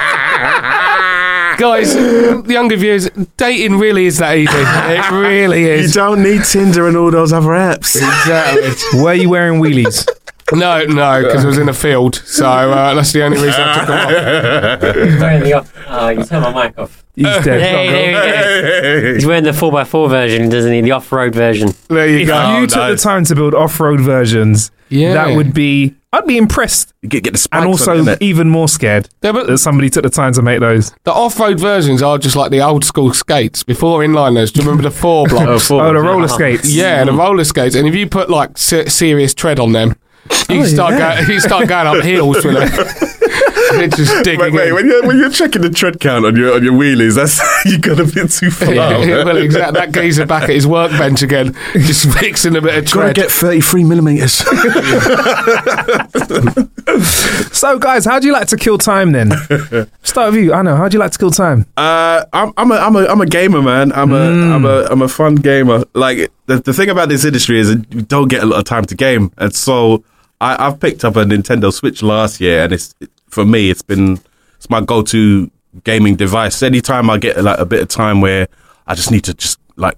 Guys, 1.56 1.94
The 1.94 2.44
younger 2.48 2.76
viewers, 2.76 3.08
dating 3.36 3.78
really 3.78 4.06
is 4.06 4.18
that 4.18 4.36
easy. 4.36 4.50
It 4.52 5.10
really 5.12 5.64
is. 5.66 5.94
You 5.94 6.00
don't 6.00 6.20
need 6.22 6.42
Tinder 6.44 6.88
and 6.88 6.96
all 6.96 7.12
those 7.12 7.32
other 7.32 7.50
apps. 7.50 7.94
Exactly. 7.94 9.00
Were 9.00 9.14
you 9.14 9.30
wearing 9.30 9.60
wheelies? 9.60 10.04
No, 10.53 10.84
no, 10.84 11.22
because 11.22 11.42
it 11.45 11.47
was 11.47 11.59
in 11.59 11.68
a 11.68 11.72
field, 11.72 12.16
so 12.16 12.47
uh, 12.47 12.95
that's 12.95 13.12
the 13.12 13.24
only 13.24 13.38
reason 13.38 13.61
I 13.61 13.78
took 13.78 13.86
them 13.88 15.14
off. 15.14 15.20
Wearing 15.20 15.42
the 15.42 15.53
off. 15.55 15.72
Oh, 15.88 16.09
you 16.11 16.24
turned 16.24 16.42
my 16.55 16.66
mic 16.66 16.78
off. 16.78 17.05
He's 17.16 17.24
dead. 17.24 17.61
Hey, 17.62 18.12
there 18.12 18.97
we 18.97 19.03
go. 19.09 19.14
He's 19.14 19.26
wearing 19.26 19.45
the 19.45 19.51
4x4 19.53 20.11
version, 20.11 20.49
doesn't 20.49 20.72
he? 20.72 20.80
The 20.80 20.90
off 20.92 21.11
road 21.12 21.34
version. 21.34 21.70
There 21.88 22.09
you 22.09 22.18
If 22.20 22.26
go. 22.28 22.59
you 22.61 22.66
took 22.66 22.88
the 22.90 22.97
time 23.03 23.24
to 23.26 23.34
build 23.34 23.55
off-road 23.55 24.01
versions, 24.01 24.70
Yeah. 24.88 25.14
that 25.14 25.36
would 25.36 25.55
be. 25.55 25.95
I'd 26.12 26.26
be 26.26 26.36
impressed, 26.36 26.92
Get, 27.09 27.24
get 27.24 27.32
the 27.32 27.38
spikes 27.38 27.61
and 27.62 27.68
also 27.68 27.97
innit? 28.05 28.18
even 28.20 28.49
more 28.49 28.68
scared 28.68 29.09
Yeah, 29.22 29.32
but- 29.32 29.49
that 29.49 29.59
somebody 29.59 29.90
took 29.90 30.05
the 30.05 30.11
time 30.11 30.32
to 30.34 30.42
make 30.42 30.61
those. 30.61 30.92
The 31.05 31.12
off-road 31.12 31.59
versions 31.59 32.03
are 32.03 32.18
just 32.18 32.36
like 32.36 32.51
the 32.53 32.61
old 32.61 32.84
school 32.84 33.12
skates 33.12 33.64
before 33.64 34.01
inliners. 34.01 34.53
Do 34.53 34.61
you 34.61 34.68
remember 34.68 34.88
the 34.88 34.95
four 34.95 35.26
blocks? 35.28 35.68
Oh, 35.72 35.92
the 35.92 36.01
roller 36.01 36.28
skates. 36.28 36.72
Yeah, 36.72 37.03
the 37.05 37.12
roller 37.12 37.42
skates, 37.45 37.74
and 37.74 37.88
if 37.88 37.95
you 37.97 38.09
put 38.09 38.28
like 38.30 38.57
se- 38.59 38.86
serious 38.90 39.34
tread 39.34 39.59
on 39.59 39.72
them, 39.72 39.97
you 40.49 40.61
can 40.61 40.66
start 40.66 40.99
going. 40.99 41.30
You 41.30 41.40
start 41.40 41.68
going 41.68 41.86
up 41.86 42.05
hills 42.05 42.45
with 42.45 42.57
it. 42.57 43.11
it's 43.76 43.97
just 43.97 44.24
digging. 44.24 44.40
Wait, 44.40 44.53
wait, 44.53 44.72
when 44.72 44.86
you're 44.86 45.07
when 45.07 45.18
you're 45.18 45.30
checking 45.30 45.62
the 45.62 45.70
tread 45.70 45.99
count 46.01 46.24
on 46.24 46.36
your 46.36 46.55
on 46.55 46.62
your 46.62 46.72
wheelies, 46.72 47.14
that's 47.16 47.40
you 47.64 47.78
got 47.78 47.99
a 47.99 48.05
bit 48.05 48.30
too 48.30 48.51
far. 48.51 48.72
Yeah, 48.72 49.24
well, 49.24 49.36
exactly. 49.36 49.80
That 49.80 49.92
geezer 49.92 50.26
back 50.26 50.45
at 50.45 50.51
his 50.51 50.66
workbench 50.66 51.22
again, 51.22 51.55
just 51.72 52.11
fixing 52.18 52.57
a 52.57 52.61
bit 52.61 52.76
of 52.76 52.86
tread. 52.86 53.14
get 53.14 53.30
33 53.30 53.84
millimeters. 53.84 54.45
So, 57.53 57.78
guys, 57.78 58.05
how 58.05 58.18
do 58.18 58.26
you 58.26 58.32
like 58.32 58.49
to 58.49 58.57
kill 58.57 58.78
time 58.78 59.12
then? 59.12 59.30
Start 60.03 60.32
with 60.32 60.42
you. 60.42 60.53
I 60.53 60.62
know. 60.62 60.76
How 60.76 60.88
do 60.88 60.95
you 60.97 61.01
like 61.01 61.12
to 61.12 61.18
kill 61.18 61.30
time? 61.30 61.66
Uh, 61.76 62.24
I'm 62.32 62.53
I'm 62.57 62.70
a 62.70 62.74
I'm 62.74 62.97
a 62.97 63.07
I'm 63.07 63.20
a 63.20 63.26
gamer, 63.26 63.62
man. 63.62 63.92
I'm 63.92 64.12
a 64.12 64.16
am 64.55 64.64
a 64.64 64.86
I'm 64.90 65.01
a 65.03 65.09
fun 65.09 65.36
gamer. 65.36 65.84
Like 65.95 66.30
the 66.47 66.59
the 66.61 66.72
thing 66.74 66.90
about 66.90 67.09
this 67.09 67.24
industry 67.24 67.59
is 67.59 67.68
that 67.74 67.92
you 67.92 68.03
don't 68.03 68.28
get 68.28 68.42
a 68.42 68.47
lot 68.47 68.59
of 68.59 68.64
time 68.64 68.84
to 68.86 68.95
game, 68.95 69.32
and 69.38 69.55
so 69.55 70.05
I, 70.45 70.66
I've 70.66 70.78
picked 70.78 71.07
up 71.07 71.16
a 71.16 71.24
Nintendo 71.24 71.72
Switch 71.72 72.03
last 72.03 72.38
year, 72.38 72.64
and 72.64 72.72
it's 72.72 72.95
for 73.28 73.47
me 73.47 73.70
it's 73.70 73.80
been 73.80 74.20
it's 74.57 74.68
my 74.68 74.82
go 74.82 75.03
to 75.03 75.51
gaming 75.84 76.16
device. 76.16 76.62
Anytime 76.62 77.09
I 77.09 77.16
get 77.16 77.42
like 77.42 77.59
a 77.59 77.64
bit 77.64 77.80
of 77.80 77.88
time 77.88 78.20
where 78.20 78.47
I 78.86 78.95
just 78.95 79.11
need 79.11 79.24
to 79.24 79.34
just 79.34 79.59
like 79.76 79.97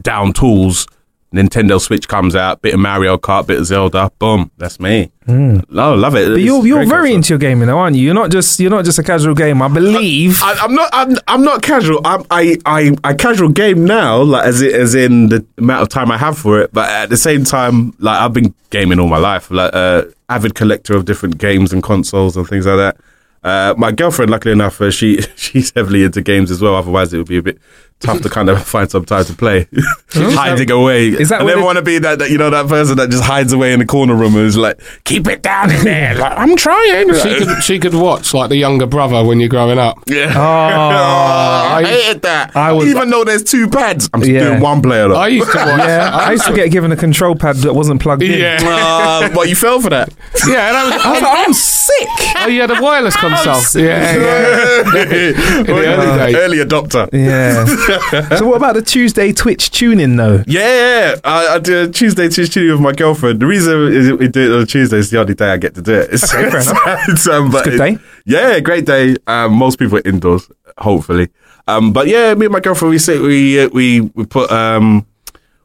down 0.00 0.32
tools. 0.32 0.86
Nintendo 1.34 1.80
Switch 1.80 2.06
comes 2.06 2.36
out, 2.36 2.62
bit 2.62 2.74
of 2.74 2.80
Mario 2.80 3.18
Kart, 3.18 3.46
bit 3.46 3.58
of 3.58 3.66
Zelda, 3.66 4.10
boom, 4.18 4.50
that's 4.56 4.78
me. 4.78 5.10
No, 5.26 5.94
love 5.94 6.14
it. 6.14 6.28
But 6.28 6.32
It's 6.38 6.44
you're 6.44 6.64
you're 6.66 6.84
very 6.86 7.08
console. 7.10 7.14
into 7.16 7.28
your 7.30 7.38
gaming, 7.38 7.66
though, 7.66 7.78
aren't 7.78 7.96
you? 7.96 8.04
You're 8.04 8.14
not 8.14 8.30
just 8.30 8.60
you're 8.60 8.70
not 8.70 8.84
just 8.84 8.98
a 8.98 9.02
casual 9.02 9.34
gamer. 9.34 9.64
I 9.64 9.68
believe. 9.68 10.40
I, 10.42 10.52
I'm 10.60 10.74
not. 10.74 10.90
I'm, 10.92 11.16
I'm 11.26 11.42
not 11.42 11.62
casual. 11.62 12.00
I'm, 12.04 12.24
I, 12.30 12.56
I, 12.66 12.92
I 13.02 13.14
casual 13.14 13.48
game 13.48 13.84
now, 13.84 14.22
like 14.22 14.44
as 14.46 14.60
it, 14.60 14.74
as 14.74 14.94
in 14.94 15.28
the 15.30 15.44
amount 15.58 15.82
of 15.82 15.88
time 15.88 16.10
I 16.10 16.18
have 16.18 16.38
for 16.38 16.60
it. 16.60 16.72
But 16.72 16.88
at 16.90 17.08
the 17.08 17.16
same 17.16 17.44
time, 17.44 17.94
like 17.98 18.20
I've 18.20 18.32
been 18.34 18.54
gaming 18.70 19.00
all 19.00 19.08
my 19.08 19.18
life. 19.18 19.50
Like 19.50 19.70
uh, 19.74 20.04
avid 20.28 20.54
collector 20.54 20.94
of 20.94 21.04
different 21.06 21.38
games 21.38 21.72
and 21.72 21.82
consoles 21.82 22.36
and 22.36 22.46
things 22.46 22.66
like 22.66 22.76
that. 22.76 22.96
Uh, 23.42 23.74
my 23.76 23.92
girlfriend, 23.92 24.30
luckily 24.30 24.52
enough, 24.52 24.80
uh, 24.80 24.90
she 24.90 25.20
she's 25.36 25.72
heavily 25.74 26.04
into 26.04 26.20
games 26.22 26.50
as 26.50 26.60
well. 26.60 26.74
Otherwise, 26.76 27.12
it 27.14 27.18
would 27.18 27.26
be 27.28 27.38
a 27.38 27.42
bit 27.42 27.58
tough 28.00 28.20
to 28.22 28.28
kind 28.28 28.48
of 28.50 28.62
find 28.66 28.90
some 28.90 29.04
time 29.04 29.24
to 29.24 29.32
play. 29.34 29.66
Hiding 30.12 30.70
away. 30.70 31.08
Is 31.08 31.30
that 31.30 31.40
I 31.40 31.44
never 31.44 31.62
want 31.62 31.76
to 31.78 31.82
be 31.82 31.98
that, 31.98 32.18
that 32.20 32.30
you 32.30 32.38
know 32.38 32.50
that 32.50 32.68
person 32.68 32.96
that 32.98 33.10
just 33.10 33.24
hides 33.24 33.52
away 33.52 33.72
in 33.72 33.78
the 33.80 33.86
corner 33.86 34.14
room 34.14 34.36
and 34.36 34.46
is 34.46 34.56
like, 34.56 34.80
keep 35.04 35.26
it 35.26 35.42
down 35.42 35.70
in 35.70 35.82
there. 35.84 36.14
Like, 36.24 36.38
I'm 36.38 36.54
trying. 36.56 37.12
She 37.14 37.36
could 37.38 37.62
she 37.62 37.78
could 37.78 37.94
watch 37.94 38.32
like 38.34 38.48
the 38.50 38.56
younger 38.56 38.86
brother 38.86 39.24
when 39.24 39.40
you're 39.40 39.48
growing 39.48 39.78
up. 39.78 39.98
Yeah. 40.06 40.32
Oh. 40.36 41.74
I 41.76 41.82
hated 41.84 42.22
that. 42.22 42.54
I 42.56 42.72
was- 42.72 42.86
Even 42.88 43.10
though 43.10 43.24
there's 43.24 43.42
two 43.42 43.68
pads, 43.68 44.08
I'm 44.14 44.22
Yeah. 44.22 44.40
doing 44.50 44.60
one 44.60 44.80
player 44.82 45.08
though. 45.08 45.16
I 45.16 45.28
used 45.28 45.50
to 45.50 45.58
watch. 45.58 45.78
yeah, 45.78 46.10
I 46.12 46.32
used 46.32 46.46
to 46.46 46.52
get 46.54 46.70
given 46.70 46.92
a 46.92 46.96
control 46.96 47.34
pad 47.34 47.56
that 47.56 47.74
wasn't 47.74 48.00
plugged 48.00 48.22
in. 48.22 48.38
Yeah, 48.38 48.58
Uh, 48.62 49.34
but 49.34 49.48
you 49.48 49.56
fell 49.56 49.80
for 49.80 49.90
that. 49.90 50.10
yeah. 50.46 50.72
That 50.72 50.84
was, 50.84 51.04
I 51.04 51.12
was 51.12 51.22
like, 51.22 51.46
I'm 51.48 51.52
sick. 51.52 52.08
oh, 52.36 52.46
you 52.48 52.60
had 52.60 52.70
a 52.70 52.80
wireless 52.80 53.16
console. 53.16 53.82
Yeah, 53.82 54.14
yeah. 54.16 54.80
in 54.80 55.66
the 55.66 55.72
early 55.86 56.18
days. 56.32 56.34
early 56.36 56.58
adopter. 56.58 57.08
Yeah. 57.12 57.64
so 58.38 58.46
what 58.46 58.56
about 58.56 58.74
the 58.74 58.82
Tuesday 58.82 59.32
Twitch 59.32 59.70
tuning 59.70 60.16
though? 60.16 60.42
Yeah, 60.46 61.16
I, 61.24 61.48
I 61.48 61.58
do 61.58 61.84
a 61.84 61.88
Tuesday 61.88 62.28
Twitch 62.28 62.52
tuning 62.52 62.72
with 62.72 62.80
my 62.80 62.92
girlfriend. 62.92 63.40
The 63.40 63.46
reason 63.46 63.92
is 63.92 64.12
we 64.12 64.28
do 64.28 64.54
it 64.54 64.60
on 64.60 64.66
Tuesday 64.66 64.98
is 64.98 65.10
the 65.10 65.20
only 65.20 65.34
day 65.34 65.50
I 65.50 65.56
get 65.56 65.74
to 65.74 65.82
do 65.82 65.94
it. 65.94 66.10
It's, 66.12 66.32
fair 66.32 66.48
enough. 66.48 66.68
it's, 67.08 67.26
um, 67.26 67.50
but 67.50 67.66
It's 67.66 67.76
a 67.76 67.78
good 67.78 67.98
day. 67.98 67.98
Yeah, 68.24 68.60
great 68.60 68.86
day. 68.86 69.16
Um, 69.26 69.54
most 69.54 69.78
people 69.78 69.98
are 69.98 70.02
indoors, 70.04 70.50
hopefully. 70.78 71.28
Um, 71.66 71.92
but 71.92 72.06
yeah, 72.06 72.34
me 72.34 72.46
and 72.46 72.52
my 72.52 72.60
girlfriend, 72.60 72.90
we 72.90 72.98
sit, 72.98 73.20
we 73.20 73.60
uh, 73.60 73.68
we 73.72 74.00
we 74.02 74.24
put 74.24 74.50
um, 74.50 75.06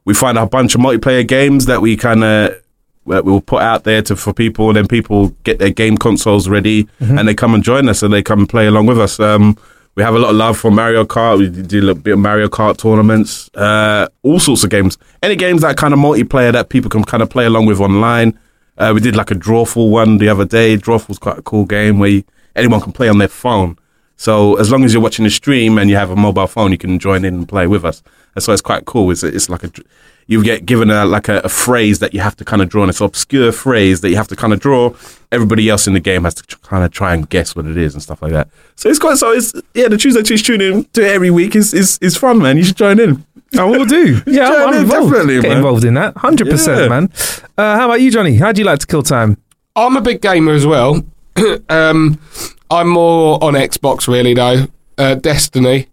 we 0.06 0.14
find 0.14 0.38
a 0.38 0.46
bunch 0.46 0.76
of 0.76 0.82
multiplayer 0.82 1.28
games 1.28 1.66
that 1.68 1.82
we 1.82 1.96
kind 1.98 2.24
of 2.24 2.62
we'll 3.06 3.42
put 3.42 3.62
out 3.62 3.84
there 3.86 4.02
to 4.04 4.16
for 4.16 4.34
people, 4.34 4.68
and 4.70 4.78
then 4.78 4.88
people 4.88 5.30
get 5.44 5.60
their 5.60 5.72
game 5.72 5.98
consoles 5.98 6.48
ready, 6.48 6.88
and 7.00 7.28
they 7.28 7.34
come 7.34 7.54
and 7.54 7.64
join 7.64 7.90
us, 7.90 8.04
and 8.04 8.14
they 8.14 8.22
come 8.24 8.40
and 8.40 8.50
play 8.50 8.68
along 8.68 8.86
with 8.86 9.00
us. 9.00 9.20
Um, 9.20 9.58
we 9.96 10.04
have 10.04 10.16
a 10.16 10.20
lot 10.20 10.30
of 10.30 10.36
love 10.36 10.58
for 10.58 10.72
Mario 10.72 11.04
Kart. 11.04 11.40
We 11.40 11.50
do 11.50 11.90
a 11.90 11.96
bit 11.96 12.14
of 12.14 12.20
Mario 12.20 12.48
Kart 12.48 12.78
tournaments, 12.78 13.50
uh, 13.56 14.08
all 14.24 14.40
sorts 14.40 14.64
of 14.64 14.70
games. 14.70 14.98
Any 15.22 15.36
games 15.36 15.62
that 15.62 15.78
kind 15.78 15.94
of 15.94 16.00
multiplayer 16.00 16.54
that 16.54 16.70
people 16.70 16.90
can 16.90 17.04
kind 17.04 17.22
of 17.22 17.30
play 17.30 17.46
along 17.46 17.66
with 17.66 17.80
online. 17.80 18.40
Uh, 18.78 18.92
we 18.94 19.02
did 19.02 19.16
like 19.16 19.30
a 19.30 19.36
Drawful 19.36 19.90
one 19.90 20.18
the 20.18 20.30
other 20.30 20.46
day. 20.46 20.78
Drawful's 20.78 21.20
quite 21.20 21.38
a 21.38 21.42
cool 21.42 21.66
game 21.66 22.00
where 22.00 22.10
you, 22.10 22.24
anyone 22.56 22.80
can 22.80 22.94
play 22.94 23.10
on 23.10 23.18
their 23.18 23.28
phone. 23.28 23.78
So 24.20 24.58
as 24.58 24.70
long 24.70 24.84
as 24.84 24.94
you're 24.94 25.02
watching 25.02 25.24
the 25.24 25.32
stream 25.32 25.78
and 25.78 25.90
you 25.90 25.96
have 25.96 26.10
a 26.12 26.16
mobile 26.16 26.46
phone, 26.46 26.74
you 26.74 26.78
can 26.78 27.00
join 27.00 27.24
in 27.24 27.36
and 27.36 27.48
play 27.48 27.68
with 27.68 27.86
us. 27.86 28.04
And 28.36 28.44
so 28.44 28.52
it's 28.52 28.62
quite 28.62 28.84
cool. 28.84 29.10
It's 29.12 29.24
it's 29.24 29.50
like 29.50 29.64
a 29.64 29.72
you 30.28 30.44
get 30.44 30.66
given 30.66 30.90
a 30.90 31.06
like 31.06 31.30
a, 31.30 31.40
a 31.40 31.48
phrase 31.48 32.00
that 32.00 32.14
you 32.14 32.20
have 32.20 32.36
to 32.36 32.44
kind 32.44 32.62
of 32.62 32.68
draw, 32.68 32.84
and 32.84 32.90
it's 32.90 33.00
an 33.00 33.06
obscure 33.06 33.54
phrase 33.54 34.02
that 34.02 34.10
you 34.10 34.18
have 34.18 34.28
to 34.28 34.36
kind 34.36 34.52
of 34.52 34.60
draw. 34.60 34.94
Everybody 35.32 35.70
else 35.70 35.88
in 35.88 35.94
the 35.94 36.02
game 36.02 36.26
has 36.26 36.36
to 36.36 36.58
kind 36.58 36.84
of 36.84 36.92
try 36.92 37.14
and 37.14 37.30
guess 37.30 37.56
what 37.56 37.66
it 37.66 37.78
is 37.78 37.94
and 37.94 38.04
stuff 38.04 38.22
like 38.22 38.34
that. 38.34 38.50
So 38.76 38.90
it's 38.90 39.00
quite 39.00 39.18
so 39.18 39.32
it's 39.32 39.54
yeah. 39.74 39.88
The 39.88 39.96
Tuesday 39.98 40.22
Tuesday 40.22 40.46
tuning 40.58 40.84
to 40.84 41.02
it 41.02 41.16
every 41.16 41.32
week 41.32 41.56
is 41.56 41.74
is 41.74 41.98
is 42.02 42.18
fun, 42.18 42.40
man. 42.40 42.58
You 42.58 42.66
should 42.66 42.76
join 42.76 43.00
in. 43.00 43.26
I 43.58 43.64
will 43.64 43.86
do. 43.86 44.22
Yeah, 44.28 44.50
Join 44.50 44.68
I'm, 44.68 44.74
in, 44.74 44.82
involved. 44.82 45.12
definitely, 45.14 45.42
Get 45.42 45.48
man. 45.48 45.58
involved 45.58 45.84
in 45.86 45.94
that. 45.96 46.14
100%, 46.14 46.90
man. 46.90 47.10
Uh, 47.58 47.78
how 47.78 47.86
about 47.86 48.00
you, 48.00 48.12
Johnny? 48.12 48.36
How 48.36 48.52
do 48.52 48.62
you 48.62 48.66
like 48.66 48.78
to 48.80 48.86
kill 48.86 49.02
time? 49.02 49.38
I'm 49.76 49.98
a 49.98 50.02
big 50.02 50.22
gamer 50.22 50.52
as 50.54 50.68
well. 50.68 51.04
um, 51.70 52.20
I'm 52.70 52.88
more 52.88 53.44
on 53.44 53.54
Xbox 53.54 54.08
really 54.08 54.34
though. 54.34 54.68
Uh, 54.98 55.16
Destiny 55.16 55.88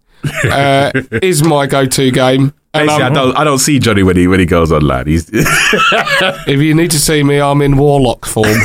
uh, 0.45 0.91
is 1.23 1.43
my 1.43 1.67
go-to 1.67 2.11
game. 2.11 2.53
Basically, 2.73 3.05
I 3.05 3.09
don't 3.09 3.37
I 3.37 3.45
don't 3.45 3.59
see 3.59 3.79
Johnny 3.79 4.03
when 4.03 4.17
he 4.17 4.27
when 4.27 4.41
he 4.41 4.47
goes 4.47 4.71
online. 4.71 5.07
He's 5.07 5.31
if 5.33 6.61
you 6.61 6.75
need 6.75 6.91
to 6.91 6.99
see 6.99 7.23
me, 7.23 7.41
I'm 7.41 7.63
in 7.63 7.77
Warlock 7.77 8.27
form. 8.27 8.49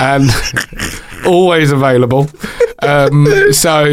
and 0.00 0.30
always 1.26 1.72
available. 1.72 2.28
Um, 2.80 3.26
so, 3.52 3.84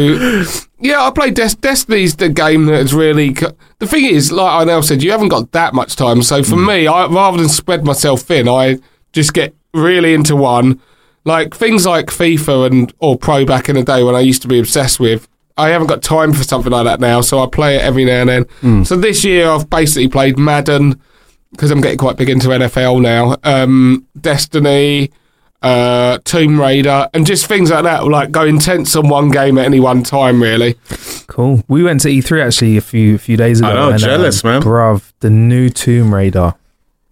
yeah, 0.78 1.02
I 1.04 1.10
play 1.10 1.30
Des- 1.30 1.56
Destiny's 1.60 2.16
the 2.16 2.28
game 2.28 2.66
that's 2.66 2.92
really. 2.92 3.34
Co- 3.34 3.56
the 3.78 3.86
thing 3.86 4.04
is, 4.04 4.30
like 4.30 4.66
Inel 4.66 4.84
said, 4.84 5.02
you 5.02 5.10
haven't 5.10 5.28
got 5.28 5.52
that 5.52 5.74
much 5.74 5.96
time. 5.96 6.22
So 6.22 6.42
for 6.42 6.56
me, 6.56 6.86
I, 6.86 7.06
rather 7.06 7.38
than 7.38 7.48
spread 7.48 7.84
myself 7.84 8.22
thin, 8.22 8.48
I 8.48 8.78
just 9.12 9.32
get 9.32 9.54
really 9.74 10.14
into 10.14 10.36
one. 10.36 10.80
Like 11.26 11.54
things 11.54 11.84
like 11.84 12.06
FIFA 12.06 12.66
and 12.70 12.94
or 13.00 13.18
Pro 13.18 13.44
back 13.44 13.68
in 13.68 13.74
the 13.74 13.82
day 13.82 14.02
when 14.04 14.14
I 14.14 14.20
used 14.20 14.42
to 14.42 14.48
be 14.48 14.58
obsessed 14.60 14.98
with. 15.00 15.28
I 15.58 15.70
haven't 15.70 15.88
got 15.88 16.02
time 16.02 16.32
for 16.32 16.44
something 16.44 16.70
like 16.70 16.84
that 16.84 17.00
now, 17.00 17.20
so 17.20 17.40
I 17.42 17.46
play 17.46 17.76
it 17.76 17.82
every 17.82 18.04
now 18.04 18.20
and 18.26 18.46
then. 18.62 18.84
So 18.84 18.96
this 18.96 19.24
year 19.24 19.48
I've 19.48 19.68
basically 19.68 20.06
played 20.08 20.38
Madden 20.38 21.00
because 21.50 21.70
I'm 21.70 21.80
getting 21.80 21.98
quite 21.98 22.16
big 22.16 22.28
into 22.30 22.48
NFL 22.48 23.00
now. 23.02 23.36
Um, 23.42 24.06
Destiny, 24.20 25.10
uh, 25.62 26.18
Tomb 26.24 26.60
Raider, 26.60 27.08
and 27.12 27.26
just 27.26 27.46
things 27.46 27.70
like 27.70 27.84
that. 27.84 28.06
Like 28.06 28.30
go 28.30 28.44
intense 28.44 28.94
on 28.94 29.08
one 29.08 29.30
game 29.30 29.58
at 29.58 29.64
any 29.64 29.80
one 29.80 30.02
time, 30.04 30.40
really. 30.42 30.76
Cool. 31.26 31.64
We 31.66 31.82
went 31.82 32.02
to 32.02 32.08
E3 32.08 32.46
actually 32.46 32.76
a 32.76 32.80
few 32.82 33.18
few 33.18 33.36
days 33.36 33.60
ago. 33.60 33.70
I 33.70 33.74
know, 33.74 33.90
and, 33.90 33.98
jealous, 33.98 34.44
man. 34.44 34.62
Bruv, 34.62 35.12
the 35.20 35.30
new 35.30 35.70
Tomb 35.70 36.14
Raider. 36.14 36.54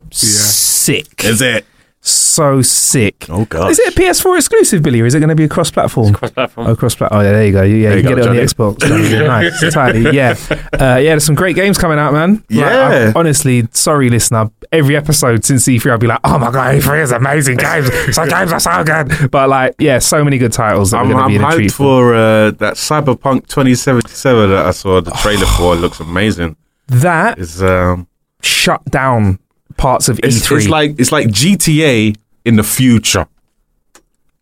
Yeah. 0.03 0.11
Sick. 0.11 1.25
is 1.25 1.43
it? 1.43 1.67
So 2.07 2.61
sick. 2.61 3.27
Oh 3.31 3.47
god. 3.47 3.71
Is 3.71 3.79
it 3.79 3.97
a 3.97 3.99
PS4 3.99 4.37
exclusive, 4.37 4.83
Billy, 4.83 5.01
or 5.01 5.07
is 5.07 5.15
it 5.15 5.21
going 5.21 5.31
to 5.31 5.35
be 5.35 5.45
a 5.45 5.49
cross-platform? 5.49 6.13
Cross-platform. 6.13 6.67
Oh, 6.67 6.77
cross-platform. 6.77 7.19
Oh, 7.19 7.25
yeah, 7.25 7.33
there 7.33 7.47
you 7.47 7.53
go. 7.53 7.63
Yeah, 7.63 7.89
There 7.89 7.91
you, 7.93 7.97
you 7.97 8.03
go, 8.03 8.09
get 8.11 8.19
it 8.19 8.29
on 8.29 8.37
the 8.37 8.43
Xbox. 8.43 8.79
Johnny. 8.81 9.27
nice. 9.27 9.63
Entirely. 9.63 10.15
Yeah. 10.15 10.37
Uh, 10.51 10.57
yeah, 10.79 11.01
there's 11.01 11.25
some 11.25 11.35
great 11.35 11.57
games 11.57 11.79
coming 11.79 11.99
out, 11.99 12.13
man. 12.13 12.35
Like, 12.35 12.45
Yeah. 12.51 13.13
I- 13.15 13.19
honestly, 13.19 13.67
sorry, 13.73 14.11
listener. 14.11 14.51
Every 14.71 14.97
episode 14.97 15.47
since 15.47 15.65
E3, 15.67 15.93
I'll 15.93 15.97
be 15.99 16.07
like, 16.07 16.21
oh 16.25 16.39
my 16.39 16.51
God, 16.51 16.75
E3 16.75 17.03
is 17.05 17.11
amazing 17.13 17.57
games. 17.57 17.89
Some 18.15 18.29
games 18.29 18.53
are 18.53 18.61
so 18.61 18.85
good. 18.85 19.31
But, 19.31 19.49
like, 19.49 19.75
yeah, 19.79 19.99
so 19.99 20.23
many 20.23 20.37
good 20.37 20.53
titles 20.53 20.91
that 20.91 20.99
I'm, 20.99 21.07
we're 21.09 21.15
going 21.15 21.25
I'm 21.25 21.31
to 21.31 21.39
be 21.39 21.43
in 21.45 21.51
a 21.51 21.55
treat 21.55 21.71
hyped 21.71 21.75
for 21.75 22.15
uh, 22.15 22.51
that 22.51 22.75
Cyberpunk 22.75 23.47
2077 23.49 24.51
that 24.51 24.67
I 24.67 24.71
saw 24.73 25.01
the 25.01 25.11
trailer 25.13 25.47
for. 25.57 25.75
It 25.75 25.79
looks 25.79 26.01
amazing. 26.01 26.57
That 26.89 27.39
is 27.39 27.63
um, 27.63 28.09
shut 28.43 28.85
down 28.87 29.39
parts 29.77 30.09
of 30.09 30.19
it's, 30.23 30.47
E3. 30.49 30.57
it's 30.59 30.69
like 30.69 31.01
it's 31.01 31.13
like 31.13 31.29
GTA 31.29 32.17
in 32.45 32.57
the 32.57 32.63
future. 32.63 33.27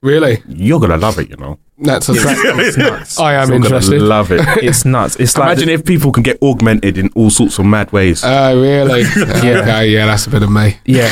Really, 0.03 0.43
You're 0.49 0.81
gonna 0.81 0.97
love 0.97 1.21
it, 1.21 1.31
you 1.31 1.37
know. 1.37 1.61
that's 1.79 2.09
a 2.09 2.15
nuts. 2.77 3.21
I 3.21 3.35
am 3.35 3.49
You're 3.51 3.59
gonna 3.61 3.67
interested. 3.67 4.03
love 4.03 4.33
it. 4.33 4.41
it's 4.65 4.85
nuts. 4.85 5.15
It's 5.21 5.39
like 5.39 5.53
Imagine 5.53 5.69
if 5.69 5.85
people 5.85 6.11
can 6.11 6.25
get 6.25 6.43
augmented 6.43 6.99
in 6.99 7.09
all 7.15 7.31
sorts 7.31 7.61
of 7.61 7.67
mad 7.67 7.93
ways. 7.93 8.23
Oh, 8.25 8.61
really? 8.61 9.05
Okay, 9.63 9.89
yeah, 9.91 10.07
that's 10.07 10.27
a 10.27 10.31
bit 10.31 10.43
of 10.43 10.51
me. 10.51 10.77
Yeah. 10.87 11.09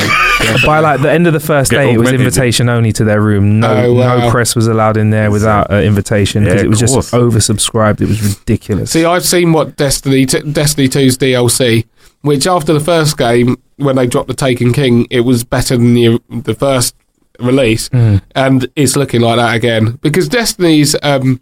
By 0.65 0.79
like 0.79 1.01
the 1.01 1.09
end 1.09 1.25
of 1.25 1.31
the 1.31 1.39
first 1.39 1.71
Get 1.71 1.77
day, 1.77 1.93
it 1.93 1.97
was 1.99 2.09
augmented. 2.09 2.27
invitation 2.27 2.67
only 2.67 2.91
to 2.91 3.05
their 3.05 3.21
room. 3.21 3.61
No, 3.61 3.71
Oh, 3.73 3.93
wow. 3.93 4.17
no 4.17 4.29
press 4.29 4.57
was 4.57 4.67
allowed 4.67 4.97
in 4.97 5.09
there 5.09 5.31
without 5.31 5.71
uh, 5.71 5.75
invitation 5.75 6.43
because 6.43 6.59
Yeah, 6.59 6.65
it 6.65 6.69
was 6.69 6.81
of 6.81 6.89
just 6.89 6.93
course. 7.11 7.11
oversubscribed. 7.11 8.01
It 8.01 8.09
was 8.09 8.39
ridiculous. 8.39 8.91
See, 8.91 9.05
I've 9.05 9.23
seen 9.25 9.53
what 9.53 9.77
Destiny 9.77 10.25
t- 10.25 10.41
Destiny 10.51 10.89
2's 10.89 11.17
DLC, 11.17 11.85
which 12.23 12.45
after 12.45 12.73
the 12.73 12.81
first 12.81 13.17
game, 13.17 13.55
when 13.81 13.95
they 13.95 14.07
dropped 14.07 14.27
the 14.27 14.33
Taken 14.33 14.73
King, 14.73 15.07
it 15.09 15.21
was 15.21 15.43
better 15.43 15.75
than 15.77 15.93
the 15.93 16.21
the 16.29 16.55
first 16.55 16.95
release, 17.39 17.89
and 18.35 18.67
it's 18.75 18.95
looking 18.95 19.21
like 19.21 19.37
that 19.37 19.55
again. 19.55 19.99
Because 20.01 20.27
Destiny's. 20.29 20.95
Um, 21.03 21.41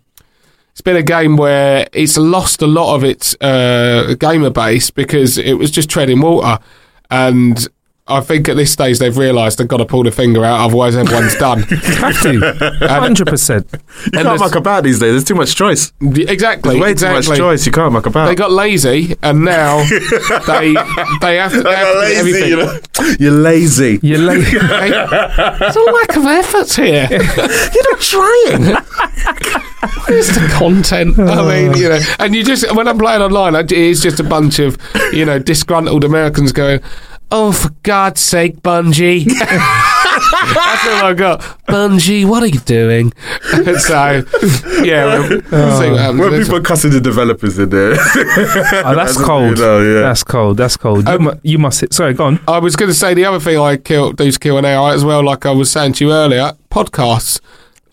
it's 0.72 0.82
been 0.82 0.96
a 0.96 1.04
game 1.04 1.36
where 1.36 1.90
it's 1.92 2.16
lost 2.18 2.62
a 2.62 2.68
lot 2.68 2.96
of 2.96 3.04
its 3.04 3.36
uh, 3.42 4.16
gamer 4.18 4.50
base 4.50 4.90
because 4.92 5.38
it 5.38 5.56
was 5.56 5.72
just 5.72 5.90
treading 5.90 6.22
water, 6.22 6.64
and 7.12 7.68
I 8.10 8.22
think 8.22 8.50
at 8.50 8.56
this 8.56 8.72
stage 8.72 9.00
they've 9.00 9.16
realised 9.16 9.60
they've 9.60 9.68
got 9.68 9.78
to 9.78 9.86
pull 9.86 10.04
the 10.04 10.12
finger 10.12 10.44
out, 10.44 10.66
otherwise 10.66 10.96
everyone's 10.96 11.36
done. 11.36 11.62
have 11.64 12.22
to, 12.24 12.40
hundred 12.88 13.28
percent. 13.28 13.68
you 13.72 13.80
and 14.20 14.28
can't 14.28 14.40
muck 14.40 14.56
about 14.56 14.84
these 14.84 15.00
days. 15.00 15.12
There's 15.14 15.24
too 15.24 15.36
much 15.36 15.56
choice. 15.56 15.94
exactly, 16.02 16.72
There's 16.72 16.82
way 16.82 16.92
exactly. 16.92 17.22
too 17.24 17.30
much 17.30 17.38
choice. 17.38 17.66
You 17.66 17.72
can't 17.72 17.94
muck 17.94 18.06
about. 18.06 18.28
They 18.28 18.36
got 18.36 18.52
lazy, 18.52 19.16
and 19.22 19.46
now 19.46 19.84
they 20.48 20.74
they 21.22 21.36
have 21.38 21.52
to, 21.52 21.62
they 21.62 21.76
have 21.76 21.94
to 21.94 22.02
get 22.02 22.18
everything. 22.18 22.50
you 22.50 22.58
know? 22.58 22.80
You're 23.20 23.32
lazy. 23.32 24.00
You're 24.02 24.20
like, 24.20 24.40
There's 25.60 25.76
a 25.76 25.82
lack 25.82 26.16
of 26.18 26.26
effort 26.26 26.74
here. 26.74 27.08
You're 27.12 27.92
not 27.92 28.02
trying. 28.02 28.76
Where's 30.08 30.28
the 30.28 30.48
content? 30.52 31.20
I 31.20 31.24
uh. 31.24 31.48
mean, 31.48 31.78
you 31.78 31.90
know, 31.90 32.00
and 32.20 32.36
you 32.36 32.44
just 32.44 32.74
when 32.76 32.88
I'm 32.88 32.98
playing 32.98 33.22
online, 33.22 33.56
it's 33.56 34.02
just 34.02 34.20
a 34.20 34.24
bunch 34.24 34.60
of 34.60 34.78
you 35.14 35.26
know 35.26 35.40
disgruntled 35.40 36.04
Americans 36.04 36.52
going. 36.52 36.82
Oh, 37.32 37.52
for 37.52 37.70
God's 37.84 38.22
sake, 38.22 38.62
Bungie. 38.62 39.26
That's 39.30 40.88
all 40.88 41.06
I 41.06 41.14
got. 41.16 41.42
Bungie, 41.68 42.26
what 42.26 42.42
are 42.44 42.48
you 42.48 42.60
doing? 42.62 43.14
so, 43.80 44.24
yeah, 44.84 45.06
we'll, 45.06 45.42
we'll 45.52 45.80
see 45.80 45.90
what 45.92 46.00
happens. 46.00 46.20
When 46.20 46.32
This 46.32 46.48
people 46.48 46.60
are 46.60 46.64
cussing 46.64 46.92
the 46.92 47.00
developers 47.00 47.60
in 47.60 47.70
there. 47.70 47.92
oh, 47.98 48.96
that's 48.96 49.18
You 49.18 49.24
cold. 49.26 49.58
know, 49.60 49.80
yeah. 49.82 50.02
That's 50.02 50.24
cold. 50.24 50.58
That's 50.58 50.76
cold. 50.78 51.08
You, 51.08 51.14
Um, 51.14 51.24
mu- 51.24 51.34
you 51.44 51.58
must. 51.60 51.82
Hit, 51.82 51.94
sorry, 51.94 52.14
go 52.14 52.26
on. 52.26 52.40
I 52.48 52.58
was 52.60 52.76
going 52.76 52.90
to 52.90 52.96
say 52.98 53.14
the 53.14 53.26
other 53.26 53.40
thing 53.40 53.58
I 53.60 53.78
kill, 53.78 54.12
do 54.14 54.30
to 54.32 54.40
kill 54.40 54.58
an 54.58 54.66
hour 54.66 54.92
as 54.94 55.06
well, 55.06 55.24
like 55.24 55.46
I 55.46 55.52
was 55.52 55.72
saying 55.72 55.94
to 55.94 56.06
you 56.06 56.12
earlier, 56.12 56.54
podcasts 56.72 57.40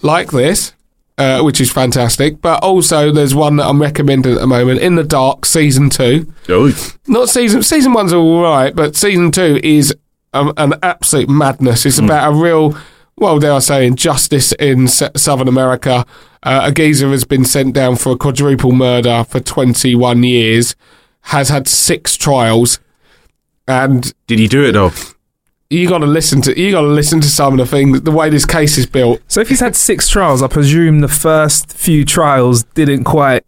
like 0.02 0.30
this, 0.30 0.72
uh, 1.18 1.42
which 1.42 1.60
is 1.60 1.70
fantastic. 1.72 2.40
But 2.40 2.62
also, 2.62 3.10
there's 3.10 3.34
one 3.34 3.56
that 3.56 3.66
I'm 3.66 3.80
recommending 3.80 4.34
at 4.34 4.40
the 4.40 4.46
moment, 4.46 4.80
In 4.80 4.96
the 4.96 5.04
Dark, 5.04 5.46
season 5.46 5.90
two. 5.90 6.32
Oh, 6.48 6.72
Not 7.06 7.28
season 7.28 7.62
season 7.62 7.92
one's 7.92 8.12
all 8.12 8.42
right, 8.42 8.74
but 8.74 8.96
season 8.96 9.30
two 9.32 9.60
is 9.62 9.94
um, 10.32 10.52
an 10.56 10.74
absolute 10.82 11.28
madness. 11.28 11.86
It's 11.86 11.98
about 11.98 12.32
a 12.32 12.36
real, 12.36 12.76
well, 13.16 13.38
dare 13.38 13.54
I 13.54 13.58
say, 13.60 13.86
injustice 13.86 14.52
in 14.52 14.84
S- 14.84 15.02
Southern 15.16 15.48
America. 15.48 16.04
Uh, 16.42 16.60
a 16.64 16.72
geezer 16.72 17.08
has 17.10 17.24
been 17.24 17.44
sent 17.44 17.74
down 17.74 17.96
for 17.96 18.12
a 18.12 18.16
quadruple 18.16 18.70
murder 18.72 19.24
for 19.28 19.40
21 19.40 20.22
years, 20.22 20.76
has 21.22 21.48
had 21.48 21.66
six 21.66 22.16
trials, 22.16 22.78
and 23.66 24.12
did 24.28 24.38
he 24.38 24.46
do 24.46 24.62
it 24.64 24.72
though? 24.72 24.92
You 25.70 25.88
got 25.88 25.98
to 25.98 26.06
listen 26.06 26.40
to 26.42 26.58
you 26.58 26.70
got 26.70 26.82
to 26.82 26.86
listen 26.86 27.20
to 27.20 27.28
some 27.28 27.54
of 27.54 27.58
the 27.58 27.66
things 27.66 28.02
the 28.02 28.12
way 28.12 28.30
this 28.30 28.44
case 28.46 28.78
is 28.78 28.86
built. 28.86 29.20
So 29.28 29.40
if 29.40 29.48
he's 29.48 29.60
had 29.60 29.74
six 29.74 30.08
trials, 30.08 30.42
I 30.42 30.48
presume 30.48 31.00
the 31.00 31.08
first 31.08 31.72
few 31.72 32.04
trials 32.04 32.64
didn't 32.74 33.04
quite 33.04 33.44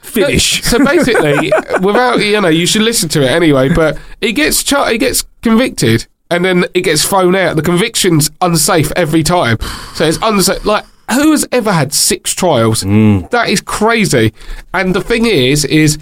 finish. 0.00 0.62
So 0.62 0.78
basically, 0.84 1.52
without 1.80 2.20
you 2.20 2.40
know, 2.40 2.48
you 2.48 2.66
should 2.66 2.82
listen 2.82 3.08
to 3.10 3.22
it 3.22 3.30
anyway. 3.30 3.68
But 3.68 3.98
he 4.20 4.32
gets 4.32 4.62
char- 4.62 4.90
he 4.90 4.98
gets 4.98 5.24
convicted, 5.42 6.06
and 6.30 6.44
then 6.44 6.64
it 6.74 6.82
gets 6.82 7.04
thrown 7.06 7.34
out. 7.34 7.56
The 7.56 7.62
conviction's 7.62 8.30
unsafe 8.40 8.90
every 8.96 9.22
time. 9.22 9.58
So 9.94 10.06
it's 10.06 10.18
unsafe. 10.22 10.64
Like 10.64 10.84
who 11.10 11.32
has 11.32 11.46
ever 11.52 11.72
had 11.72 11.92
six 11.92 12.32
trials? 12.34 12.84
Mm. 12.84 13.30
That 13.30 13.48
is 13.48 13.60
crazy. 13.60 14.32
And 14.72 14.94
the 14.94 15.02
thing 15.02 15.26
is, 15.26 15.64
is 15.64 15.98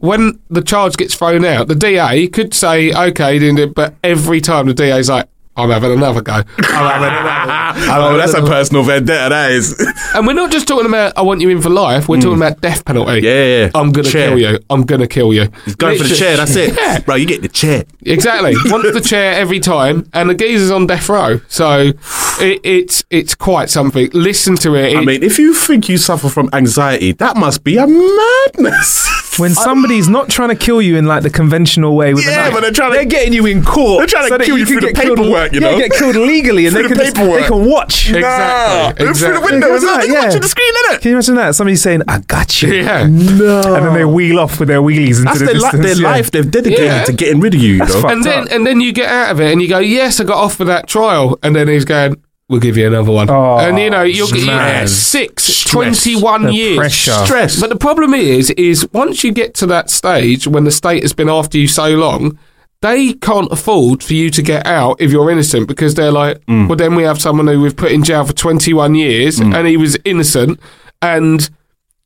when 0.00 0.40
the 0.50 0.62
charge 0.62 0.96
gets 0.96 1.14
thrown 1.14 1.44
out, 1.44 1.68
the 1.68 1.74
DA 1.74 2.26
could 2.26 2.52
say, 2.52 2.92
"Okay,"? 2.92 3.66
But 3.66 3.94
every 4.02 4.40
time 4.40 4.66
the 4.66 4.74
DA's 4.74 5.08
like. 5.08 5.28
I'm 5.60 5.70
having 5.70 5.92
another 5.92 6.20
go. 6.22 6.32
I'm 6.32 6.44
having 6.58 7.08
another. 7.08 7.60
Oh, 7.92 8.16
that's 8.16 8.34
a 8.34 8.42
personal 8.42 8.82
vendetta. 8.82 9.28
That 9.30 9.50
is. 9.52 9.74
And 10.14 10.26
we're 10.26 10.32
not 10.32 10.50
just 10.50 10.66
talking 10.66 10.86
about 10.86 11.12
I 11.16 11.22
want 11.22 11.40
you 11.40 11.48
in 11.50 11.62
for 11.62 11.70
life. 11.70 12.08
We're 12.08 12.16
talking 12.16 12.32
mm. 12.38 12.46
about 12.48 12.60
death 12.60 12.84
penalty. 12.84 13.20
Yeah, 13.20 13.30
yeah, 13.44 13.58
yeah. 13.64 13.70
I'm 13.76 13.92
gonna 13.92 14.08
Chair. 14.08 14.30
kill 14.30 14.38
you. 14.38 14.58
I'm 14.68 14.82
gonna 14.82 15.06
kill 15.06 15.32
you. 15.32 15.48
He's 15.64 15.76
going 15.76 15.96
for 15.98 16.04
the 16.04 16.14
chair. 16.16 16.36
That's 16.36 16.56
it, 16.56 16.74
Yeah, 16.76 16.98
bro. 16.98 17.14
You 17.14 17.26
get 17.26 17.42
the 17.42 17.48
chair. 17.48 17.84
exactly. 18.02 18.54
Wants 18.72 18.92
the 18.92 19.00
chair 19.00 19.34
every 19.34 19.60
time, 19.60 20.08
and 20.12 20.28
the 20.30 20.34
geezer's 20.34 20.70
on 20.72 20.86
death 20.88 21.08
row. 21.08 21.40
So 21.48 21.92
it, 22.40 22.60
it's 22.64 23.04
it's 23.10 23.34
quite 23.36 23.70
something. 23.70 24.10
Listen 24.12 24.56
to 24.56 24.74
it. 24.74 24.96
I 24.96 25.00
It- 25.02 25.04
mean, 25.06 25.22
if 25.22 25.38
you 25.38 25.54
think 25.54 25.88
you 25.88 25.96
suffer 25.96 26.28
from 26.28 26.50
anxiety, 26.52 27.12
that 27.12 27.36
must 27.36 27.62
be 27.62 27.76
a 27.76 27.86
madness. 27.86 29.38
when 29.38 29.54
somebody's 29.54 30.08
not 30.08 30.28
trying 30.28 30.48
to 30.50 30.56
kill 30.56 30.82
you 30.82 30.96
in 30.96 31.06
like 31.06 31.22
the 31.22 31.30
conventional 31.30 31.94
way 31.96 32.12
with 32.14 32.26
a 32.26 32.30
Yeah, 32.30 32.36
knife, 32.44 32.52
but 32.52 32.60
they're 32.62 32.72
trying 32.72 32.90
to- 32.92 32.96
they're 32.96 33.04
getting 33.06 33.32
you 33.32 33.46
in 33.46 33.62
court. 33.64 33.98
They're 34.00 34.06
trying 34.08 34.24
to 34.24 34.28
so 34.30 34.38
that 34.38 34.44
kill 34.46 34.58
you 34.58 34.66
can 34.66 34.72
through 34.80 34.88
the 34.88 34.92
get 34.92 35.04
killed 35.04 35.18
paperwork. 35.18 35.49
Like, 35.52 35.54
you 35.54 35.60
yeah, 35.66 35.72
know. 35.72 35.78
get 35.78 35.90
killed 35.92 36.16
legally, 36.16 36.66
and 36.66 36.74
they 36.76 36.80
Through 36.80 36.88
can 36.90 36.98
the 36.98 37.04
just, 37.04 37.16
they 37.16 37.42
can 37.46 37.64
watch. 37.64 38.08
Exactly. 38.10 39.04
Nah, 39.04 39.10
exactly. 39.10 39.14
Through 39.40 39.46
the 39.46 39.52
window 39.52 39.74
as 39.74 39.82
well. 39.82 40.06
Yeah, 40.06 40.24
watching 40.26 40.40
the 40.40 40.48
screen, 40.48 40.72
innit? 40.74 41.00
Can 41.00 41.08
you 41.10 41.16
imagine 41.16 41.34
that? 41.36 41.54
Somebody 41.54 41.76
saying, 41.76 42.02
"I 42.08 42.18
got 42.20 42.62
you." 42.62 42.72
Yeah. 42.72 43.06
No. 43.06 43.74
And 43.76 43.86
then 43.86 43.94
they 43.94 44.04
wheel 44.04 44.38
off 44.38 44.58
with 44.58 44.68
their 44.68 44.80
wheelies 44.82 45.18
into 45.18 45.24
That's 45.24 45.38
the 45.40 45.44
their, 45.46 45.54
li- 45.54 45.60
distance. 45.60 45.84
their 45.86 45.96
yeah. 45.96 46.08
life 46.10 46.30
they've 46.30 46.50
dedicated 46.50 46.84
Yeah. 46.84 47.04
to 47.04 47.12
getting 47.12 47.40
rid 47.40 47.54
of 47.54 47.60
you. 47.60 47.72
you 47.74 47.78
know? 47.78 48.04
and 48.08 48.24
then 48.24 48.44
up. 48.44 48.52
and 48.52 48.66
then 48.66 48.80
you 48.80 48.92
get 48.92 49.08
out 49.08 49.30
of 49.32 49.40
it 49.40 49.52
and 49.52 49.60
you 49.60 49.68
go, 49.68 49.78
yes, 49.78 50.20
I 50.20 50.24
got 50.24 50.36
off 50.38 50.54
for 50.56 50.64
that 50.64 50.86
trial, 50.86 51.38
and 51.42 51.54
then 51.54 51.68
he's 51.68 51.84
going, 51.84 52.22
we'll 52.48 52.60
give 52.60 52.76
you 52.76 52.86
another 52.86 53.12
one, 53.12 53.30
Oh, 53.30 53.58
and 53.58 53.78
you 53.78 53.90
know 53.90 54.02
you'll 54.02 54.28
get 54.28 54.82
you 54.82 54.88
six, 54.88 55.44
Stress. 55.44 55.70
21 56.02 56.42
The 56.44 56.52
years 56.52 56.76
pressure. 56.78 57.12
Stress. 57.24 57.60
But 57.60 57.70
the 57.70 57.76
problem 57.76 58.12
is, 58.14 58.50
is 58.52 58.88
once 58.92 59.22
you 59.22 59.30
get 59.32 59.54
to 59.54 59.66
that 59.66 59.88
stage 59.90 60.46
when 60.48 60.64
the 60.64 60.72
state 60.72 61.02
has 61.02 61.12
been 61.12 61.28
after 61.28 61.58
you 61.58 61.68
so 61.68 61.88
long. 61.90 62.38
They 62.82 63.12
can't 63.14 63.50
afford 63.52 64.02
for 64.02 64.14
you 64.14 64.30
to 64.30 64.40
get 64.42 64.66
out 64.66 65.00
if 65.00 65.10
you're 65.12 65.30
innocent 65.30 65.68
because 65.68 65.94
they're 65.94 66.10
like, 66.12 66.44
Mm. 66.46 66.66
well, 66.68 66.76
then 66.76 66.94
we 66.94 67.02
have 67.02 67.20
someone 67.20 67.46
who 67.46 67.60
we've 67.60 67.76
put 67.76 67.92
in 67.92 68.02
jail 68.02 68.24
for 68.24 68.32
21 68.32 68.94
years 68.94 69.38
and 69.38 69.66
he 69.66 69.76
was 69.76 69.98
innocent. 70.04 70.58
And, 71.02 71.48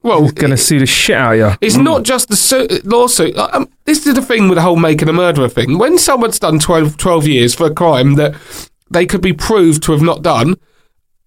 well, 0.02 0.28
Gonna 0.30 0.56
sue 0.56 0.80
the 0.80 0.86
shit 0.86 1.16
out 1.16 1.32
of 1.34 1.38
you. 1.38 1.50
it's 1.60 1.76
not 1.76 2.02
just 2.02 2.28
the 2.28 2.36
su- 2.36 2.66
lawsuit. 2.84 3.36
Like, 3.36 3.54
Um, 3.54 3.68
this 3.84 4.04
is 4.06 4.14
the 4.14 4.22
thing 4.22 4.48
with 4.48 4.56
the 4.56 4.62
whole 4.62 4.76
making 4.76 5.08
a 5.08 5.12
murderer 5.12 5.48
thing. 5.48 5.78
When 5.78 5.96
someone's 5.96 6.38
done 6.40 6.58
12, 6.58 6.96
12 6.96 7.26
years 7.28 7.54
for 7.54 7.66
a 7.66 7.74
crime 7.74 8.14
that 8.16 8.34
they 8.90 9.06
could 9.06 9.20
be 9.20 9.32
proved 9.32 9.82
to 9.84 9.92
have 9.92 10.02
not 10.02 10.22
done, 10.22 10.56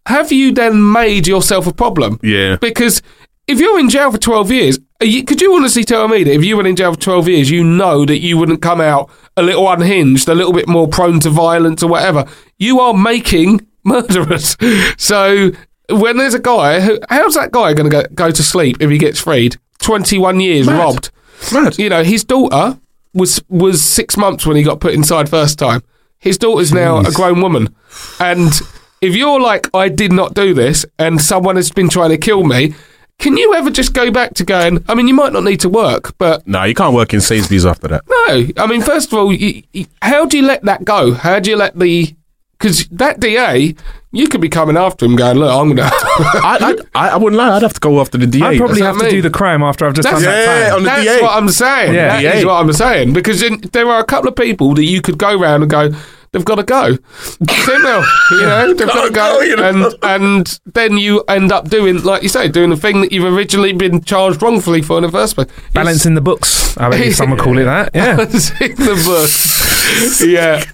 have 0.08 0.32
you 0.32 0.52
then 0.52 0.91
made 0.91 1.26
yourself 1.26 1.68
a 1.68 1.74
problem? 1.74 2.20
Yeah. 2.22 2.58
Because 2.60 3.02
if 3.48 3.60
you're 3.62 3.80
in 3.80 3.89
jail 3.89 4.12
for 4.12 4.18
12 4.18 4.52
years, 4.52 4.80
you, 5.02 5.24
could 5.24 5.41
you 5.41 5.54
honestly 5.56 5.84
tell 5.86 6.08
me 6.10 6.24
that 6.24 6.34
if 6.34 6.43
you 6.43 6.56
went 6.58 6.68
in 6.68 6.76
jail 6.76 6.93
for 6.93 7.00
12 7.00 7.28
years, 7.30 7.50
you 7.52 7.64
know 7.64 8.04
that 8.06 8.20
you 8.20 8.38
wouldn't 8.38 8.62
come 8.62 8.82
out 8.82 9.10
a 9.38 9.41
little 9.41 9.69
unhinged, 9.69 10.27
a 10.27 10.35
little 10.35 10.51
bit 10.53 10.67
more 10.67 10.88
prone 10.88 11.19
to 11.21 11.29
violence 11.29 11.81
or 11.81 11.89
whatever? 11.89 12.25
You 12.57 12.79
are 12.81 12.93
making 12.93 13.65
murderers. 13.83 14.57
So 14.97 15.51
when 15.89 16.17
there's 16.17 16.33
a 16.33 16.39
guy 16.39 16.81
who, 16.81 16.99
how's 17.09 17.35
that 17.35 17.51
guy 17.51 17.73
going 17.73 17.89
to 17.89 18.09
go, 18.13 18.31
to 18.31 18.43
sleep 18.43 18.77
if 18.81 18.89
he 18.89 18.97
gets 18.97 19.21
freed? 19.21 19.57
21 19.79 20.39
years 20.39 20.65
Mad. 20.65 20.77
robbed. 20.79 21.11
Mad. 21.53 21.77
You 21.77 21.89
know, 21.89 22.03
his 22.03 22.23
daughter 22.23 22.79
was 23.13 23.41
was 23.47 23.81
six 23.83 24.17
months 24.17 24.45
when 24.45 24.57
he 24.57 24.63
got 24.63 24.79
put 24.79 24.93
inside 24.93 25.29
first 25.29 25.57
time. 25.57 25.81
His 26.19 26.38
daughter's 26.38 26.73
now 26.73 26.97
a 26.99 27.11
grown 27.11 27.41
woman. 27.41 27.75
And 28.19 28.51
if 29.01 29.15
you're 29.15 29.39
like, 29.39 29.69
I 29.73 29.88
did 29.89 30.11
not 30.11 30.33
do 30.33 30.53
this 30.53 30.85
and 30.97 31.21
someone 31.21 31.55
has 31.55 31.71
been 31.71 31.89
trying 31.89 32.09
to 32.09 32.17
kill 32.17 32.43
me, 32.43 32.73
can 33.20 33.36
you 33.38 33.53
ever 33.55 33.70
just 33.72 33.93
go 33.93 34.11
back 34.11 34.36
to 34.36 34.43
going, 34.45 34.84
I 34.88 34.93
mean, 34.95 35.07
you 35.07 35.13
might 35.13 35.34
not 35.34 35.43
need 35.43 35.59
to 35.61 35.70
work, 35.70 36.15
but 36.18 36.45
No, 36.47 36.63
you 36.63 36.74
can't 36.76 36.93
work 36.93 37.13
in 37.13 37.22
Sainsbury's 37.22 37.65
after 37.65 37.88
that. 37.88 38.03
no. 38.07 38.47
I 38.63 38.68
mean, 38.68 38.82
first 38.82 39.11
of 39.11 39.18
all, 39.18 39.34
you, 39.34 39.63
you, 39.74 39.86
how 40.01 40.26
do 40.26 40.38
you 40.38 40.45
let 40.45 40.63
that 40.63 40.86
go? 40.86 41.13
How 41.13 41.39
do 41.39 41.49
you 41.49 41.55
let 41.55 41.78
the. 41.78 42.15
Because 42.59 42.88
that 42.88 43.20
DA, 43.20 43.76
you 44.11 44.28
could 44.28 44.41
be 44.41 44.49
coming 44.49 44.78
after 44.78 45.05
him 45.05 45.15
going, 45.15 45.38
look, 45.38 45.51
I'm 45.51 45.76
going 45.76 45.78
to. 45.89 45.95
I, 45.95 46.76
I, 46.95 47.09
I 47.09 47.15
wouldn't 47.18 47.38
lie. 47.38 47.55
I'd 47.55 47.61
have 47.61 47.74
to 47.74 47.80
go 47.80 48.01
after 48.01 48.18
the 48.18 48.26
DA. 48.26 48.41
I 48.43 48.57
probably 48.57 48.82
have 48.82 48.95
what 48.95 49.03
I 49.03 49.05
to 49.05 49.09
do 49.11 49.15
mean. 49.18 49.24
the 49.24 49.30
crime 49.30 49.61
after 49.61 49.86
I've 49.86 49.93
just 49.93 50.07
done 50.09 50.22
That's- 50.24 50.45
that 50.45 50.59
Yeah, 50.61 50.70
time. 50.70 50.76
on 50.78 50.84
the 50.84 50.89
That's 50.89 51.03
DA. 51.03 51.22
what 51.22 51.32
I'm 51.38 51.49
saying. 51.49 51.93
Yeah. 51.93 52.07
That 52.22 52.36
is 52.36 52.41
DA. 52.41 52.45
what 52.47 52.53
I'm 52.53 52.74
saying. 52.74 53.13
Because 53.13 53.43
in, 53.43 53.61
there 53.74 53.88
are 53.88 53.99
a 53.99 54.03
couple 54.05 54.28
of 54.30 54.36
people 54.36 54.74
that 54.74 54.86
you 54.86 55.03
could 55.03 55.20
go 55.20 55.39
round 55.39 55.61
and 55.61 55.70
go, 55.72 55.91
they've 56.32 56.45
got 56.45 56.55
to 56.55 56.63
go. 56.63 56.97
Simple. 57.17 58.03
You 58.32 58.41
know, 58.41 58.73
they've 58.73 58.88
got 58.88 59.05
to 59.07 59.11
go. 59.13 59.39
go, 59.39 59.41
you 59.41 59.55
know. 59.55 59.63
And, 59.69 59.95
and 60.03 60.59
then 60.73 60.97
you 60.97 61.23
end 61.28 61.51
up 61.51 61.69
doing, 61.69 62.03
like 62.03 62.23
you 62.23 62.30
say, 62.30 62.47
doing 62.47 62.69
the 62.69 62.78
thing 62.78 63.01
that 63.01 63.11
you've 63.11 63.32
originally 63.32 63.73
been 63.73 64.01
charged 64.01 64.41
wrongfully 64.41 64.82
for 64.82 64.97
in 64.97 65.03
the 65.03 65.11
first 65.11 65.36
place. 65.36 65.47
It's- 65.47 65.73
Balancing 65.73 66.13
the 66.15 66.21
books. 66.21 66.78
I 66.78 66.89
bet 66.89 67.13
someone 67.13 67.39
call 67.39 67.57
it 67.57 67.63
that. 67.65 67.91
Yeah. 67.93 68.15
Balancing 68.17 68.75
the 68.75 69.01
books. 69.05 70.21
yeah. 70.25 70.63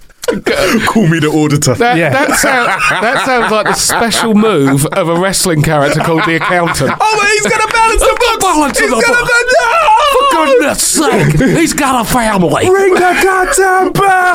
Call 0.88 1.06
me 1.06 1.20
the 1.20 1.28
auditor. 1.28 1.74
That, 1.74 1.98
Yeah. 1.98 2.08
that, 2.08 2.38
sound, 2.40 2.68
that 3.04 3.26
sounds 3.26 3.52
like 3.52 3.66
the 3.66 3.74
special 3.74 4.34
move 4.34 4.86
of 4.86 5.08
a 5.10 5.20
wrestling 5.20 5.60
character 5.62 6.00
called 6.00 6.24
the 6.24 6.36
accountant. 6.36 6.90
oh, 6.96 6.96
but 7.20 7.28
he's 7.28 7.44
gonna 7.44 7.68
balance 7.70 8.00
the 8.00 8.16
books. 8.16 8.40
balance 8.42 8.78
he's 8.78 8.88
gonna 8.90 9.04
books. 9.04 9.28
balance. 9.28 9.93
For 10.14 10.46
goodness 10.46 10.82
sake, 10.82 11.38
he's 11.58 11.72
got 11.72 12.06
a 12.06 12.10
family. 12.10 12.68
Ring 12.70 12.94
the 12.94 13.00
goddamn 13.00 13.92
bell. 13.92 14.34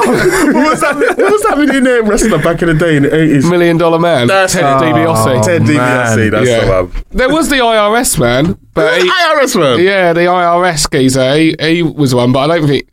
what 0.53 0.69
was 0.71 0.81
that? 0.81 0.95
What 1.17 1.31
was 1.31 1.41
that 1.43 1.57
millionaire 1.57 2.03
wrestler 2.03 2.37
back 2.41 2.61
in 2.61 2.67
the 2.67 2.73
day 2.73 2.97
in 2.97 3.03
the 3.03 3.15
eighties? 3.15 3.45
Million 3.49 3.77
Dollar 3.77 3.99
Man. 3.99 4.27
That's 4.27 4.53
Ted 4.53 4.63
it. 4.63 4.85
DiBiase. 4.85 5.39
Oh, 5.39 5.41
Ted 5.43 5.61
DiBiase. 5.63 6.31
That's 6.31 6.47
Yeah. 6.47 6.65
the 6.65 6.83
one. 6.85 7.03
There 7.11 7.29
was 7.29 7.49
the 7.49 7.57
IRS 7.57 8.19
man, 8.19 8.57
but 8.73 9.01
he, 9.01 9.09
IRS 9.09 9.59
man. 9.59 9.79
yeah, 9.83 10.13
the 10.13 10.21
IRS 10.21 10.89
geezer, 10.91 11.35
he, 11.35 11.55
he 11.59 11.83
was 11.83 12.13
one, 12.13 12.31
but 12.31 12.49
I 12.51 12.57
don't 12.57 12.67
think 12.67 12.89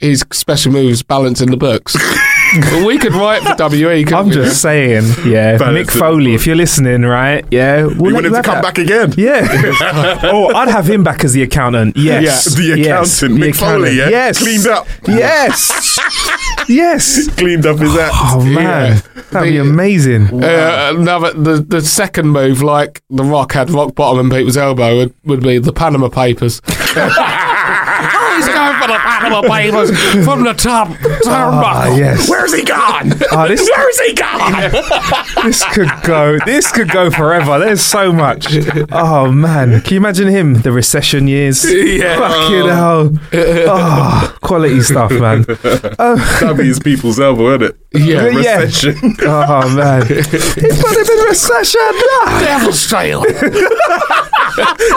his 0.00 0.24
special 0.32 0.72
moves 0.72 1.02
balancing 1.02 1.50
the 1.50 1.56
books. 1.56 1.96
But 2.60 2.84
we 2.86 2.98
could 2.98 3.12
write 3.14 3.42
for 3.42 3.68
WE. 3.68 4.04
I'm 4.12 4.28
we? 4.28 4.32
just 4.34 4.62
saying, 4.62 5.04
yeah. 5.26 5.58
Balancing 5.58 5.84
Mick 5.84 5.90
Foley, 5.98 6.34
if 6.34 6.46
you're 6.46 6.56
listening, 6.56 7.02
right? 7.02 7.44
Yeah. 7.50 7.84
We'll 7.84 8.08
You 8.08 8.14
want 8.14 8.26
him 8.26 8.32
to 8.34 8.42
come 8.42 8.54
that. 8.56 8.62
back 8.62 8.78
again? 8.78 9.12
Yeah. 9.18 9.46
oh, 10.24 10.54
I'd 10.54 10.68
have 10.68 10.88
him 10.88 11.04
back 11.04 11.24
as 11.24 11.32
the 11.34 11.42
accountant. 11.42 11.96
Yes. 11.96 12.46
Yeah. 12.58 12.74
The 12.74 12.80
Yes. 12.80 13.22
accountant, 13.22 13.40
The 13.40 13.46
Mick 13.50 13.56
Foley, 13.56 13.96
yeah? 13.96 14.08
Yes. 14.08 14.38
Cleaned 14.38 14.66
up. 14.66 14.86
Yes. 15.06 15.98
yes. 16.68 17.28
Cleaned 17.36 17.66
up 17.66 17.78
his 17.78 17.94
act. 17.96 18.14
Oh 18.16 18.42
man, 18.42 18.96
Yeah. 19.14 19.22
that'd 19.30 19.48
be 19.52 19.58
The- 19.58 19.62
amazing. 19.62 20.42
Uh, 20.42 20.92
another 20.96 21.32
the 21.34 21.60
the 21.62 21.80
second 21.82 22.28
move, 22.30 22.62
like 22.62 23.02
the 23.10 23.24
Rock 23.24 23.52
had 23.52 23.70
rock 23.70 23.94
bottom 23.94 24.20
in 24.26 24.30
people's 24.36 24.56
elbow, 24.56 24.96
would, 24.96 25.14
would 25.24 25.42
be 25.42 25.58
the 25.58 25.72
Panama 25.72 26.08
Papers. 26.08 26.60
oh, 28.00 28.34
he's 28.36 28.46
going 28.48 28.76
for 28.80 28.88
the 28.88 28.98
Panama 28.98 29.42
Papers 29.42 30.24
from 30.24 30.44
the 30.44 30.54
top 30.54 30.88
Ah, 30.90 31.88
turnbuckle. 31.88 31.98
yes. 31.98 32.28
Where's 32.28 32.54
he 32.54 32.64
gone? 32.64 33.12
Oh, 33.32 33.46
this, 33.48 33.68
Where's 33.68 34.00
he 34.00 34.12
gone? 34.14 34.70
this 35.44 35.64
could 35.74 35.90
go. 36.04 36.38
This 36.46 36.70
could 36.72 36.90
go 36.90 37.10
forever. 37.10 37.58
There's 37.58 37.80
so 37.82 38.12
much. 38.12 38.46
Oh 38.92 39.30
man, 39.32 39.80
can 39.82 39.94
you 39.94 39.96
imagine 39.98 40.28
him? 40.28 40.54
The 40.62 40.72
recession 40.72 41.28
years. 41.28 41.64
Yeah. 41.70 42.18
Fucking 42.18 42.68
hell. 42.68 43.12
Oh, 43.70 44.36
quality 44.42 44.80
stuff, 44.80 45.10
man. 45.10 45.42
That'd 45.42 46.56
be 46.56 46.64
his 46.64 46.78
people's 46.78 47.18
elbow, 47.20 47.54
isn't 47.56 47.62
it? 47.70 47.76
Yeah. 47.98 48.28
Yeah. 48.28 48.58
Recession. 48.60 49.16
Oh 49.22 49.74
man. 49.74 50.02
It's 50.10 50.82
put 50.82 50.96
him 50.96 51.18
in 51.18 51.24
recession. 51.26 51.80
Ah. 51.82 52.40
Devil's 52.44 52.86
Trail. 52.86 53.24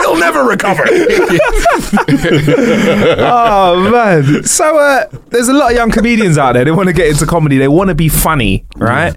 He'll 0.02 0.18
never 0.18 0.42
recover. 0.44 0.84
oh 3.18 3.88
man. 3.90 4.44
So 4.44 4.78
uh, 4.78 5.06
there's 5.30 5.48
a 5.48 5.52
lot 5.52 5.70
of 5.72 5.76
young 5.76 5.90
comedians 5.90 6.38
out 6.38 6.52
there. 6.52 6.64
They 6.64 6.70
want 6.70 6.88
to 6.88 6.92
get 6.92 7.08
into 7.08 7.26
comedy. 7.26 7.58
They 7.58 7.68
want 7.68 7.88
to 7.88 7.94
be 7.94 8.08
funny, 8.08 8.64
right? 8.76 9.14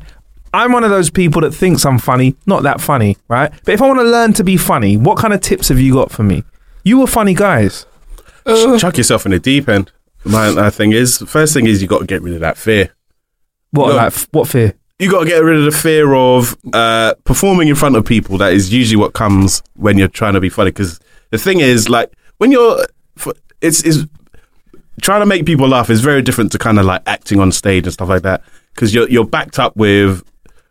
I'm 0.54 0.72
one 0.72 0.84
of 0.86 0.89
those 0.89 1.10
people 1.10 1.41
that 1.41 1.52
thinks 1.54 1.86
I'm 1.86 2.00
funny, 2.00 2.36
not 2.46 2.64
that 2.64 2.80
funny, 2.80 3.18
right? 3.28 3.52
But 3.66 3.74
if 3.74 3.82
I 3.82 3.88
want 3.88 4.00
to 4.00 4.06
learn 4.06 4.32
to 4.34 4.43
be 4.43 4.56
funny, 4.58 4.96
what 4.96 5.18
kind 5.18 5.34
of 5.34 5.41
tips 5.41 5.68
have 5.68 5.80
you 5.80 5.93
got 5.93 6.12
for 6.12 6.24
me? 6.24 6.43
You 6.84 7.00
were 7.00 7.08
funny 7.08 7.34
guys. 7.34 7.86
Chuck 8.78 8.98
yourself 8.98 9.26
in 9.26 9.32
the 9.34 9.39
deep 9.39 9.68
end. 9.68 9.91
My, 10.24 10.52
my 10.52 10.70
thing 10.70 10.93
is, 10.93 11.18
first 11.28 11.54
thing 11.54 11.66
is 11.68 11.82
you 11.82 11.88
got 11.88 12.00
to 12.00 12.06
get 12.06 12.22
rid 12.22 12.36
of 12.36 12.39
that 12.39 12.58
fear. 12.58 12.93
What 13.72 13.89
No. 13.89 13.96
like 13.96 14.08
f- 14.08 14.28
what 14.32 14.48
fear? 14.48 14.74
You 14.98 15.12
got 15.12 15.22
to 15.22 15.26
get 15.26 15.39
rid 15.39 15.58
of 15.58 15.66
the 15.66 15.78
fear 15.78 16.14
of 16.14 16.56
uh, 16.72 17.16
performing 17.26 17.68
in 17.68 17.76
front 17.76 17.98
of 17.98 18.06
people. 18.06 18.38
That 18.38 18.54
is 18.54 18.72
usually 18.72 18.96
what 18.96 19.14
comes 19.14 19.62
when 19.76 19.98
you're 19.98 20.08
trying 20.08 20.36
to 20.36 20.39
be 20.39 20.48
funny. 20.48 20.72
Because 20.72 21.00
the 21.32 21.38
thing 21.38 21.60
is, 21.60 21.89
like 21.89 22.14
when 22.38 22.52
you're, 22.52 22.86
it's 23.60 23.84
is 23.84 24.08
trying 25.02 25.22
to 25.22 25.26
make 25.26 25.46
people 25.46 25.68
laugh 25.68 25.89
is 25.89 26.00
very 26.00 26.22
different 26.22 26.52
to 26.54 26.58
kind 26.58 26.80
of 26.80 26.86
like 26.86 27.02
acting 27.06 27.41
on 27.41 27.52
stage 27.52 27.86
and 27.86 27.93
stuff 27.93 28.08
like 28.08 28.22
that. 28.22 28.41
Because 28.74 28.93
you're 28.93 29.10
you're 29.10 29.26
backed 29.26 29.60
up 29.60 29.76
with 29.76 30.24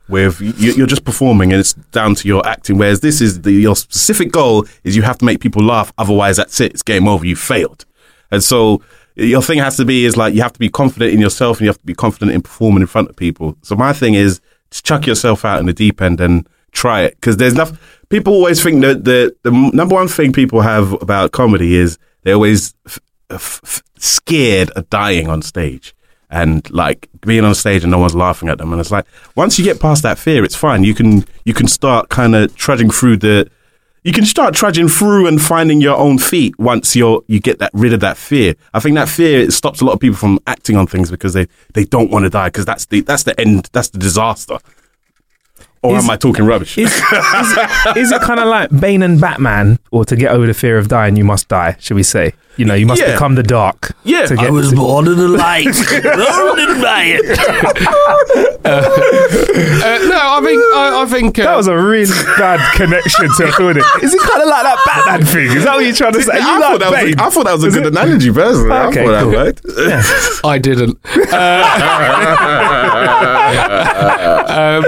with 0.09 0.41
you, 0.41 0.73
you're 0.73 0.87
just 0.87 1.05
performing 1.05 1.53
and 1.53 1.61
it's 1.61 1.75
down 1.75 2.15
to 2.15 2.27
your 2.27 2.47
acting. 2.47 2.79
Whereas 2.79 3.01
this 3.01 3.21
is 3.21 3.43
the 3.43 3.53
your 3.53 3.77
specific 3.77 4.33
goal 4.33 4.67
is 4.85 4.97
you 4.97 5.03
have 5.03 5.19
to 5.19 5.25
make 5.27 5.41
people 5.41 5.63
laugh. 5.63 5.93
Otherwise, 5.99 6.39
that's 6.39 6.59
it. 6.61 6.73
It's 6.73 6.83
game 6.83 7.09
over. 7.09 7.27
You 7.27 7.37
failed. 7.37 7.85
And 8.31 8.43
so 8.43 8.81
your 9.17 9.43
thing 9.43 9.59
has 9.59 9.77
to 9.77 9.85
be 9.85 10.05
is 10.05 10.17
like 10.17 10.35
you 10.35 10.43
have 10.43 10.53
to 10.53 10.59
be 10.59 10.69
confident 10.69 11.13
in 11.13 11.21
yourself 11.21 11.59
and 11.59 11.65
you 11.65 11.69
have 11.69 11.79
to 11.79 11.87
be 11.87 11.95
confident 11.95 12.33
in 12.33 12.43
performing 12.43 12.81
in 12.83 12.87
front 12.87 13.09
of 13.09 13.17
people. 13.17 13.57
So 13.63 13.77
my 13.77 13.93
thing 13.93 14.15
is 14.15 14.41
to 14.71 14.83
chuck 14.83 15.07
yourself 15.07 15.45
out 15.45 15.61
in 15.61 15.67
the 15.67 15.73
deep 15.73 16.03
end 16.03 16.21
and 16.21 16.49
try 16.73 17.03
it 17.03 17.15
because 17.17 17.37
there's 17.37 17.53
enough. 17.53 18.01
People 18.09 18.33
always 18.33 18.63
think 18.63 18.83
that 18.83 19.05
the 19.05 19.35
the 19.43 19.51
number 19.51 19.95
one 19.95 20.09
thing 20.09 20.33
people 20.33 20.61
have 20.63 20.93
about 21.01 21.33
comedy 21.33 21.77
is 21.77 21.99
they're 22.23 22.35
always 22.35 22.75
f- 22.87 22.99
f- 23.31 23.83
scared 23.99 24.71
of 24.71 24.89
dying 24.91 25.29
on 25.29 25.43
stage 25.43 25.95
and 26.31 26.69
like 26.71 27.09
being 27.21 27.45
on 27.45 27.55
stage 27.55 27.85
and 27.85 27.93
no 27.93 27.99
one's 27.99 28.15
laughing 28.15 28.49
at 28.49 28.59
them. 28.59 28.73
And 28.73 28.81
it's 28.81 28.91
like 28.91 29.07
once 29.37 29.59
you 29.59 29.65
get 29.65 29.81
past 29.81 30.03
that 30.03 30.19
fear, 30.19 30.45
it's 30.45 30.57
fine. 30.57 30.83
You 30.83 30.95
can 30.95 31.25
you 31.45 31.55
can 31.55 31.69
start 31.69 32.09
kind 32.09 32.35
of 32.35 32.55
trudging 32.57 32.91
through 32.91 33.19
the. 33.19 33.51
You 34.05 34.13
can 34.13 34.27
start 34.27 34.55
trudging 34.55 34.89
through 34.89 35.27
and 35.27 35.41
finding 35.41 35.81
your 35.81 35.97
own 35.97 36.19
feet 36.19 36.59
once 36.59 36.95
you're 36.95 37.23
you 37.27 37.41
get 37.41 37.59
that 37.61 37.71
rid 37.73 37.95
of 37.95 38.01
that 38.01 38.19
fear. 38.19 38.55
I 38.75 38.81
think 38.81 38.97
that 38.97 39.09
fear 39.09 39.41
it 39.41 39.53
stops 39.53 39.81
a 39.81 39.85
lot 39.87 39.93
of 39.93 40.01
people 40.01 40.17
from 40.17 40.39
acting 40.47 40.77
on 40.77 40.87
things 40.87 41.11
because 41.11 41.33
they, 41.33 41.49
they 41.73 41.85
don't 41.85 42.11
want 42.11 42.25
to 42.25 42.31
die 42.31 42.49
because 42.49 42.67
that's 42.67 42.85
the 42.87 43.01
that's 43.01 43.23
the 43.23 43.39
end 43.41 43.71
that's 43.73 43.89
the 43.89 43.99
disaster. 43.99 44.59
Or 45.83 45.97
Is- 45.97 46.05
am 46.05 46.11
I 46.11 46.17
talking 46.17 46.45
rubbish? 46.45 46.77
Is, 46.79 46.93
is, 46.93 47.59
is 47.97 48.13
it 48.13 48.21
kind 48.23 48.41
of 48.41 48.47
like 48.47 48.79
Bane 48.79 49.03
and 49.03 49.21
Batman, 49.21 49.79
or 49.91 50.05
to 50.05 50.17
get 50.17 50.31
over 50.33 50.47
the 50.47 50.55
fear 50.55 50.77
of 50.79 50.89
dying, 50.89 51.17
you 51.17 51.25
must 51.25 51.49
die? 51.49 51.77
Should 51.81 51.95
we 51.95 52.03
say? 52.03 52.33
You 52.57 52.65
know, 52.65 52.75
you 52.75 52.87
must 52.87 53.01
Yeah. 53.03 53.13
become 53.13 53.35
the 53.35 53.43
dark. 53.43 53.93
Yeah, 54.05 54.27
to 54.27 54.37
get 54.37 54.47
I 54.47 54.51
was 54.51 54.71
to- 54.71 54.77
born 54.77 55.09
in 55.09 55.17
the 55.17 55.27
light. 55.29 55.65
born 56.03 56.59
in 56.61 56.81
light. 56.81 57.21
Uh, 58.65 58.81
no, 60.09 60.19
I 60.19 60.41
think 60.43 60.61
I, 60.75 61.03
I 61.03 61.07
think 61.07 61.39
uh, 61.39 61.45
That 61.45 61.57
was 61.57 61.67
a 61.67 61.77
really 61.77 62.13
bad 62.39 62.61
connection 62.77 63.29
to 63.37 63.45
it, 63.71 63.77
it? 63.77 63.85
Is 64.03 64.15
it 64.15 64.21
kind 64.23 64.43
of 64.43 64.49
like 64.49 64.63
that 64.63 64.79
Batman 64.87 65.27
thing? 65.27 65.57
Is 65.57 65.65
that 65.65 65.75
what 65.75 65.85
you're 65.85 65.95
trying 65.95 66.13
to 66.15 66.23
say? 66.23 66.35
You 66.39 66.41
I, 66.43 66.59
like 66.59 66.81
thought 66.81 66.81
that 66.81 66.91
was 66.91 67.15
a, 67.15 67.23
I 67.23 67.31
thought 67.31 67.45
that 67.45 67.53
was 67.55 67.65
a 67.65 67.67
Is 67.69 67.75
good 67.75 67.87
it? 67.87 67.93
analogy, 67.93 68.33
personally. 68.33 68.71
Okay, 68.71 69.03
I 69.03 69.05
thought 69.05 69.23
cool. 69.23 69.31
that 69.33 69.63
worked. 69.63 70.45
I 70.45 70.59
didn't. 70.59 70.99
Uh, 71.33 71.65
um, 74.49 74.83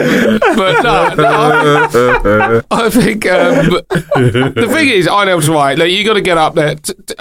but 0.56 0.82
no, 0.82 1.14
no, 1.14 2.62
I 2.70 2.88
think, 2.90 3.26
I 3.26 3.26
think 3.26 3.26
um, 3.26 3.70
the 4.54 4.68
thing 4.72 4.88
is, 4.88 5.08
I 5.08 5.24
know 5.24 5.36
what's 5.36 5.48
right. 5.48 5.76
Like, 5.78 5.90
you 5.90 6.04
got 6.04 6.14
to 6.14 6.20
get 6.20 6.38
up 6.38 6.54
there. 6.54 6.74
T- 6.76 6.94
t- 7.06 7.14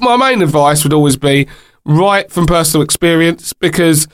My 0.00 0.16
main 0.16 0.42
advice 0.42 0.84
would 0.84 0.92
always 0.92 1.16
be 1.16 1.46
write 1.84 2.30
from 2.30 2.46
personal 2.46 2.84
experience 2.84 3.52
because 3.52 4.06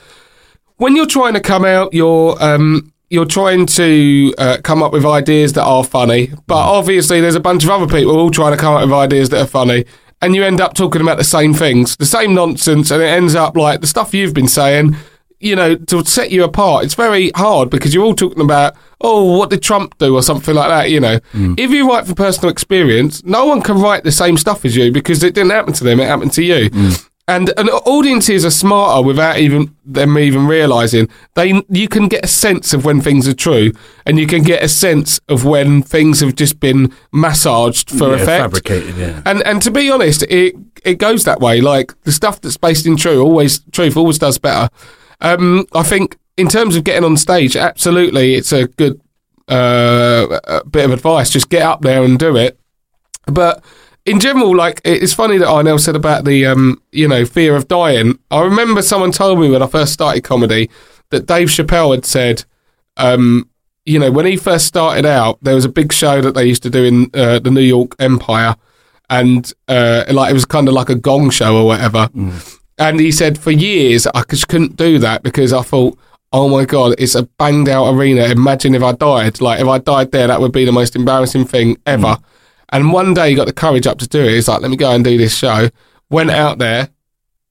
when 0.77 0.95
you're 0.95 1.05
trying 1.05 1.33
to 1.33 1.39
come 1.39 1.65
out, 1.65 1.93
you're 1.93 2.41
um, 2.43 2.91
you're 3.09 3.25
trying 3.25 3.65
to 3.65 4.33
uh, 4.37 4.57
come 4.63 4.81
up 4.81 4.91
with 4.91 5.05
ideas 5.05 5.53
that 5.53 5.63
are 5.63 5.83
funny, 5.83 6.31
but 6.47 6.55
obviously 6.57 7.21
there's 7.21 7.35
a 7.35 7.39
bunch 7.39 7.63
of 7.63 7.69
other 7.69 7.87
people 7.87 8.17
all 8.17 8.31
trying 8.31 8.51
to 8.51 8.57
come 8.57 8.75
up 8.75 8.81
with 8.81 8.93
ideas 8.93 9.29
that 9.29 9.41
are 9.41 9.47
funny, 9.47 9.85
and 10.21 10.35
you 10.35 10.43
end 10.43 10.59
up 10.59 10.73
talking 10.73 11.01
about 11.01 11.17
the 11.17 11.23
same 11.23 11.53
things, 11.53 11.95
the 11.97 12.05
same 12.05 12.33
nonsense, 12.33 12.91
and 12.91 13.01
it 13.01 13.07
ends 13.07 13.35
up 13.35 13.55
like 13.55 13.81
the 13.81 13.87
stuff 13.87 14.13
you've 14.13 14.33
been 14.33 14.47
saying. 14.47 14.95
You 15.39 15.55
know, 15.55 15.75
to 15.75 16.05
set 16.05 16.31
you 16.31 16.43
apart, 16.43 16.85
it's 16.85 16.95
very 16.95 17.29
hard 17.35 17.69
because 17.69 17.93
you're 17.93 18.05
all 18.05 18.15
talking 18.15 18.41
about, 18.41 18.75
oh, 19.01 19.37
what 19.37 19.49
did 19.49 19.61
Trump 19.61 19.97
do 19.97 20.15
or 20.15 20.21
something 20.21 20.55
like 20.55 20.69
that. 20.69 20.89
You 20.89 20.99
know, 20.99 21.19
hmm. 21.31 21.53
if 21.57 21.71
you 21.71 21.89
write 21.89 22.05
from 22.05 22.15
personal 22.15 22.49
experience, 22.49 23.23
no 23.23 23.45
one 23.45 23.61
can 23.61 23.79
write 23.79 24.03
the 24.03 24.11
same 24.11 24.37
stuff 24.37 24.65
as 24.65 24.75
you 24.75 24.91
because 24.91 25.23
it 25.23 25.33
didn't 25.35 25.51
happen 25.51 25.73
to 25.73 25.83
them; 25.83 25.99
it 25.99 26.07
happened 26.07 26.31
to 26.33 26.43
you. 26.43 26.69
Hmm. 26.69 26.91
And 27.27 27.51
and 27.57 27.71
audiences 27.71 28.45
are 28.45 28.51
smarter 28.51 29.03
without 29.03 29.39
even 29.39 29.75
them 29.83 30.15
even 30.19 30.45
realizing 30.45 31.09
they. 31.33 31.59
You 31.69 31.87
can 31.87 32.07
get 32.07 32.23
a 32.23 32.27
sense 32.27 32.71
of 32.71 32.85
when 32.85 33.01
things 33.01 33.27
are 33.27 33.33
true, 33.33 33.71
and 34.05 34.19
you 34.19 34.27
can 34.27 34.43
get 34.43 34.63
a 34.63 34.67
sense 34.69 35.19
of 35.27 35.43
when 35.43 35.81
things 35.81 36.19
have 36.19 36.35
just 36.35 36.59
been 36.59 36.93
massaged 37.11 37.89
for 37.89 38.09
Yeah, 38.09 38.21
effect. 38.21 38.27
fabricated, 38.43 38.95
yeah. 38.95 39.23
And 39.25 39.41
and 39.41 39.59
to 39.63 39.71
be 39.71 39.89
honest, 39.89 40.21
it 40.29 40.55
it 40.83 40.99
goes 40.99 41.23
that 41.23 41.39
way. 41.39 41.61
Like 41.61 41.99
the 42.03 42.11
stuff 42.11 42.41
that's 42.41 42.57
based 42.57 42.85
in 42.85 42.95
true, 42.95 43.19
always 43.23 43.59
truth 43.71 43.97
always 43.97 44.19
does 44.19 44.37
better. 44.37 44.69
Um, 45.21 45.65
I 45.73 45.83
think 45.83 46.17
in 46.37 46.47
terms 46.47 46.75
of 46.75 46.83
getting 46.83 47.03
on 47.03 47.17
stage, 47.17 47.55
absolutely, 47.55 48.35
it's 48.35 48.51
a 48.51 48.67
good 48.67 49.01
uh, 49.47 50.61
bit 50.69 50.85
of 50.85 50.91
advice. 50.91 51.29
Just 51.29 51.49
get 51.49 51.61
up 51.61 51.81
there 51.81 52.03
and 52.03 52.19
do 52.19 52.35
it. 52.35 52.59
But 53.27 53.63
in 54.05 54.19
general, 54.19 54.55
like 54.55 54.81
it's 54.83 55.13
funny 55.13 55.37
that 55.37 55.47
Inel 55.47 55.79
said 55.79 55.95
about 55.95 56.25
the 56.25 56.45
um, 56.45 56.81
you 56.91 57.07
know 57.07 57.25
fear 57.25 57.55
of 57.55 57.67
dying. 57.67 58.19
I 58.31 58.41
remember 58.41 58.81
someone 58.81 59.11
told 59.11 59.39
me 59.39 59.49
when 59.49 59.63
I 59.63 59.67
first 59.67 59.93
started 59.93 60.23
comedy 60.23 60.69
that 61.09 61.25
Dave 61.25 61.49
Chappelle 61.49 61.93
had 61.93 62.05
said, 62.05 62.43
um, 62.97 63.49
you 63.85 63.99
know, 63.99 64.11
when 64.11 64.25
he 64.25 64.37
first 64.37 64.65
started 64.65 65.05
out, 65.05 65.37
there 65.41 65.55
was 65.55 65.65
a 65.65 65.69
big 65.69 65.93
show 65.93 66.21
that 66.21 66.33
they 66.33 66.45
used 66.45 66.63
to 66.63 66.69
do 66.69 66.83
in 66.83 67.09
uh, 67.13 67.39
the 67.39 67.51
New 67.51 67.61
York 67.61 67.95
Empire, 67.99 68.55
and 69.09 69.51
uh, 69.67 70.03
like 70.09 70.31
it 70.31 70.33
was 70.33 70.45
kind 70.45 70.67
of 70.67 70.73
like 70.73 70.89
a 70.89 70.95
gong 70.95 71.29
show 71.29 71.57
or 71.57 71.65
whatever. 71.65 72.09
And 72.77 72.99
he 72.99 73.11
said 73.11 73.37
for 73.37 73.51
years 73.51 74.05
I 74.07 74.23
just 74.29 74.47
couldn't 74.47 74.75
do 74.75 74.99
that 74.99 75.23
because 75.23 75.53
I 75.53 75.61
thought. 75.61 75.97
Oh 76.33 76.49
my 76.49 76.65
god, 76.65 76.95
it's 76.97 77.15
a 77.15 77.23
banged 77.23 77.69
out 77.69 77.93
arena. 77.93 78.25
Imagine 78.25 78.75
if 78.75 78.83
I 78.83 78.91
died. 78.91 79.39
Like 79.39 79.61
if 79.61 79.67
I 79.67 79.77
died 79.77 80.11
there, 80.11 80.27
that 80.27 80.41
would 80.41 80.51
be 80.51 80.65
the 80.65 80.71
most 80.71 80.93
embarrassing 80.93 81.45
thing 81.45 81.77
ever. 81.85 82.07
Mm. 82.07 82.23
And 82.69 82.91
one 82.91 83.13
day 83.13 83.29
he 83.29 83.35
got 83.35 83.47
the 83.47 83.53
courage 83.53 83.87
up 83.87 83.99
to 83.99 84.07
do 84.07 84.21
it. 84.21 84.31
He's 84.31 84.49
like, 84.49 84.59
let 84.59 84.69
me 84.69 84.75
go 84.75 84.91
and 84.91 85.03
do 85.03 85.17
this 85.17 85.37
show. 85.37 85.69
Went 86.09 86.31
out 86.31 86.57
there, 86.57 86.89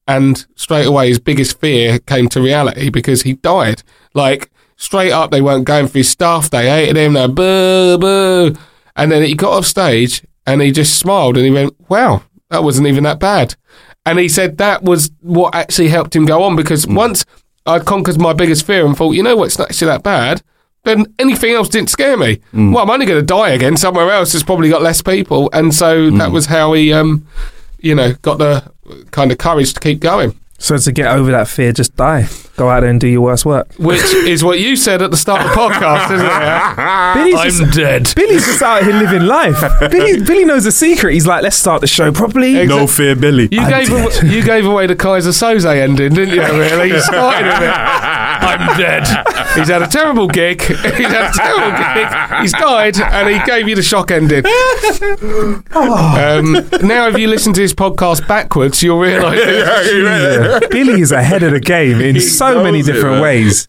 and 0.07 0.45
straight 0.55 0.85
away 0.85 1.07
his 1.07 1.19
biggest 1.19 1.59
fear 1.59 1.99
came 1.99 2.29
to 2.29 2.41
reality 2.41 2.89
because 2.89 3.23
he 3.23 3.33
died. 3.33 3.81
Like 4.13 4.51
straight 4.75 5.11
up, 5.11 5.31
they 5.31 5.41
weren't 5.41 5.65
going 5.65 5.87
for 5.87 5.97
his 5.97 6.09
stuff. 6.09 6.49
They 6.49 6.69
hated 6.69 6.97
him. 6.97 7.13
They 7.13 7.27
boo 7.27 7.97
boo. 7.97 8.55
And 8.95 9.11
then 9.11 9.23
he 9.23 9.35
got 9.35 9.53
off 9.53 9.65
stage 9.65 10.23
and 10.45 10.61
he 10.61 10.71
just 10.71 10.99
smiled 10.99 11.37
and 11.37 11.45
he 11.45 11.51
went, 11.51 11.75
"Wow, 11.89 12.23
that 12.49 12.63
wasn't 12.63 12.87
even 12.87 13.03
that 13.03 13.19
bad." 13.19 13.55
And 14.05 14.19
he 14.19 14.29
said 14.29 14.57
that 14.57 14.83
was 14.83 15.11
what 15.21 15.55
actually 15.55 15.87
helped 15.89 16.15
him 16.15 16.25
go 16.25 16.43
on 16.43 16.55
because 16.55 16.85
hmm. 16.85 16.95
once 16.95 17.25
I 17.65 17.79
conquered 17.79 18.19
my 18.19 18.33
biggest 18.33 18.65
fear 18.65 18.85
and 18.85 18.95
thought, 18.95 19.11
you 19.11 19.23
know 19.23 19.35
what, 19.35 19.45
it's 19.45 19.57
not 19.57 19.69
actually 19.69 19.87
that 19.87 20.03
bad. 20.03 20.41
Then 20.83 21.07
anything 21.17 21.53
else 21.53 21.67
didn't 21.67 21.89
scare 21.89 22.15
me. 22.15 22.35
Hmm. 22.51 22.71
Well, 22.71 22.83
I'm 22.83 22.89
only 22.91 23.07
going 23.07 23.19
to 23.19 23.25
die 23.25 23.49
again 23.49 23.75
somewhere 23.75 24.11
else. 24.11 24.33
That's 24.33 24.43
probably 24.43 24.69
got 24.69 24.83
less 24.83 25.01
people, 25.01 25.49
and 25.51 25.73
so 25.73 26.11
that 26.11 26.27
hmm. 26.27 26.33
was 26.33 26.45
how 26.45 26.73
he, 26.73 26.93
um, 26.93 27.27
you 27.79 27.95
know, 27.95 28.13
got 28.21 28.37
the 28.37 28.71
kind 29.09 29.31
of 29.31 29.39
courage 29.39 29.73
to 29.73 29.79
keep 29.79 29.99
going. 29.99 30.39
So 30.57 30.77
to 30.77 30.91
get 30.91 31.07
over 31.07 31.31
that 31.31 31.47
fear, 31.47 31.71
just 31.73 31.95
die. 31.95 32.27
Go 32.55 32.69
out 32.69 32.79
there 32.79 32.89
and 32.89 33.01
do 33.01 33.07
your 33.07 33.19
worst 33.21 33.45
work. 33.45 33.67
Which 33.77 34.01
is 34.01 34.41
what 34.41 34.59
you 34.59 34.77
said 34.77 35.01
at 35.01 35.11
the 35.11 35.17
start 35.17 35.41
of 35.41 35.49
the 35.49 35.55
podcast, 35.55 36.09
isn't 36.11 36.25
it? 36.25 37.15
Billy's 37.15 37.59
I'm 37.59 37.65
just, 37.65 37.77
dead. 37.77 38.13
Billy's 38.15 38.45
just 38.45 38.61
out 38.61 38.83
here 38.83 38.93
living 38.93 39.27
life. 39.27 39.61
Billy, 39.91 40.23
Billy 40.23 40.45
knows 40.45 40.63
the 40.63 40.71
secret. 40.71 41.13
He's 41.13 41.27
like, 41.27 41.43
let's 41.43 41.57
start 41.57 41.81
the 41.81 41.87
show 41.87 42.13
properly. 42.13 42.65
No 42.65 42.87
fear, 42.87 43.13
Billy. 43.13 43.49
You 43.51 43.67
gave 43.69 43.91
away, 43.91 44.13
you 44.23 44.41
gave 44.41 44.65
away 44.65 44.87
the 44.87 44.95
Keyser 44.95 45.33
Soze 45.33 45.65
ending, 45.65 46.13
didn't 46.13 46.33
you? 46.33 46.41
Really, 46.41 46.87
you 46.87 47.01
started 47.01 47.45
with 47.45 47.61
it. 47.61 48.15
I'm 48.45 48.77
dead. 48.77 49.05
He's 49.55 49.67
had 49.67 49.81
a 49.81 49.87
terrible 49.87 50.27
gig. 50.27 50.61
He's 50.61 50.77
had 50.77 51.29
a 51.29 51.33
terrible 51.33 51.71
gig. 51.77 52.41
He's 52.41 52.53
died, 52.53 52.97
and 52.97 53.29
he 53.29 53.45
gave 53.45 53.67
you 53.67 53.75
the 53.75 53.83
shock 53.83 54.11
ending. 54.11 54.45
Um, 55.75 56.53
now, 56.87 57.07
if 57.09 57.17
you 57.17 57.27
listen 57.27 57.51
to 57.53 57.59
this 57.61 57.73
podcast 57.73 58.25
backwards, 58.27 58.81
you'll 58.81 58.99
realise. 58.99 59.39
Yeah. 60.49 60.67
Billy 60.71 61.01
is 61.01 61.11
ahead 61.11 61.43
of 61.43 61.51
the 61.51 61.59
game 61.59 62.01
in 62.01 62.19
so 62.21 62.63
many 62.63 62.79
knows 62.79 62.89
it, 62.89 62.93
different 62.93 63.15
man. 63.15 63.21
ways. 63.23 63.67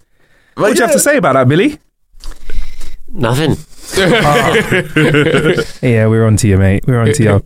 What 0.55 0.73
do 0.73 0.79
you 0.79 0.87
have 0.87 0.95
to 0.95 1.01
say 1.01 1.17
about 1.17 1.35
that, 1.35 1.49
Billy? 1.49 1.79
Nothing. 3.09 3.57
Yeah, 5.83 6.07
we're 6.09 6.27
on 6.27 6.37
to 6.39 6.49
you, 6.49 6.59
mate. 6.59 6.85
We're 6.87 7.01
on 7.01 7.13
to 7.13 7.23
you. 7.23 7.43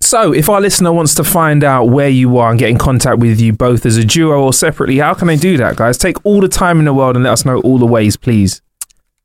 So, 0.00 0.32
if 0.32 0.48
our 0.48 0.60
listener 0.60 0.92
wants 0.92 1.14
to 1.14 1.24
find 1.24 1.62
out 1.62 1.84
where 1.84 2.08
you 2.08 2.38
are 2.38 2.50
and 2.50 2.58
get 2.58 2.70
in 2.70 2.78
contact 2.78 3.18
with 3.18 3.40
you 3.40 3.52
both 3.52 3.86
as 3.86 3.96
a 3.96 4.04
duo 4.04 4.42
or 4.42 4.52
separately, 4.52 4.98
how 4.98 5.14
can 5.14 5.28
they 5.28 5.36
do 5.36 5.56
that, 5.58 5.76
guys? 5.76 5.96
Take 5.96 6.24
all 6.24 6.40
the 6.40 6.48
time 6.48 6.78
in 6.80 6.86
the 6.86 6.92
world 6.94 7.16
and 7.16 7.24
let 7.24 7.32
us 7.32 7.44
know 7.44 7.60
all 7.60 7.78
the 7.78 7.86
ways, 7.86 8.16
please. 8.16 8.62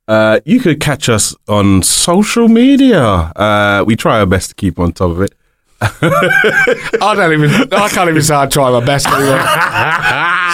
Uh, 0.06 0.38
you 0.44 0.60
could 0.60 0.78
catch 0.78 1.08
us 1.08 1.34
on 1.48 1.82
social 1.82 2.46
media. 2.46 3.00
Uh, 3.02 3.82
we 3.86 3.96
try 3.96 4.20
our 4.20 4.26
best 4.26 4.50
to 4.50 4.54
keep 4.54 4.78
on 4.78 4.92
top 4.92 5.10
of 5.10 5.20
it. 5.22 5.34
I 5.80 7.14
don't 7.16 7.32
even. 7.32 7.50
I 7.72 7.88
can't 7.88 8.08
even 8.08 8.22
say 8.22 8.34
I 8.34 8.46
try 8.46 8.70
my 8.70 8.84
best 8.84 9.06
anymore. 9.06 9.40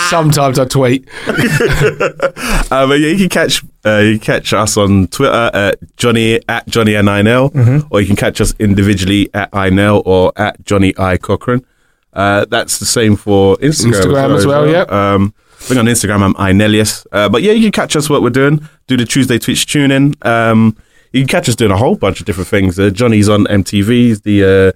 Sometimes 0.08 0.58
I 0.58 0.64
tweet. 0.66 1.08
Uh, 2.72 2.86
but 2.86 3.00
yeah, 3.00 3.08
you 3.08 3.18
can 3.18 3.28
catch 3.28 3.62
uh, 3.84 3.98
you 3.98 4.12
can 4.18 4.20
catch 4.20 4.52
us 4.54 4.78
on 4.78 5.06
Twitter 5.08 5.50
at 5.52 5.78
Johnny 5.98 6.40
at 6.48 6.66
Johnny 6.68 6.92
N9L, 6.92 7.86
or 7.90 8.00
you 8.00 8.06
can 8.06 8.16
catch 8.16 8.40
us 8.40 8.54
individually 8.58 9.28
at 9.34 9.50
Inel 9.52 10.00
or 10.06 10.32
at 10.36 10.64
Johnny 10.64 10.94
I 10.98 11.18
Cochrane. 11.18 11.66
Uh, 12.14 12.46
that's 12.46 12.78
the 12.78 12.86
same 12.86 13.16
for 13.16 13.56
Instagram, 13.58 13.92
Instagram 13.92 14.36
as 14.36 14.46
well, 14.46 14.66
Yeah, 14.70 14.82
Um, 14.88 15.34
I 15.52 15.64
think 15.64 15.80
on 15.80 15.84
Instagram 15.86 16.22
I'm 16.22 16.34
Inelius. 16.56 17.06
Uh, 17.12 17.28
but 17.28 17.42
yeah, 17.42 17.52
you 17.52 17.62
can 17.64 17.72
catch 17.72 17.94
us 17.94 18.08
what 18.08 18.22
we're 18.22 18.30
doing. 18.30 18.66
Do 18.86 18.96
the 18.96 19.04
Tuesday 19.04 19.38
Twitch 19.38 19.66
tune 19.66 19.90
in. 19.90 20.14
Um, 20.22 20.74
you 21.12 21.20
can 21.20 21.28
catch 21.28 21.46
us 21.50 21.56
doing 21.56 21.72
a 21.72 21.76
whole 21.76 21.96
bunch 21.96 22.20
of 22.20 22.26
different 22.26 22.48
things. 22.48 22.78
Uh, 22.78 22.88
Johnny's 22.88 23.28
on 23.28 23.44
MTV. 23.44 23.88
He's 23.90 24.22
the 24.22 24.44
uh, 24.44 24.72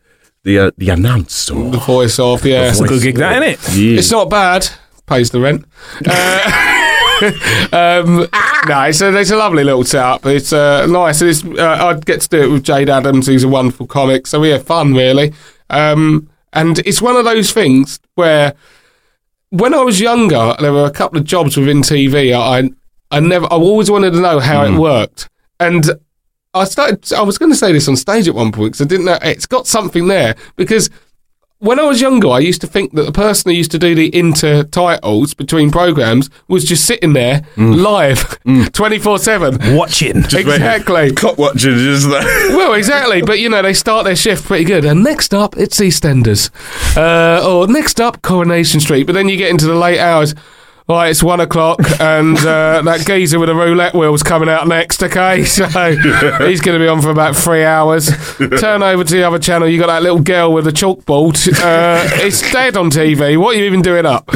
the 0.46 0.58
uh, 0.60 0.70
the 0.78 0.88
announcer. 0.90 1.54
The 1.54 1.78
voice 1.78 2.18
off, 2.18 2.44
yeah. 2.44 2.70
It's 2.70 2.80
a 2.80 2.86
good 2.86 3.02
gig, 3.02 3.16
that, 3.16 3.42
isn't 3.42 3.74
it? 3.74 3.76
Yeah. 3.76 3.98
It's 3.98 4.10
not 4.12 4.30
bad. 4.30 4.66
Pays 5.04 5.30
the 5.30 5.40
rent. 5.40 5.66
Uh, 7.18 7.22
um, 7.72 8.26
no, 8.68 8.82
it's 8.82 9.00
a, 9.00 9.16
it's 9.16 9.30
a 9.30 9.36
lovely 9.36 9.64
little 9.64 9.84
setup. 9.84 10.26
It's 10.26 10.52
uh, 10.52 10.84
nice. 10.84 11.22
It's, 11.22 11.42
uh, 11.42 11.78
I 11.80 11.94
get 11.98 12.20
to 12.20 12.28
do 12.28 12.42
it 12.42 12.48
with 12.48 12.62
Jade 12.62 12.90
Adams, 12.90 13.26
who's 13.26 13.42
a 13.42 13.48
wonderful 13.48 13.86
comic. 13.86 14.26
So 14.26 14.38
we 14.38 14.50
have 14.50 14.66
fun, 14.66 14.92
really. 14.92 15.32
Um, 15.70 16.28
and 16.52 16.78
it's 16.80 17.00
one 17.00 17.16
of 17.16 17.24
those 17.24 17.52
things 17.52 18.00
where 18.16 18.52
when 19.48 19.72
I 19.72 19.80
was 19.80 19.98
younger, 19.98 20.56
there 20.60 20.74
were 20.74 20.84
a 20.84 20.90
couple 20.90 21.16
of 21.16 21.24
jobs 21.24 21.56
within 21.56 21.80
TV. 21.80 22.34
I 22.34 22.70
I 23.10 23.20
never, 23.20 23.46
I 23.46 23.56
always 23.56 23.90
wanted 23.90 24.12
to 24.12 24.20
know 24.20 24.38
how 24.38 24.66
it 24.66 24.78
worked, 24.78 25.30
and 25.58 25.98
I 26.56 26.64
started. 26.64 27.12
I 27.12 27.22
was 27.22 27.38
going 27.38 27.50
to 27.52 27.56
say 27.56 27.72
this 27.72 27.88
on 27.88 27.96
stage 27.96 28.28
at 28.28 28.34
one 28.34 28.52
point 28.52 28.72
because 28.72 28.80
I 28.80 28.88
didn't 28.88 29.06
know 29.06 29.18
it's 29.22 29.46
got 29.46 29.66
something 29.66 30.08
there 30.08 30.34
because 30.56 30.90
when 31.58 31.80
I 31.80 31.84
was 31.84 32.02
younger, 32.02 32.28
I 32.28 32.40
used 32.40 32.60
to 32.60 32.66
think 32.66 32.92
that 32.92 33.04
the 33.04 33.12
person 33.12 33.50
who 33.50 33.56
used 33.56 33.70
to 33.70 33.78
do 33.78 33.94
the 33.94 34.10
intertitles 34.10 35.34
between 35.34 35.70
programs 35.70 36.28
was 36.48 36.64
just 36.64 36.84
sitting 36.84 37.14
there 37.14 37.46
live, 37.56 38.38
twenty 38.72 38.98
four 38.98 39.18
seven. 39.18 39.58
Watching. 39.74 40.18
Exactly. 40.18 41.12
Clock 41.12 41.38
watching, 41.38 41.76
just 41.78 42.06
like 42.06 42.24
Well, 42.50 42.74
exactly, 42.74 43.22
but 43.22 43.38
you 43.38 43.48
know 43.48 43.62
they 43.62 43.72
start 43.72 44.04
their 44.04 44.16
shift 44.16 44.44
pretty 44.44 44.64
good. 44.64 44.84
And 44.84 45.02
next 45.02 45.32
up, 45.32 45.56
it's 45.56 45.80
EastEnders, 45.80 46.50
uh, 46.96 47.46
or 47.48 47.66
next 47.68 48.00
up, 48.00 48.20
Coronation 48.22 48.80
Street. 48.80 49.04
But 49.04 49.14
then 49.14 49.28
you 49.28 49.36
get 49.36 49.50
into 49.50 49.66
the 49.66 49.74
late 49.74 49.98
hours. 49.98 50.34
Right, 50.88 51.08
it's 51.08 51.20
one 51.20 51.40
o'clock, 51.40 51.80
and 52.00 52.38
uh, 52.38 52.80
that 52.84 53.04
geezer 53.04 53.40
with 53.40 53.48
the 53.48 53.56
roulette 53.56 53.92
wheel's 53.92 54.22
coming 54.22 54.48
out 54.48 54.68
next. 54.68 55.02
Okay, 55.02 55.42
so 55.44 55.64
he's 55.66 56.60
going 56.60 56.78
to 56.78 56.84
be 56.84 56.86
on 56.86 57.02
for 57.02 57.10
about 57.10 57.34
three 57.34 57.64
hours. 57.64 58.08
Turn 58.60 58.84
over 58.84 59.02
to 59.02 59.14
the 59.14 59.24
other 59.24 59.40
channel. 59.40 59.66
You 59.66 59.80
got 59.80 59.88
that 59.88 60.04
little 60.04 60.20
girl 60.20 60.52
with 60.52 60.64
the 60.64 60.70
chalkboard. 60.70 61.36
Uh, 61.60 62.08
it's 62.24 62.40
dead 62.52 62.76
on 62.76 62.90
TV. 62.90 63.36
What 63.36 63.56
are 63.56 63.58
you 63.58 63.64
even 63.64 63.82
doing 63.82 64.06
up? 64.06 64.28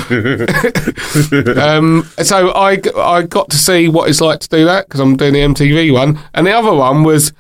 um, 1.56 2.02
so 2.18 2.52
I 2.52 3.22
got 3.22 3.51
to 3.51 3.56
see 3.56 3.86
what 3.89 4.10
it's 4.10 4.20
like 4.20 4.40
to 4.40 4.48
do 4.48 4.64
that 4.64 4.89
because 4.89 4.98
I'm 4.98 5.16
doing 5.16 5.35
the 5.35 5.40
MTV 5.40 5.93
one, 5.93 6.18
and 6.35 6.48
the 6.48 6.52
other 6.52 6.74
one 6.74 7.05
was 7.05 7.32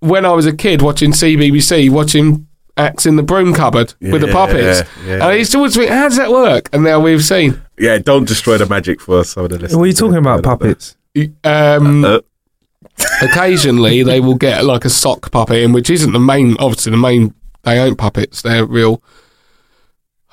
when 0.00 0.24
I 0.24 0.32
was 0.32 0.46
a 0.46 0.56
kid 0.56 0.80
watching 0.80 1.12
CBBC, 1.12 1.90
watching 1.90 2.46
acts 2.76 3.06
in 3.06 3.16
the 3.16 3.22
broom 3.22 3.52
cupboard 3.54 3.94
with 4.00 4.20
the 4.22 4.28
Yeah, 4.28 4.32
puppets. 4.32 4.90
yeah. 5.06 5.12
And 5.14 5.22
I 5.24 5.34
used 5.34 5.52
to 5.52 5.58
always 5.58 5.74
think, 5.76 5.90
how 5.90 6.08
does 6.08 6.16
that 6.16 6.30
work? 6.30 6.68
And 6.72 6.84
now 6.84 7.00
we've 7.00 7.24
seen. 7.24 7.60
Yeah, 7.78 7.98
don't 7.98 8.26
destroy 8.26 8.58
the 8.58 8.66
magic 8.66 9.00
for 9.00 9.24
some 9.24 9.44
of 9.44 9.50
the 9.50 9.56
listeners. 9.58 9.76
What 9.76 9.84
are 9.84 9.86
you 9.88 9.92
talking 9.92 10.16
about, 10.18 10.42
puppets? 10.42 10.96
Um, 11.44 12.04
Uh, 12.04 12.20
occasionally, 13.20 14.02
they 14.02 14.20
will 14.20 14.34
get 14.36 14.64
like 14.64 14.84
a 14.84 14.90
sock 14.90 15.30
puppet 15.30 15.58
in, 15.58 15.72
which 15.72 15.90
isn't 15.90 16.12
the 16.12 16.18
main. 16.18 16.56
Obviously, 16.58 16.90
the 16.90 16.96
main 16.98 17.34
they 17.62 17.78
ain't 17.78 17.98
puppets; 17.98 18.42
they're 18.42 18.64
real. 18.66 19.02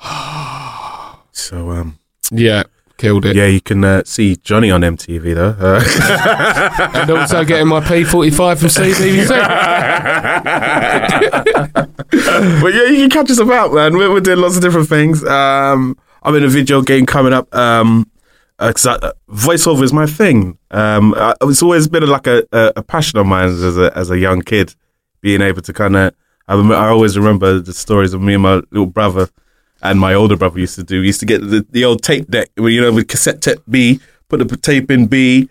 so 1.32 1.70
um, 1.70 1.98
Yeah, 2.30 2.62
killed 3.00 3.24
it. 3.24 3.34
yeah, 3.34 3.46
you 3.46 3.60
can 3.60 3.82
uh, 3.82 4.02
see 4.04 4.36
Johnny 4.36 4.70
on 4.70 4.82
MTV 4.82 5.34
though. 5.34 5.56
Uh, 5.58 6.90
and 6.94 7.10
also 7.10 7.44
getting 7.44 7.68
my 7.68 7.80
P45 7.80 8.58
from 8.58 8.68
CBBC. 8.68 9.30
but 12.62 12.74
yeah, 12.74 12.84
you 12.84 12.96
can 12.98 13.10
catch 13.10 13.30
us 13.30 13.38
about, 13.38 13.72
man. 13.72 13.96
We're, 13.96 14.12
we're 14.12 14.20
doing 14.20 14.38
lots 14.38 14.56
of 14.56 14.62
different 14.62 14.88
things. 14.88 15.24
Um, 15.24 15.96
I'm 16.22 16.34
in 16.34 16.44
a 16.44 16.48
video 16.48 16.82
game 16.82 17.06
coming 17.06 17.32
up. 17.32 17.52
Um, 17.54 18.10
uh, 18.58 18.72
'cause 18.72 18.86
I, 18.86 18.94
uh, 18.96 19.12
voiceover 19.30 19.82
is 19.82 19.92
my 19.92 20.04
thing. 20.04 20.58
Um, 20.70 21.14
I, 21.16 21.34
it's 21.42 21.62
always 21.62 21.88
been 21.88 22.06
like 22.06 22.26
a, 22.26 22.46
a, 22.52 22.72
a 22.76 22.82
passion 22.82 23.18
of 23.18 23.26
mine 23.26 23.48
as 23.48 23.78
a 23.78 23.96
as 23.96 24.10
a 24.10 24.18
young 24.18 24.42
kid, 24.42 24.74
being 25.22 25.40
able 25.40 25.62
to 25.62 25.72
kind 25.72 25.96
of. 25.96 26.14
I, 26.46 26.54
I 26.56 26.88
always 26.88 27.16
remember 27.16 27.60
the 27.60 27.72
stories 27.72 28.12
of 28.12 28.20
me 28.20 28.34
and 28.34 28.42
my 28.42 28.56
little 28.70 28.86
brother 28.86 29.28
and 29.82 29.98
my 29.98 30.14
older 30.14 30.36
brother 30.36 30.58
used 30.58 30.74
to 30.76 30.84
do. 30.84 31.00
We 31.00 31.06
used 31.06 31.20
to 31.20 31.26
get 31.26 31.40
the, 31.40 31.66
the 31.70 31.84
old 31.84 32.02
tape 32.02 32.30
deck, 32.30 32.50
you 32.56 32.80
know, 32.80 32.92
with 32.92 33.08
cassette 33.08 33.40
tape 33.40 33.60
B, 33.68 34.00
put 34.28 34.46
the 34.46 34.56
tape 34.56 34.90
in 34.90 35.06
B, 35.06 35.48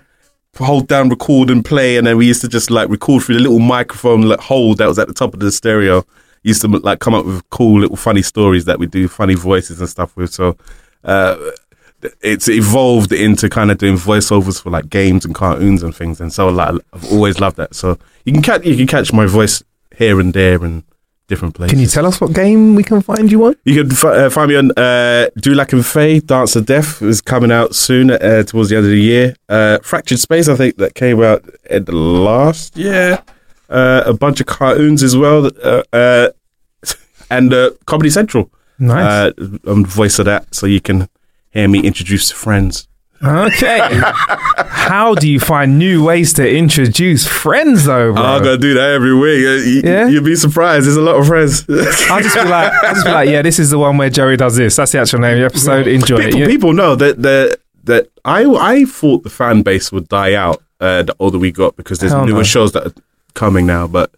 hold 0.57 0.87
down 0.87 1.09
record 1.09 1.49
and 1.49 1.63
play, 1.63 1.97
and 1.97 2.05
then 2.05 2.17
we 2.17 2.27
used 2.27 2.41
to 2.41 2.47
just 2.47 2.69
like 2.69 2.89
record 2.89 3.23
through 3.23 3.35
the 3.35 3.41
little 3.41 3.59
microphone 3.59 4.21
like, 4.23 4.39
hole 4.39 4.75
that 4.75 4.87
was 4.87 4.99
at 4.99 5.07
the 5.07 5.13
top 5.13 5.33
of 5.33 5.39
the 5.39 5.51
stereo. 5.51 6.05
Used 6.43 6.61
to 6.61 6.67
like 6.67 6.99
come 6.99 7.13
up 7.13 7.25
with 7.25 7.49
cool 7.49 7.81
little 7.81 7.97
funny 7.97 8.21
stories 8.21 8.65
that 8.65 8.79
we 8.79 8.87
do, 8.87 9.07
funny 9.09 9.35
voices 9.35 9.81
and 9.81 9.89
stuff 9.89 10.15
with. 10.15 10.33
So 10.33 10.55
uh, 11.03 11.37
it's 12.21 12.47
evolved 12.47 13.11
into 13.11 13.49
kind 13.49 13.71
of 13.71 13.77
doing 13.77 13.95
voiceovers 13.95 14.61
for 14.61 14.69
like 14.69 14.89
games 14.89 15.25
and 15.25 15.35
cartoons 15.35 15.83
and 15.83 15.93
things. 15.93 16.21
And 16.21 16.31
so 16.31 16.47
like 16.47 16.75
I've 16.93 17.11
always 17.11 17.39
loved 17.41 17.57
that. 17.57 17.75
So 17.75 17.97
you 18.23 18.31
can 18.31 18.41
catch 18.41 18.63
you 18.63 18.77
can 18.77 18.87
catch 18.87 19.11
my 19.11 19.25
voice 19.25 19.61
here 19.97 20.19
and 20.19 20.33
there 20.33 20.63
and 20.63 20.83
different 21.29 21.55
places. 21.55 21.71
Can 21.71 21.79
you 21.79 21.87
tell 21.87 22.05
us 22.05 22.19
what 22.19 22.33
game 22.33 22.75
we 22.75 22.83
can 22.83 23.01
find 23.01 23.31
you 23.31 23.45
on? 23.45 23.55
You 23.63 23.83
can 23.83 23.95
fi- 23.95 24.25
uh, 24.25 24.29
find 24.29 24.49
me 24.49 24.55
on 24.57 24.71
uh, 24.77 25.29
Du 25.37 25.53
Lac 25.53 25.71
and 25.71 25.85
Fey, 25.85 26.19
Dance 26.19 26.57
of 26.57 26.65
Death 26.65 27.01
is 27.01 27.21
coming 27.21 27.51
out 27.51 27.73
soon 27.75 28.11
uh, 28.11 28.43
towards 28.43 28.69
the 28.69 28.75
end 28.75 28.85
of 28.85 28.91
the 28.91 28.99
year. 29.01 29.35
Uh, 29.47 29.79
Fractured 29.83 30.19
Space, 30.19 30.49
I 30.49 30.55
think 30.55 30.75
that 30.77 30.95
came 30.95 31.23
out 31.23 31.45
in 31.69 31.85
the 31.85 31.95
last 31.95 32.75
year. 32.75 33.23
Uh, 33.69 34.03
a 34.05 34.13
bunch 34.13 34.41
of 34.41 34.47
cartoons 34.47 35.03
as 35.03 35.15
well. 35.15 35.49
Uh, 35.63 35.83
uh, 35.93 36.29
and 37.29 37.53
uh, 37.53 37.71
Comedy 37.85 38.09
Central. 38.09 38.51
Nice. 38.79 39.33
Uh, 39.39 39.47
I'm 39.65 39.83
the 39.83 39.87
voice 39.87 40.19
of 40.19 40.25
that, 40.25 40.53
so 40.53 40.65
you 40.65 40.81
can 40.81 41.07
hear 41.51 41.67
me 41.69 41.79
introduce 41.81 42.31
friends. 42.31 42.88
Okay. 43.21 43.79
How 44.67 45.13
do 45.15 45.27
you 45.29 45.39
find 45.39 45.77
new 45.77 46.03
ways 46.03 46.33
to 46.33 46.49
introduce 46.49 47.27
friends, 47.27 47.85
though, 47.85 48.13
bro? 48.13 48.21
I'm 48.21 48.43
gonna 48.43 48.57
do 48.57 48.73
that 48.75 48.91
every 48.91 49.13
week. 49.15 49.39
You, 49.41 49.81
Yeah? 49.83 50.07
You'd 50.07 50.23
be 50.25 50.35
surprised. 50.35 50.85
There's 50.85 50.95
a 50.97 51.01
lot 51.01 51.15
of 51.17 51.27
friends. 51.27 51.65
I'll 51.69 52.21
just 52.21 52.35
be 52.35 52.43
like, 52.45 52.71
I'll 52.83 52.93
just 52.93 53.05
be 53.05 53.11
like, 53.11 53.29
yeah, 53.29 53.41
this 53.41 53.59
is 53.59 53.69
the 53.71 53.79
one 53.79 53.97
where 53.97 54.09
Joey 54.09 54.37
does 54.37 54.55
this. 54.55 54.75
That's 54.75 54.91
the 54.91 54.99
actual 54.99 55.19
name 55.19 55.33
of 55.33 55.39
the 55.39 55.45
episode. 55.45 55.87
Enjoy 55.87 56.17
it. 56.19 56.25
people, 56.25 56.39
Yeah. 56.39 56.47
people 56.47 56.73
know 56.73 56.95
that 56.95 57.21
that 57.21 57.57
that 57.83 58.09
I 58.25 58.45
I 58.45 58.85
thought 58.85 59.23
the 59.23 59.29
fan 59.29 59.63
base 59.63 59.91
would 59.91 60.07
die 60.07 60.33
out 60.35 60.61
uh, 60.79 61.03
the 61.03 61.15
older 61.19 61.37
we 61.37 61.51
got 61.51 61.75
because 61.75 61.99
there's 61.99 62.11
Hell 62.13 62.25
newer 62.25 62.37
no. 62.37 62.43
shows 62.43 62.71
that 62.71 62.87
are 62.87 62.93
coming 63.33 63.65
now, 63.65 63.85
but 63.87 64.11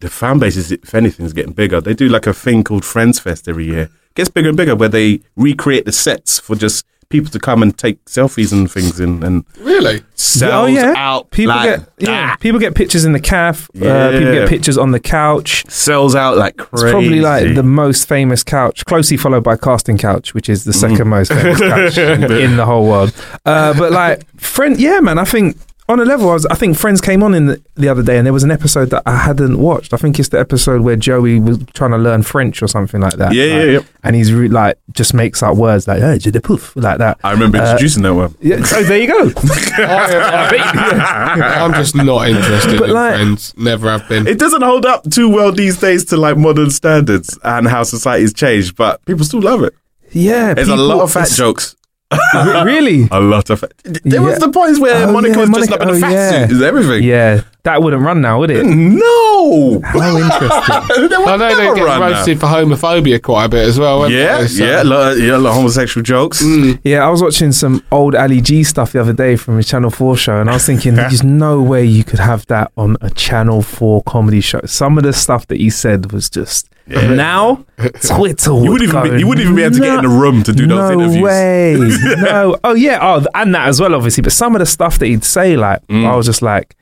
the 0.00 0.08
fan 0.08 0.38
base 0.38 0.56
is, 0.56 0.70
if 0.70 0.94
anything, 0.94 1.26
is 1.26 1.32
getting 1.32 1.52
bigger. 1.52 1.80
They 1.80 1.92
do 1.94 2.08
like 2.08 2.28
a 2.28 2.32
thing 2.32 2.62
called 2.62 2.84
Friends 2.84 3.18
Fest 3.18 3.48
every 3.48 3.64
year. 3.66 3.82
It 3.82 4.14
gets 4.14 4.28
bigger 4.30 4.48
and 4.48 4.56
bigger 4.56 4.76
where 4.76 4.88
they 4.88 5.20
recreate 5.36 5.86
the 5.86 5.92
sets 5.92 6.38
for 6.38 6.54
just 6.54 6.86
people 7.10 7.30
to 7.30 7.38
come 7.38 7.62
and 7.62 7.76
take 7.78 8.04
selfies 8.04 8.52
and 8.52 8.70
things 8.70 9.00
and, 9.00 9.24
and 9.24 9.44
really? 9.60 10.02
sells 10.14 10.52
oh 10.52 10.66
yeah, 10.66 10.92
out 10.96 11.30
people 11.30 11.54
like 11.54 11.80
get 11.80 11.88
yeah, 11.98 12.06
that. 12.28 12.40
people 12.40 12.60
get 12.60 12.74
pictures 12.74 13.04
in 13.04 13.12
the 13.12 13.20
calf. 13.20 13.68
Uh, 13.76 14.10
people 14.10 14.32
get 14.34 14.48
pictures 14.48 14.76
on 14.76 14.90
the 14.90 15.00
couch. 15.00 15.64
sells 15.70 16.14
out 16.14 16.36
like 16.36 16.54
It's 16.72 16.82
probably 16.82 17.20
like 17.20 17.54
the 17.54 17.62
most 17.62 18.08
famous 18.08 18.42
couch, 18.42 18.84
closely 18.84 19.16
followed 19.16 19.42
by 19.44 19.56
Casting 19.56 19.96
Couch, 19.96 20.34
which 20.34 20.48
is 20.48 20.64
the 20.64 20.72
Mm. 20.72 20.80
second 20.80 21.08
most 21.08 21.32
famous 21.32 21.58
couch 21.58 21.96
in 21.98 22.56
the 22.56 22.66
whole 22.66 22.86
world. 22.86 23.12
Uh, 23.46 23.72
but 23.78 23.90
like, 23.92 24.26
friend, 24.38 24.78
yeah, 24.78 25.00
man, 25.00 25.18
I 25.18 25.24
think 25.24 25.56
on 25.88 26.00
a 26.00 26.04
level, 26.04 26.28
I, 26.28 26.34
was, 26.34 26.44
I 26.46 26.54
think 26.54 26.76
Friends 26.76 27.00
came 27.00 27.22
on 27.22 27.34
in 27.34 27.46
the, 27.46 27.62
the 27.76 27.88
other 27.88 28.02
day, 28.02 28.18
and 28.18 28.26
there 28.26 28.32
was 28.32 28.42
an 28.44 28.50
episode 28.50 28.90
that 28.90 29.02
I 29.06 29.16
hadn't 29.16 29.58
watched. 29.58 29.94
I 29.94 29.96
think 29.96 30.18
it's 30.18 30.28
the 30.28 30.38
episode 30.38 30.82
where 30.82 30.96
Joey 30.96 31.40
was 31.40 31.58
trying 31.72 31.92
to 31.92 31.96
learn 31.96 32.22
French 32.22 32.62
or 32.62 32.68
something 32.68 33.00
like 33.00 33.14
that. 33.14 33.32
Yeah, 33.32 33.44
like, 33.44 33.52
yeah, 33.66 33.70
yeah. 33.72 33.78
And 34.04 34.14
he's 34.14 34.32
re- 34.32 34.48
like 34.48 34.78
just 34.92 35.14
makes 35.14 35.42
up 35.42 35.56
words 35.56 35.88
like 35.88 36.02
"oh, 36.02 36.18
je 36.18 36.30
de 36.30 36.40
pouf" 36.40 36.72
like 36.80 36.98
that. 36.98 37.18
I 37.24 37.32
remember 37.32 37.58
Uh, 37.58 37.70
introducing 37.72 38.02
that 38.02 38.14
one. 38.14 38.34
Yeah, 38.40 38.62
so 38.64 38.82
there 38.82 38.98
you 38.98 39.06
go. 39.08 39.32
I, 39.78 41.64
am 41.64 41.72
just 41.74 41.94
not 41.94 42.28
interested 42.28 42.78
But 42.78 42.88
in 42.90 42.94
like- 42.94 43.14
friends. 43.14 43.54
Never 43.56 43.90
have 43.90 44.08
been. 44.08 44.26
It 44.26 44.38
doesn't 44.38 44.62
hold 44.62 44.84
up 44.86 45.08
too 45.10 45.28
well 45.28 45.52
these 45.52 45.78
days 45.78 46.04
to 46.06 46.16
like 46.16 46.36
modern 46.36 46.70
standards 46.70 47.38
and 47.42 47.66
how 47.66 47.82
society's 47.82 48.32
changed, 48.32 48.76
but 48.76 49.04
people 49.04 49.24
still 49.24 49.40
love 49.40 49.62
it. 49.62 49.74
Yeah, 50.12 50.54
There's 50.54 50.68
a 50.68 50.76
lot 50.76 51.02
of 51.02 51.12
fat 51.12 51.28
jokes. 51.30 51.76
Re- 52.10 52.62
really? 52.64 53.08
A 53.10 53.20
lot 53.20 53.50
of 53.50 53.60
fat. 53.60 53.72
There 53.84 54.22
was 54.22 54.38
the 54.38 54.48
points 54.50 54.80
where 54.80 55.06
Oh, 55.08 55.12
Monica 55.12 55.34
yeah, 55.34 55.40
was 55.40 55.50
dressed 55.50 55.70
Monica- 55.70 55.74
up 55.74 55.82
in 55.82 55.88
a 55.88 55.92
oh, 55.98 56.00
fat 56.00 56.12
yeah. 56.12 56.46
suit. 56.46 56.56
Is 56.56 56.62
everything? 56.62 57.02
Yeah, 57.02 57.42
that 57.64 57.82
wouldn't 57.82 58.02
run 58.02 58.22
now, 58.22 58.38
would 58.38 58.50
it? 58.50 58.64
No. 58.64 59.80
How 59.84 60.16
interesting. 60.16 61.22
I 61.28 61.36
know 61.36 61.54
they 61.56 61.74
get 61.80 61.84
run 61.84 62.00
roasted 62.00 62.40
for 62.40 62.46
homophobia 62.46 63.22
quite 63.22 63.44
a 63.44 63.48
bit 63.50 63.68
as 63.68 63.78
well. 63.78 64.10
Yeah, 64.10 64.38
they? 64.38 64.46
So- 64.48 64.64
yeah, 64.64 64.82
a 64.82 64.84
lot, 64.84 65.18
yeah, 65.18 65.36
a 65.36 65.38
lot 65.38 65.50
of 65.50 65.56
homosexual 65.56 66.02
jokes. 66.02 66.42
Mm. 66.42 66.80
Yeah, 66.84 67.06
I 67.06 67.10
was 67.10 67.22
watching 67.22 67.52
some 67.52 67.84
old 67.92 68.14
Ali 68.14 68.40
G 68.40 68.64
stuff 68.64 68.92
the 68.92 69.00
other 69.00 69.12
day 69.12 69.36
from 69.36 69.58
a 69.58 69.62
Channel 69.62 69.90
4 69.90 70.16
show, 70.16 70.40
and 70.40 70.48
I 70.48 70.54
was 70.54 70.64
thinking, 70.64 70.94
there's 70.94 71.22
no 71.22 71.60
way 71.62 71.84
you 71.84 72.04
could 72.04 72.20
have 72.20 72.46
that 72.46 72.72
on 72.76 72.96
a 73.02 73.10
Channel 73.10 73.60
4 73.62 74.02
comedy 74.04 74.40
show. 74.40 74.60
Some 74.64 74.96
of 74.96 75.04
the 75.04 75.12
stuff 75.12 75.46
that 75.48 75.58
he 75.58 75.68
said 75.70 76.10
was 76.12 76.30
just. 76.30 76.70
Now, 76.88 77.64
Twitter 78.06 78.54
would 78.54 78.64
You 78.64 78.70
wouldn't 78.72 78.88
even 78.90 79.02
go 79.02 79.10
be, 79.14 79.18
you 79.20 79.26
wouldn't 79.26 79.44
even 79.44 79.56
be 79.56 79.62
able 79.62 79.74
to 79.76 79.80
get 79.80 79.96
in 79.96 80.02
the 80.02 80.08
room 80.08 80.42
to 80.44 80.52
do 80.52 80.66
those 80.66 80.90
no 80.96 81.00
interviews. 81.00 81.22
way. 81.22 81.76
no. 82.22 82.56
Oh, 82.64 82.74
yeah. 82.74 82.98
Oh, 83.02 83.24
and 83.34 83.54
that 83.54 83.68
as 83.68 83.80
well, 83.80 83.94
obviously. 83.94 84.22
But 84.22 84.32
some 84.32 84.54
of 84.54 84.60
the 84.60 84.66
stuff 84.66 84.98
that 84.98 85.06
he'd 85.06 85.24
say, 85.24 85.56
like, 85.56 85.86
Mm. 85.88 86.04
I 86.06 86.16
was 86.16 86.26
just 86.26 86.42
like, 86.42 86.74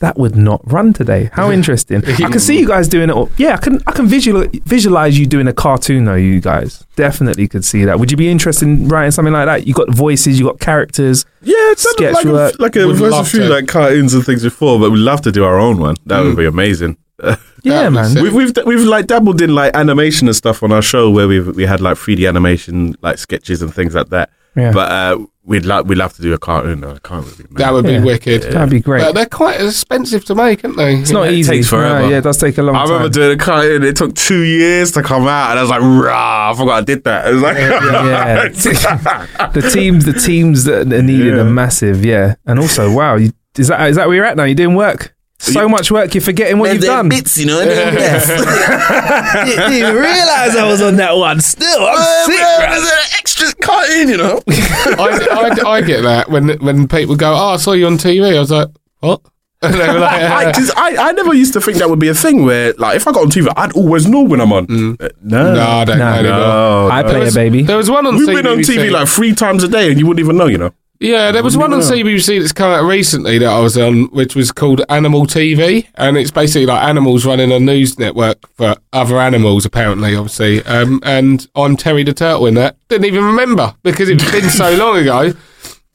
that 0.00 0.18
would 0.18 0.36
not 0.36 0.60
run 0.70 0.92
today. 0.92 1.30
How 1.32 1.50
interesting! 1.58 2.04
I 2.04 2.12
can 2.30 2.38
see 2.38 2.58
you 2.58 2.66
guys 2.68 2.86
doing 2.86 3.08
it. 3.08 3.12
All. 3.14 3.30
Yeah, 3.38 3.54
I 3.54 3.56
can. 3.56 3.80
I 3.86 3.92
can 3.92 4.06
visual, 4.06 4.44
visualize 4.66 5.18
you 5.18 5.24
doing 5.24 5.48
a 5.48 5.54
cartoon 5.54 6.04
though. 6.04 6.16
You 6.16 6.38
guys 6.40 6.84
definitely 6.96 7.48
could 7.48 7.64
see 7.64 7.86
that. 7.86 7.98
Would 7.98 8.10
you 8.10 8.16
be 8.18 8.28
interested 8.28 8.68
in 8.68 8.88
writing 8.88 9.10
something 9.10 9.32
like 9.32 9.46
that? 9.46 9.66
You 9.66 9.72
got 9.72 9.88
voices, 9.94 10.38
you 10.38 10.44
got 10.44 10.60
characters. 10.60 11.24
Yeah, 11.40 11.54
it's 11.72 11.88
Sketch 11.90 12.12
like 12.12 12.26
work. 12.26 12.54
a, 12.58 12.62
like 12.62 12.76
a, 12.76 12.86
Would 12.86 12.96
there's 12.96 13.14
a 13.14 13.24
few 13.24 13.40
to. 13.40 13.48
like 13.48 13.68
cartoons 13.68 14.12
and 14.12 14.22
things 14.22 14.42
before, 14.42 14.78
but 14.78 14.90
we'd 14.90 14.98
love 14.98 15.22
to 15.22 15.32
do 15.32 15.44
our 15.44 15.58
own 15.58 15.78
one. 15.78 15.96
That 16.04 16.20
would 16.24 16.36
be 16.36 16.44
amazing. 16.44 16.98
Yeah, 17.66 17.82
That 17.84 17.92
man. 17.92 18.14
was. 18.14 18.22
We've 18.22 18.32
we've 18.34 18.52
we've 18.66 18.84
like 18.86 19.06
dabbled 19.06 19.40
in 19.42 19.54
like 19.54 19.74
animation 19.74 20.28
and 20.28 20.36
stuff 20.36 20.62
on 20.62 20.72
our 20.72 20.82
show 20.82 21.10
where 21.10 21.26
we 21.28 21.40
we 21.40 21.64
had 21.66 21.80
like 21.80 21.96
3D 21.96 22.28
animation 22.28 22.94
like 23.02 23.18
sketches 23.18 23.60
and 23.62 23.74
things 23.74 23.94
like 23.94 24.08
that. 24.10 24.30
Yeah. 24.54 24.72
But 24.72 24.90
uh, 24.90 25.18
we'd 25.44 25.66
like 25.66 25.84
we'd 25.84 25.98
love 25.98 26.14
to 26.14 26.22
do 26.22 26.32
a 26.32 26.38
cartoon. 26.38 26.80
though. 26.80 26.92
I 26.94 26.98
can't 27.00 27.26
really. 27.26 27.44
That 27.56 27.72
would 27.74 27.84
Yeah. 27.86 27.98
be 27.98 28.04
wicked. 28.04 28.42
That'd 28.44 28.70
be 28.70 28.80
great. 28.80 29.02
But 29.02 29.14
they're 29.14 29.26
quite 29.26 29.60
expensive 29.60 30.24
to 30.26 30.34
make, 30.34 30.64
aren't 30.64 30.78
they? 30.78 30.94
it's 30.96 31.10
not 31.10 31.26
it 31.26 31.34
easy. 31.34 31.50
takes 31.56 31.68
forever. 31.68 32.00
No, 32.02 32.08
yeah, 32.08 32.18
it 32.18 32.22
does 32.24 32.38
take 32.38 32.56
a 32.56 32.62
long 32.62 32.74
time. 32.74 32.82
I 32.82 32.86
time. 32.86 32.94
remember 32.94 33.12
doing 33.14 33.32
a 33.38 33.42
cartoon. 33.42 33.82
It 33.82 33.96
took 33.96 34.14
two 34.14 34.40
years 34.44 34.92
to 34.92 35.02
come 35.02 35.26
out, 35.26 35.50
and 35.50 35.58
I 35.58 35.62
was 35.62 35.70
like, 35.70 35.82
"Rah!" 35.82 36.52
I 36.52 36.54
forgot 36.56 36.78
I 36.78 36.84
did 36.84 37.04
that. 37.04 37.28
It 37.28 37.34
was 37.34 37.42
like, 37.42 37.56
yeah. 37.58 38.48
the 39.52 39.70
teams, 39.72 40.04
the 40.06 40.12
teams 40.14 40.64
that 40.64 40.90
are 40.92 41.02
needed 41.02 41.34
Yeah. 41.34 41.40
are 41.42 41.44
massive. 41.44 42.04
Yeah, 42.04 42.36
and 42.46 42.58
also, 42.58 42.90
wow, 42.92 43.16
you, 43.16 43.32
is 43.58 43.68
that 43.68 43.88
is 43.90 43.96
that 43.96 44.06
where 44.06 44.16
you're 44.16 44.24
at 44.24 44.36
now? 44.36 44.44
You're 44.44 44.54
doing 44.54 44.74
work. 44.76 45.14
So 45.46 45.62
You- 45.62 45.68
much 45.68 45.90
work, 45.90 46.14
you're 46.14 46.20
forgetting 46.22 46.58
what 46.58 46.72
you've 46.72 46.82
done. 46.82 47.08
bits, 47.08 47.38
you 47.38 47.46
know. 47.46 47.60
Yes. 47.60 48.26
didn't 49.46 49.72
even 49.74 49.94
realise 49.94 50.56
I 50.56 50.66
was 50.68 50.82
on 50.82 50.96
that 50.96 51.16
one. 51.16 51.40
Still, 51.40 51.86
I'm 51.86 52.26
sick. 52.26 52.36
There's 52.38 52.82
an 52.82 52.98
extra 53.18 53.52
cartoon, 53.62 54.08
you 54.08 54.16
know. 54.16 54.40
I, 54.48 55.54
I, 55.64 55.70
I 55.70 55.80
get 55.82 56.02
that 56.02 56.30
when 56.30 56.48
when 56.58 56.88
people 56.88 57.16
go, 57.16 57.32
"Oh, 57.32 57.54
I 57.54 57.56
saw 57.58 57.72
you 57.72 57.86
on 57.86 57.96
TV." 57.98 58.36
I 58.36 58.40
was 58.40 58.50
like, 58.50 58.68
"What?" 59.00 59.20
And 59.62 59.74
like, 59.78 60.22
I, 60.22 60.52
'cause 60.52 60.70
I, 60.76 60.96
I 61.08 61.12
never 61.12 61.32
used 61.32 61.52
to 61.54 61.60
think 61.60 61.78
that 61.78 61.88
would 61.88 61.98
be 61.98 62.08
a 62.08 62.14
thing 62.14 62.44
where, 62.44 62.74
like, 62.76 62.96
if 62.96 63.08
I 63.08 63.12
got 63.12 63.22
on 63.22 63.30
TV, 63.30 63.48
I'd 63.56 63.72
always 63.72 64.06
know 64.06 64.20
when 64.22 64.40
I'm 64.40 64.52
on. 64.52 64.64
Uh, 65.00 65.08
no, 65.22 65.54
no, 65.54 65.62
I 65.66 65.84
don't 65.84 65.98
know 65.98 66.04
anymore. 66.12 66.38
no, 66.38 66.88
I 66.92 67.02
no. 67.02 67.08
play 67.08 67.22
it, 67.22 67.34
baby. 67.34 67.62
There 67.62 67.76
was 67.78 67.90
one 67.90 68.06
on 68.06 68.16
We've 68.16 68.28
CBBC. 68.28 68.34
been 68.42 68.46
on 68.46 68.58
TV 68.58 68.90
like 68.90 69.08
three 69.08 69.34
times 69.34 69.64
a 69.64 69.68
day, 69.68 69.90
and 69.90 69.98
you 69.98 70.06
wouldn't 70.06 70.24
even 70.24 70.36
know, 70.36 70.46
you 70.46 70.58
know. 70.58 70.72
Yeah, 70.98 71.30
there 71.30 71.42
was 71.42 71.56
one 71.56 71.72
on 71.72 71.80
CBBC 71.80 72.40
that's 72.40 72.52
come 72.52 72.72
out 72.72 72.84
recently 72.84 73.38
that 73.38 73.48
I 73.48 73.60
was 73.60 73.76
on, 73.76 74.04
which 74.06 74.34
was 74.34 74.50
called 74.50 74.80
Animal 74.88 75.26
TV, 75.26 75.86
and 75.96 76.16
it's 76.16 76.30
basically 76.30 76.66
like 76.66 76.82
animals 76.82 77.26
running 77.26 77.52
a 77.52 77.60
news 77.60 77.98
network 77.98 78.38
for 78.54 78.76
other 78.92 79.18
animals, 79.20 79.66
apparently, 79.66 80.14
obviously. 80.16 80.62
Um, 80.64 81.00
and 81.02 81.46
I'm 81.54 81.76
Terry 81.76 82.02
the 82.02 82.14
Turtle 82.14 82.46
in 82.46 82.54
that. 82.54 82.76
Didn't 82.88 83.06
even 83.06 83.24
remember 83.24 83.74
because 83.82 84.08
it's 84.08 84.30
been 84.30 84.48
so 84.48 84.74
long 84.76 84.96
ago. 84.96 85.32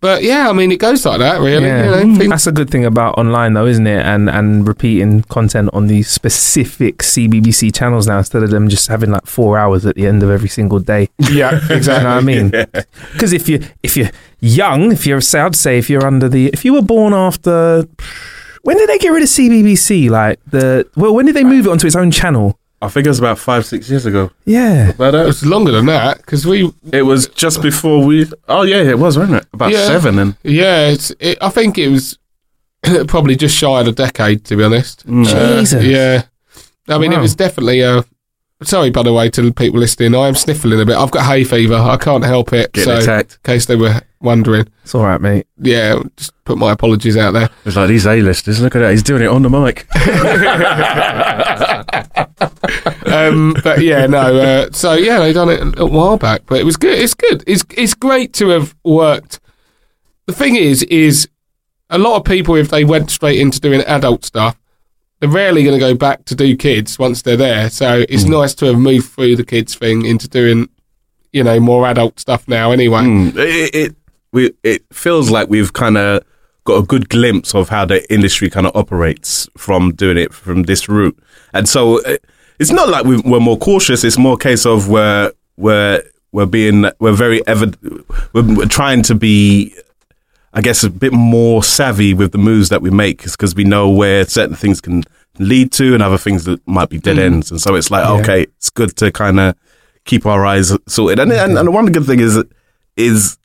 But 0.01 0.23
yeah, 0.23 0.49
I 0.49 0.53
mean, 0.53 0.71
it 0.71 0.79
goes 0.79 1.05
like 1.05 1.19
that, 1.19 1.39
really. 1.39 1.65
Yeah, 1.67 1.85
You 1.85 1.91
know, 1.91 2.03
mm. 2.03 2.17
things- 2.17 2.29
that's 2.31 2.47
a 2.47 2.51
good 2.51 2.69
thing 2.71 2.85
about 2.85 3.17
online, 3.19 3.53
though, 3.53 3.67
isn't 3.67 3.85
it? 3.85 4.03
And 4.05 4.29
and 4.29 4.67
repeating 4.67 5.21
content 5.29 5.69
on 5.73 5.87
these 5.87 6.09
specific 6.09 6.97
CBBC 7.03 7.73
channels 7.73 8.07
now 8.07 8.17
instead 8.17 8.41
of 8.43 8.49
them 8.49 8.67
just 8.67 8.87
having 8.87 9.11
like 9.11 9.27
four 9.27 9.57
hours 9.59 9.85
at 9.85 9.95
the 9.95 10.07
end 10.07 10.23
of 10.23 10.29
every 10.31 10.49
single 10.49 10.79
day. 10.79 11.07
yeah, 11.31 11.61
You 11.61 11.69
know 11.69 11.75
exactly. 11.75 12.05
what 12.05 12.17
I 12.17 12.21
mean? 12.21 12.49
Because 13.13 13.31
if 13.31 13.47
you 13.47 13.59
if 13.83 13.95
you're 13.95 14.09
young, 14.39 14.91
if 14.91 15.05
you're, 15.05 15.21
say, 15.21 15.39
I'd 15.39 15.55
say 15.55 15.77
if 15.77 15.87
you're 15.89 16.05
under 16.05 16.27
the, 16.27 16.47
if 16.47 16.65
you 16.65 16.73
were 16.73 16.81
born 16.81 17.13
after, 17.13 17.85
when 18.63 18.77
did 18.77 18.89
they 18.89 18.97
get 18.97 19.09
rid 19.11 19.21
of 19.21 19.29
CBBC? 19.29 20.09
Like 20.09 20.39
the, 20.49 20.87
well, 20.95 21.13
when 21.13 21.25
did 21.27 21.35
they 21.35 21.43
move 21.43 21.67
it 21.67 21.69
onto 21.69 21.85
its 21.85 21.95
own 21.95 22.09
channel? 22.11 22.57
I 22.83 22.89
think 22.89 23.05
it 23.05 23.09
was 23.09 23.19
about 23.19 23.37
five, 23.37 23.65
six 23.65 23.89
years 23.89 24.05
ago. 24.07 24.31
Yeah, 24.45 24.91
But 24.97 25.13
It 25.13 25.21
uh, 25.21 25.25
was 25.25 25.45
longer 25.45 25.71
than 25.71 25.85
that 25.85 26.17
because 26.17 26.47
we, 26.47 26.71
it 26.91 27.03
was 27.03 27.27
just 27.27 27.61
before 27.61 28.03
we. 28.03 28.25
Oh 28.47 28.63
yeah, 28.63 28.77
it 28.81 28.97
was, 28.97 29.17
wasn't 29.17 29.37
it? 29.37 29.47
About 29.53 29.71
Yeah. 29.71 29.85
seven, 29.85 30.17
and 30.19 30.35
yeah, 30.43 30.87
it's. 30.87 31.11
It, 31.19 31.37
I 31.41 31.49
think 31.49 31.77
it 31.77 31.89
was 31.89 32.17
probably 33.07 33.35
just 33.35 33.55
shy 33.55 33.81
of 33.81 33.87
a 33.87 33.91
decade, 33.91 34.45
to 34.45 34.55
be 34.55 34.63
honest. 34.63 35.03
Uh, 35.07 35.23
Jesus. 35.59 35.83
yeah, 35.83 36.23
I 36.87 36.97
mean, 36.97 37.13
it 37.13 37.19
was 37.19 37.35
definitely. 37.35 37.83
Uh, 37.83 38.01
sorry, 38.63 38.89
by 38.89 39.03
the 39.03 39.13
way, 39.13 39.29
to 39.29 39.41
the 39.41 39.53
people 39.53 39.79
listening, 39.79 40.15
I 40.15 40.27
am 40.27 40.35
sniffling 40.35 40.81
a 40.81 40.85
bit. 40.85 40.95
I've 40.95 41.11
got 41.11 41.25
hay 41.25 41.43
fever. 41.43 41.75
I 41.75 41.97
can't 41.97 42.23
help 42.25 42.51
it. 42.53 42.73
Getting 42.73 42.93
so, 42.93 42.97
attacked. 42.99 43.33
in 43.45 43.53
case 43.53 43.65
they 43.67 43.75
were 43.75 44.01
wondering, 44.21 44.67
it's 44.83 44.93
all 44.95 45.03
right, 45.03 45.19
mate. 45.21 45.47
yeah, 45.57 46.01
just 46.17 46.31
put 46.45 46.57
my 46.57 46.71
apologies 46.71 47.17
out 47.17 47.31
there. 47.31 47.49
It's 47.65 47.75
like 47.75 47.87
these 47.89 48.05
A-listers. 48.05 48.61
Look 48.61 48.75
at 48.75 48.79
that, 48.79 48.91
he's 48.91 49.03
doing 49.03 49.23
it 49.23 49.27
on 49.27 49.41
the 49.41 49.49
mic. 49.49 49.87
um, 53.07 53.55
but 53.63 53.81
yeah, 53.81 54.05
no. 54.07 54.37
Uh, 54.39 54.71
so 54.71 54.93
yeah, 54.93 55.19
they 55.19 55.33
done 55.33 55.49
it 55.49 55.79
a 55.79 55.85
while 55.85 56.17
back, 56.17 56.43
but 56.45 56.59
it 56.59 56.63
was 56.63 56.77
good. 56.77 56.97
It's 56.99 57.13
good. 57.13 57.43
It's 57.47 57.63
it's 57.77 57.93
great 57.93 58.33
to 58.35 58.49
have 58.49 58.75
worked. 58.83 59.39
The 60.27 60.33
thing 60.33 60.55
is, 60.55 60.83
is 60.83 61.27
a 61.89 61.97
lot 61.97 62.17
of 62.17 62.23
people 62.23 62.55
if 62.55 62.69
they 62.69 62.85
went 62.85 63.11
straight 63.11 63.39
into 63.39 63.59
doing 63.59 63.81
adult 63.81 64.23
stuff, 64.23 64.57
they're 65.19 65.29
rarely 65.29 65.63
going 65.63 65.77
to 65.77 65.85
go 65.85 65.95
back 65.95 66.25
to 66.25 66.35
do 66.35 66.55
kids 66.55 66.97
once 66.97 67.21
they're 67.21 67.37
there. 67.37 67.69
So 67.69 68.05
it's 68.07 68.23
nice 68.25 68.53
to 68.55 68.65
have 68.67 68.77
moved 68.77 69.11
through 69.11 69.35
the 69.35 69.45
kids 69.45 69.75
thing 69.75 70.05
into 70.05 70.27
doing, 70.27 70.69
you 71.33 71.43
know, 71.43 71.59
more 71.59 71.85
adult 71.87 72.19
stuff 72.19 72.47
now. 72.47 72.71
Anyway, 72.71 73.01
Mm, 73.01 73.35
it, 73.37 73.75
it 73.75 73.95
we 74.31 74.53
it 74.63 74.83
feels 74.91 75.29
like 75.29 75.49
we've 75.49 75.73
kind 75.73 75.97
of 75.97 76.23
got 76.63 76.83
a 76.83 76.85
good 76.85 77.09
glimpse 77.09 77.55
of 77.55 77.69
how 77.69 77.85
the 77.85 78.11
industry 78.13 78.49
kind 78.49 78.67
of 78.67 78.75
operates 78.75 79.49
from 79.57 79.93
doing 79.93 80.17
it 80.17 80.33
from 80.33 80.63
this 80.63 80.87
route, 80.87 81.17
and 81.53 81.67
so 81.67 82.03
uh, 82.03 82.17
it's 82.59 82.71
not 82.71 82.89
like 82.89 83.05
we, 83.05 83.17
we're 83.21 83.39
more 83.39 83.57
cautious. 83.57 84.03
It's 84.03 84.17
more 84.17 84.35
a 84.35 84.37
case 84.37 84.65
of 84.65 84.87
we're 84.87 85.31
we're 85.57 86.03
we're 86.31 86.45
being 86.45 86.85
we're 86.99 87.13
very 87.13 87.45
ever 87.47 87.71
we're, 88.33 88.55
we're 88.55 88.65
trying 88.65 89.03
to 89.03 89.15
be. 89.15 89.75
I 90.53 90.59
guess 90.59 90.83
a 90.83 90.89
bit 90.89 91.13
more 91.13 91.63
savvy 91.63 92.13
with 92.13 92.33
the 92.33 92.37
moves 92.37 92.67
that 92.69 92.81
we 92.81 92.89
make 92.89 93.23
because 93.23 93.55
we 93.55 93.63
know 93.63 93.89
where 93.89 94.25
certain 94.25 94.57
things 94.57 94.81
can 94.81 95.05
lead 95.39 95.71
to 95.71 95.93
and 95.93 96.03
other 96.03 96.17
things 96.17 96.43
that 96.43 96.65
might 96.67 96.89
be 96.89 96.97
dead 96.97 97.17
ends. 97.17 97.51
And 97.51 97.61
so 97.61 97.75
it's 97.75 97.89
like, 97.89 98.05
okay, 98.05 98.41
it's 98.43 98.69
good 98.69 98.93
to 98.97 99.13
kind 99.13 99.39
of 99.39 99.55
keep 100.03 100.25
our 100.25 100.45
eyes 100.45 100.77
sorted. 100.89 101.19
And, 101.19 101.31
and 101.31 101.57
and 101.57 101.73
one 101.73 101.85
good 101.85 102.05
thing 102.05 102.19
is 102.19 102.43
is 102.97 103.37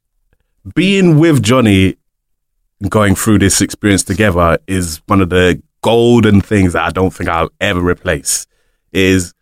being 0.74 1.18
with 1.18 1.43
Johnny 1.43 1.97
going 2.88 3.14
through 3.14 3.38
this 3.38 3.60
experience 3.60 4.02
together 4.02 4.59
is 4.66 5.01
one 5.06 5.20
of 5.20 5.30
the 5.30 5.62
golden 5.82 6.40
things 6.40 6.72
that 6.74 6.82
I 6.84 6.90
don't 6.90 7.10
think 7.12 7.28
I'll 7.30 7.51
ever 7.60 7.80
replace. 7.80 8.47
Is 8.93 9.34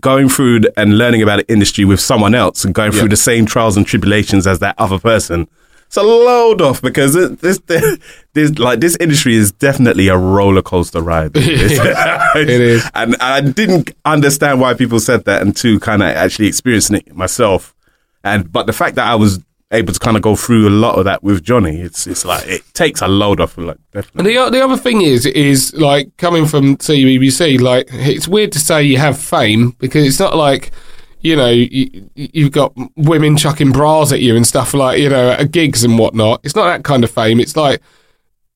going 0.00 0.28
through 0.28 0.60
and 0.76 0.98
learning 0.98 1.22
about 1.22 1.38
the 1.38 1.52
industry 1.52 1.84
with 1.84 1.98
someone 2.00 2.34
else 2.34 2.64
and 2.64 2.74
going 2.74 2.92
through 2.92 3.02
Yeah. 3.02 3.08
the 3.08 3.16
same 3.16 3.46
trials 3.46 3.76
and 3.76 3.86
tribulations 3.86 4.46
as 4.46 4.58
that 4.60 4.74
other 4.78 4.98
person. 4.98 5.48
It's 5.86 5.96
a 5.96 6.02
load 6.02 6.60
off 6.60 6.82
because 6.82 7.16
it, 7.16 7.40
this, 7.40 7.58
this, 8.34 8.58
like 8.58 8.80
this 8.80 8.96
industry 9.00 9.34
is 9.34 9.50
definitely 9.52 10.08
a 10.08 10.16
roller 10.18 10.60
coaster 10.60 11.00
ride. 11.00 11.30
it 11.34 12.48
is. 12.50 12.90
and 12.94 13.16
I 13.20 13.40
didn't 13.40 13.92
understand 14.04 14.60
why 14.60 14.74
people 14.74 15.00
said 15.00 15.24
that 15.24 15.40
until 15.40 15.78
kind 15.80 16.02
of 16.02 16.08
actually 16.10 16.46
experiencing 16.48 16.96
it 16.96 17.16
myself. 17.16 17.74
And 18.22 18.52
but 18.52 18.66
the 18.66 18.74
fact 18.74 18.96
that 18.96 19.06
I 19.06 19.14
was 19.14 19.42
able 19.70 19.92
to 19.92 19.98
kind 19.98 20.16
of 20.16 20.22
go 20.22 20.34
through 20.34 20.68
a 20.68 20.70
lot 20.70 20.98
of 20.98 21.04
that 21.04 21.22
with 21.22 21.42
Johnny, 21.42 21.80
it's 21.80 22.06
it's 22.06 22.24
like 22.24 22.46
it 22.46 22.62
takes 22.74 23.02
a 23.02 23.08
load 23.08 23.40
off. 23.40 23.56
Like 23.58 23.76
definitely. 23.92 24.36
And 24.36 24.46
the, 24.54 24.58
the 24.58 24.64
other 24.64 24.76
thing 24.76 25.02
is, 25.02 25.26
is 25.26 25.74
like 25.74 26.16
coming 26.16 26.46
from 26.46 26.76
CBBC, 26.78 27.60
like 27.60 27.88
it's 27.92 28.28
weird 28.28 28.52
to 28.52 28.58
say 28.58 28.82
you 28.82 28.98
have 28.98 29.18
fame 29.18 29.70
because 29.78 30.06
it's 30.06 30.18
not 30.18 30.36
like, 30.36 30.72
you 31.20 31.36
know, 31.36 31.50
you, 31.50 32.10
you've 32.14 32.52
got 32.52 32.72
women 32.96 33.36
chucking 33.36 33.72
bras 33.72 34.12
at 34.12 34.20
you 34.20 34.36
and 34.36 34.46
stuff 34.46 34.72
like, 34.72 35.00
you 35.00 35.10
know, 35.10 35.32
at 35.32 35.52
gigs 35.52 35.84
and 35.84 35.98
whatnot. 35.98 36.40
It's 36.44 36.56
not 36.56 36.66
that 36.66 36.84
kind 36.84 37.04
of 37.04 37.10
fame. 37.10 37.38
It's 37.40 37.56
like, 37.56 37.82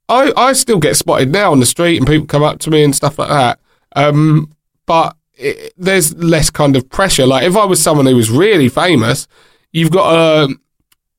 I, 0.09 0.33
I 0.37 0.53
still 0.55 0.79
get 0.79 0.97
spotted 0.97 1.31
now 1.31 1.53
on 1.53 1.61
the 1.61 1.67
street 1.67 1.99
and 1.99 2.07
people 2.07 2.27
come 2.27 2.43
up 2.43 2.59
to 2.61 2.71
me 2.71 2.85
and 2.85 2.95
stuff 2.95 3.19
like 3.19 3.29
that. 3.29 3.61
Um, 3.95 4.53
but 4.87 5.17
it, 5.35 5.75
there's 5.77 6.15
less 6.15 6.49
kind 6.51 6.77
of 6.77 6.89
pressure. 6.89 7.27
Like 7.27 7.45
if 7.45 7.57
I 7.57 7.65
was 7.65 7.83
someone 7.83 8.07
who 8.07 8.17
was 8.17 8.31
really 8.31 8.69
famous, 8.69 9.27
you've 9.73 9.91
got 9.91 10.15
a, 10.15 10.47
th- 10.47 10.59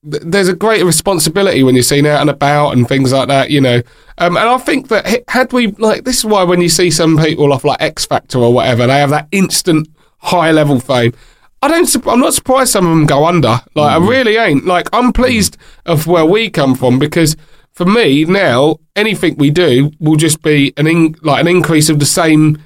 there's 0.03 0.49
a 0.49 0.55
greater 0.55 0.85
responsibility 0.85 1.63
when 1.63 1.75
you're 1.75 1.83
seen 1.83 2.05
out 2.05 2.21
and 2.21 2.29
about 2.29 2.71
and 2.71 2.87
things 2.87 3.13
like 3.13 3.27
that, 3.29 3.49
you 3.49 3.61
know. 3.61 3.81
Um, 4.17 4.37
and 4.37 4.49
I 4.49 4.57
think 4.57 4.89
that 4.89 5.23
had 5.29 5.53
we 5.53 5.67
like 5.67 6.03
this 6.03 6.19
is 6.19 6.25
why 6.25 6.43
when 6.43 6.61
you 6.61 6.69
see 6.69 6.91
some 6.91 7.17
people 7.17 7.51
off 7.53 7.63
like 7.63 7.81
X 7.81 8.05
Factor 8.05 8.39
or 8.39 8.53
whatever, 8.53 8.85
they 8.85 8.99
have 8.99 9.09
that 9.11 9.27
instant 9.31 9.87
high 10.17 10.51
level 10.51 10.79
fame. 10.79 11.13
I 11.61 11.69
don't. 11.69 12.07
I'm 12.07 12.19
not 12.19 12.33
surprised 12.33 12.71
some 12.71 12.85
of 12.85 12.91
them 12.91 13.05
go 13.05 13.25
under. 13.25 13.61
Like 13.75 13.91
I 13.93 13.97
really 13.97 14.35
ain't. 14.35 14.65
Like 14.65 14.89
I'm 14.91 15.13
pleased 15.13 15.57
of 15.85 16.05
where 16.05 16.25
we 16.25 16.49
come 16.49 16.75
from 16.75 16.99
because 16.99 17.37
for 17.71 17.85
me 17.85 18.25
now 18.25 18.77
anything 18.95 19.35
we 19.37 19.49
do 19.49 19.91
will 19.99 20.15
just 20.15 20.41
be 20.41 20.73
an 20.77 20.87
in, 20.87 21.15
like 21.21 21.41
an 21.41 21.47
increase 21.47 21.89
of 21.89 21.99
the 21.99 22.05
same 22.05 22.61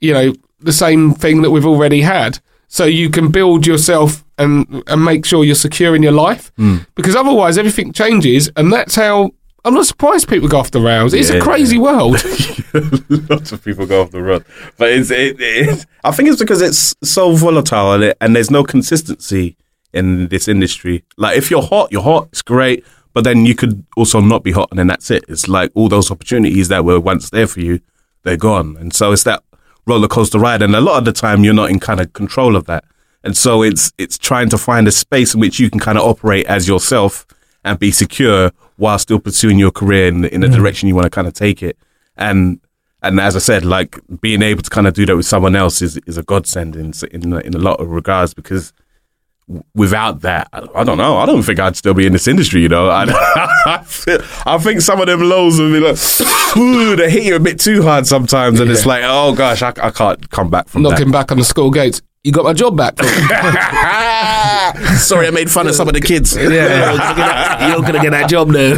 you 0.00 0.12
know 0.12 0.34
the 0.58 0.72
same 0.72 1.14
thing 1.14 1.42
that 1.42 1.50
we've 1.50 1.66
already 1.66 2.02
had 2.02 2.40
so 2.72 2.84
you 2.84 3.10
can 3.10 3.30
build 3.30 3.66
yourself 3.66 4.24
and 4.38 4.82
and 4.86 5.04
make 5.04 5.26
sure 5.26 5.44
you're 5.44 5.54
secure 5.68 5.94
in 5.96 6.02
your 6.02 6.12
life 6.26 6.52
hmm. 6.56 6.78
because 6.94 7.16
otherwise 7.16 7.58
everything 7.58 7.92
changes 7.92 8.48
and 8.56 8.72
that's 8.72 8.94
how 8.94 9.30
I'm 9.64 9.74
not 9.74 9.84
surprised 9.86 10.26
people 10.28 10.48
go 10.48 10.58
off 10.58 10.70
the 10.70 10.80
rails. 10.80 11.12
It's 11.12 11.28
a 11.28 11.34
Yeah. 11.34 11.40
crazy 11.40 11.76
world. 11.76 12.14
Lots 13.30 13.52
of 13.52 13.62
people 13.62 13.84
go 13.84 14.00
off 14.02 14.10
the 14.10 14.22
road, 14.22 14.44
but 14.78 14.88
it's 14.90 15.10
it, 15.10 15.36
it's. 15.38 15.84
I 16.02 16.12
think 16.12 16.30
it's 16.30 16.38
because 16.38 16.62
it's 16.62 16.94
so 17.02 17.34
volatile 17.34 17.92
and, 17.92 18.04
it, 18.04 18.16
and 18.22 18.34
there's 18.34 18.50
no 18.50 18.64
consistency 18.64 19.56
in 19.92 20.28
this 20.28 20.48
industry. 20.48 21.04
Like 21.18 21.36
if 21.36 21.50
you're 21.50 21.62
hot, 21.62 21.92
you're 21.92 22.02
hot. 22.02 22.28
It's 22.32 22.40
great, 22.42 22.86
but 23.12 23.24
then 23.24 23.44
you 23.44 23.54
could 23.54 23.84
also 23.98 24.20
not 24.20 24.42
be 24.42 24.52
hot, 24.52 24.68
and 24.70 24.78
then 24.78 24.86
that's 24.86 25.10
it. 25.10 25.24
It's 25.28 25.46
like 25.46 25.70
all 25.74 25.90
those 25.90 26.10
opportunities 26.10 26.68
that 26.68 26.84
were 26.84 26.98
once 26.98 27.28
there 27.28 27.46
for 27.46 27.60
you, 27.60 27.80
they're 28.22 28.38
gone, 28.38 28.78
and 28.80 28.94
so 28.94 29.12
it's 29.12 29.24
that 29.24 29.42
roller 29.90 30.08
coaster 30.08 30.38
ride. 30.38 30.62
And 30.62 30.74
a 30.74 30.80
lot 30.80 30.98
of 30.98 31.04
the 31.04 31.12
time, 31.12 31.44
you're 31.44 31.54
not 31.54 31.70
in 31.70 31.80
kind 31.80 32.00
of 32.00 32.12
control 32.12 32.56
of 32.56 32.64
that, 32.66 32.84
and 33.22 33.36
so 33.36 33.62
it's 33.62 33.92
it's 33.98 34.16
trying 34.16 34.48
to 34.50 34.58
find 34.58 34.88
a 34.88 34.92
space 34.92 35.34
in 35.34 35.40
which 35.40 35.60
you 35.60 35.68
can 35.70 35.80
kind 35.80 35.98
of 35.98 36.04
operate 36.04 36.46
as 36.46 36.66
yourself 36.66 37.26
and 37.64 37.78
be 37.78 37.90
secure 37.90 38.52
while 38.76 38.98
still 38.98 39.18
pursuing 39.18 39.58
your 39.58 39.70
career 39.70 40.08
in, 40.08 40.24
in 40.24 40.40
the 40.40 40.46
mm. 40.46 40.54
direction 40.54 40.88
you 40.88 40.94
want 40.94 41.04
to 41.04 41.10
kind 41.10 41.28
of 41.28 41.34
take 41.34 41.62
it. 41.62 41.76
And 42.16 42.60
and 43.02 43.20
as 43.20 43.36
I 43.36 43.38
said, 43.38 43.64
like 43.64 43.98
being 44.20 44.42
able 44.42 44.62
to 44.62 44.70
kind 44.70 44.86
of 44.86 44.94
do 44.94 45.06
that 45.06 45.16
with 45.16 45.26
someone 45.26 45.56
else 45.56 45.82
is 45.82 45.98
is 46.06 46.18
a 46.18 46.22
godsend 46.22 46.76
in 46.76 46.92
in 47.10 47.32
in 47.40 47.54
a 47.54 47.58
lot 47.58 47.80
of 47.80 47.90
regards 47.90 48.34
because 48.34 48.72
without 49.74 50.20
that, 50.22 50.48
I, 50.52 50.84
don't 50.84 50.98
know. 50.98 51.16
I 51.18 51.26
don't 51.26 51.42
think 51.42 51.58
I'd 51.58 51.76
still 51.76 51.94
be 51.94 52.06
in 52.06 52.12
this 52.12 52.28
industry. 52.28 52.62
You 52.62 52.68
know, 52.68 52.88
I, 52.90 53.04
I, 53.66 53.82
feel- 53.84 54.22
I 54.46 54.58
think 54.58 54.80
some 54.80 55.00
of 55.00 55.06
them 55.06 55.20
lows 55.20 55.58
would 55.58 55.72
be 55.72 55.80
like, 55.80 55.96
ooh, 56.56 56.96
they 56.96 57.10
hit 57.10 57.24
you 57.24 57.36
a 57.36 57.40
bit 57.40 57.60
too 57.60 57.82
hard 57.82 58.06
sometimes, 58.06 58.60
and 58.60 58.70
it's 58.70 58.86
like, 58.86 59.02
oh 59.04 59.34
gosh, 59.34 59.62
I, 59.62 59.72
I 59.82 59.90
can't 59.90 60.30
come 60.30 60.50
back 60.50 60.68
from 60.68 60.82
Knocking 60.82 61.10
back 61.10 61.32
on 61.32 61.38
the 61.38 61.44
school 61.44 61.70
gates. 61.70 62.02
You 62.22 62.32
got 62.32 62.44
my 62.44 62.52
job 62.52 62.76
back. 62.76 62.98
Sorry, 64.98 65.26
I 65.26 65.30
made 65.30 65.50
fun 65.50 65.66
of 65.66 65.74
some 65.74 65.88
of 65.88 65.94
the 65.94 66.02
kids. 66.02 66.36
You're 66.36 66.50
not 66.50 67.80
gonna 67.82 68.02
get 68.02 68.10
that 68.10 68.28
job 68.28 68.48
now. 68.48 68.68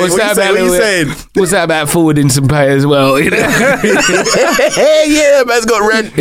What's 0.00 0.16
that 0.16 0.36
What 0.36 0.60
you 0.60 0.76
saying? 0.76 1.08
What's 1.34 1.50
that 1.50 1.64
about 1.64 1.88
forwarding 1.88 2.28
some 2.28 2.46
pay 2.46 2.70
as 2.70 2.86
well? 2.86 3.18
You 3.18 3.30
know? 3.30 3.36
hey, 3.36 5.04
yeah, 5.08 5.42
man's 5.44 5.66
got 5.66 5.80
rent. 5.88 6.12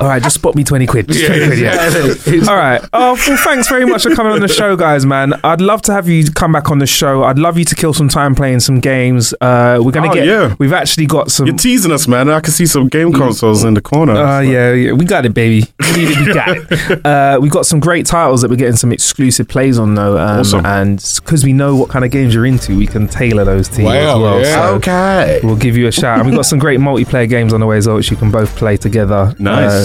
All 0.00 0.08
right, 0.08 0.22
just 0.22 0.34
spot 0.34 0.54
me 0.56 0.64
20 0.64 0.86
quid. 0.86 1.06
Just 1.08 1.26
20 1.26 1.46
quid, 1.46 1.58
yeah. 1.60 2.48
All 2.50 2.56
right. 2.56 2.80
Oh, 2.92 3.12
well, 3.14 3.36
thanks 3.44 3.68
very 3.68 3.84
much 3.86 4.02
for 4.02 4.14
coming 4.14 4.32
on 4.32 4.40
the 4.40 4.48
show, 4.48 4.74
guys, 4.76 5.06
man. 5.06 5.34
I'd 5.44 5.60
love 5.60 5.82
to 5.82 5.92
have 5.92 6.08
you 6.08 6.30
come 6.30 6.52
back 6.52 6.70
on 6.70 6.78
the 6.78 6.86
show. 6.86 7.22
I'd 7.22 7.38
love 7.38 7.56
you 7.56 7.64
to 7.66 7.74
kill 7.74 7.92
some 7.94 8.08
time 8.08 8.34
playing 8.34 8.60
some 8.60 8.80
games. 8.80 9.32
Uh, 9.40 9.78
we're 9.80 9.92
going 9.92 10.04
to 10.04 10.10
Oh, 10.10 10.14
get, 10.14 10.26
yeah. 10.26 10.54
we've 10.58 10.72
actually 10.72 11.06
got 11.06 11.30
some. 11.30 11.46
You're 11.46 11.56
teasing 11.56 11.92
us, 11.92 12.08
man. 12.08 12.28
I 12.30 12.40
can 12.40 12.52
see 12.52 12.66
some 12.66 12.88
game 12.88 13.12
consoles 13.12 13.62
in 13.64 13.74
the 13.74 13.80
corner. 13.80 14.14
Uh, 14.14 14.40
yeah, 14.40 14.72
yeah, 14.72 14.92
we 14.92 15.04
got 15.04 15.24
it, 15.24 15.34
baby. 15.34 15.66
We 15.80 15.92
need 15.96 16.08
it, 16.16 16.26
we 16.26 16.34
got 16.34 16.48
it. 16.56 17.02
Uh, 17.12 17.38
we've 17.40 17.50
got 17.52 17.66
some 17.66 17.78
great 17.80 18.06
titles 18.06 18.42
that 18.42 18.50
we're 18.50 18.56
getting 18.56 18.76
some 18.76 18.92
exclusive 18.92 19.46
plays 19.48 19.78
on, 19.78 19.94
though. 19.94 20.16
Um, 20.18 20.40
Awesome. 20.40 20.66
And 20.66 20.98
because 21.22 21.44
we 21.44 21.52
know 21.52 21.76
what 21.76 21.90
kind 21.90 22.04
of 22.04 22.10
games 22.10 22.34
you're 22.34 22.46
into, 22.46 22.76
we 22.76 22.86
can 22.86 23.06
tailor 23.08 23.44
those 23.44 23.68
to 23.70 23.82
you 23.82 23.88
as 23.88 24.18
well. 24.18 24.40
yeah. 24.40 24.54
So 24.68 24.74
okay. 24.76 25.40
we'll 25.42 25.56
give 25.56 25.76
you 25.76 25.86
a 25.86 25.92
shout. 25.92 26.18
And 26.18 26.26
we've 26.28 26.34
got 26.36 26.46
some 26.46 26.58
great 26.58 26.80
multiplayer 26.80 27.28
games 27.28 27.52
on 27.52 27.60
the 27.60 27.66
way 27.66 27.76
as 27.76 27.86
well, 27.86 27.96
which 27.96 28.10
you 28.10 28.16
can 28.16 28.30
both 28.30 28.54
play 28.56 28.76
together. 28.76 29.34
Nice. 29.38 29.70
uh, 29.70 29.81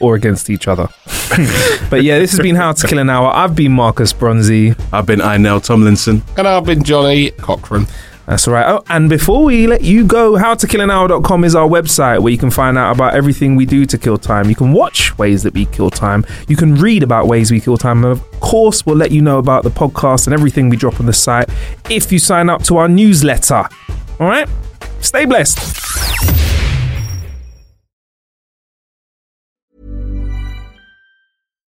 or 0.00 0.14
against 0.14 0.50
each 0.50 0.66
other. 0.68 0.88
but 1.90 2.02
yeah, 2.02 2.18
this 2.18 2.32
has 2.32 2.40
been 2.40 2.56
How 2.56 2.72
to 2.72 2.86
Kill 2.86 2.98
an 2.98 3.10
Hour. 3.10 3.28
I've 3.28 3.54
been 3.54 3.72
Marcus 3.72 4.12
Bronzy. 4.12 4.74
I've 4.92 5.06
been 5.06 5.20
Inel 5.20 5.64
Tomlinson. 5.64 6.22
And 6.36 6.48
I've 6.48 6.64
been 6.64 6.82
Johnny 6.82 7.30
Cochrane. 7.32 7.86
That's 8.30 8.46
all 8.46 8.54
right. 8.54 8.66
Oh, 8.66 8.84
and 8.88 9.08
before 9.08 9.42
we 9.42 9.66
let 9.66 9.82
you 9.82 10.06
go, 10.06 10.34
howtokillanhour.com 10.34 11.42
is 11.42 11.56
our 11.56 11.66
website 11.66 12.20
where 12.20 12.30
you 12.30 12.38
can 12.38 12.50
find 12.50 12.78
out 12.78 12.94
about 12.94 13.12
everything 13.14 13.56
we 13.56 13.66
do 13.66 13.84
to 13.86 13.98
kill 13.98 14.18
time. 14.18 14.48
You 14.48 14.54
can 14.54 14.72
watch 14.72 15.18
ways 15.18 15.42
that 15.42 15.52
we 15.52 15.66
kill 15.66 15.90
time. 15.90 16.24
You 16.46 16.54
can 16.54 16.76
read 16.76 17.02
about 17.02 17.26
ways 17.26 17.50
we 17.50 17.60
kill 17.60 17.76
time. 17.76 18.04
And 18.04 18.12
of 18.12 18.40
course, 18.40 18.86
we'll 18.86 18.94
let 18.94 19.10
you 19.10 19.20
know 19.20 19.38
about 19.38 19.64
the 19.64 19.70
podcast 19.70 20.28
and 20.28 20.34
everything 20.34 20.68
we 20.68 20.76
drop 20.76 21.00
on 21.00 21.06
the 21.06 21.12
site 21.12 21.48
if 21.90 22.12
you 22.12 22.20
sign 22.20 22.48
up 22.48 22.62
to 22.64 22.76
our 22.76 22.88
newsletter. 22.88 23.68
All 24.20 24.28
right? 24.28 24.48
Stay 25.00 25.24
blessed. 25.24 26.59